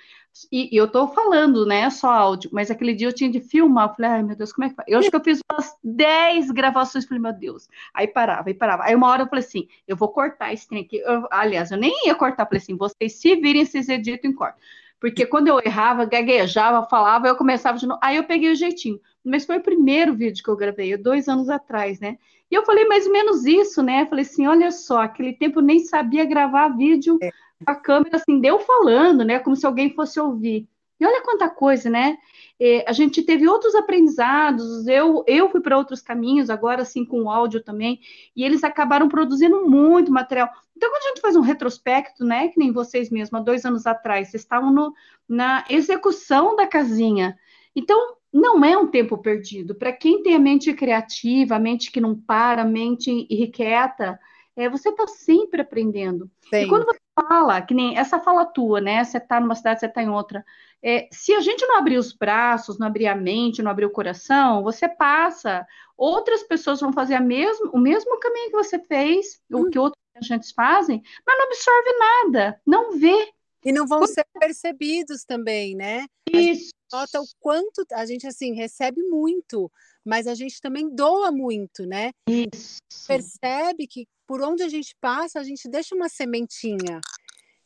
E, 0.50 0.74
e, 0.74 0.78
eu 0.78 0.90
tô 0.90 1.06
falando, 1.08 1.66
né, 1.66 1.90
só 1.90 2.10
áudio, 2.10 2.48
mas 2.50 2.70
aquele 2.70 2.94
dia 2.94 3.08
eu 3.08 3.12
tinha 3.12 3.30
de 3.30 3.38
filmar, 3.38 3.90
eu 3.90 3.94
falei, 3.94 4.10
ai 4.12 4.22
meu 4.22 4.34
Deus, 4.34 4.50
como 4.50 4.64
é 4.64 4.70
que 4.70 4.76
faz? 4.76 4.88
Eu 4.88 4.98
acho 4.98 5.10
que 5.10 5.16
eu 5.16 5.22
fiz 5.22 5.40
umas 5.52 5.76
10 5.84 6.52
gravações, 6.52 7.04
falei, 7.04 7.20
meu 7.20 7.34
Deus. 7.34 7.68
Aí 7.92 8.08
parava, 8.08 8.48
aí 8.48 8.54
parava. 8.54 8.84
Aí 8.84 8.94
uma 8.94 9.08
hora 9.08 9.24
eu 9.24 9.28
falei 9.28 9.44
assim, 9.44 9.68
eu 9.86 9.94
vou 9.94 10.08
cortar 10.08 10.50
esse 10.50 10.66
trem 10.66 10.82
aqui. 10.82 10.96
Eu, 11.00 11.28
aliás, 11.30 11.70
eu 11.70 11.76
nem 11.76 12.06
ia 12.06 12.14
cortar, 12.14 12.46
falei 12.46 12.62
assim, 12.62 12.78
vocês 12.78 13.20
se 13.20 13.36
virem, 13.36 13.66
vocês 13.66 13.90
editam 13.90 14.30
e 14.30 14.34
cortam. 14.34 14.58
Porque 14.98 15.26
quando 15.26 15.48
eu 15.48 15.60
errava, 15.62 16.06
gaguejava, 16.06 16.88
falava, 16.88 17.28
eu 17.28 17.36
começava 17.36 17.76
de 17.76 17.86
novo. 17.86 18.00
Aí 18.02 18.16
eu 18.16 18.24
peguei 18.24 18.50
o 18.50 18.56
jeitinho. 18.56 18.98
Mas 19.24 19.44
foi 19.44 19.58
o 19.58 19.62
primeiro 19.62 20.14
vídeo 20.14 20.42
que 20.42 20.50
eu 20.50 20.56
gravei, 20.56 20.96
dois 20.96 21.28
anos 21.28 21.48
atrás, 21.48 22.00
né? 22.00 22.18
E 22.50 22.54
eu 22.54 22.64
falei 22.64 22.86
mais 22.86 23.06
ou 23.06 23.12
menos 23.12 23.44
isso, 23.44 23.82
né? 23.82 24.02
Eu 24.02 24.06
falei 24.06 24.24
assim, 24.24 24.46
olha 24.46 24.70
só, 24.70 25.02
aquele 25.02 25.32
tempo 25.32 25.60
eu 25.60 25.64
nem 25.64 25.80
sabia 25.80 26.24
gravar 26.24 26.76
vídeo 26.76 27.18
é. 27.22 27.30
com 27.64 27.70
a 27.70 27.74
câmera 27.74 28.16
assim, 28.16 28.40
deu 28.40 28.58
falando, 28.58 29.24
né? 29.24 29.38
Como 29.38 29.54
se 29.54 29.66
alguém 29.66 29.94
fosse 29.94 30.18
ouvir. 30.18 30.68
E 30.98 31.06
olha 31.06 31.22
quanta 31.22 31.48
coisa, 31.48 31.88
né? 31.88 32.18
É, 32.58 32.84
a 32.86 32.92
gente 32.92 33.22
teve 33.22 33.48
outros 33.48 33.74
aprendizados, 33.74 34.86
eu, 34.86 35.24
eu 35.26 35.48
fui 35.48 35.62
para 35.62 35.78
outros 35.78 36.02
caminhos, 36.02 36.50
agora 36.50 36.82
assim 36.82 37.06
com 37.06 37.22
o 37.22 37.30
áudio 37.30 37.62
também, 37.62 38.00
e 38.36 38.44
eles 38.44 38.62
acabaram 38.62 39.08
produzindo 39.08 39.66
muito 39.66 40.12
material. 40.12 40.50
Então, 40.76 40.90
quando 40.90 41.02
a 41.02 41.08
gente 41.08 41.20
faz 41.22 41.36
um 41.36 41.40
retrospecto, 41.40 42.22
né, 42.22 42.48
que 42.48 42.58
nem 42.58 42.70
vocês 42.70 43.08
mesmos, 43.08 43.40
há 43.40 43.42
dois 43.42 43.64
anos 43.64 43.86
atrás, 43.86 44.28
vocês 44.28 44.42
estavam 44.42 44.70
no, 44.70 44.92
na 45.26 45.64
execução 45.70 46.54
da 46.54 46.66
casinha. 46.66 47.38
Então, 47.74 48.16
não 48.32 48.64
é 48.64 48.76
um 48.76 48.86
tempo 48.86 49.18
perdido. 49.18 49.74
Para 49.74 49.92
quem 49.92 50.22
tem 50.22 50.34
a 50.34 50.38
mente 50.38 50.72
criativa, 50.72 51.56
a 51.56 51.60
mente 51.60 51.90
que 51.90 52.00
não 52.00 52.14
para, 52.14 52.62
a 52.62 52.64
mente 52.64 53.26
irrequieta, 53.28 54.18
é, 54.56 54.68
você 54.68 54.90
está 54.90 55.06
sempre 55.06 55.62
aprendendo. 55.62 56.30
Sim. 56.48 56.62
E 56.62 56.68
quando 56.68 56.84
você 56.84 56.98
fala, 57.28 57.60
que 57.62 57.74
nem 57.74 57.98
essa 57.98 58.20
fala 58.20 58.44
tua, 58.44 58.80
né? 58.80 59.02
Você 59.02 59.18
está 59.18 59.40
numa 59.40 59.54
cidade, 59.54 59.80
você 59.80 59.86
está 59.86 60.02
em 60.02 60.08
outra. 60.08 60.44
É, 60.82 61.08
se 61.12 61.32
a 61.32 61.40
gente 61.40 61.66
não 61.66 61.78
abrir 61.78 61.98
os 61.98 62.12
braços, 62.12 62.78
não 62.78 62.86
abrir 62.86 63.06
a 63.06 63.14
mente, 63.14 63.62
não 63.62 63.70
abrir 63.70 63.86
o 63.86 63.90
coração, 63.90 64.62
você 64.62 64.88
passa. 64.88 65.66
Outras 65.96 66.42
pessoas 66.42 66.80
vão 66.80 66.92
fazer 66.92 67.14
a 67.14 67.20
mesmo, 67.20 67.70
o 67.72 67.78
mesmo 67.78 68.18
caminho 68.18 68.50
que 68.50 68.56
você 68.56 68.78
fez, 68.78 69.40
hum. 69.50 69.62
o 69.62 69.70
que 69.70 69.78
outros 69.78 70.00
agentes 70.16 70.52
fazem, 70.52 71.02
mas 71.26 71.38
não 71.38 71.46
absorve 71.46 71.92
nada, 71.98 72.60
não 72.66 72.98
vê. 72.98 73.30
E 73.64 73.72
não 73.72 73.86
vão 73.86 74.06
ser 74.06 74.24
percebidos 74.38 75.24
também, 75.24 75.74
né? 75.74 76.06
Isso. 76.32 76.70
Nota 76.92 77.20
o 77.20 77.26
quanto 77.38 77.84
a 77.92 78.04
gente 78.06 78.26
assim 78.26 78.54
recebe 78.54 79.02
muito, 79.02 79.70
mas 80.04 80.26
a 80.26 80.34
gente 80.34 80.60
também 80.60 80.94
doa 80.94 81.30
muito, 81.30 81.86
né? 81.86 82.12
Isso. 82.28 82.80
Percebe 83.06 83.86
que 83.86 84.06
por 84.26 84.42
onde 84.42 84.62
a 84.62 84.68
gente 84.68 84.94
passa, 85.00 85.40
a 85.40 85.44
gente 85.44 85.68
deixa 85.68 85.94
uma 85.94 86.08
sementinha. 86.08 87.00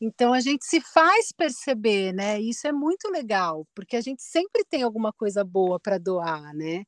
Então 0.00 0.32
a 0.32 0.40
gente 0.40 0.64
se 0.64 0.80
faz 0.80 1.32
perceber, 1.32 2.12
né? 2.12 2.40
Isso 2.40 2.66
é 2.66 2.72
muito 2.72 3.10
legal, 3.10 3.66
porque 3.74 3.96
a 3.96 4.00
gente 4.00 4.22
sempre 4.22 4.64
tem 4.64 4.82
alguma 4.82 5.12
coisa 5.12 5.44
boa 5.44 5.78
para 5.78 5.98
doar, 5.98 6.54
né? 6.54 6.84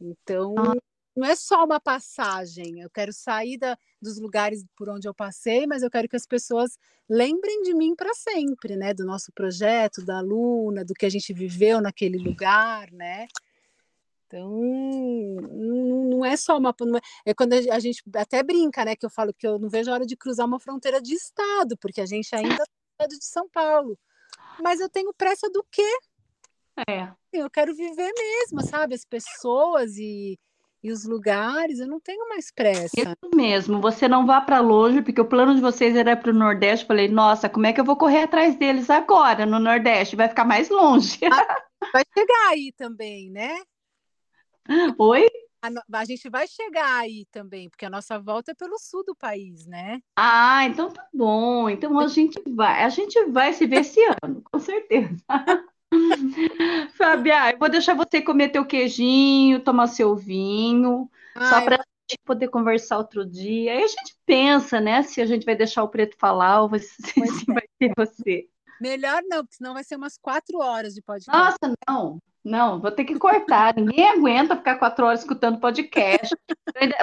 Então, 0.00 0.54
ah 0.58 0.93
não 1.16 1.26
é 1.26 1.36
só 1.36 1.64
uma 1.64 1.80
passagem. 1.80 2.80
Eu 2.80 2.90
quero 2.90 3.12
sair 3.12 3.56
da, 3.56 3.78
dos 4.00 4.18
lugares 4.18 4.64
por 4.76 4.88
onde 4.88 5.06
eu 5.08 5.14
passei, 5.14 5.66
mas 5.66 5.82
eu 5.82 5.90
quero 5.90 6.08
que 6.08 6.16
as 6.16 6.26
pessoas 6.26 6.76
lembrem 7.08 7.62
de 7.62 7.74
mim 7.74 7.94
para 7.94 8.12
sempre, 8.14 8.76
né? 8.76 8.92
Do 8.92 9.04
nosso 9.04 9.32
projeto, 9.32 10.04
da 10.04 10.18
aluna, 10.18 10.84
do 10.84 10.94
que 10.94 11.06
a 11.06 11.10
gente 11.10 11.32
viveu 11.32 11.80
naquele 11.80 12.18
lugar, 12.18 12.90
né? 12.90 13.26
Então, 14.26 14.50
não 16.10 16.24
é 16.24 16.36
só 16.36 16.58
uma. 16.58 16.74
É, 17.24 17.30
é 17.30 17.34
quando 17.34 17.52
a 17.52 17.78
gente 17.78 18.02
até 18.16 18.42
brinca, 18.42 18.84
né? 18.84 18.96
Que 18.96 19.06
eu 19.06 19.10
falo 19.10 19.32
que 19.32 19.46
eu 19.46 19.58
não 19.58 19.68
vejo 19.68 19.90
a 19.90 19.94
hora 19.94 20.06
de 20.06 20.16
cruzar 20.16 20.46
uma 20.46 20.58
fronteira 20.58 21.00
de 21.00 21.14
estado, 21.14 21.76
porque 21.78 22.00
a 22.00 22.06
gente 22.06 22.34
ainda 22.34 22.64
é 22.98 23.06
de 23.06 23.24
São 23.24 23.48
Paulo. 23.48 23.96
Mas 24.60 24.80
eu 24.80 24.88
tenho 24.88 25.14
pressa 25.14 25.48
do 25.50 25.64
quê? 25.70 25.98
É. 26.88 27.12
Eu 27.32 27.48
quero 27.48 27.74
viver 27.74 28.12
mesmo, 28.16 28.62
sabe? 28.62 28.94
As 28.94 29.04
pessoas 29.04 29.96
e, 29.96 30.38
e 30.84 30.92
os 30.92 31.06
lugares, 31.06 31.80
eu 31.80 31.86
não 31.88 31.98
tenho 31.98 32.28
mais 32.28 32.50
pressa. 32.52 32.90
Isso 32.94 33.34
mesmo, 33.34 33.80
você 33.80 34.06
não 34.06 34.26
vá 34.26 34.38
para 34.42 34.60
longe, 34.60 35.00
porque 35.00 35.18
o 35.18 35.24
plano 35.24 35.54
de 35.54 35.60
vocês 35.62 35.96
era 35.96 36.14
para 36.14 36.30
o 36.30 36.34
Nordeste. 36.34 36.84
Falei, 36.84 37.08
nossa, 37.08 37.48
como 37.48 37.64
é 37.64 37.72
que 37.72 37.80
eu 37.80 37.84
vou 37.86 37.96
correr 37.96 38.24
atrás 38.24 38.54
deles 38.54 38.90
agora 38.90 39.46
no 39.46 39.58
Nordeste? 39.58 40.14
Vai 40.14 40.28
ficar 40.28 40.44
mais 40.44 40.68
longe. 40.68 41.18
Vai 41.90 42.04
chegar 42.12 42.48
aí 42.50 42.70
também, 42.76 43.30
né? 43.30 43.62
Oi? 44.98 45.26
A, 45.62 46.00
a, 46.00 46.04
gente 46.04 46.28
vai 46.28 46.46
chegar 46.46 47.00
aí 47.00 47.24
também, 47.30 47.70
porque 47.70 47.86
a 47.86 47.90
nossa 47.90 48.18
volta 48.18 48.50
é 48.50 48.54
pelo 48.54 48.78
sul 48.78 49.02
do 49.06 49.16
país, 49.16 49.66
né? 49.66 50.02
Ah, 50.14 50.66
então 50.66 50.90
tá 50.90 51.08
bom. 51.14 51.70
Então 51.70 51.98
a 51.98 52.08
gente 52.08 52.38
vai, 52.54 52.82
a 52.82 52.90
gente 52.90 53.24
vai 53.30 53.54
se 53.54 53.66
ver 53.66 53.80
esse 53.80 54.00
ano, 54.22 54.42
com 54.52 54.58
certeza. 54.58 55.16
Fábia, 56.96 57.52
eu 57.52 57.58
vou 57.58 57.68
deixar 57.68 57.94
você 57.94 58.22
comer 58.22 58.50
teu 58.50 58.64
queijinho, 58.64 59.60
tomar 59.60 59.86
seu 59.88 60.16
vinho, 60.16 61.10
ah, 61.34 61.50
só 61.50 61.60
para 61.62 61.84
gente 62.10 62.20
poder 62.24 62.48
conversar 62.48 62.98
outro 62.98 63.24
dia. 63.24 63.72
Aí 63.72 63.82
a 63.82 63.86
gente 63.86 64.16
pensa, 64.26 64.80
né, 64.80 65.02
se 65.02 65.20
a 65.20 65.26
gente 65.26 65.44
vai 65.44 65.56
deixar 65.56 65.82
o 65.82 65.88
preto 65.88 66.16
falar 66.18 66.62
ou 66.62 66.78
se, 66.78 66.86
se 67.46 67.46
vai 67.46 67.64
ser 67.82 67.92
você. 67.96 68.48
Melhor 68.80 69.22
não, 69.26 69.38
porque 69.38 69.56
senão 69.56 69.72
vai 69.72 69.84
ser 69.84 69.96
umas 69.96 70.18
quatro 70.18 70.58
horas 70.58 70.94
de 70.94 71.02
podcast. 71.02 71.32
Nossa, 71.32 71.74
não. 71.88 72.18
Não, 72.44 72.78
vou 72.78 72.90
ter 72.90 73.04
que 73.04 73.18
cortar. 73.18 73.74
Ninguém 73.74 74.06
aguenta 74.06 74.54
ficar 74.54 74.76
quatro 74.76 75.06
horas 75.06 75.20
escutando 75.20 75.58
podcast. 75.58 76.36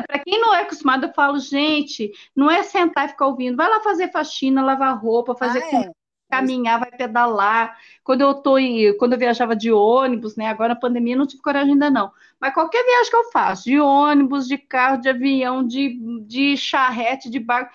Para 0.08 0.20
quem 0.20 0.40
não 0.40 0.54
é 0.54 0.62
acostumado, 0.62 1.08
eu 1.08 1.14
falo, 1.14 1.40
gente, 1.40 2.12
não 2.36 2.52
é 2.52 2.62
sentar 2.62 3.06
e 3.06 3.10
ficar 3.10 3.26
ouvindo. 3.26 3.58
Vai 3.58 3.68
lá 3.68 3.82
fazer 3.82 4.12
faxina, 4.12 4.62
lavar 4.62 5.02
roupa, 5.02 5.34
fazer 5.34 5.64
ah, 5.64 5.66
é 5.66 5.92
caminhar, 6.32 6.80
vai 6.80 6.91
pedalar. 6.91 7.78
Quando 8.03 8.22
eu 8.22 8.34
tô 8.34 8.58
em, 8.58 8.98
quando 8.98 9.14
eu 9.14 9.20
viajava 9.20 9.56
de 9.56 9.72
ônibus, 9.72 10.36
né? 10.36 10.48
Agora 10.48 10.70
na 10.70 10.80
pandemia 10.80 11.16
não 11.16 11.28
tive 11.28 11.41
coragem 11.41 11.74
ainda 11.74 11.90
não. 11.90 12.12
Mas 12.40 12.53
qualquer 12.53 12.84
viagem 12.84 13.10
que 13.10 13.16
eu 13.16 13.32
faço, 13.32 13.66
de 13.66 13.80
ônibus, 13.80 14.48
de 14.48 14.58
carro, 14.58 15.02
de 15.02 15.10
avião, 15.10 15.66
de, 15.66 15.99
de 16.26 16.56
charrete, 16.56 17.30
de 17.30 17.40
barco, 17.40 17.72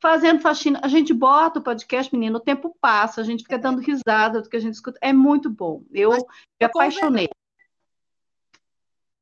fazendo 0.00 0.40
faxina, 0.40 0.80
a 0.82 0.88
gente 0.88 1.12
bota 1.12 1.58
o 1.58 1.62
podcast, 1.62 2.12
menino, 2.14 2.38
o 2.38 2.40
tempo 2.40 2.74
passa, 2.80 3.20
a 3.20 3.24
gente 3.24 3.42
fica 3.42 3.58
dando 3.58 3.80
risada 3.80 4.40
do 4.40 4.48
que 4.48 4.56
a 4.56 4.60
gente 4.60 4.74
escuta. 4.74 4.98
É 5.02 5.12
muito 5.12 5.50
bom. 5.50 5.82
Eu 5.92 6.10
Mas, 6.10 6.22
me 6.60 6.66
apaixonei. 6.66 7.28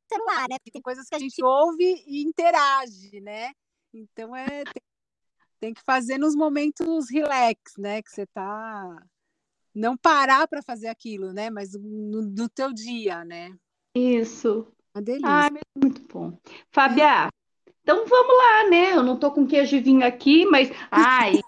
Celular, 0.09 0.47
né? 0.49 0.57
Porque 0.57 0.71
tem 0.71 0.81
coisas 0.81 1.07
que 1.07 1.15
a 1.15 1.19
gente 1.19 1.43
ouve 1.43 2.03
e 2.07 2.23
interage, 2.23 3.19
né? 3.19 3.51
Então 3.93 4.35
é 4.35 4.63
tem 4.63 4.86
tem 5.59 5.73
que 5.73 5.81
fazer 5.81 6.17
nos 6.17 6.35
momentos 6.35 7.09
relax, 7.09 7.73
né? 7.77 8.01
Que 8.01 8.09
você 8.11 8.25
tá 8.27 9.03
não 9.73 9.95
parar 9.95 10.47
para 10.47 10.61
fazer 10.61 10.87
aquilo, 10.87 11.31
né? 11.31 11.49
Mas 11.49 11.73
no, 11.73 12.21
no 12.23 12.49
teu 12.49 12.73
dia, 12.73 13.23
né? 13.23 13.55
Isso. 13.93 14.67
Uma 14.93 15.01
delícia. 15.01 15.29
Ah, 15.29 15.49
muito 15.75 16.01
bom. 16.11 16.37
Fábia, 16.71 17.29
então 17.83 18.05
vamos 18.05 18.37
lá, 18.37 18.69
né? 18.69 18.95
Eu 18.95 19.03
não 19.03 19.17
tô 19.17 19.31
com 19.31 19.47
queijo 19.47 19.75
e 19.75 19.79
vinho 19.79 20.05
aqui, 20.05 20.45
mas 20.45 20.69
ai, 20.91 21.39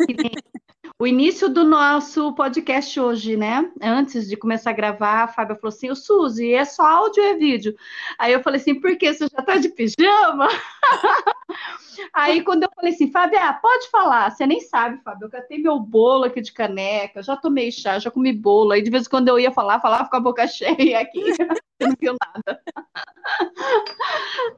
o 1.00 1.08
início 1.08 1.48
do 1.48 1.64
nosso 1.64 2.34
podcast 2.34 3.00
hoje, 3.00 3.38
né? 3.38 3.72
Antes 3.82 4.28
de 4.28 4.36
começar 4.36 4.72
a 4.72 4.74
gravar, 4.74 5.24
a 5.24 5.28
Fábia 5.30 5.56
falou 5.56 5.70
assim: 5.70 5.90
"O 5.90 5.96
Suzy, 5.96 6.54
é 6.54 6.66
só 6.66 6.86
áudio 6.86 7.24
ou 7.24 7.30
é 7.30 7.36
vídeo?" 7.36 7.74
Aí 8.18 8.34
eu 8.34 8.44
falei 8.44 8.60
assim: 8.60 8.80
"Por 8.80 8.98
quê? 8.98 9.14
Você 9.14 9.28
já 9.28 9.42
tá 9.42 9.56
de 9.56 9.70
pijama?" 9.70 10.50
Aí 12.14 12.44
quando 12.44 12.64
eu 12.64 12.70
falei 12.74 12.94
assim, 12.94 13.12
Fábia, 13.12 13.54
pode 13.54 13.90
falar, 13.90 14.32
você 14.32 14.46
nem 14.46 14.62
sabe, 14.62 15.02
Fábio, 15.04 15.26
eu 15.26 15.30
catei 15.30 15.58
meu 15.58 15.80
bolo 15.80 16.26
aqui 16.26 16.42
de 16.42 16.54
caneca, 16.54 17.22
já 17.22 17.36
tomei 17.36 17.72
chá, 17.72 18.00
já 18.00 18.10
comi 18.10 18.32
bolo, 18.32 18.72
aí 18.72 18.82
de 18.82 18.90
vez 18.90 19.06
em 19.06 19.10
quando 19.10 19.28
eu 19.28 19.40
ia 19.40 19.52
falar, 19.52 19.82
falava 19.82 20.10
com 20.10 20.16
a 20.16 20.20
boca 20.20 20.48
cheia 20.48 21.00
aqui, 21.00 21.22
não 21.80 21.94
viu 22.00 22.16
nada. 22.22 22.62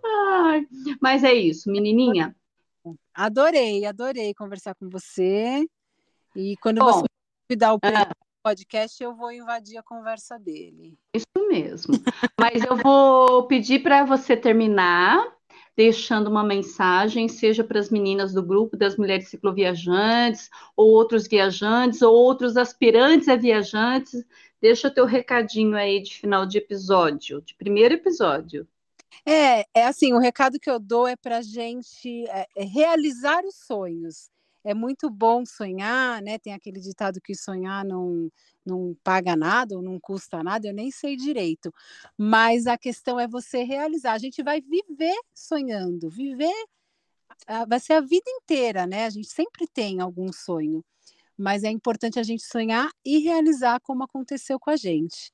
Ai, 0.06 0.68
mas 1.02 1.24
é 1.24 1.34
isso, 1.34 1.72
menininha. 1.72 2.36
Adorei, 3.14 3.86
adorei 3.86 4.34
conversar 4.34 4.76
com 4.76 4.88
você. 4.90 5.66
E 6.36 6.56
quando 6.58 6.80
Bom, 6.80 6.92
você 6.92 7.06
me 7.50 7.56
dá 7.56 7.74
o 7.74 7.80
ah, 7.84 8.12
podcast, 8.44 9.02
eu 9.04 9.16
vou 9.16 9.32
invadir 9.32 9.78
a 9.78 9.84
conversa 9.84 10.40
dele. 10.40 10.98
Isso 11.14 11.48
mesmo. 11.48 11.94
Mas 12.40 12.64
eu 12.64 12.78
vou 12.78 13.48
pedir 13.48 13.84
para 13.84 14.04
você 14.04 14.36
terminar 14.36 15.26
deixando 15.76 16.28
uma 16.30 16.44
mensagem, 16.44 17.28
seja 17.28 17.64
para 17.64 17.80
as 17.80 17.90
meninas 17.90 18.34
do 18.34 18.44
grupo 18.44 18.76
das 18.78 18.98
mulheres 18.98 19.30
cicloviajantes, 19.30 20.50
ou 20.76 20.90
outros 20.90 21.28
viajantes, 21.28 22.02
ou 22.02 22.14
outros 22.14 22.58
aspirantes 22.58 23.28
a 23.28 23.36
viajantes. 23.36 24.24
Deixa 24.62 24.90
o 24.90 24.94
teu 24.94 25.06
recadinho 25.06 25.76
aí 25.76 26.02
de 26.02 26.14
final 26.18 26.46
de 26.46 26.58
episódio, 26.58 27.42
de 27.42 27.56
primeiro 27.56 27.96
episódio. 27.96 28.68
É, 29.26 29.66
é 29.74 29.86
assim, 29.86 30.14
o 30.14 30.20
recado 30.20 30.60
que 30.60 30.70
eu 30.70 30.80
dou 30.80 31.08
é 31.08 31.16
para 31.16 31.38
a 31.38 31.42
gente 31.42 32.28
é, 32.28 32.46
é 32.56 32.64
realizar 32.64 33.44
os 33.46 33.56
sonhos. 33.56 34.30
É 34.64 34.74
muito 34.74 35.10
bom 35.10 35.46
sonhar, 35.46 36.22
né? 36.22 36.38
Tem 36.38 36.54
aquele 36.54 36.80
ditado 36.80 37.20
que 37.22 37.36
sonhar 37.36 37.84
não, 37.84 38.30
não 38.66 38.96
paga 39.04 39.36
nada 39.36 39.76
ou 39.76 39.82
não 39.82 40.00
custa 40.00 40.44
nada, 40.44 40.68
eu 40.68 40.74
nem 40.74 40.92
sei 40.92 41.16
direito. 41.16 41.74
Mas 42.18 42.68
a 42.68 42.78
questão 42.78 43.20
é 43.20 43.28
você 43.28 43.64
realizar. 43.64 44.14
A 44.14 44.20
gente 44.20 44.44
vai 44.44 44.62
viver 44.62 45.16
sonhando, 45.34 46.10
viver 46.10 46.54
vai 47.68 47.80
ser 47.80 47.94
a 47.94 48.02
vida 48.02 48.30
inteira, 48.30 48.86
né? 48.86 49.06
A 49.06 49.10
gente 49.10 49.28
sempre 49.28 49.68
tem 49.68 50.00
algum 50.00 50.32
sonho, 50.32 50.84
mas 51.38 51.64
é 51.64 51.70
importante 51.70 52.20
a 52.20 52.24
gente 52.24 52.44
sonhar 52.44 52.90
e 53.06 53.20
realizar 53.20 53.80
como 53.82 54.04
aconteceu 54.04 54.60
com 54.60 54.70
a 54.70 54.76
gente. 54.76 55.32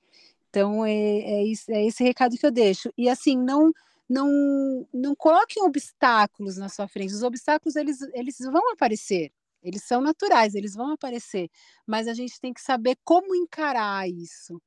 Então 0.50 0.86
é, 0.86 0.92
é, 0.92 1.44
é 1.70 1.86
esse 1.86 2.04
recado 2.04 2.38
que 2.38 2.46
eu 2.46 2.52
deixo. 2.52 2.92
E 2.98 3.10
assim, 3.10 3.38
não 3.38 3.72
não 4.10 4.88
não 4.94 5.16
coloquem 5.16 5.64
obstáculos 5.64 6.58
na 6.58 6.70
sua 6.70 6.88
frente. 6.88 7.14
Os 7.14 7.24
obstáculos 7.24 7.76
eles, 7.76 8.02
eles 8.14 8.38
vão 8.40 8.72
aparecer. 8.72 9.32
Eles 9.64 9.84
são 9.84 10.02
naturais, 10.02 10.56
eles 10.56 10.76
vão 10.76 10.92
aparecer, 10.92 11.50
mas 11.86 12.08
a 12.08 12.14
gente 12.14 12.40
tem 12.40 12.54
que 12.54 12.62
saber 12.62 12.96
como 13.04 13.36
encarar 13.36 14.08
isso 14.08 14.62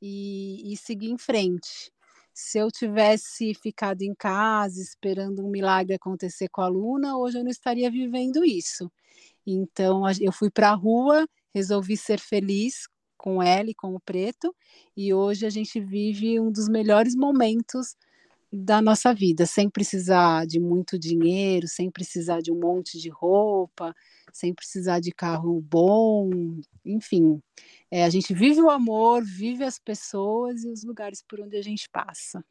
e, 0.00 0.72
e 0.72 0.76
seguir 0.76 1.10
em 1.10 1.16
frente. 1.16 1.92
Se 2.34 2.58
eu 2.58 2.70
tivesse 2.70 3.54
ficado 3.54 4.02
em 4.02 4.14
casa 4.14 4.80
esperando 4.80 5.44
um 5.44 5.50
milagre 5.50 5.94
acontecer 5.94 6.48
com 6.48 6.60
a 6.60 6.68
Luna, 6.68 7.16
hoje 7.16 7.38
eu 7.38 7.44
não 7.44 7.50
estaria 7.50 7.90
vivendo 7.90 8.44
isso. 8.44 8.90
Então 9.46 10.02
eu 10.20 10.32
fui 10.32 10.50
para 10.50 10.70
a 10.70 10.74
rua, 10.74 11.26
resolvi 11.54 11.96
ser 11.96 12.18
feliz 12.18 12.88
com 13.16 13.42
ela 13.42 13.70
e 13.70 13.74
com 13.74 13.94
o 13.94 14.00
preto, 14.00 14.54
e 14.96 15.14
hoje 15.14 15.46
a 15.46 15.50
gente 15.50 15.78
vive 15.80 16.40
um 16.40 16.50
dos 16.50 16.68
melhores 16.68 17.14
momentos 17.14 17.96
da 18.52 18.82
nossa 18.82 19.14
vida, 19.14 19.46
sem 19.46 19.70
precisar 19.70 20.46
de 20.46 20.60
muito 20.60 20.98
dinheiro, 20.98 21.66
sem 21.66 21.90
precisar 21.90 22.42
de 22.42 22.52
um 22.52 22.60
monte 22.60 22.98
de 22.98 23.08
roupa, 23.08 23.96
sem 24.30 24.52
precisar 24.52 25.00
de 25.00 25.10
carro 25.10 25.58
bom, 25.62 26.28
enfim. 26.84 27.40
É, 27.90 28.04
a 28.04 28.10
gente 28.10 28.34
vive 28.34 28.60
o 28.60 28.68
amor, 28.68 29.24
vive 29.24 29.64
as 29.64 29.78
pessoas 29.78 30.64
e 30.64 30.68
os 30.68 30.84
lugares 30.84 31.24
por 31.26 31.40
onde 31.40 31.56
a 31.56 31.62
gente 31.62 31.88
passa. 31.88 32.44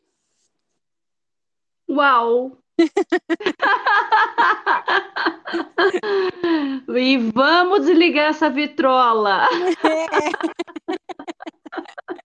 Uau! 1.87 2.57
e 6.97 7.17
vamos 7.17 7.85
desligar 7.85 8.29
essa 8.29 8.49
vitrola. 8.49 9.47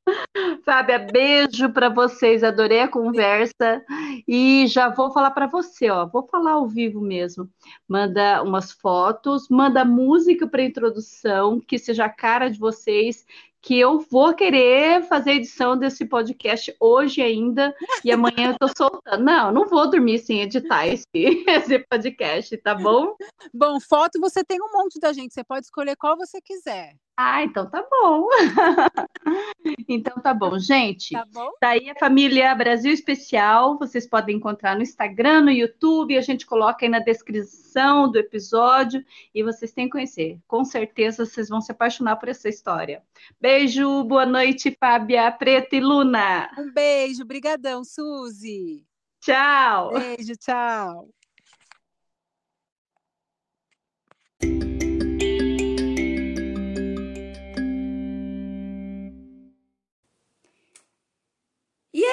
Fábia, 0.64 0.98
beijo 0.98 1.72
para 1.72 1.88
vocês, 1.88 2.44
adorei 2.44 2.80
a 2.80 2.88
conversa 2.88 3.84
e 4.26 4.66
já 4.68 4.88
vou 4.88 5.10
falar 5.10 5.30
para 5.32 5.46
você, 5.46 5.90
ó, 5.90 6.06
vou 6.06 6.26
falar 6.26 6.52
ao 6.52 6.68
vivo 6.68 7.00
mesmo. 7.00 7.48
Manda 7.88 8.42
umas 8.42 8.70
fotos, 8.72 9.48
manda 9.48 9.84
música 9.84 10.46
para 10.46 10.62
introdução, 10.62 11.60
que 11.60 11.78
seja 11.78 12.04
a 12.04 12.10
cara 12.10 12.48
de 12.48 12.58
vocês 12.58 13.26
que 13.66 13.76
eu 13.76 13.98
vou 13.98 14.32
querer 14.32 15.02
fazer 15.08 15.30
a 15.30 15.34
edição 15.34 15.76
desse 15.76 16.06
podcast 16.06 16.72
hoje 16.78 17.20
ainda 17.20 17.74
e 18.04 18.12
amanhã 18.12 18.52
eu 18.52 18.56
tô 18.56 18.68
soltando. 18.68 19.24
Não, 19.24 19.50
não 19.50 19.66
vou 19.66 19.90
dormir 19.90 20.20
sem 20.20 20.40
editar 20.42 20.86
esse, 20.86 21.06
esse 21.48 21.80
podcast, 21.80 22.56
tá 22.58 22.76
bom? 22.76 23.16
Bom, 23.52 23.80
foto 23.80 24.20
você 24.20 24.44
tem 24.44 24.58
um 24.62 24.70
monte 24.72 25.00
da 25.00 25.12
gente, 25.12 25.34
você 25.34 25.42
pode 25.42 25.66
escolher 25.66 25.96
qual 25.96 26.16
você 26.16 26.40
quiser. 26.40 26.94
Ah, 27.18 27.42
então 27.42 27.68
tá 27.68 27.82
bom. 27.90 28.28
então 29.88 30.20
tá 30.20 30.34
bom, 30.34 30.58
gente. 30.58 31.12
Tá 31.12 31.24
bom? 31.32 31.50
Tá 31.58 31.70
aí 31.70 31.88
a 31.88 31.94
família 31.94 32.54
Brasil 32.54 32.92
Especial. 32.92 33.78
Vocês 33.78 34.06
podem 34.06 34.36
encontrar 34.36 34.76
no 34.76 34.82
Instagram, 34.82 35.40
no 35.42 35.50
YouTube. 35.50 36.18
A 36.18 36.20
gente 36.20 36.44
coloca 36.44 36.84
aí 36.84 36.90
na 36.90 36.98
descrição 36.98 38.10
do 38.10 38.18
episódio 38.18 39.02
e 39.34 39.42
vocês 39.42 39.72
têm 39.72 39.86
que 39.86 39.92
conhecer. 39.92 40.38
Com 40.46 40.62
certeza 40.62 41.24
vocês 41.24 41.48
vão 41.48 41.62
se 41.62 41.72
apaixonar 41.72 42.16
por 42.16 42.28
essa 42.28 42.50
história. 42.50 43.02
Beijo, 43.40 44.04
boa 44.04 44.26
noite, 44.26 44.76
Fábia, 44.78 45.32
Preta 45.32 45.74
e 45.74 45.80
Luna. 45.80 46.50
Um 46.58 46.70
beijo, 46.70 47.24
brigadão, 47.24 47.82
Suzy. 47.82 48.84
Tchau. 49.22 49.94
Beijo, 49.94 50.36
tchau. 50.36 51.08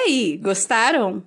Aí, 0.04 0.36
gostaram? 0.36 1.22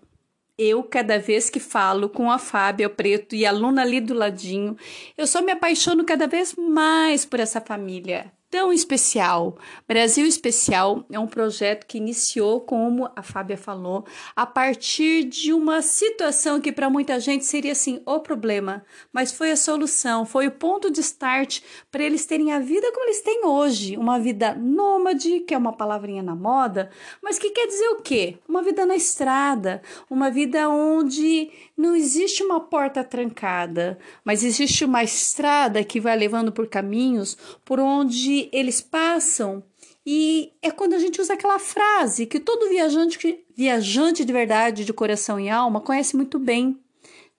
Eu, 0.58 0.84
cada 0.84 1.20
vez 1.20 1.50
que 1.50 1.60
falo 1.60 2.10
com 2.10 2.32
a 2.32 2.40
Fábia 2.40 2.90
Preto 2.90 3.36
e 3.36 3.46
a 3.46 3.52
Luna 3.52 3.84
ali 3.84 4.02
do 4.02 4.14
ladinho, 4.14 4.76
eu 5.16 5.28
só 5.28 5.42
me 5.42 5.52
apaixono 5.52 6.04
cada 6.04 6.28
vez 6.28 6.56
mais 6.56 7.26
por 7.26 7.40
essa 7.40 7.62
família 7.62 8.32
tão 8.50 8.72
especial. 8.72 9.58
Brasil 9.88 10.26
Especial 10.26 11.06
é 11.12 11.20
um 11.20 11.28
projeto 11.28 11.86
que 11.86 11.98
iniciou, 11.98 12.62
como 12.62 13.10
a 13.16 13.22
Fábia 13.22 13.58
falou, 13.58 14.06
a 14.36 14.46
partir 14.46 15.26
de 15.26 15.52
uma 15.52 15.82
situação 15.82 16.62
que 16.62 16.72
para 16.72 16.90
muita 16.90 17.20
gente 17.20 17.46
seria 17.46 17.74
assim 17.74 18.02
o 18.06 18.20
problema, 18.20 18.86
mas 19.12 19.32
foi 19.32 19.52
a 19.52 19.58
solução, 19.58 20.26
foi 20.26 20.48
o 20.48 20.52
ponto 20.52 20.90
de 20.90 21.02
start 21.02 21.62
para 21.92 22.04
eles 22.04 22.26
terem 22.26 22.54
a 22.54 22.60
vida 22.60 22.92
como 22.94 23.06
eles 23.06 23.22
têm 23.22 23.46
hoje, 23.46 23.98
uma 23.98 24.20
vida 24.20 24.56
nômade, 24.56 25.42
que 25.42 25.54
é 25.54 25.58
uma 25.58 25.74
palavrinha 25.74 26.24
na 26.24 26.36
moda, 26.36 26.90
mas 27.22 27.38
que 27.38 27.50
quer 27.50 27.68
dizer 27.68 27.90
o 27.90 28.02
quê? 28.02 28.38
Uma 28.48 28.62
vida 28.62 28.86
na 28.86 28.96
estrada, 28.96 29.82
uma 30.10 30.30
vida 30.30 30.70
onde 30.70 31.50
não 31.76 31.96
existe 31.96 32.44
uma 32.44 32.62
porta 32.62 33.04
trancada, 33.04 33.98
mas 34.24 34.44
existe 34.44 34.86
uma 34.86 35.04
estrada 35.04 35.84
que 35.84 36.00
vai 36.00 36.16
levando 36.18 36.52
por 36.52 36.68
caminhos 36.68 37.38
por 37.66 37.80
onde 37.80 38.37
eles 38.52 38.82
passam. 38.82 39.64
E 40.06 40.54
é 40.62 40.72
quando 40.72 40.94
a 40.94 41.00
gente 41.00 41.20
usa 41.20 41.34
aquela 41.34 41.60
frase 41.60 42.26
que 42.26 42.40
todo 42.40 42.70
viajante, 42.70 43.46
viajante 43.56 44.24
de 44.24 44.32
verdade, 44.32 44.86
de 44.86 44.94
coração 44.94 45.40
e 45.40 45.50
alma, 45.50 45.82
conhece 45.82 46.16
muito 46.16 46.40
bem. 46.40 46.80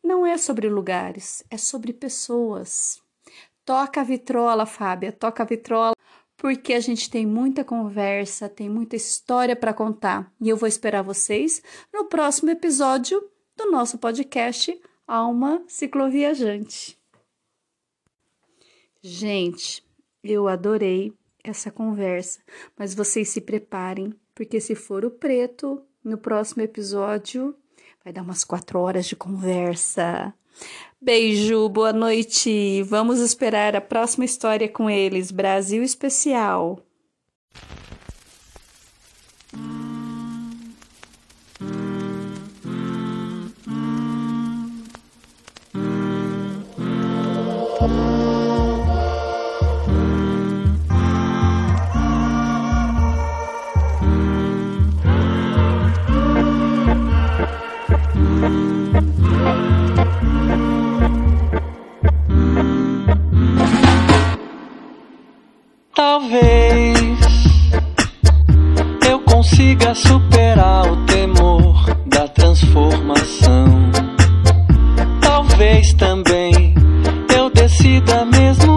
Não 0.03 0.27
é 0.27 0.37
sobre 0.37 0.69
lugares, 0.69 1.43
é 1.51 1.57
sobre 1.57 1.93
pessoas. 1.93 3.01
Toca 3.65 4.01
a 4.01 4.05
vitrola, 4.05 4.67
Fábia, 4.67 5.13
toca 5.13 5.43
a 5.43 5.47
vitrola, 5.47 5.95
porque 6.37 6.73
a 6.73 6.81
gente 6.81 7.11
tem 7.11 7.27
muita 7.27 7.65
conversa, 7.65 8.49
tem 8.49 8.69
muita 8.69 8.97
história 8.97 9.57
para 9.57 9.75
contar. 9.75 10.33
E 10.41 10.49
eu 10.49 10.57
vou 10.57 10.69
esperar 10.69 11.03
vocês 11.03 11.63
no 11.93 12.05
próximo 12.05 12.51
episódio 12.51 13.23
do 13.57 13.71
nosso 13.71 13.99
podcast 13.99 14.81
Alma 15.07 15.63
Cicloviajante. 15.67 16.99
Gente, 19.03 19.83
eu 20.23 20.49
adorei 20.49 21.13
essa 21.43 21.71
conversa, 21.71 22.41
mas 22.77 22.95
vocês 22.95 23.29
se 23.29 23.41
preparem, 23.41 24.13
porque 24.35 24.61
se 24.61 24.75
for 24.75 25.05
o 25.05 25.11
preto, 25.11 25.83
no 26.03 26.19
próximo 26.19 26.63
episódio 26.63 27.55
vai 28.05 28.13
dar 28.13 28.23
umas 28.23 28.45
quatro 28.45 28.81
horas 28.81 29.07
de 29.07 29.17
conversa. 29.17 30.35
Beijo, 31.01 31.69
boa 31.69 31.93
noite. 31.93 32.83
Vamos 32.83 33.21
esperar 33.21 33.77
a 33.77 33.81
próxima 33.81 34.25
história 34.25 34.69
com 34.69 34.91
eles. 34.91 35.31
Brasil 35.31 35.83
Especial. 35.83 36.81
Talvez 65.99 67.19
eu 69.11 69.19
consiga 69.19 69.97
superar 69.97 70.87
o 70.93 70.97
temor 71.07 71.93
da 72.07 72.29
transformação. 72.29 73.67
Talvez 75.21 75.93
também 75.95 76.73
eu 77.37 77.51
decida 77.51 78.25
mesmo 78.27 78.68